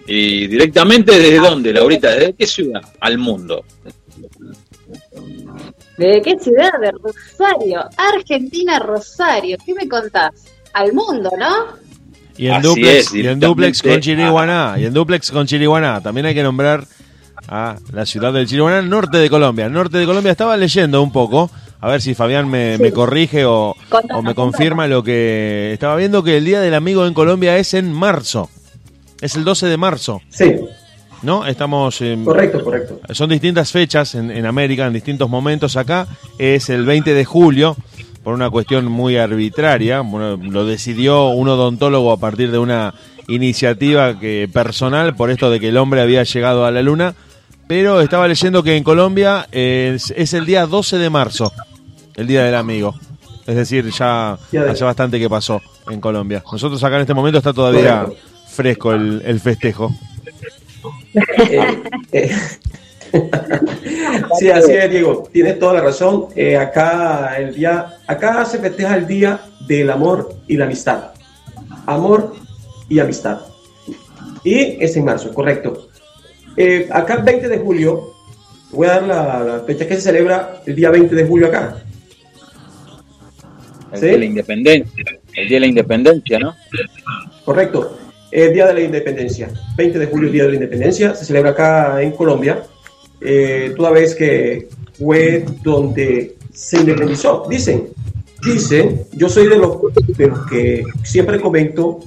¿Y 0.06 0.48
directamente 0.48 1.18
desde 1.18 1.38
dónde, 1.38 1.72
Laurita? 1.72 2.12
¿Desde 2.12 2.34
qué 2.34 2.46
ciudad? 2.46 2.82
Al 3.00 3.18
mundo. 3.18 3.64
¿De 5.98 6.22
qué 6.22 6.38
ciudad? 6.40 6.72
De 6.82 6.92
Rosario, 6.92 7.82
Argentina, 7.98 8.80
Rosario. 8.80 9.58
¿Qué 9.66 9.74
me 9.74 9.88
contás? 9.88 10.32
Al 10.74 10.92
mundo, 10.92 11.30
¿no? 11.38 11.84
Y 12.36 12.48
en, 12.48 12.54
Así 12.54 12.68
duplex, 12.68 13.14
y 13.14 13.28
en 13.28 13.40
duplex 13.40 13.82
con 13.84 14.02
Chiriguaná, 14.02 14.76
y 14.78 14.86
en 14.86 14.94
duplex 14.94 15.32
con 15.32 15.46
Chiriguaná. 15.46 16.02
También 16.02 16.26
hay 16.26 16.34
que 16.34 16.42
nombrar 16.42 16.86
a 17.48 17.76
la 17.92 18.06
ciudad 18.06 18.34
del 18.34 18.48
Chiriguaná, 18.48 18.82
norte 18.82 19.20
de 19.20 19.30
Colombia. 19.30 19.70
Norte 19.70 20.00
de 20.00 20.06
Colombia, 20.06 20.32
estaba 20.32 20.58
leyendo 20.58 21.02
un 21.02 21.12
poco 21.12 21.52
a 21.84 21.88
ver 21.90 22.02
si 22.02 22.16
Fabián 22.16 22.50
me, 22.50 22.78
me 22.78 22.94
corrige 22.94 23.44
o, 23.44 23.76
Contame, 23.90 24.14
o 24.14 24.22
me 24.22 24.34
contame. 24.34 24.36
confirma 24.36 24.88
lo 24.88 25.04
que 25.04 25.72
estaba 25.74 25.98
viendo, 25.98 26.24
que 26.24 26.38
el 26.38 26.46
Día 26.46 26.62
del 26.62 26.76
Amigo 26.76 27.06
en 27.06 27.14
Colombia 27.14 27.58
es 27.58 27.74
en 27.74 27.92
marzo. 27.92 28.50
Es 29.20 29.36
el 29.36 29.44
12 29.44 29.68
de 29.68 29.76
marzo, 29.76 30.22
Sí, 30.30 30.56
¿no? 31.24 31.46
Estamos 31.46 32.00
en... 32.00 32.24
correcto, 32.24 32.64
correcto. 32.64 33.02
Son 33.14 33.30
distintas 33.30 33.74
fechas 33.74 34.16
en, 34.16 34.32
en 34.32 34.46
América, 34.46 34.88
en 34.88 34.94
distintos 34.94 35.30
momentos. 35.30 35.76
Acá 35.76 36.08
es 36.38 36.70
el 36.70 36.86
20 36.86 37.14
de 37.14 37.26
julio, 37.26 37.76
por 38.24 38.34
una 38.34 38.50
cuestión 38.50 38.86
muy 38.86 39.18
arbitraria. 39.18 40.00
Bueno, 40.00 40.38
lo 40.38 40.66
decidió 40.66 41.32
un 41.32 41.50
odontólogo 41.50 42.14
a 42.14 42.18
partir 42.18 42.50
de 42.50 42.60
una 42.60 42.94
iniciativa 43.28 44.18
que 44.22 44.50
personal, 44.54 45.18
por 45.18 45.32
esto 45.32 45.50
de 45.50 45.60
que 45.60 45.68
el 45.68 45.76
hombre 45.76 46.00
había 46.00 46.24
llegado 46.24 46.66
a 46.66 46.72
la 46.72 46.82
luna. 46.82 47.14
Pero 47.68 48.02
estaba 48.02 48.28
leyendo 48.28 48.64
que 48.64 48.78
en 48.78 48.84
Colombia 48.84 49.48
es, 49.52 50.14
es 50.16 50.34
el 50.34 50.46
día 50.46 50.66
12 50.66 50.98
de 50.98 51.10
marzo, 51.10 51.52
el 52.16 52.28
Día 52.28 52.44
del 52.44 52.56
Amigo. 52.56 52.96
Es 53.46 53.56
decir, 53.56 53.90
ya 53.92 54.34
hace 54.34 54.84
bastante 54.84 55.20
que 55.20 55.30
pasó 55.30 55.62
en 55.90 56.00
Colombia. 56.00 56.44
Nosotros 56.50 56.84
acá 56.84 56.96
en 56.96 57.02
este 57.02 57.14
momento 57.14 57.40
está 57.40 57.54
todavía 57.54 58.06
fresco 58.48 58.94
el, 58.94 59.22
el 59.26 59.40
festejo. 59.40 59.92
Eh, 61.50 61.84
eh, 62.12 62.32
sí, 64.40 64.50
así 64.50 64.72
es, 64.72 64.90
Diego. 64.90 65.28
Tienes 65.32 65.60
toda 65.60 65.74
la 65.74 65.82
razón. 65.82 66.28
Eh, 66.36 66.58
acá 66.58 67.36
el 67.38 67.56
día, 67.56 67.98
acá 68.08 68.46
se 68.46 68.60
festeja 68.60 68.96
el 68.96 69.08
día 69.08 69.42
del 69.68 69.90
amor 69.90 70.36
y 70.48 70.58
la 70.58 70.66
amistad. 70.66 71.12
Amor 71.86 72.34
y 72.90 73.00
amistad. 73.00 73.42
Y 74.44 74.84
es 74.84 74.96
en 74.96 75.06
marzo, 75.06 75.34
correcto. 75.34 75.90
Eh, 76.58 76.88
acá 76.92 77.16
el 77.16 77.24
20 77.24 77.48
de 77.48 77.58
julio, 77.60 78.14
voy 78.72 78.88
a 78.88 78.92
dar 78.92 79.04
la, 79.04 79.40
la 79.40 79.60
fecha 79.62 79.88
que 79.88 79.96
se 79.96 80.02
celebra 80.02 80.62
el 80.66 80.76
día 80.76 80.90
20 80.90 81.16
de 81.16 81.26
julio 81.26 81.48
acá. 81.48 81.83
El 83.94 84.00
¿Sí? 84.00 84.06
día 84.06 84.12
de 84.14 84.20
la 84.20 84.26
independencia. 84.26 85.06
El 85.36 85.48
día 85.48 85.56
de 85.56 85.60
la 85.60 85.68
independencia, 85.68 86.40
¿no? 86.40 86.56
Correcto. 87.46 87.98
El 88.32 88.52
Día 88.52 88.66
de 88.66 88.74
la 88.74 88.82
Independencia. 88.82 89.50
20 89.78 90.00
de 90.00 90.08
julio, 90.08 90.32
Día 90.32 90.44
de 90.44 90.50
la 90.50 90.56
Independencia. 90.56 91.14
Se 91.14 91.24
celebra 91.24 91.52
acá 91.52 92.02
en 92.02 92.12
Colombia. 92.14 92.64
Eh, 93.22 93.74
toda 93.78 93.92
vez 93.92 94.16
que 94.16 94.70
fue 94.98 95.46
donde 95.62 96.36
se 96.52 96.78
independizó. 96.80 97.46
Dicen, 97.48 97.90
dicen, 98.44 99.04
yo 99.12 99.30
soy 99.30 99.48
de 99.48 99.58
los, 99.58 99.78
de 100.18 100.28
los 100.28 100.48
que 100.48 100.84
siempre 101.04 101.40
comento 101.40 102.00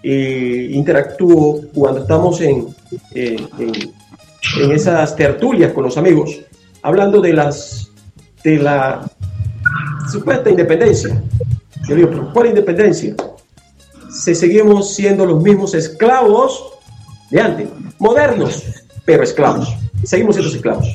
e 0.00 0.68
interactúo 0.70 1.60
cuando 1.74 2.02
estamos 2.02 2.40
en, 2.40 2.68
eh, 3.16 3.36
en, 3.58 4.62
en 4.62 4.70
esas 4.70 5.16
tertulias 5.16 5.72
con 5.72 5.82
los 5.82 5.96
amigos, 5.96 6.40
hablando 6.82 7.20
de 7.20 7.32
las 7.32 7.90
de 8.44 8.58
la 8.58 9.07
supuesta 10.10 10.50
independencia. 10.50 11.20
Yo 11.88 11.94
digo, 11.94 12.10
¿pero 12.10 12.32
cuál 12.32 12.46
independencia? 12.48 13.14
Se 14.10 14.34
seguimos 14.34 14.94
siendo 14.94 15.24
los 15.26 15.42
mismos 15.42 15.74
esclavos 15.74 16.64
de 17.30 17.40
antes, 17.40 17.68
modernos, 17.98 18.62
pero 19.04 19.22
esclavos. 19.22 19.68
Seguimos 20.04 20.36
siendo 20.36 20.54
esclavos. 20.54 20.88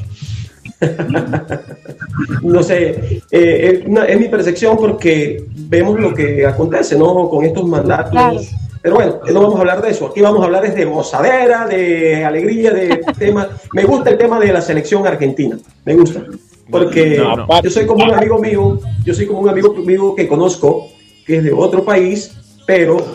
no 2.41 2.63
sé, 2.63 3.21
eh, 3.31 3.79
es, 3.81 3.87
una- 3.87 4.05
es 4.05 4.19
mi 4.19 4.27
percepción 4.27 4.77
porque 4.77 5.45
vemos 5.55 5.99
lo 5.99 6.13
que 6.13 6.45
acontece, 6.45 6.97
¿no? 6.97 7.29
Con 7.29 7.45
estos 7.45 7.65
mandatos. 7.67 8.11
Claro. 8.11 8.39
Pero 8.81 8.95
bueno, 8.95 9.19
no 9.31 9.41
vamos 9.41 9.55
a 9.55 9.59
hablar 9.59 9.81
de 9.81 9.91
eso. 9.91 10.07
Aquí 10.07 10.19
vamos 10.21 10.41
a 10.41 10.45
hablar 10.45 10.73
de 10.73 10.85
gozadera, 10.85 11.65
de 11.67 12.25
alegría, 12.25 12.71
de 12.71 13.01
tema. 13.17 13.47
Me 13.73 13.85
gusta 13.85 14.09
el 14.09 14.17
tema 14.17 14.39
de 14.39 14.51
la 14.51 14.61
selección 14.61 15.07
argentina. 15.07 15.57
Me 15.85 15.95
gusta. 15.95 16.21
Porque 16.69 17.17
No, 17.17 17.61
yo 17.61 17.69
soy 17.69 17.85
como 17.85 18.05
un 18.05 18.13
amigo 18.13 18.39
mío, 18.39 18.79
yo 19.03 19.13
soy 19.13 19.27
como 19.27 19.39
un 19.39 19.49
amigo 19.49 19.73
mío 19.75 20.15
que 20.15 20.27
conozco, 20.27 20.89
que 21.25 21.37
es 21.37 21.43
de 21.43 21.51
otro 21.53 21.83
país, 21.83 22.31
pero, 22.65 22.97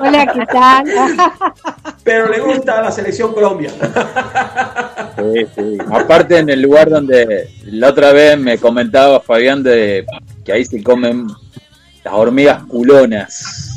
Hola, 0.00 0.26
¿qué 0.32 0.46
tal? 0.46 0.84
pero 2.04 2.28
le 2.28 2.40
gusta 2.40 2.82
la 2.82 2.90
selección 2.90 3.32
Colombia. 3.32 3.70
Sí, 5.16 5.46
sí. 5.54 5.78
Aparte 5.92 6.38
en 6.38 6.50
el 6.50 6.60
lugar 6.60 6.90
donde 6.90 7.48
la 7.66 7.90
otra 7.90 8.12
vez 8.12 8.36
me 8.36 8.58
comentaba 8.58 9.20
Fabián 9.20 9.62
de 9.62 10.04
que 10.44 10.52
ahí 10.52 10.64
se 10.64 10.82
comen 10.82 11.28
las 12.02 12.14
hormigas 12.14 12.64
culonas. 12.64 13.73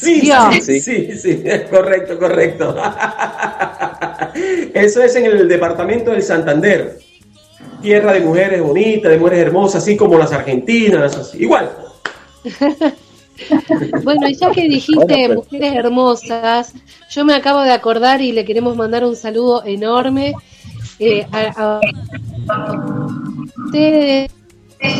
Sí, 0.00 0.30
sí, 0.62 0.80
sí, 0.80 1.18
sí, 1.18 1.42
correcto, 1.70 2.18
correcto. 2.18 2.74
Eso 4.74 5.02
es 5.02 5.16
en 5.16 5.26
el 5.26 5.48
departamento 5.48 6.10
del 6.12 6.22
Santander. 6.22 6.98
Tierra 7.82 8.12
de 8.12 8.20
mujeres 8.20 8.62
bonitas, 8.62 9.10
de 9.10 9.18
mujeres 9.18 9.40
hermosas, 9.46 9.82
así 9.82 9.96
como 9.96 10.16
las 10.18 10.32
argentinas, 10.32 11.16
así. 11.16 11.38
igual. 11.42 11.70
Bueno, 14.04 14.28
y 14.28 14.34
ya 14.34 14.50
que 14.50 14.68
dijiste 14.68 14.96
Bueno, 14.96 15.14
pero- 15.16 15.34
mujeres 15.36 15.72
hermosas, 15.74 16.74
yo 17.08 17.24
me 17.24 17.32
acabo 17.32 17.62
de 17.62 17.70
acordar 17.72 18.20
y 18.20 18.32
le 18.32 18.44
queremos 18.44 18.76
mandar 18.76 19.02
un 19.02 19.16
saludo 19.16 19.64
enorme 19.64 20.34
eh, 20.98 21.26
a, 21.32 21.80
a 22.50 23.06
ustedes 23.64 24.30
que 24.78 24.94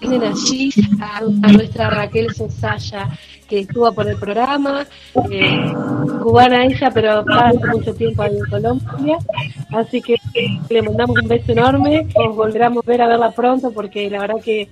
tienen 0.00 0.24
allí, 0.24 0.70
a, 1.00 1.18
a 1.18 1.52
nuestra 1.52 1.90
Raquel 1.90 2.34
Sosaya, 2.34 3.08
que 3.48 3.60
estuvo 3.60 3.90
por 3.92 4.08
el 4.08 4.16
programa, 4.16 4.86
eh, 5.30 5.72
cubana 6.22 6.66
ella, 6.66 6.90
pero 6.92 7.24
hace 7.28 7.66
mucho 7.66 7.94
tiempo 7.94 8.22
ahí 8.22 8.36
en 8.36 8.50
Colombia, 8.50 9.18
así 9.72 10.02
que 10.02 10.16
le 10.68 10.82
mandamos 10.82 11.16
un 11.22 11.28
beso 11.28 11.52
enorme, 11.52 12.06
os 12.14 12.36
volveremos 12.36 12.84
a 12.84 12.90
ver 12.90 13.02
a 13.02 13.08
verla 13.08 13.30
pronto, 13.30 13.72
porque 13.72 14.10
la 14.10 14.20
verdad 14.20 14.40
que 14.44 14.68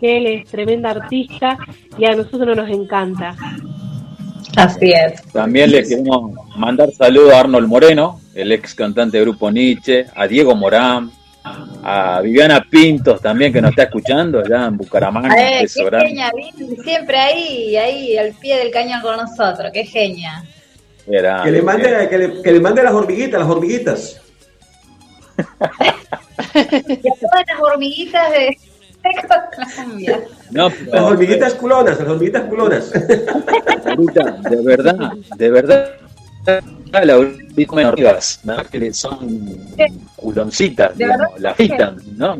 que 0.00 0.16
él 0.16 0.26
es 0.26 0.46
tremenda 0.46 0.90
artista 0.90 1.58
y 1.98 2.06
a 2.06 2.16
nosotros 2.16 2.56
nos 2.56 2.70
encanta. 2.70 3.36
Así 4.56 4.90
es. 4.90 5.22
También 5.32 5.70
les 5.70 5.88
queremos 5.88 6.32
mandar 6.56 6.90
saludos 6.92 7.34
a 7.34 7.40
Arnold 7.40 7.68
Moreno, 7.68 8.20
el 8.34 8.50
ex 8.50 8.74
cantante 8.74 9.18
del 9.18 9.26
grupo 9.26 9.50
Nietzsche, 9.50 10.06
a 10.14 10.26
Diego 10.26 10.56
Morán, 10.56 11.10
a 11.82 12.20
Viviana 12.22 12.64
Pintos 12.68 13.20
también 13.20 13.52
que 13.52 13.60
nos 13.60 13.70
está 13.70 13.84
escuchando 13.84 14.40
allá 14.40 14.66
en 14.66 14.76
Bucaramanga. 14.76 15.34
Qué 15.34 15.66
genia, 15.68 16.30
Vin, 16.34 16.76
siempre 16.82 17.16
ahí, 17.16 17.76
ahí, 17.76 18.16
al 18.18 18.32
pie 18.34 18.58
del 18.58 18.70
cañón 18.70 19.00
con 19.02 19.16
nosotros, 19.16 19.70
qué 19.72 19.84
genia. 19.84 20.44
Era- 21.06 21.42
Que 21.42 21.50
le 21.50 21.62
mande, 21.62 22.08
que 22.08 22.18
le, 22.18 22.42
que 22.42 22.52
le 22.52 22.60
mande 22.60 22.82
las 22.82 22.92
hormiguitas, 22.92 23.40
las 23.40 23.48
hormiguitas. 23.48 24.20
Y 26.52 27.08
a 27.08 27.14
todas 27.20 27.44
las 27.46 27.60
hormiguitas 27.60 28.30
de 28.32 28.56
Colombia. 29.76 30.20
No, 30.50 30.68
Las 30.92 31.02
hormiguitas 31.02 31.54
culonas, 31.54 31.98
las 31.98 32.08
hormiguitas 32.08 32.42
culonas. 32.44 32.90
de 32.92 34.62
verdad, 34.64 35.12
de 35.36 35.50
verdad, 35.50 35.90
la 36.44 37.18
hormigas, 37.18 38.40
¿no? 38.44 38.56
que 38.70 38.78
le 38.78 38.92
son 38.94 39.56
culoncitas, 40.16 40.96
De 40.96 41.04
digamos, 41.04 41.40
la 41.40 41.50
agitan, 41.50 41.96
¿no? 42.16 42.36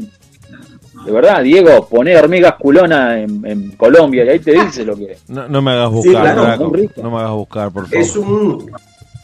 De 1.04 1.12
verdad, 1.12 1.42
Diego, 1.42 1.88
poné 1.88 2.16
hormigas 2.16 2.56
culonas 2.56 3.18
en, 3.18 3.44
en 3.46 3.70
Colombia 3.72 4.24
y 4.24 4.28
ahí 4.28 4.38
te 4.38 4.52
dice 4.52 4.84
lo 4.84 4.96
que 4.96 5.16
No, 5.28 5.48
no 5.48 5.62
me 5.62 5.70
hagas 5.70 5.88
Sí, 5.90 5.94
buscar, 6.08 6.22
claro, 6.22 6.42
Draco. 6.42 6.68
muy 6.68 6.80
rico. 6.80 7.02
No 7.02 7.10
me 7.10 7.16
hagas 7.18 7.32
buscar, 7.32 7.70
por 7.70 7.84
favor. 7.86 7.98
Es 7.98 8.16
un, 8.16 8.70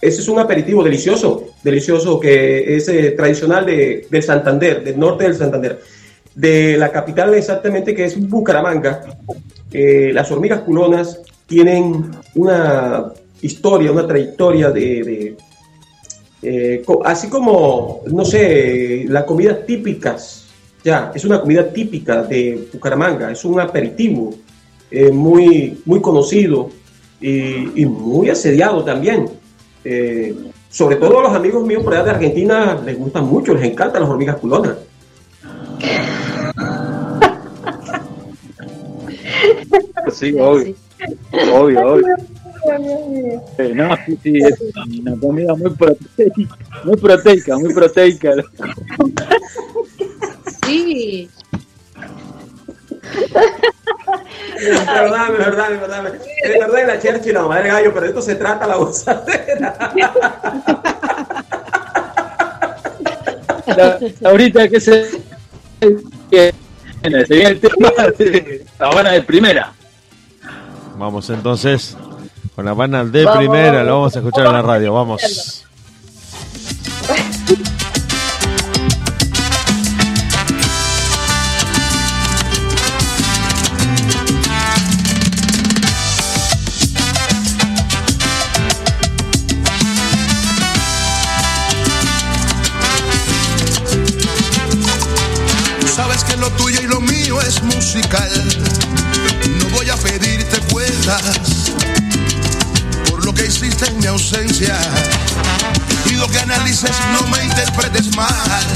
ese 0.01 0.21
es 0.23 0.29
un 0.29 0.39
aperitivo 0.39 0.83
delicioso, 0.83 1.49
delicioso 1.63 2.19
que 2.19 2.77
es 2.77 2.89
eh, 2.89 3.11
tradicional 3.11 3.67
de, 3.67 4.07
del 4.11 4.23
Santander, 4.23 4.83
del 4.85 4.99
norte 4.99 5.25
del 5.25 5.35
Santander. 5.35 5.81
De 6.35 6.77
la 6.79 6.91
capital 6.91 7.35
exactamente 7.35 7.95
que 7.95 8.05
es 8.07 8.19
Bucaramanga. 8.29 9.03
Eh, 9.71 10.13
las 10.15 10.31
hormigas 10.31 10.61
culonas 10.61 11.21
tienen 11.47 12.11
una 12.35 13.07
historia, 13.43 13.93
una 13.93 14.07
trayectoria 14.07 14.71
de... 14.71 14.81
de, 14.81 15.37
eh, 16.43 16.85
así 17.05 17.29
como, 17.29 18.03
no 18.07 18.25
sé, 18.25 19.05
las 19.09 19.25
comidas 19.25 19.67
típicas, 19.67 20.47
ya, 20.85 21.11
es 21.15 21.25
una 21.25 21.41
comida 21.41 21.73
típica 21.73 22.23
de 22.23 22.69
Bucaramanga, 22.73 23.33
es 23.33 23.45
un 23.45 23.59
aperitivo 23.59 24.35
eh, 24.91 25.11
muy, 25.11 25.81
muy 25.85 26.01
conocido 26.01 26.71
y, 27.21 27.83
y 27.83 27.87
muy 27.87 28.31
asediado 28.31 28.85
también. 28.85 29.29
Eh, 29.85 30.35
sobre 30.69 30.97
todo 30.97 31.21
a 31.21 31.23
los 31.23 31.33
amigos 31.33 31.67
míos 31.67 31.83
por 31.83 31.95
allá 31.95 32.05
de 32.05 32.11
Argentina 32.11 32.81
les 32.85 32.99
gustan 32.99 33.25
mucho, 33.25 33.55
les 33.55 33.65
encantan 33.65 34.03
las 34.03 34.11
hormigas 34.11 34.37
culonas. 34.37 34.77
Sí, 40.13 40.35
obvio, 40.39 40.75
obvio, 41.53 41.93
obvio. 41.95 42.17
No, 43.75 43.97
sí, 44.05 44.19
sí, 44.23 44.39
es 44.39 44.55
una 45.01 45.19
comida 45.19 45.55
muy 45.55 45.71
proteica, 45.71 46.57
muy 46.85 46.97
proteica, 46.97 47.59
muy 47.59 47.75
proteica. 47.75 48.33
Sí. 50.65 51.29
Es 54.59 54.87
verdad, 54.87 55.33
es 55.33 55.39
verdad, 55.39 55.73
es 55.73 55.81
verdad. 55.81 56.13
Que 56.43 56.87
la 56.87 56.99
Cherchi 56.99 57.33
la 57.33 57.43
madre 57.43 57.69
gallo, 57.69 57.91
pero 57.93 58.03
de 58.03 58.09
esto 58.09 58.23
se 58.23 58.35
trata 58.35 58.67
la 58.67 58.77
gozadera. 58.77 59.93
La, 63.67 63.99
ahorita 64.25 64.69
que 64.69 64.81
se 64.81 65.21
bueno, 65.81 67.27
se 67.27 67.35
viene 67.35 67.51
el 67.51 67.61
tema 67.61 67.91
de 68.19 68.67
la 68.79 68.91
buena 68.91 69.13
de 69.13 69.23
primera. 69.23 69.73
Vamos 70.97 71.29
entonces 71.31 71.97
con 72.57 72.65
la 72.65 72.71
Habana 72.71 73.05
de 73.05 73.23
Vamos, 73.23 73.39
primera, 73.39 73.71
vamos. 73.71 73.87
lo 73.87 73.93
vamos 73.99 74.17
a 74.17 74.19
escuchar 74.21 74.47
en 74.47 74.53
la 74.55 74.63
radio, 74.63 74.95
vamos. 74.95 75.21
Tú 95.81 95.89
sabes 95.89 96.25
que 96.25 96.37
lo 96.39 96.49
tuyo 96.53 96.81
y 96.81 96.87
lo 96.87 97.03
mío 97.03 97.39
es 97.43 97.63
musical. 97.63 98.31
No 99.61 99.77
voy 99.77 99.91
a 99.91 99.97
pedirte 99.97 100.59
cuentas 100.73 101.46
en 103.83 103.99
mi 103.99 104.07
ausencia. 104.07 104.79
Pido 106.05 106.27
que 106.29 106.39
analices, 106.39 106.97
no 107.13 107.27
me 107.29 107.45
interpretes 107.45 108.15
mal. 108.17 108.67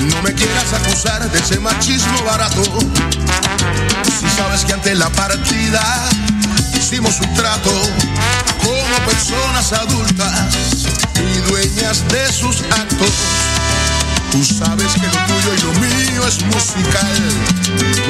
No 0.00 0.22
me 0.22 0.32
quieras 0.32 0.72
acusar 0.72 1.30
de 1.30 1.38
ese 1.38 1.58
machismo 1.60 2.22
barato. 2.24 2.62
Si 4.04 4.28
sabes 4.36 4.64
que 4.64 4.72
ante 4.72 4.94
la 4.94 5.10
partida 5.10 5.82
hicimos 6.78 7.20
un 7.20 7.34
trato 7.34 7.70
como 8.62 9.06
personas 9.06 9.72
adultas 9.72 10.48
y 11.16 11.50
dueñas 11.50 12.08
de 12.08 12.32
sus 12.32 12.62
actos. 12.70 13.12
Tú 14.32 14.44
sabes 14.44 14.92
que 14.94 15.06
lo 15.06 15.26
tuyo 15.26 15.54
y 15.56 15.60
lo 15.62 15.72
mío 15.80 16.26
es 16.26 16.42
musical. 16.44 17.18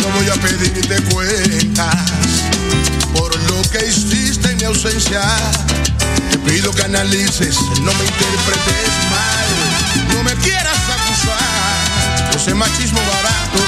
No 0.02 0.09
voy 0.16 0.28
a 0.28 0.35
pedirte 0.35 1.02
cuentas 1.12 2.48
por 3.14 3.35
lo 3.51 3.62
que 3.70 3.86
hiciste 3.86 4.51
en 4.51 4.56
mi 4.56 4.64
ausencia. 4.64 5.22
Te 6.30 6.39
pido 6.39 6.72
que 6.72 6.82
analices, 6.82 7.56
no 7.82 7.93
me 7.94 8.05
interpretes 8.05 8.93
mal. 9.10 10.14
No 10.14 10.22
me 10.22 10.35
quieras 10.36 10.78
acusar 10.97 12.30
de 12.30 12.36
ese 12.36 12.55
machismo 12.55 13.01
barato. 13.01 13.60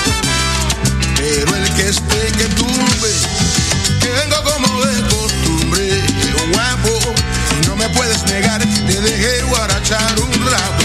Pero 1.17 1.55
el 1.57 1.75
que 1.75 1.89
esté 1.89 2.33
que 2.39 2.45
tuve, 2.55 3.13
que 4.01 4.09
vengo 4.09 4.43
como 4.45 4.85
de 4.85 5.03
costumbre, 5.03 6.03
guapo. 6.53 6.99
Y 7.61 7.67
no 7.67 7.77
me 7.77 7.89
puedes 7.91 8.23
negar, 8.25 8.61
te 8.61 9.01
dejé 9.01 9.43
guarachar 9.43 10.21
un 10.21 10.33
rato. 10.47 10.80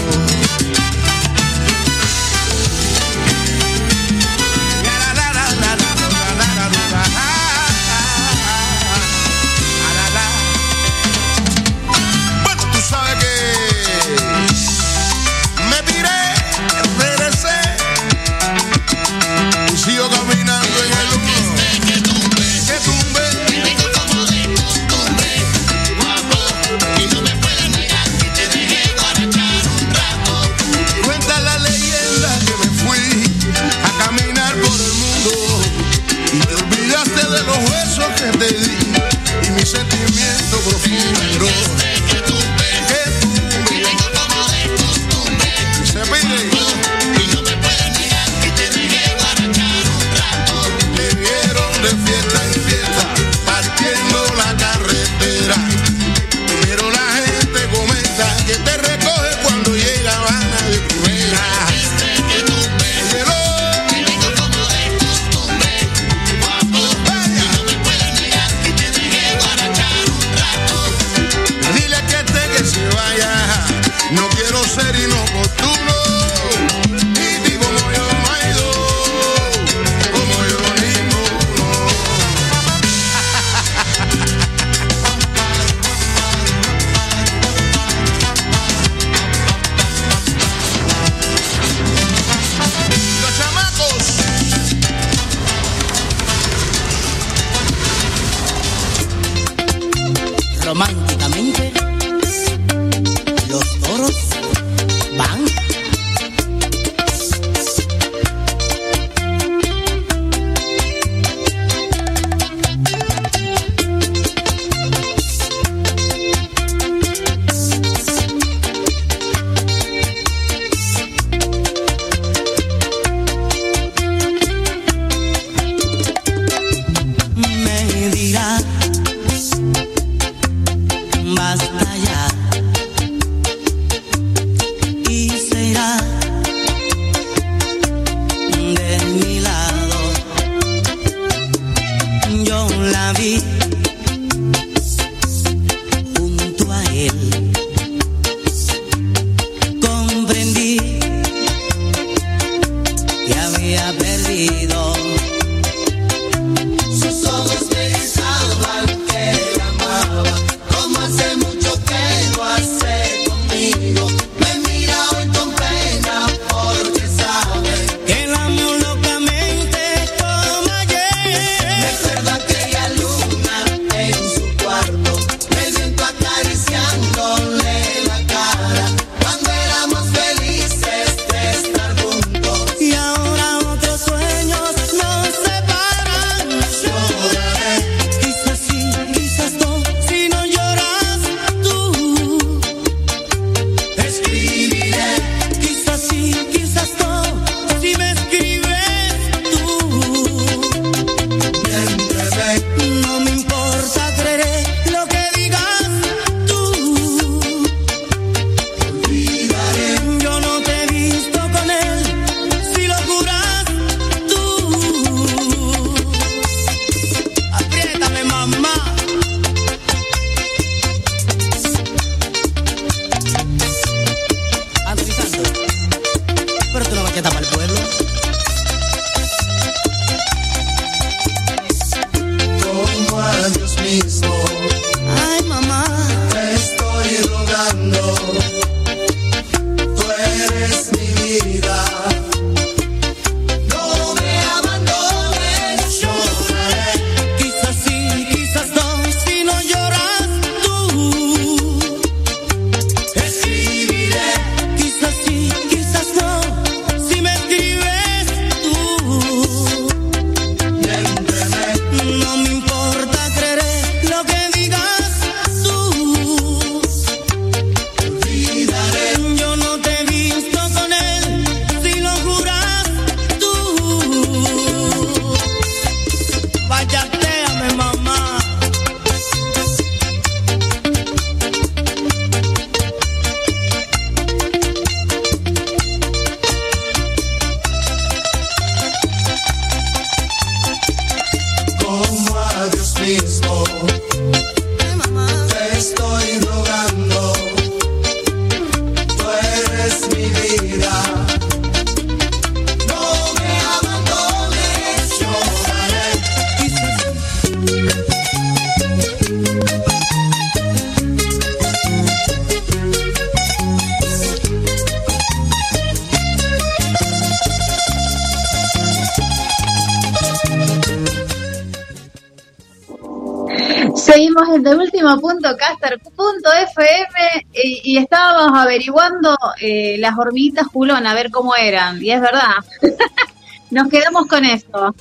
Eh, 329.60 329.98
las 330.00 330.18
hormiguitas 330.18 330.68
culón, 330.68 331.06
a 331.06 331.14
ver 331.14 331.32
cómo 331.32 331.56
eran. 331.56 332.02
Y 332.02 332.12
es 332.12 332.22
verdad. 332.22 332.56
Nos 333.72 333.90
quedamos 333.90 334.28
con 334.28 334.46
esto. 334.46 334.96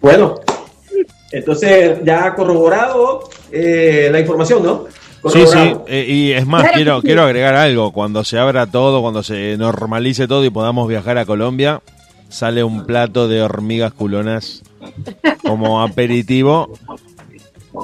Bueno, 0.00 0.40
entonces 1.30 1.98
ya 2.04 2.26
ha 2.26 2.34
corroborado 2.34 3.28
eh, 3.50 4.08
la 4.10 4.20
información, 4.20 4.62
¿no? 4.62 4.86
Sí, 5.30 5.46
sí, 5.46 5.74
eh, 5.86 6.04
y 6.08 6.32
es 6.32 6.46
más, 6.46 6.62
Claro 6.62 6.74
quiero, 6.74 7.00
sí. 7.00 7.06
quiero 7.06 7.22
agregar 7.22 7.54
algo. 7.54 7.92
Cuando 7.92 8.24
se 8.24 8.38
abra 8.38 8.66
todo, 8.66 9.00
cuando 9.02 9.22
se 9.22 9.56
normalice 9.56 10.26
todo 10.26 10.44
y 10.44 10.50
podamos 10.50 10.88
viajar 10.88 11.16
a 11.18 11.24
Colombia, 11.24 11.80
sale 12.28 12.64
un 12.64 12.84
plato 12.86 13.28
de 13.28 13.40
hormigas 13.40 13.92
culonas 13.92 14.62
como 15.42 15.80
aperitivo. 15.80 16.76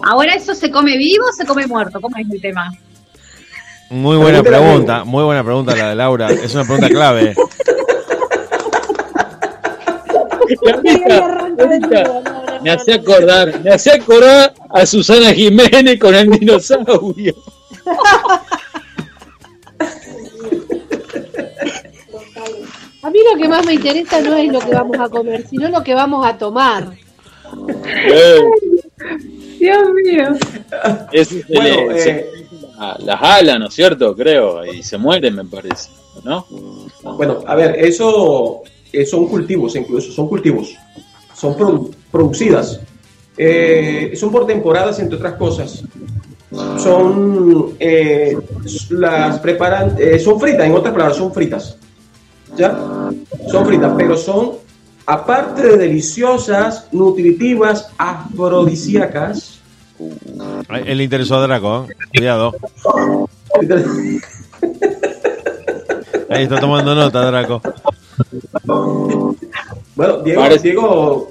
Ahora 0.03 0.35
eso 0.35 0.55
se 0.55 0.71
come 0.71 0.97
vivo 0.97 1.27
o 1.29 1.33
se 1.33 1.47
come 1.47 1.67
muerto, 1.67 2.01
¿cómo 2.01 2.17
es 2.17 2.29
el 2.29 2.41
tema? 2.41 2.73
Muy 3.91 4.17
buena 4.17 4.43
pregunta, 4.43 5.05
muy 5.05 5.25
buena 5.25 5.43
pregunta 5.43 5.75
la 5.75 5.91
de 5.91 5.95
Laura. 5.95 6.31
Es 6.31 6.55
una 6.55 6.65
pregunta 6.65 6.89
clave. 6.89 7.35
Me 12.63 12.71
hace 12.71 12.95
acordar, 12.95 13.61
me 13.63 13.71
hace 13.71 13.93
acordar 13.93 14.53
a 14.71 14.85
Susana 14.85 15.33
Jiménez 15.33 15.99
con 15.99 16.15
el 16.15 16.31
dinosaurio. 16.31 17.35
A 23.01 23.11
mí 23.11 23.21
lo 23.33 23.39
que 23.41 23.49
más 23.49 23.65
me 23.65 23.75
interesa 23.75 24.21
no 24.21 24.37
es 24.37 24.53
lo 24.53 24.61
que 24.61 24.73
vamos 24.73 24.99
a 24.99 25.09
comer, 25.09 25.47
sino 25.49 25.69
lo 25.69 25.83
que 25.83 25.95
vamos 25.95 26.27
a 26.27 26.37
tomar. 26.37 26.93
Eh, 27.87 28.41
Dios 29.59 29.89
mío. 30.05 30.37
se 31.13 31.45
Bueno, 31.49 31.95
se 31.97 32.11
eh, 32.11 32.31
las 32.99 33.21
alas, 33.23 33.59
¿no 33.59 33.67
es 33.67 33.75
cierto? 33.75 34.15
Creo, 34.15 34.65
y 34.65 34.83
se 34.83 34.97
mueren, 34.99 35.35
me 35.35 35.45
parece, 35.45 35.91
¿no? 36.25 36.47
Bueno, 37.17 37.41
a 37.47 37.55
ver, 37.55 37.77
eso 37.79 38.63
son 39.11 39.27
cultivos, 39.29 39.75
incluso 39.77 40.13
son 40.13 40.29
cultivos, 40.29 40.75
son 41.35 41.55
produ- 41.57 41.91
producidas, 42.11 42.81
Eh, 43.41 44.17
son 44.17 44.33
por 44.33 44.49
temporadas, 44.49 44.99
entre 44.99 45.17
otras 45.17 45.35
cosas. 45.35 45.85
Son 46.77 47.77
eh, 47.79 48.37
las 48.91 49.39
preparan, 49.39 49.95
eh, 49.97 50.19
son 50.19 50.41
fritas, 50.41 50.67
en 50.67 50.73
otras 50.73 50.93
palabras, 50.93 51.17
son 51.19 51.33
fritas, 51.33 51.77
¿ya? 52.57 52.77
Son 53.49 53.65
fritas, 53.65 53.93
pero 53.97 54.17
son 54.17 54.53
aparte 55.07 55.63
de 55.63 55.77
deliciosas, 55.77 56.89
nutritivas, 56.91 57.91
afrodisíacas. 57.97 59.58
Ay, 60.69 60.85
El 60.87 61.01
interesó 61.01 61.37
a 61.37 61.47
Draco, 61.47 61.87
¿eh? 61.89 61.95
cuidado. 62.17 62.55
Ahí 66.31 66.43
está 66.45 66.61
tomando 66.61 66.95
nota, 66.95 67.25
Draco. 67.31 67.61
Bueno, 69.95 70.19
Diego, 70.19 70.43
Parece- 70.43 70.63
Diego, 70.63 71.31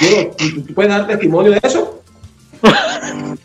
Diego, 0.00 0.34
¿tú- 0.36 0.62
tú 0.66 0.74
puedes 0.74 0.90
dar 0.92 1.06
testimonio 1.06 1.52
de 1.52 1.60
eso? 1.62 2.00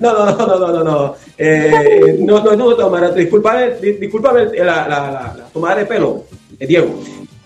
No, 0.00 0.12
no, 0.14 0.24
no, 0.24 0.46
no, 0.46 0.58
no, 0.58 0.72
no, 0.72 0.84
no. 0.84 1.14
Eh, 1.36 2.16
no, 2.20 2.42
no, 2.42 2.56
no, 2.56 2.74
tomar, 2.74 3.14
disculpame, 3.14 3.72
di- 3.82 3.92
discúlpame 3.94 4.46
la, 4.56 4.64
la, 4.64 4.84
la, 4.88 5.34
la 5.36 5.44
tomada 5.52 5.76
de 5.76 5.86
pelo, 5.86 6.24
eh, 6.58 6.66
Diego. 6.66 7.00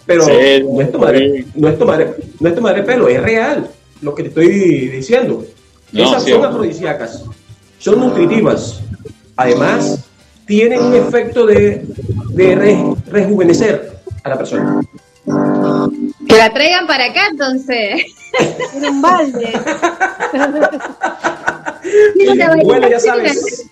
Pero 0.07 0.25
Sí, 0.27 0.33
no, 0.71 0.81
es 0.81 0.93
tomar, 0.93 1.15
no, 1.55 1.69
es 1.69 1.79
tomar, 1.79 2.17
no 2.41 2.49
es 2.49 2.55
tomar 2.55 2.75
de 2.77 2.83
pelo, 2.83 3.09
es 3.09 3.23
real 3.23 3.69
lo 4.03 4.15
que 4.15 4.25
te 4.25 4.29
estoy 4.29 4.49
diciendo. 4.89 5.45
No, 5.93 6.05
Esas 6.05 6.25
sí, 6.25 6.31
son 6.33 6.45
afrodisíacas, 6.45 7.25
son 7.79 8.01
nutritivas. 8.01 8.81
Además, 9.37 10.05
tienen 10.47 10.83
un 10.83 10.95
efecto 10.95 11.47
de, 11.47 11.85
de 12.31 12.55
re- 12.55 12.95
rejuvenecer 13.11 13.97
a 14.23 14.29
la 14.29 14.37
persona. 14.39 14.81
Que 16.29 16.37
la 16.37 16.53
traigan 16.53 16.87
para 16.87 17.07
acá 17.07 17.29
entonces. 17.31 18.05
En 18.75 18.85
un 18.85 19.01
balde. 19.03 19.53
Bueno, 22.65 22.89
ya 22.89 22.99
sabes. 22.99 23.67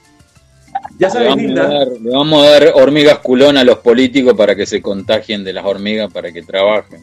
Ya 1.02 1.08
Le 1.08 1.14
sabes, 1.14 1.28
vamos, 1.30 1.42
Hilda. 1.42 1.66
dar, 1.66 1.88
le 1.88 2.10
vamos 2.10 2.46
a 2.46 2.50
dar 2.50 2.72
hormigas 2.76 3.18
culón 3.18 3.56
a 3.56 3.64
los 3.64 3.78
políticos 3.78 4.34
para 4.34 4.54
que 4.54 4.66
se 4.66 4.80
contagien 4.80 5.42
de 5.42 5.52
las 5.52 5.64
hormigas 5.64 6.12
para 6.12 6.30
que 6.30 6.42
trabajen. 6.42 7.00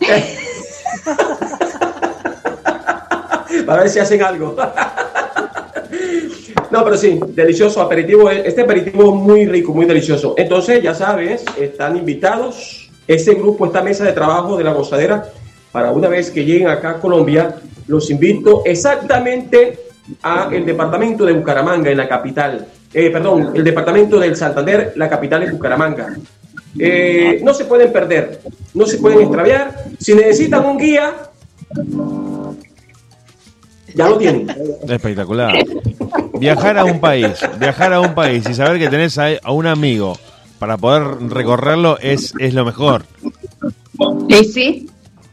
Para 3.66 3.82
ver 3.82 3.90
si 3.90 3.98
hacen 3.98 4.22
algo. 4.22 4.54
No, 6.70 6.84
pero 6.84 6.96
sí, 6.96 7.18
delicioso 7.28 7.80
aperitivo. 7.80 8.30
Este 8.30 8.62
aperitivo 8.62 9.12
es 9.12 9.20
muy 9.20 9.46
rico, 9.46 9.72
muy 9.72 9.86
delicioso. 9.86 10.34
Entonces, 10.36 10.80
ya 10.80 10.94
sabes, 10.94 11.44
están 11.58 11.96
invitados 11.96 12.90
este 13.08 13.34
grupo, 13.34 13.66
esta 13.66 13.82
mesa 13.82 14.04
de 14.04 14.12
trabajo 14.12 14.56
de 14.56 14.62
la 14.62 14.72
gozadera. 14.72 15.24
Para 15.72 15.90
una 15.90 16.08
vez 16.08 16.30
que 16.30 16.44
lleguen 16.44 16.68
acá 16.68 16.90
a 16.90 17.00
Colombia, 17.00 17.56
los 17.88 18.08
invito 18.10 18.62
exactamente 18.64 19.80
a 20.22 20.48
el 20.52 20.66
departamento 20.66 21.24
de 21.24 21.32
Bucaramanga, 21.32 21.90
en 21.90 21.96
la 21.96 22.08
capital. 22.08 22.66
Eh, 22.94 23.10
perdón, 23.10 23.50
el 23.54 23.64
departamento 23.64 24.18
del 24.20 24.36
Santander, 24.36 24.92
la 24.96 25.08
capital 25.08 25.42
es 25.42 25.50
Bucaramanga. 25.52 26.14
Eh, 26.78 27.40
no 27.42 27.52
se 27.54 27.64
pueden 27.64 27.92
perder, 27.92 28.40
no 28.72 28.86
se 28.86 28.98
pueden 28.98 29.20
extraviar. 29.22 29.74
Si 29.98 30.14
necesitan 30.14 30.64
un 30.64 30.78
guía, 30.78 31.12
ya 33.94 34.08
lo 34.08 34.18
tienen. 34.18 34.46
Espectacular. 34.88 35.54
Viajar 36.38 36.78
a 36.78 36.84
un 36.84 37.00
país, 37.00 37.28
viajar 37.58 37.92
a 37.92 38.00
un 38.00 38.14
país 38.14 38.44
y 38.48 38.54
saber 38.54 38.78
que 38.78 38.88
tenés 38.88 39.18
a 39.18 39.50
un 39.52 39.66
amigo 39.66 40.18
para 40.58 40.76
poder 40.76 41.02
recorrerlo 41.30 41.98
es, 42.00 42.32
es 42.38 42.54
lo 42.54 42.64
mejor, 42.64 43.04
¿Y 44.28 44.44
sí? 44.44 44.90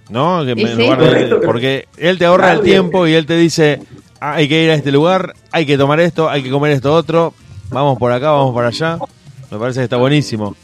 ¿no? 0.09 0.43
Que 0.45 0.53
Y 0.57 0.61
en 0.63 0.67
sí. 0.75 0.81
lugar 0.83 0.99
de- 0.99 1.05
Correcto. 1.07 1.39
porque 1.45 1.87
él 1.97 2.17
te 2.19 2.25
ahorra 2.25 2.51
el 2.53 2.61
tiempo 2.61 3.07
y 3.07 3.13
él 3.13 3.25
te 3.25 3.35
dice, 3.37 3.79
"Ah, 4.19 4.33
hay 4.35 4.47
que 4.47 4.63
ir 4.63 4.69
a 4.71 4.75
este 4.75 4.91
lugar, 4.91 5.33
hay 5.51 5.65
que 5.65 5.77
tomar 5.77 5.99
esto, 5.99 6.29
hay 6.29 6.43
que 6.43 6.49
comer 6.51 6.71
esto 6.73 6.93
otro, 6.93 7.33
vamos 7.71 7.97
por 7.97 8.11
acá, 8.11 8.31
vamos 8.31 8.53
por 8.53 8.65
allá. 8.65 8.99
Me 9.49 9.57
parece 9.57 9.79
que 9.79 9.83
está 9.85 9.97
buenísimo. 9.97 10.55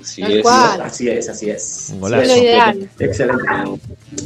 Así 0.00 0.22
es. 0.22 0.46
Así 0.46 1.08
es, 1.08 1.28
así 1.28 1.50
es. 1.50 1.94
Ideal. 2.00 2.88
Excelente. 2.98 3.44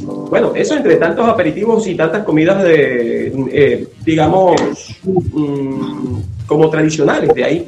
Bueno, 0.03 0.53
eso 0.55 0.75
entre 0.75 0.97
tantos 0.97 1.27
aperitivos 1.27 1.87
y 1.87 1.95
tantas 1.95 2.23
comidas 2.23 2.63
de, 2.63 3.33
eh, 3.51 3.87
digamos, 4.03 4.55
mm, 5.03 6.19
como 6.45 6.69
tradicionales 6.69 7.33
de 7.33 7.43
ahí. 7.43 7.67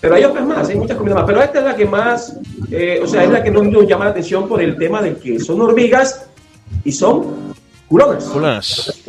Pero 0.00 0.14
hay 0.14 0.24
otras 0.24 0.46
más, 0.46 0.68
hay 0.68 0.76
muchas 0.76 0.96
comidas 0.96 1.18
más. 1.18 1.26
Pero 1.26 1.42
esta 1.42 1.58
es 1.58 1.64
la 1.66 1.76
que 1.76 1.84
más, 1.84 2.36
eh, 2.70 3.00
o 3.02 3.06
sea, 3.06 3.24
es 3.24 3.30
la 3.30 3.42
que 3.42 3.50
nos, 3.50 3.66
nos 3.66 3.86
llama 3.86 4.06
la 4.06 4.12
atención 4.12 4.48
por 4.48 4.62
el 4.62 4.78
tema 4.78 5.02
de 5.02 5.16
que 5.16 5.38
son 5.38 5.60
hormigas 5.60 6.26
y 6.84 6.92
son 6.92 7.54
culonas. 7.86 8.24
Culonas. 8.24 9.02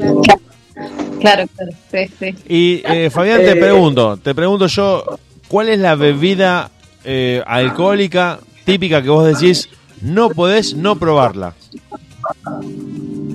Claro, 1.22 1.46
claro. 1.56 1.72
Sí, 1.92 2.14
sí. 2.20 2.36
Y 2.50 2.82
eh, 2.86 3.10
Fabián, 3.10 3.42
te 3.44 3.52
Eh, 3.52 3.56
pregunto, 3.56 4.18
te 4.18 4.36
pregunto 4.36 4.68
yo, 4.68 5.04
¿cuál 5.48 5.70
es 5.70 5.80
la 5.80 5.96
bebida 5.96 6.72
eh, 7.04 7.42
alcohólica 7.46 8.40
típica 8.66 9.02
que 9.02 9.10
vos 9.10 9.26
decís 9.26 9.70
no 10.02 10.30
podés 10.30 10.76
no 10.76 10.98
probarla? 10.98 11.54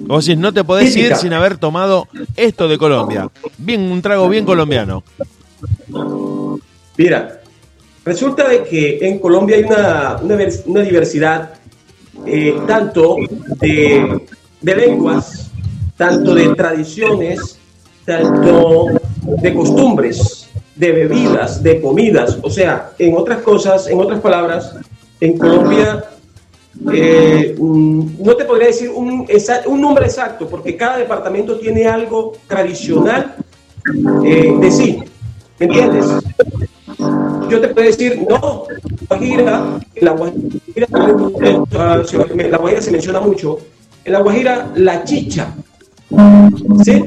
Vos 0.09 0.25
decís, 0.27 0.39
no 0.41 0.53
te 0.53 0.63
podés 0.65 0.95
ir 0.97 1.15
sin 1.17 1.33
haber 1.33 1.59
tomado 1.59 2.07
esto 2.37 2.69
de 2.69 2.79
Colombia. 2.79 3.29
Bien, 3.59 3.81
un 3.81 4.01
trago 4.03 4.29
bien 4.29 4.45
colombiano. 4.45 5.03
Mira, 6.97 7.41
resulta 8.05 8.49
de 8.49 8.63
que 8.65 8.99
en 9.03 9.19
Colombia 9.19 9.57
hay 9.57 9.65
una, 9.65 10.17
una, 10.23 10.35
vers- 10.37 10.63
una 10.67 10.81
diversidad 10.83 11.55
eh, 12.25 12.57
tanto 12.67 13.17
de, 13.61 14.27
de 14.61 14.77
lenguas, 14.77 15.51
tanto 15.97 16.35
de 16.35 16.55
tradiciones, 16.55 17.59
tanto 18.07 18.87
de 19.23 19.55
costumbres, 19.55 20.49
de 20.75 20.93
bebidas, 20.93 21.63
de 21.63 21.81
comidas. 21.81 22.39
O 22.43 22.49
sea, 22.49 22.93
en 22.99 23.17
otras 23.17 23.43
cosas, 23.43 23.89
en 23.89 24.01
otras 24.01 24.21
palabras, 24.21 24.77
en 25.21 25.37
Colombia 25.37 26.05
eh, 26.93 27.57
no 27.59 28.37
te 28.37 28.45
podría 28.45 28.69
decir 28.69 28.91
un, 28.91 29.27
un 29.67 29.81
nombre 29.81 30.07
exacto, 30.07 30.47
porque 30.47 30.77
cada 30.77 30.99
departamento 30.99 31.59
tiene 31.59 31.87
algo 31.87 32.35
tradicional 32.47 33.35
eh, 34.25 34.55
de 34.61 34.71
sí. 34.71 35.03
¿Me 35.59 35.67
entiendes? 35.67 36.05
Yo 37.49 37.61
te 37.61 37.69
puedo 37.69 37.87
decir, 37.87 38.27
no, 38.29 38.65
Guajira, 39.09 39.81
la 40.01 40.11
Guajira, 40.13 40.87
la 42.51 42.59
Guajira 42.59 42.83
se 42.83 42.91
menciona 42.91 43.21
mucho. 43.21 43.59
En 44.05 44.13
la 44.13 44.21
Guajira, 44.21 44.71
la 44.75 45.03
chicha, 45.05 45.55
¿sí? 46.85 47.05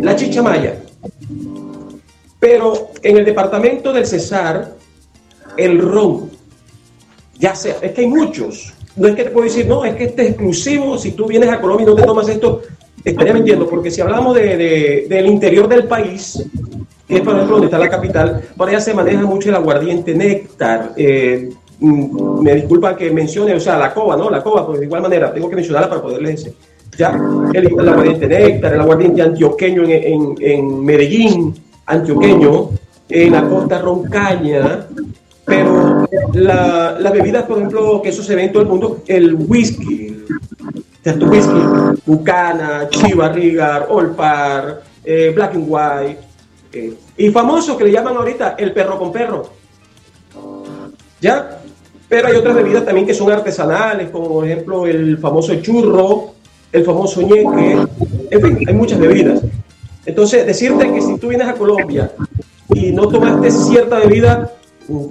La 0.00 0.16
chicha 0.16 0.42
maya. 0.42 0.76
Pero 2.40 2.90
en 3.02 3.16
el 3.18 3.24
departamento 3.24 3.92
del 3.92 4.06
Cesar, 4.06 4.72
el 5.56 5.78
ron. 5.80 6.30
Ya 7.38 7.54
sea, 7.54 7.76
es 7.80 7.92
que 7.92 8.02
hay 8.02 8.06
muchos. 8.08 8.72
No 8.96 9.08
es 9.08 9.14
que 9.14 9.24
te 9.24 9.30
puedo 9.30 9.44
decir, 9.44 9.66
no, 9.66 9.84
es 9.84 9.94
que 9.96 10.04
este 10.04 10.22
es 10.22 10.28
exclusivo. 10.30 10.98
Si 10.98 11.12
tú 11.12 11.26
vienes 11.26 11.48
a 11.50 11.60
Colombia 11.60 11.84
y 11.84 11.86
no 11.86 11.94
te 11.94 12.02
tomas 12.02 12.28
esto, 12.28 12.62
estaría 13.04 13.32
mintiendo. 13.32 13.68
Porque 13.68 13.90
si 13.90 14.00
hablamos 14.00 14.34
de, 14.34 14.56
de- 14.56 15.06
del 15.08 15.26
interior 15.26 15.68
del 15.68 15.84
país, 15.84 16.44
que 17.08 17.16
es 17.16 17.20
por 17.22 17.34
ejemplo 17.34 17.56
donde 17.56 17.66
está 17.66 17.78
la 17.78 17.88
capital, 17.90 18.42
por 18.56 18.68
allá 18.68 18.80
se 18.80 18.94
maneja 18.94 19.22
mucho 19.24 19.48
el 19.48 19.54
aguardiente 19.54 20.14
néctar. 20.14 20.92
Eh, 20.96 21.50
mm, 21.80 22.40
me 22.42 22.54
disculpan 22.54 22.96
que 22.96 23.10
mencione, 23.10 23.54
o 23.54 23.60
sea, 23.60 23.78
la 23.78 23.94
cova, 23.94 24.16
¿no? 24.16 24.28
La 24.30 24.42
cova, 24.42 24.66
pues 24.66 24.80
de 24.80 24.86
igual 24.86 25.02
manera, 25.02 25.32
tengo 25.32 25.48
que 25.48 25.56
mencionarla 25.56 25.88
para 25.88 26.02
poderles 26.02 26.36
decir. 26.44 26.54
Ya, 26.98 27.18
el, 27.54 27.66
aguardiente 27.88 28.26
néctar, 28.28 28.74
el 28.74 28.80
aguardiente 28.80 29.22
antioqueño 29.22 29.82
en, 29.84 29.90
en- 29.90 30.34
en 30.40 30.84
Medellín, 30.84 31.54
antioqueño, 31.86 32.70
en 33.08 33.32
la 33.32 33.48
costa 33.48 33.78
roncaña, 33.78 34.86
pero 35.44 36.06
la, 36.34 36.96
las 37.00 37.12
bebidas, 37.12 37.44
por 37.44 37.58
ejemplo, 37.58 38.00
que 38.02 38.10
eso 38.10 38.22
se 38.22 38.34
ve 38.34 38.44
en 38.44 38.52
todo 38.52 38.62
el 38.62 38.68
mundo, 38.68 38.98
el 39.06 39.34
whisky, 39.34 40.22
tanto 41.02 41.26
whisky, 41.26 41.60
Bucana, 42.06 42.88
Chiva 42.90 43.28
Rigar, 43.30 43.86
Olpar, 43.88 44.82
eh, 45.04 45.32
Black 45.34 45.54
and 45.54 45.64
White, 45.66 46.18
eh, 46.74 46.94
y 47.16 47.30
famoso 47.30 47.76
que 47.76 47.84
le 47.84 47.92
llaman 47.92 48.16
ahorita 48.16 48.54
el 48.58 48.72
perro 48.72 48.98
con 48.98 49.10
perro. 49.10 49.48
¿Ya? 51.20 51.58
Pero 52.08 52.28
hay 52.28 52.36
otras 52.36 52.54
bebidas 52.54 52.84
también 52.84 53.06
que 53.06 53.14
son 53.14 53.30
artesanales, 53.32 54.10
como 54.10 54.28
por 54.28 54.44
ejemplo 54.46 54.86
el 54.86 55.16
famoso 55.18 55.54
churro, 55.56 56.34
el 56.72 56.84
famoso 56.84 57.22
ñeque, 57.22 57.86
en 58.30 58.42
fin, 58.42 58.58
hay 58.66 58.74
muchas 58.74 58.98
bebidas. 58.98 59.42
Entonces, 60.06 60.46
decirte 60.46 60.90
que 60.92 61.00
si 61.00 61.18
tú 61.18 61.28
vienes 61.28 61.46
a 61.46 61.54
Colombia 61.54 62.10
y 62.74 62.92
no 62.92 63.06
tomaste 63.06 63.50
cierta 63.50 63.98
bebida, 63.98 64.50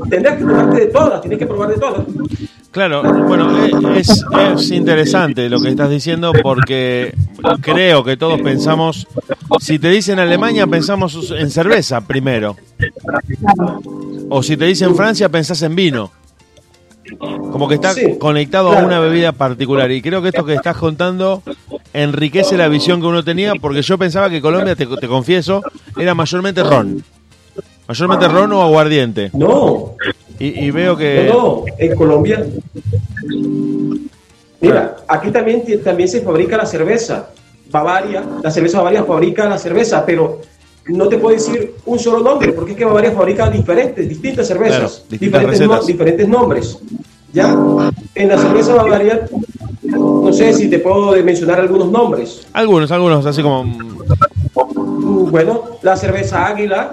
tendrás 0.10 0.38
que 0.38 0.44
tomarte 0.44 0.80
de 0.80 0.88
todas, 0.88 1.22
tienes 1.22 1.40
que 1.40 1.46
probar 1.46 1.70
de 1.70 1.78
todas. 1.78 2.06
Claro, 2.72 3.04
bueno, 3.28 3.66
eh, 3.66 4.00
es, 4.00 4.24
es 4.56 4.72
interesante 4.72 5.50
lo 5.50 5.60
que 5.60 5.70
estás 5.70 5.90
diciendo 5.90 6.32
porque 6.42 7.14
creo 7.62 8.04
que 8.04 8.16
todos 8.16 8.40
pensamos, 8.42 9.08
si 9.60 9.78
te 9.78 9.90
dicen 9.90 10.20
Alemania, 10.20 10.66
pensamos 10.68 11.34
en 11.38 11.50
cerveza 11.50 12.02
primero. 12.02 12.56
O 14.30 14.42
si 14.42 14.56
te 14.56 14.66
dicen 14.66 14.96
Francia, 14.96 15.28
pensás 15.28 15.62
en 15.64 15.76
vino. 15.76 16.12
Como 17.20 17.68
que 17.68 17.76
está 17.76 17.94
Sí, 17.94 18.18
conectado 18.20 18.72
a 18.72 18.84
una 18.84 19.00
bebida 19.00 19.32
particular. 19.32 19.92
Y 19.92 20.02
creo 20.02 20.22
que 20.22 20.30
esto 20.30 20.46
que 20.46 20.54
estás 20.56 20.78
contando 20.78 21.44
enriquece 21.94 22.58
la 22.58 22.68
visión 22.68 23.02
que 23.02 23.08
uno 23.08 23.24
tenía, 23.24 23.54
porque 23.56 23.82
yo 23.82 23.98
pensaba 23.98 24.30
que 24.30 24.42
Colombia, 24.42 24.76
te, 24.76 24.86
te 24.88 25.08
confieso, 25.08 25.62
era 25.98 26.14
mayormente 26.16 26.64
ron. 26.64 27.04
Mayormente 27.88 28.28
ron 28.28 28.54
o 28.54 28.62
aguardiente. 28.62 29.30
No, 29.34 29.96
Y, 30.40 30.66
y 30.66 30.72
veo 30.72 30.96
que... 30.96 31.28
no, 31.32 31.34
no, 31.34 31.66
en 31.78 31.96
Colombia. 31.96 32.46
Mira, 34.60 34.96
aquí 35.08 35.32
también, 35.32 35.64
también 35.84 36.08
se 36.10 36.22
fabrica 36.22 36.58
la 36.58 36.66
cerveza. 36.66 37.30
Bavaria, 37.70 38.24
la 38.44 38.52
cerveza 38.52 38.78
Bavaria 38.80 39.04
fabrica 39.06 39.48
la 39.48 39.58
cerveza, 39.58 40.06
pero 40.06 40.42
no 40.88 41.08
te 41.08 41.18
puedo 41.18 41.36
decir 41.36 41.76
un 41.86 42.00
solo 42.00 42.20
nombre, 42.20 42.54
porque 42.54 42.72
es 42.72 42.78
que 42.78 42.86
Bavaria 42.86 43.12
fabrica 43.12 43.50
diferentes, 43.50 44.08
distintas 44.10 44.48
cervezas, 44.48 44.78
Claro, 44.80 44.94
distintas 45.10 45.42
diferentes, 45.42 45.68
no- 45.68 45.84
diferentes 45.86 46.28
nombres. 46.28 46.78
Ya, 47.34 47.56
en 48.16 48.28
la 48.28 48.38
cerveza 48.38 48.76
Bavaria, 48.76 49.28
no 49.84 50.34
sé 50.34 50.54
si 50.54 50.70
te 50.70 50.80
puedo 50.80 51.12
mencionar 51.24 51.60
algunos 51.60 51.90
nombres. 51.90 52.46
Algunos, 52.54 52.92
algunos, 52.92 53.26
así 53.26 53.42
como... 53.42 53.64
Mm, 53.64 55.32
Bueno, 55.32 55.64
la 55.82 55.96
cerveza 55.96 56.46
Águila, 56.48 56.92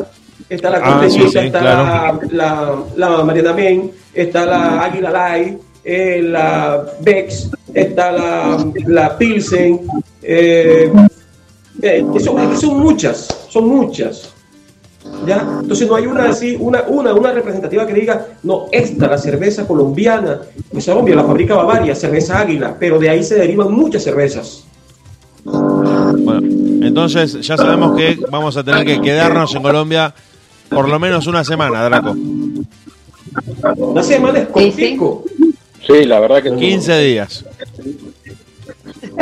está 0.49 0.71
la 0.71 0.79
Ah, 0.83 1.03
sí, 1.09 1.21
sí, 1.29 1.39
está 1.39 1.59
claro. 1.61 2.21
la, 2.31 2.85
la, 2.97 3.09
la 3.17 3.25
Mariana 3.25 3.53
Men, 3.53 3.91
está 4.15 4.47
la 4.47 4.85
Águila 4.85 5.11
Light, 5.11 5.59
eh, 5.85 6.21
la 6.23 6.85
Bex, 7.01 7.51
está 7.75 8.13
la, 8.13 8.65
la 8.87 9.19
Pilsen. 9.19 9.81
Eh, 10.23 10.91
eh, 11.83 12.05
son, 12.23 12.57
son 12.59 12.79
muchas, 12.81 13.27
son 13.49 13.69
muchas. 13.69 14.35
¿Ya? 15.27 15.41
Entonces 15.61 15.89
no 15.89 15.95
hay 15.95 16.07
una 16.07 16.29
así, 16.29 16.57
una, 16.59 16.83
una, 16.83 17.15
una 17.15 17.33
representativa 17.33 17.87
que 17.87 17.95
diga, 17.95 18.27
no, 18.43 18.67
esta, 18.71 19.09
la 19.09 19.17
cerveza 19.17 19.67
colombiana, 19.67 20.41
pues 20.71 20.89
obvio, 20.89 21.15
la 21.15 21.25
fabrica 21.25 21.55
Bavaria, 21.55 21.95
cerveza 21.95 22.41
Águila, 22.41 22.77
pero 22.79 22.99
de 22.99 23.09
ahí 23.09 23.23
se 23.23 23.37
derivan 23.37 23.73
muchas 23.73 24.03
cervezas. 24.03 24.65
Bueno, 25.45 26.87
entonces 26.87 27.41
ya 27.41 27.57
sabemos 27.57 27.97
que 27.97 28.19
vamos 28.31 28.57
a 28.57 28.65
tener 28.65 28.85
que 28.85 29.01
quedarnos 29.01 29.55
en 29.55 29.63
Colombia 29.63 30.15
por 30.69 30.89
lo 30.89 30.99
menos 30.99 31.27
una 31.27 31.45
semana, 31.45 31.85
Draco. 31.85 32.15
Una 33.77 34.03
semana 34.03 34.41
es 34.41 34.49
cortico. 34.49 35.25
Sí, 35.87 36.05
la 36.05 36.21
verdad 36.21 36.43
que 36.43 36.55
15 36.55 36.99
días. 37.01 37.45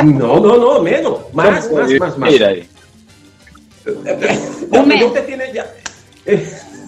No, 0.03 0.39
no, 0.39 0.57
no, 0.57 0.81
menos. 0.81 1.19
Más, 1.33 1.71
más, 1.71 1.89
más, 1.99 2.17
más. 2.17 2.31
Mira 2.31 2.49
ahí. 2.49 2.67
Ya, 4.71 4.95
ya 4.99 5.05
usted 5.05 5.25
tiene 5.25 5.51
ya. 5.53 5.65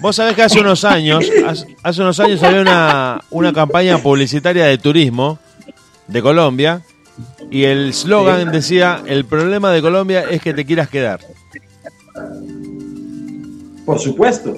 Vos 0.01 0.15
sabés 0.15 0.35
que 0.35 0.43
hace 0.43 0.59
unos 0.59 0.83
años, 0.83 1.25
hace, 1.83 2.01
unos 2.01 2.19
años 2.19 2.41
había 2.43 2.61
una, 2.61 3.21
una 3.31 3.53
campaña 3.53 3.97
publicitaria 3.97 4.65
de 4.65 4.77
turismo 4.77 5.39
de 6.07 6.21
Colombia 6.21 6.81
y 7.51 7.63
el 7.63 7.93
slogan 7.93 8.51
decía, 8.51 9.01
el 9.05 9.25
problema 9.25 9.71
de 9.71 9.81
Colombia 9.81 10.25
es 10.29 10.41
que 10.41 10.53
te 10.53 10.65
quieras 10.65 10.89
quedar. 10.89 11.19
por 13.85 13.99
supuesto, 13.99 14.55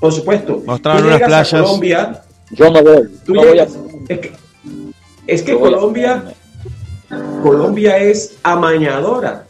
por 0.00 0.12
supuesto. 0.12 0.62
Mostraron 0.66 1.02
Tú 1.02 1.08
unas 1.08 1.22
a 1.22 1.26
playas. 1.26 1.50
Colombia, 1.62 2.22
Yo 2.50 2.70
me 2.70 2.82
voy. 2.82 3.08
tú 3.24 3.34
no 3.34 3.40
voy 3.42 3.48
a- 3.58 3.64
llegas- 3.66 3.78
es 4.08 4.18
que, 4.20 4.32
es 5.26 5.42
que 5.42 5.58
Colombia, 5.58 6.24
Colombia 7.42 7.96
es 7.98 8.34
amañadora. 8.42 9.45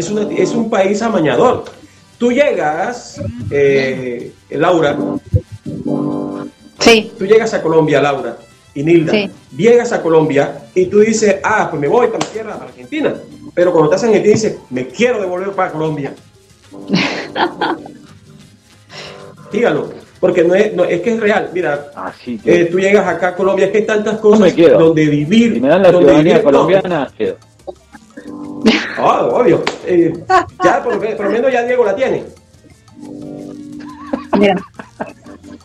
Es, 0.00 0.10
una, 0.10 0.22
es 0.34 0.50
un 0.52 0.70
país 0.70 1.00
amañador. 1.02 1.64
Tú 2.18 2.32
llegas, 2.32 3.20
eh, 3.50 4.32
Laura, 4.50 4.96
Sí, 6.78 7.12
tú 7.18 7.26
llegas 7.26 7.52
a 7.52 7.60
Colombia, 7.62 8.00
Laura 8.00 8.36
y 8.74 8.82
Nilda, 8.82 9.12
Sí. 9.12 9.30
llegas 9.56 9.92
a 9.92 10.00
Colombia 10.02 10.62
y 10.74 10.86
tú 10.86 11.00
dices, 11.00 11.36
ah, 11.44 11.68
pues 11.70 11.78
me 11.80 11.88
voy 11.88 12.06
para 12.06 12.18
mi 12.24 12.32
tierra, 12.32 12.54
para 12.56 12.70
Argentina. 12.70 13.14
Pero 13.54 13.72
cuando 13.72 13.90
estás 13.90 14.04
en 14.04 14.10
Argentina 14.14 14.34
dices, 14.34 14.56
me 14.70 14.86
quiero 14.86 15.20
devolver 15.20 15.50
para 15.52 15.70
Colombia. 15.72 16.14
Dígalo, 19.52 19.90
porque 20.20 20.44
no 20.44 20.54
es, 20.54 20.72
no, 20.74 20.84
es 20.84 21.00
que 21.02 21.12
es 21.14 21.20
real. 21.20 21.50
Mira, 21.52 21.90
Así 21.94 22.38
que. 22.38 22.62
eh, 22.62 22.64
tú 22.66 22.78
llegas 22.78 23.06
acá 23.06 23.28
a 23.28 23.34
Colombia, 23.34 23.66
es 23.66 23.72
que 23.72 23.78
hay 23.78 23.86
tantas 23.86 24.14
no 24.14 24.20
cosas 24.20 24.40
me 24.40 24.54
quedo. 24.54 24.78
donde 24.78 25.06
vivir. 25.06 25.54
Si 25.54 25.60
me 25.60 25.68
dan 25.68 25.82
la 25.82 25.90
donde 25.92 26.06
ciudadanía 26.08 26.34
vivir, 26.38 26.44
no. 26.44 26.50
colombiana, 26.58 27.12
quedo. 27.18 27.36
Ah, 28.98 29.22
obvio. 29.26 29.62
Eh, 29.86 30.12
ya 30.62 30.82
por, 30.82 30.98
por 31.16 31.24
lo 31.26 31.30
menos 31.30 31.52
ya 31.52 31.62
Diego 31.64 31.84
la 31.84 31.96
tiene. 31.96 32.24
mira. 34.38 34.56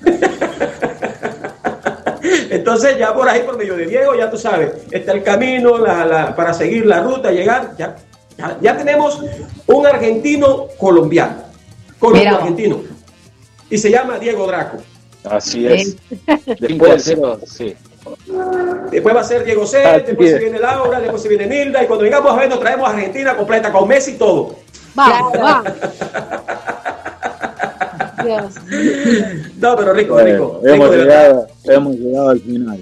Entonces 2.49 2.97
ya 2.97 3.13
por 3.13 3.27
ahí, 3.27 3.41
por 3.43 3.57
medio 3.57 3.75
de 3.75 3.85
Diego, 3.87 4.15
ya 4.15 4.29
tú 4.29 4.37
sabes, 4.37 4.71
está 4.91 5.11
el 5.11 5.23
camino 5.23 5.77
la- 5.77 6.05
la- 6.05 6.35
para 6.35 6.53
seguir 6.53 6.85
la 6.85 7.01
ruta, 7.01 7.31
llegar. 7.31 7.73
Ya, 7.77 7.95
ya, 8.37 8.57
ya 8.61 8.77
tenemos 8.77 9.21
un 9.67 9.85
argentino 9.87 10.67
colombiano. 10.77 11.35
Colombo 11.99 12.19
Mira. 12.23 12.37
argentino. 12.37 12.81
Y 13.69 13.77
se 13.77 13.89
llama 13.91 14.17
Diego 14.19 14.47
Draco. 14.47 14.77
Así 15.23 15.65
es. 15.67 15.97
Después 16.59 16.91
del 16.91 17.01
cero, 17.01 17.39
sí. 17.45 17.75
Después 18.91 19.15
va 19.15 19.21
a 19.21 19.23
ser 19.23 19.43
Diego 19.43 19.65
C, 19.65 19.83
Ah, 19.83 19.99
después 19.99 20.31
se 20.31 20.39
viene 20.39 20.59
Laura, 20.59 20.99
después 20.99 21.21
se 21.21 21.27
viene 21.29 21.47
Nilda. 21.47 21.83
Y 21.83 21.87
cuando 21.87 22.03
vengamos 22.03 22.31
a 22.31 22.35
ver, 22.35 22.49
nos 22.49 22.59
traemos 22.59 22.87
a 22.87 22.91
Argentina 22.91 23.35
completa 23.35 23.71
con 23.71 23.87
Messi 23.87 24.11
y 24.11 24.15
todo. 24.17 24.55
Vamos, 24.93 25.33
vamos. 25.41 25.71
Dios. 28.23 28.53
No, 29.59 29.75
pero 29.75 29.93
rico, 29.93 30.13
Bueno, 30.13 30.31
rico. 30.33 30.59
rico 30.63 30.73
hemos, 30.75 30.95
llegado, 30.95 31.47
hemos 31.65 31.95
llegado 31.95 32.29
al 32.29 32.39
final. 32.39 32.79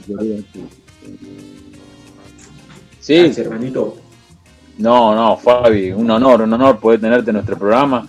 Sí, 3.00 3.18
Gracias, 3.18 3.38
hermanito. 3.46 3.98
no, 4.78 5.14
no, 5.16 5.38
Fabi, 5.38 5.92
un 5.92 6.10
honor, 6.10 6.44
un 6.44 6.54
honor 6.54 6.80
poder 6.80 7.02
tenerte 7.02 7.32
en 7.32 7.36
nuestro 7.36 7.58
programa. 7.58 8.08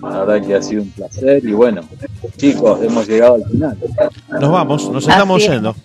La 0.00 0.24
verdad 0.24 0.44
que 0.44 0.54
ha 0.56 0.62
sido 0.62 0.82
un 0.82 0.90
placer 0.90 1.44
y 1.44 1.52
bueno, 1.52 1.82
chicos, 2.36 2.80
hemos 2.82 3.06
llegado 3.06 3.36
al 3.36 3.44
final. 3.44 3.78
Nos 4.40 4.50
vamos, 4.50 4.90
nos 4.90 5.06
estamos 5.06 5.36
Así 5.36 5.46
es. 5.46 5.52
yendo. 5.52 5.76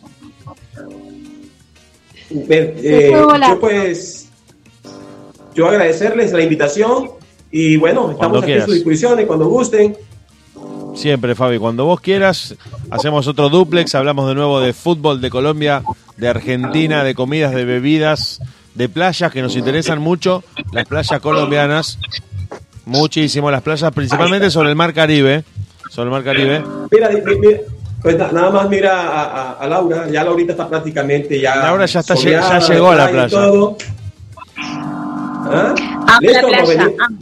Bien, 2.29 2.73
eh, 2.77 3.11
yo 3.11 3.59
pues, 3.59 4.29
yo 5.55 5.67
agradecerles 5.67 6.33
la 6.33 6.43
invitación 6.43 7.11
y 7.51 7.77
bueno, 7.77 8.11
estamos 8.11 8.37
aquí 8.37 8.43
a 8.43 8.45
quieras. 8.45 8.65
sus 8.65 8.75
disposiciones 8.75 9.25
cuando 9.25 9.47
gusten. 9.47 9.95
Siempre, 10.95 11.35
Fabi, 11.35 11.59
cuando 11.59 11.85
vos 11.85 12.01
quieras, 12.01 12.55
hacemos 12.89 13.27
otro 13.27 13.49
duplex, 13.49 13.93
hablamos 13.95 14.27
de 14.27 14.35
nuevo 14.35 14.59
de 14.59 14.73
fútbol 14.73 15.21
de 15.21 15.29
Colombia, 15.29 15.83
de 16.17 16.27
Argentina, 16.27 17.03
de 17.03 17.13
comidas, 17.13 17.53
de 17.53 17.65
bebidas, 17.65 18.41
de 18.73 18.89
playas 18.89 19.31
que 19.31 19.41
nos 19.41 19.55
interesan 19.55 19.99
mucho, 20.01 20.43
las 20.71 20.87
playas 20.87 21.19
colombianas, 21.21 21.99
muchísimo, 22.85 23.51
las 23.51 23.61
playas 23.61 23.91
principalmente 23.93 24.49
sobre 24.49 24.69
el 24.69 24.75
mar 24.75 24.93
Caribe, 24.93 25.43
sobre 25.89 26.05
el 26.05 26.11
mar 26.11 26.23
Caribe. 26.23 26.63
Mira, 26.91 27.09
mira, 27.39 27.59
Pues 28.01 28.17
na- 28.17 28.31
nada 28.31 28.51
más 28.51 28.69
mira 28.69 28.93
a, 29.01 29.23
a- 29.23 29.51
a 29.53 29.67
Laura, 29.67 30.07
ya 30.07 30.23
Laurita 30.23 30.51
está 30.53 30.67
prácticamente 30.69 31.39
ya. 31.39 31.55
Laura 31.55 31.85
ya 31.85 31.99
está- 31.99 32.15
soleada, 32.15 32.59
ya 32.59 32.73
llegó 32.73 32.91
a 32.91 32.95
la 32.95 33.09
playa. 33.09 33.29
todo. 33.29 33.77
¿Ah? 34.55 35.73
Amo 35.77 36.05
la 36.09 36.19
Listo, 36.21 36.41
nos 36.41 36.51
playa, 36.51 36.65
venimos- 36.67 36.99
amo. 37.07 37.17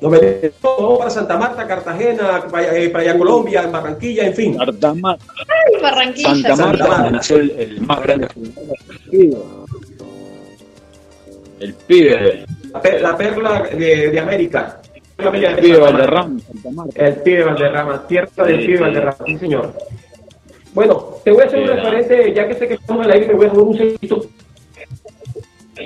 nos 0.00 0.10
venimos 0.12 0.98
para 0.98 1.10
Santa 1.10 1.36
Marta, 1.36 1.66
Cartagena, 1.66 2.44
para, 2.50 2.76
eh, 2.76 2.88
para 2.90 3.04
allá 3.04 3.18
Colombia, 3.18 3.62
en 3.62 3.72
Barranquilla, 3.72 4.26
en 4.26 4.34
fin. 4.34 4.56
Santa 4.56 4.94
Marta, 4.94 5.24
Ay, 5.38 5.82
Barranquilla. 5.82 6.28
Santa 6.30 6.48
Santa 6.56 6.64
Marta, 6.66 6.84
Marta. 6.86 6.96
donde 7.02 7.16
nació 7.16 7.36
el, 7.36 7.50
el 7.58 7.80
más 7.82 8.00
grande. 8.02 8.28
El 11.60 11.74
pibe, 11.74 12.46
La, 12.72 12.80
per- 12.80 13.00
la 13.02 13.16
perla 13.16 13.62
de, 13.76 14.10
de 14.10 14.20
América. 14.20 14.79
La 15.22 15.30
perla 15.30 15.48
de 15.48 15.54
el 15.54 15.60
pibe. 15.60 15.78
Valderrama. 15.78 16.36
El 16.94 17.14
pibe 17.16 17.44
Valderrama, 17.44 18.06
tierra 18.06 18.44
del 18.44 18.66
pibe. 18.66 18.80
Valderrama, 18.80 19.16
sí 19.26 19.38
señor. 19.38 19.72
Bueno, 20.72 21.14
te 21.24 21.30
voy 21.32 21.42
a 21.42 21.46
hacer 21.46 21.58
un 21.60 21.66
referente, 21.68 22.32
ya 22.34 22.46
que 22.48 22.54
sé 22.54 22.68
que 22.68 22.74
estamos 22.74 23.04
al 23.04 23.12
aire, 23.12 23.26
me 23.28 23.34
voy 23.34 23.46
a 23.46 23.48
dar 23.48 23.58
un 23.58 23.76
segundito 23.76 24.24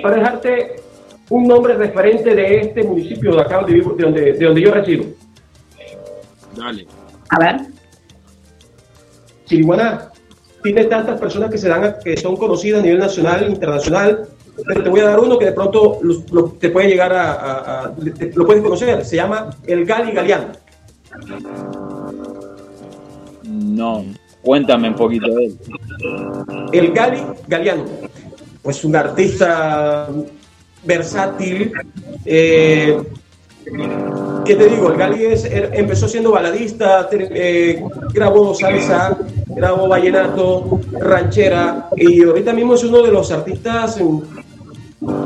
para 0.01 0.15
dejarte 0.17 0.75
un 1.29 1.47
nombre 1.47 1.73
referente 1.73 2.35
de 2.35 2.59
este 2.61 2.83
municipio 2.83 3.33
de 3.35 3.41
acá 3.41 3.57
donde, 3.57 3.73
vivo- 3.73 3.93
de 3.95 4.03
donde, 4.03 4.33
de 4.33 4.45
donde 4.45 4.61
yo 4.61 4.71
resido. 4.71 5.05
Dale. 6.55 6.85
A 7.29 7.39
ver. 7.39 7.55
Chiriguaná 9.45 10.09
tiene 10.63 10.85
tantas 10.85 11.19
personas 11.19 11.49
que 11.51 11.57
se 11.57 11.67
dan 11.69 11.83
a- 11.83 11.99
que 11.99 12.15
son 12.17 12.35
conocidas 12.37 12.79
a 12.81 12.83
nivel 12.83 12.99
nacional 12.99 13.43
e 13.43 13.47
internacional, 13.49 14.27
pero 14.67 14.83
te 14.83 14.89
voy 14.89 14.99
a 15.01 15.05
dar 15.05 15.19
uno 15.19 15.37
que 15.37 15.45
de 15.45 15.51
pronto 15.53 15.99
lo- 16.01 16.23
lo- 16.31 16.43
te 16.51 16.69
puede 16.69 16.87
llegar 16.89 17.13
a, 17.13 17.31
a- 17.33 17.83
a- 17.85 17.95
te- 17.95 18.31
lo 18.33 18.45
puedes 18.45 18.63
conocer, 18.63 19.03
se 19.05 19.15
llama 19.17 19.49
el 19.67 19.85
Gali 19.85 20.11
Galeano. 20.11 20.47
No, 23.43 24.03
cuéntame 24.41 24.89
un 24.89 24.95
poquito 24.95 25.27
de 25.33 25.45
él. 25.45 25.57
El 26.71 26.91
Gali 26.91 27.21
Galeano, 27.47 27.85
pues 28.61 28.83
un 28.83 28.95
artista 28.95 30.07
versátil. 30.83 31.71
eh, 32.25 32.97
¿Qué 34.45 34.55
te 34.55 34.69
digo? 34.69 34.91
El 34.91 34.97
Gali 34.97 35.25
es- 35.25 35.45
er- 35.45 35.71
empezó 35.73 36.07
siendo 36.07 36.31
baladista, 36.31 37.09
eh, 37.11 37.83
grabó 38.13 38.53
salsa, 38.53 39.17
grabó 39.47 39.87
vallenato, 39.87 40.79
ranchera, 40.99 41.89
y 41.97 42.23
ahorita 42.23 42.53
mismo 42.53 42.75
es 42.75 42.83
uno 42.83 43.01
de 43.01 43.11
los 43.11 43.31
artistas, 43.31 43.99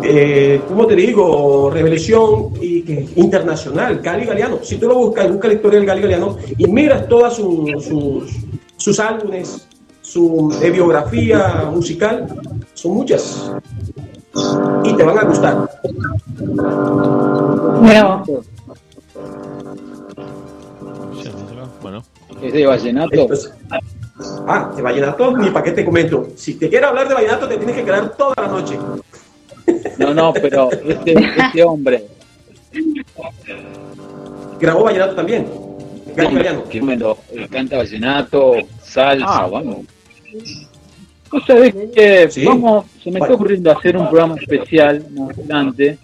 eh, 0.03 0.61
¿cómo 0.67 0.85
te 0.87 0.95
digo? 0.95 1.69
Revelación 1.71 2.53
y 2.61 2.81
que 2.81 3.07
internacional, 3.15 3.99
Gali 4.01 4.25
Galeano. 4.25 4.59
Si 4.63 4.77
tú 4.77 4.87
lo 4.87 4.95
buscas, 4.95 5.29
busca 5.31 5.47
la 5.47 5.53
historia 5.55 5.79
del 5.79 5.87
Gali 5.87 6.01
Galeano 6.01 6.37
y 6.57 6.65
miras 6.67 7.07
todas 7.07 7.35
su- 7.35 7.67
sus, 7.79 8.31
sus 8.77 8.99
álbumes, 8.99 9.67
su 10.01 10.57
eh, 10.61 10.69
biografía 10.71 11.69
musical, 11.71 12.27
son 12.73 12.93
muchas. 12.93 13.51
Y 14.83 14.93
te 14.95 15.03
van 15.03 15.17
a 15.17 15.23
gustar. 15.23 15.69
Bueno. 17.81 18.23
¿Es 22.41 22.53
de 22.53 22.65
Vallenato? 22.65 23.09
Entonces, 23.13 23.53
ah, 24.47 24.71
de 24.75 24.81
vallenato, 24.81 25.35
ni 25.37 25.49
para 25.49 25.65
qué 25.65 25.71
te 25.71 25.83
comento. 25.83 26.27
Si 26.35 26.53
te 26.55 26.69
quieres 26.69 26.87
hablar 26.87 27.07
de 27.07 27.13
vallenato, 27.15 27.47
te 27.47 27.57
tienes 27.57 27.75
que 27.75 27.83
quedar 27.83 28.15
toda 28.15 28.33
la 28.37 28.47
noche. 28.47 28.77
No, 29.97 30.13
no, 30.13 30.33
pero 30.33 30.69
este, 30.71 31.13
este 31.13 31.63
hombre, 31.63 32.05
Grabó 34.59 34.83
vallenato 34.83 35.15
también. 35.15 35.47
Bueno, 36.81 37.17
eh, 37.31 37.47
canta 37.49 37.77
vallenato, 37.77 38.55
salsa, 38.81 39.47
vamos. 39.47 39.85
¿Vos 41.31 41.43
sabés 41.45 41.73
que 41.93 42.29
Sí. 42.29 42.43
vamos, 42.43 42.85
se 43.01 43.11
me 43.11 43.19
está 43.19 43.33
ocurriendo 43.33 43.71
hacer 43.71 43.95
un 43.95 44.09
programa 44.09 44.35
especial 44.35 45.05
más 45.11 45.37
adelante 45.37 45.97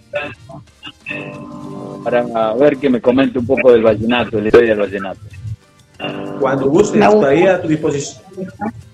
para 2.04 2.54
ver 2.54 2.76
que 2.78 2.88
me 2.88 3.00
comente 3.00 3.38
un 3.38 3.46
poco 3.46 3.72
del 3.72 3.82
vallenato, 3.82 4.40
la 4.40 4.46
historia 4.46 4.70
del 4.70 4.78
vallenato. 4.80 5.20
Cuando 6.40 6.68
gusten, 6.68 7.02
estaría 7.02 7.56
a 7.56 7.62
tu 7.62 7.68
disposición. 7.68 8.22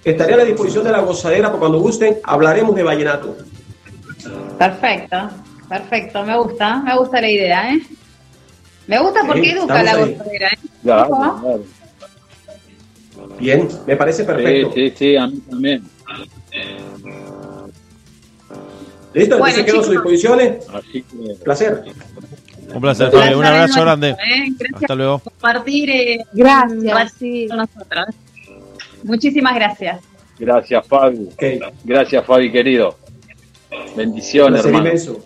Estaría 0.05 0.35
a 0.35 0.39
la 0.39 0.45
disposición 0.45 0.85
de 0.85 0.93
la 0.93 1.01
gozadera, 1.01 1.49
porque 1.49 1.61
cuando 1.61 1.81
gusten, 1.81 2.17
hablaremos 2.25 2.75
de 2.75 2.83
vallenato. 2.83 3.37
Perfecto, 4.69 5.17
perfecto, 5.69 6.23
me 6.25 6.39
gusta, 6.39 6.77
me 6.83 6.97
gusta 6.97 7.21
la 7.21 7.29
idea, 7.31 7.75
¿eh? 7.75 7.81
Me 8.87 8.99
gusta 9.01 9.21
porque 9.27 9.43
Sí, 9.45 9.51
educa 9.51 9.83
la 9.83 9.97
gozadera, 9.97 10.49
¿eh? 10.49 10.59
Claro. 10.83 11.65
Bien, 13.39 13.69
me 13.87 13.97
parece 13.97 14.23
Sí, 14.23 14.27
perfecto. 14.27 14.73
sí, 14.75 14.93
sí, 14.97 15.17
a 15.17 15.27
mí 15.27 15.39
también. 15.51 15.83
¿Listo? 19.15 19.39
Bueno, 19.39 19.57
Entonces 19.59 19.65
quedo 19.65 19.81
a 19.81 19.85
su 19.85 19.91
chicos. 19.91 20.11
disposición. 20.13 20.59
Así 20.75 21.03
que 21.03 21.35
Placer. 21.45 21.83
Un 22.75 22.81
placer, 22.81 23.11
Fabio. 23.11 23.39
Un 23.39 23.45
abrazo 23.45 23.63
nuestro, 23.67 23.83
grande. 23.83 24.11
¿eh? 24.11 24.47
Gracias 24.59 24.83
Hasta 24.83 24.95
luego. 24.95 25.19
por 25.19 25.33
compartir 25.33 25.91
eh, 25.91 26.25
Gracias, 26.33 27.13
sí. 27.19 27.47
con 27.49 27.57
nosotros. 27.59 28.07
Muchísimas 29.05 29.55
gracias. 29.57 30.01
gracias 30.39 30.87
Fabi, 30.87 31.29
gracias 31.85 32.25
Fabi 32.25 32.51
querido. 32.53 32.97
Bendiciones, 33.97 34.63
placer 34.63 34.67
hermano. 34.71 34.87
inmenso. 34.87 35.25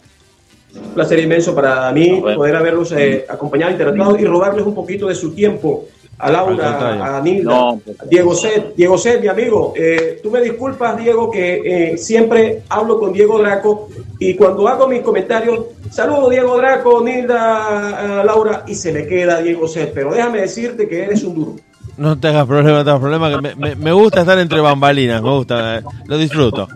Un 0.74 0.94
placer 0.94 1.18
inmenso 1.20 1.54
para 1.54 1.90
mí 1.92 2.20
poder 2.20 2.54
haberlos 2.56 2.92
eh, 2.92 3.24
acompañado, 3.28 3.72
interactuado 3.72 4.18
y 4.18 4.24
robarles 4.24 4.66
un 4.66 4.74
poquito 4.74 5.08
de 5.08 5.14
su 5.14 5.32
tiempo 5.32 5.86
a 6.18 6.30
Laura, 6.30 7.16
a 7.18 7.20
Nilda, 7.20 7.50
No, 7.50 7.80
pues. 7.84 8.00
a 8.00 8.04
Diego 8.06 8.34
Set. 8.34 8.74
Diego 8.74 8.96
Set, 8.98 9.20
mi 9.20 9.28
amigo, 9.28 9.72
eh, 9.76 10.20
tú 10.22 10.30
me 10.30 10.40
disculpas, 10.42 10.96
Diego, 10.98 11.30
que 11.30 11.92
eh, 11.92 11.98
siempre 11.98 12.62
hablo 12.68 12.98
con 12.98 13.12
Diego 13.12 13.38
Draco 13.38 13.88
y 14.18 14.34
cuando 14.34 14.66
hago 14.68 14.86
mis 14.88 15.00
comentarios, 15.02 15.60
saludo 15.90 16.28
Diego 16.30 16.56
Draco, 16.58 17.02
Nilda, 17.02 18.22
Laura, 18.24 18.64
y 18.66 18.74
se 18.74 18.92
me 18.92 19.06
queda 19.06 19.40
Diego 19.42 19.68
Set. 19.68 19.92
Pero 19.94 20.12
déjame 20.12 20.40
decirte 20.42 20.88
que 20.88 21.04
eres 21.04 21.22
un 21.24 21.34
duro. 21.34 21.56
No 21.98 22.18
te 22.18 22.28
hagas 22.28 22.46
problema, 22.46 22.78
no 22.78 22.84
te 22.84 22.90
hagas 22.90 23.00
problema. 23.00 23.30
Que 23.30 23.40
me, 23.40 23.54
me- 23.54 23.76
me 23.76 23.92
gusta 23.92 24.20
estar 24.20 24.38
entre 24.38 24.60
bambalinas, 24.60 25.22
me 25.22 25.30
gusta, 25.30 25.78
eh, 25.78 25.82
lo 26.06 26.18
disfruto. 26.18 26.68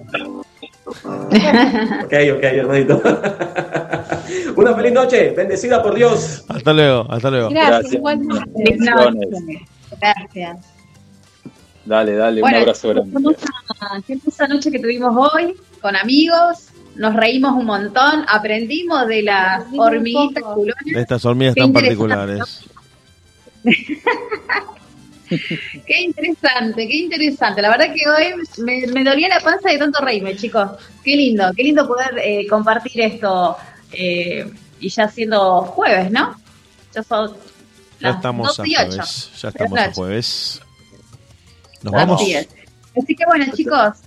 Ok, 2.05 2.12
ok, 2.36 2.43
hermanito. 2.43 3.02
Una 4.57 4.74
feliz 4.74 4.93
noche, 4.93 5.31
bendecida 5.31 5.82
por 5.82 5.94
Dios. 5.94 6.44
Hasta 6.48 6.73
luego, 6.73 7.07
hasta 7.11 7.31
luego. 7.31 7.48
Gracias, 7.51 7.93
Gracias. 8.01 8.52
Bendiciones. 8.55 9.61
Gracias. 10.01 10.59
Dale, 11.85 12.15
dale, 12.15 12.40
Bueno, 12.40 12.57
un 12.59 12.62
abrazo 12.62 12.89
qué 12.89 12.94
grande. 12.94 13.12
hermosa- 13.16 14.02
qué 14.07 14.12
hermosa 14.15 14.47
noche 14.48 14.70
que 14.70 14.78
tuvimos 14.78 15.15
hoy 15.35 15.55
con 15.81 15.97
amigos, 15.97 16.69
nos 16.97 17.15
reímos 17.16 17.52
un 17.52 17.65
montón, 17.66 18.24
aprendimos 18.28 19.07
de 19.09 19.23
las 19.23 19.65
hormiguitas 19.77 20.43
culonas. 20.44 20.85
De 20.85 21.01
estas 21.01 21.24
hormigas 21.24 21.55
Qué 21.55 21.62
tan 21.62 21.73
particulares. 21.73 22.65
Qué 25.86 26.01
interesante, 26.02 26.89
qué 26.89 26.97
interesante. 26.97 27.62
La 27.62 27.70
verdad 27.70 27.94
que 27.94 28.09
hoy 28.09 28.43
me, 28.59 28.86
me 28.89 29.05
dolía 29.05 29.28
la 29.28 29.40
panza 29.40 29.70
de 29.70 29.78
tanto 29.78 30.01
reírme, 30.05 30.36
chicos. 30.36 30.70
Qué 31.05 31.16
lindo, 31.16 31.51
qué 31.57 31.62
lindo 31.62 31.86
poder 31.86 32.19
eh, 32.23 32.47
compartir 32.48 33.01
esto 33.01 33.57
eh, 33.93 34.51
y 34.81 34.89
ya 34.89 35.09
siendo 35.09 35.62
jueves, 35.62 36.11
¿no? 36.11 36.35
Ya 36.94 37.02
son 37.02 37.32
Ya 38.01 38.09
las 38.09 38.16
estamos 38.16 38.59
a 38.59 38.62
12 38.62 38.70
y 38.70 38.74
ocho. 38.77 38.86
jueves. 38.89 39.31
Ya 39.40 39.48
estamos 39.48 39.78
a 39.78 39.93
jueves. 39.93 40.62
Nos 41.82 41.93
vamos. 41.93 42.20
Así 42.20 42.35
es. 42.35 42.48
Así 43.01 43.15
que 43.15 43.24
bueno, 43.27 43.47
chicos, 43.55 43.98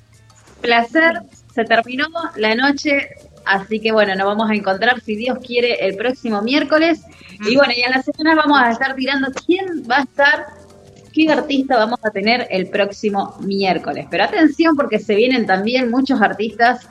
placer. 0.62 1.22
Se 1.54 1.64
terminó 1.64 2.08
la 2.36 2.56
noche. 2.56 3.10
Así 3.46 3.80
que 3.80 3.92
bueno, 3.92 4.16
nos 4.16 4.26
vamos 4.26 4.50
a 4.50 4.56
encontrar, 4.56 5.02
si 5.02 5.16
Dios 5.16 5.38
quiere, 5.46 5.86
el 5.86 5.96
próximo 5.96 6.42
miércoles. 6.42 7.02
Y 7.46 7.56
bueno, 7.56 7.74
y 7.76 7.82
en 7.82 7.92
la 7.92 8.02
semana 8.02 8.36
vamos 8.36 8.60
a 8.62 8.72
estar 8.72 8.96
tirando 8.96 9.28
quién 9.46 9.84
va 9.90 9.98
a 9.98 10.02
estar, 10.04 10.48
qué 11.14 11.32
artista 11.32 11.78
vamos 11.78 12.00
a 12.04 12.10
tener 12.10 12.48
el 12.50 12.68
próximo 12.68 13.38
miércoles. 13.42 14.08
Pero 14.10 14.24
atención 14.24 14.76
porque 14.76 15.00
se 15.00 15.16
vienen 15.16 15.46
también 15.46 15.90
muchos 15.92 16.22
artistas 16.22 16.90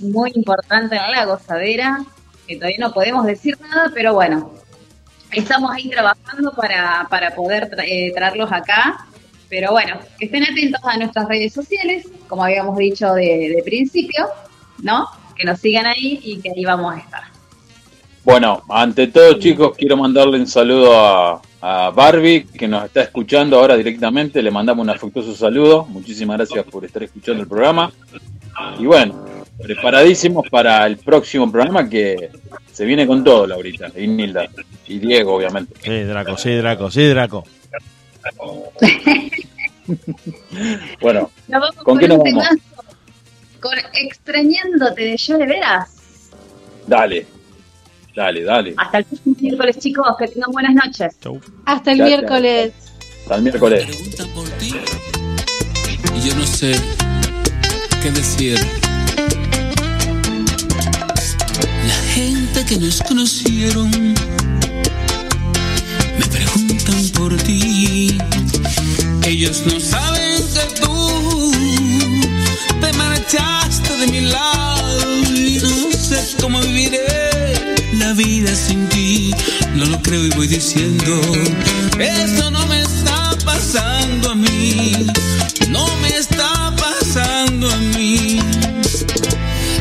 muy 0.00 0.32
importantes 0.34 0.98
en 0.98 1.10
la 1.12 1.24
gozadera, 1.26 2.04
que 2.46 2.56
todavía 2.56 2.78
no 2.80 2.92
podemos 2.92 3.26
decir 3.26 3.58
nada, 3.60 3.90
pero 3.94 4.14
bueno, 4.14 4.52
estamos 5.32 5.70
ahí 5.72 5.90
trabajando 5.90 6.52
para, 6.52 7.06
para 7.10 7.34
poder 7.34 7.70
tra- 7.70 7.84
eh, 7.86 8.12
traerlos 8.14 8.50
acá. 8.52 9.06
Pero 9.50 9.72
bueno, 9.72 9.98
que 10.18 10.24
estén 10.24 10.42
atentos 10.42 10.80
a 10.84 10.96
nuestras 10.96 11.28
redes 11.28 11.52
sociales, 11.52 12.08
como 12.28 12.42
habíamos 12.44 12.76
dicho 12.76 13.12
de, 13.12 13.52
de 13.54 13.62
principio, 13.62 14.26
¿no? 14.82 15.06
Que 15.36 15.44
nos 15.44 15.60
sigan 15.60 15.86
ahí 15.86 16.18
y 16.24 16.40
que 16.40 16.50
ahí 16.50 16.64
vamos 16.64 16.94
a 16.94 16.98
estar. 16.98 17.22
Bueno, 18.24 18.62
ante 18.70 19.06
todo, 19.08 19.34
chicos, 19.38 19.76
quiero 19.76 19.96
mandarle 19.98 20.38
un 20.38 20.46
saludo 20.46 20.98
a, 20.98 21.42
a 21.66 21.88
Barbie, 21.88 22.44
que 22.44 22.68
nos 22.68 22.84
está 22.84 23.00
escuchando 23.00 23.58
ahora 23.58 23.74
directamente. 23.74 24.42
Le 24.42 24.50
mandamos 24.50 24.82
un 24.82 24.90
afectuoso 24.90 25.34
saludo. 25.34 25.86
Muchísimas 25.86 26.36
gracias 26.36 26.66
por 26.66 26.84
estar 26.84 27.02
escuchando 27.02 27.42
el 27.42 27.48
programa. 27.48 27.90
Y 28.78 28.84
bueno, 28.84 29.24
preparadísimos 29.62 30.46
para 30.50 30.86
el 30.86 30.98
próximo 30.98 31.50
programa 31.50 31.88
que 31.88 32.28
se 32.70 32.84
viene 32.84 33.06
con 33.06 33.24
todo, 33.24 33.46
Laurita. 33.46 33.90
Y 33.96 34.06
Nilda. 34.06 34.46
Y 34.86 34.98
Diego, 34.98 35.36
obviamente. 35.36 35.74
Sí, 35.82 36.02
Draco, 36.02 36.36
sí, 36.36 36.54
Draco, 36.54 36.90
sí, 36.90 37.04
Draco. 37.04 37.44
bueno, 41.00 41.30
vamos 41.48 41.70
¿con 41.76 41.98
qué 41.98 42.08
nos 42.08 42.18
vamos? 42.18 42.46
Con 43.60 43.72
Extrañándote 43.94 45.02
de 45.02 45.16
Yo 45.16 45.38
de 45.38 45.46
Veras. 45.46 45.88
Dale, 46.86 47.26
dale, 48.14 48.42
dale. 48.44 48.74
Hasta 48.76 48.98
el 48.98 49.04
próximo 49.04 49.36
miércoles, 49.40 49.78
chicos. 49.78 50.06
Que 50.18 50.28
tengan 50.28 50.50
buenas 50.52 50.74
noches. 50.74 51.16
Hasta 51.64 51.92
el 51.92 51.98
Gracias. 51.98 52.18
miércoles. 52.20 52.72
Hasta 53.22 53.36
el 53.36 53.42
miércoles. 53.42 53.86
y 56.14 56.28
yo 56.28 56.34
no 56.36 56.46
sé 56.46 56.74
qué 58.02 58.10
decir. 58.10 58.58
La 61.86 61.94
gente 62.14 62.64
que 62.66 62.76
nos 62.78 63.02
conocieron 63.02 63.90
me 66.18 66.26
preguntan 66.30 67.08
por 67.14 67.36
ti. 67.38 68.18
Ellos 69.26 69.62
no 69.66 69.80
saben 69.80 70.36
que 70.54 70.80
tú 70.80 71.52
te 72.80 72.92
marchaste 72.92 73.96
de 73.96 74.06
mi 74.06 74.20
lado 74.20 75.12
y 75.34 75.58
no 75.62 75.90
sé 75.92 76.36
cómo 76.40 76.60
viviré 76.60 77.33
vida 78.14 78.54
sin 78.54 78.88
ti. 78.88 79.34
No 79.74 79.84
lo 79.86 80.00
creo 80.02 80.24
y 80.24 80.30
voy 80.30 80.46
diciendo, 80.46 81.20
esto 81.98 82.50
no 82.50 82.66
me 82.66 82.80
está 82.80 83.36
pasando 83.44 84.30
a 84.30 84.34
mí, 84.34 84.92
no 85.68 85.84
me 85.98 86.08
está 86.08 86.74
pasando 86.76 87.70
a 87.70 87.76
mí. 87.76 88.38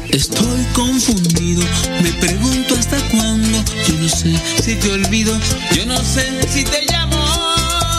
Estoy 0.09 0.63
confundido, 0.73 1.63
me 2.01 2.11
pregunto 2.13 2.75
hasta 2.75 2.97
cuándo, 3.09 3.63
yo 3.87 3.95
no 3.99 4.09
sé 4.09 4.33
si 4.63 4.75
te 4.75 4.91
olvido, 4.91 5.37
yo 5.75 5.85
no 5.85 5.97
sé 5.97 6.25
si 6.47 6.63
te 6.63 6.92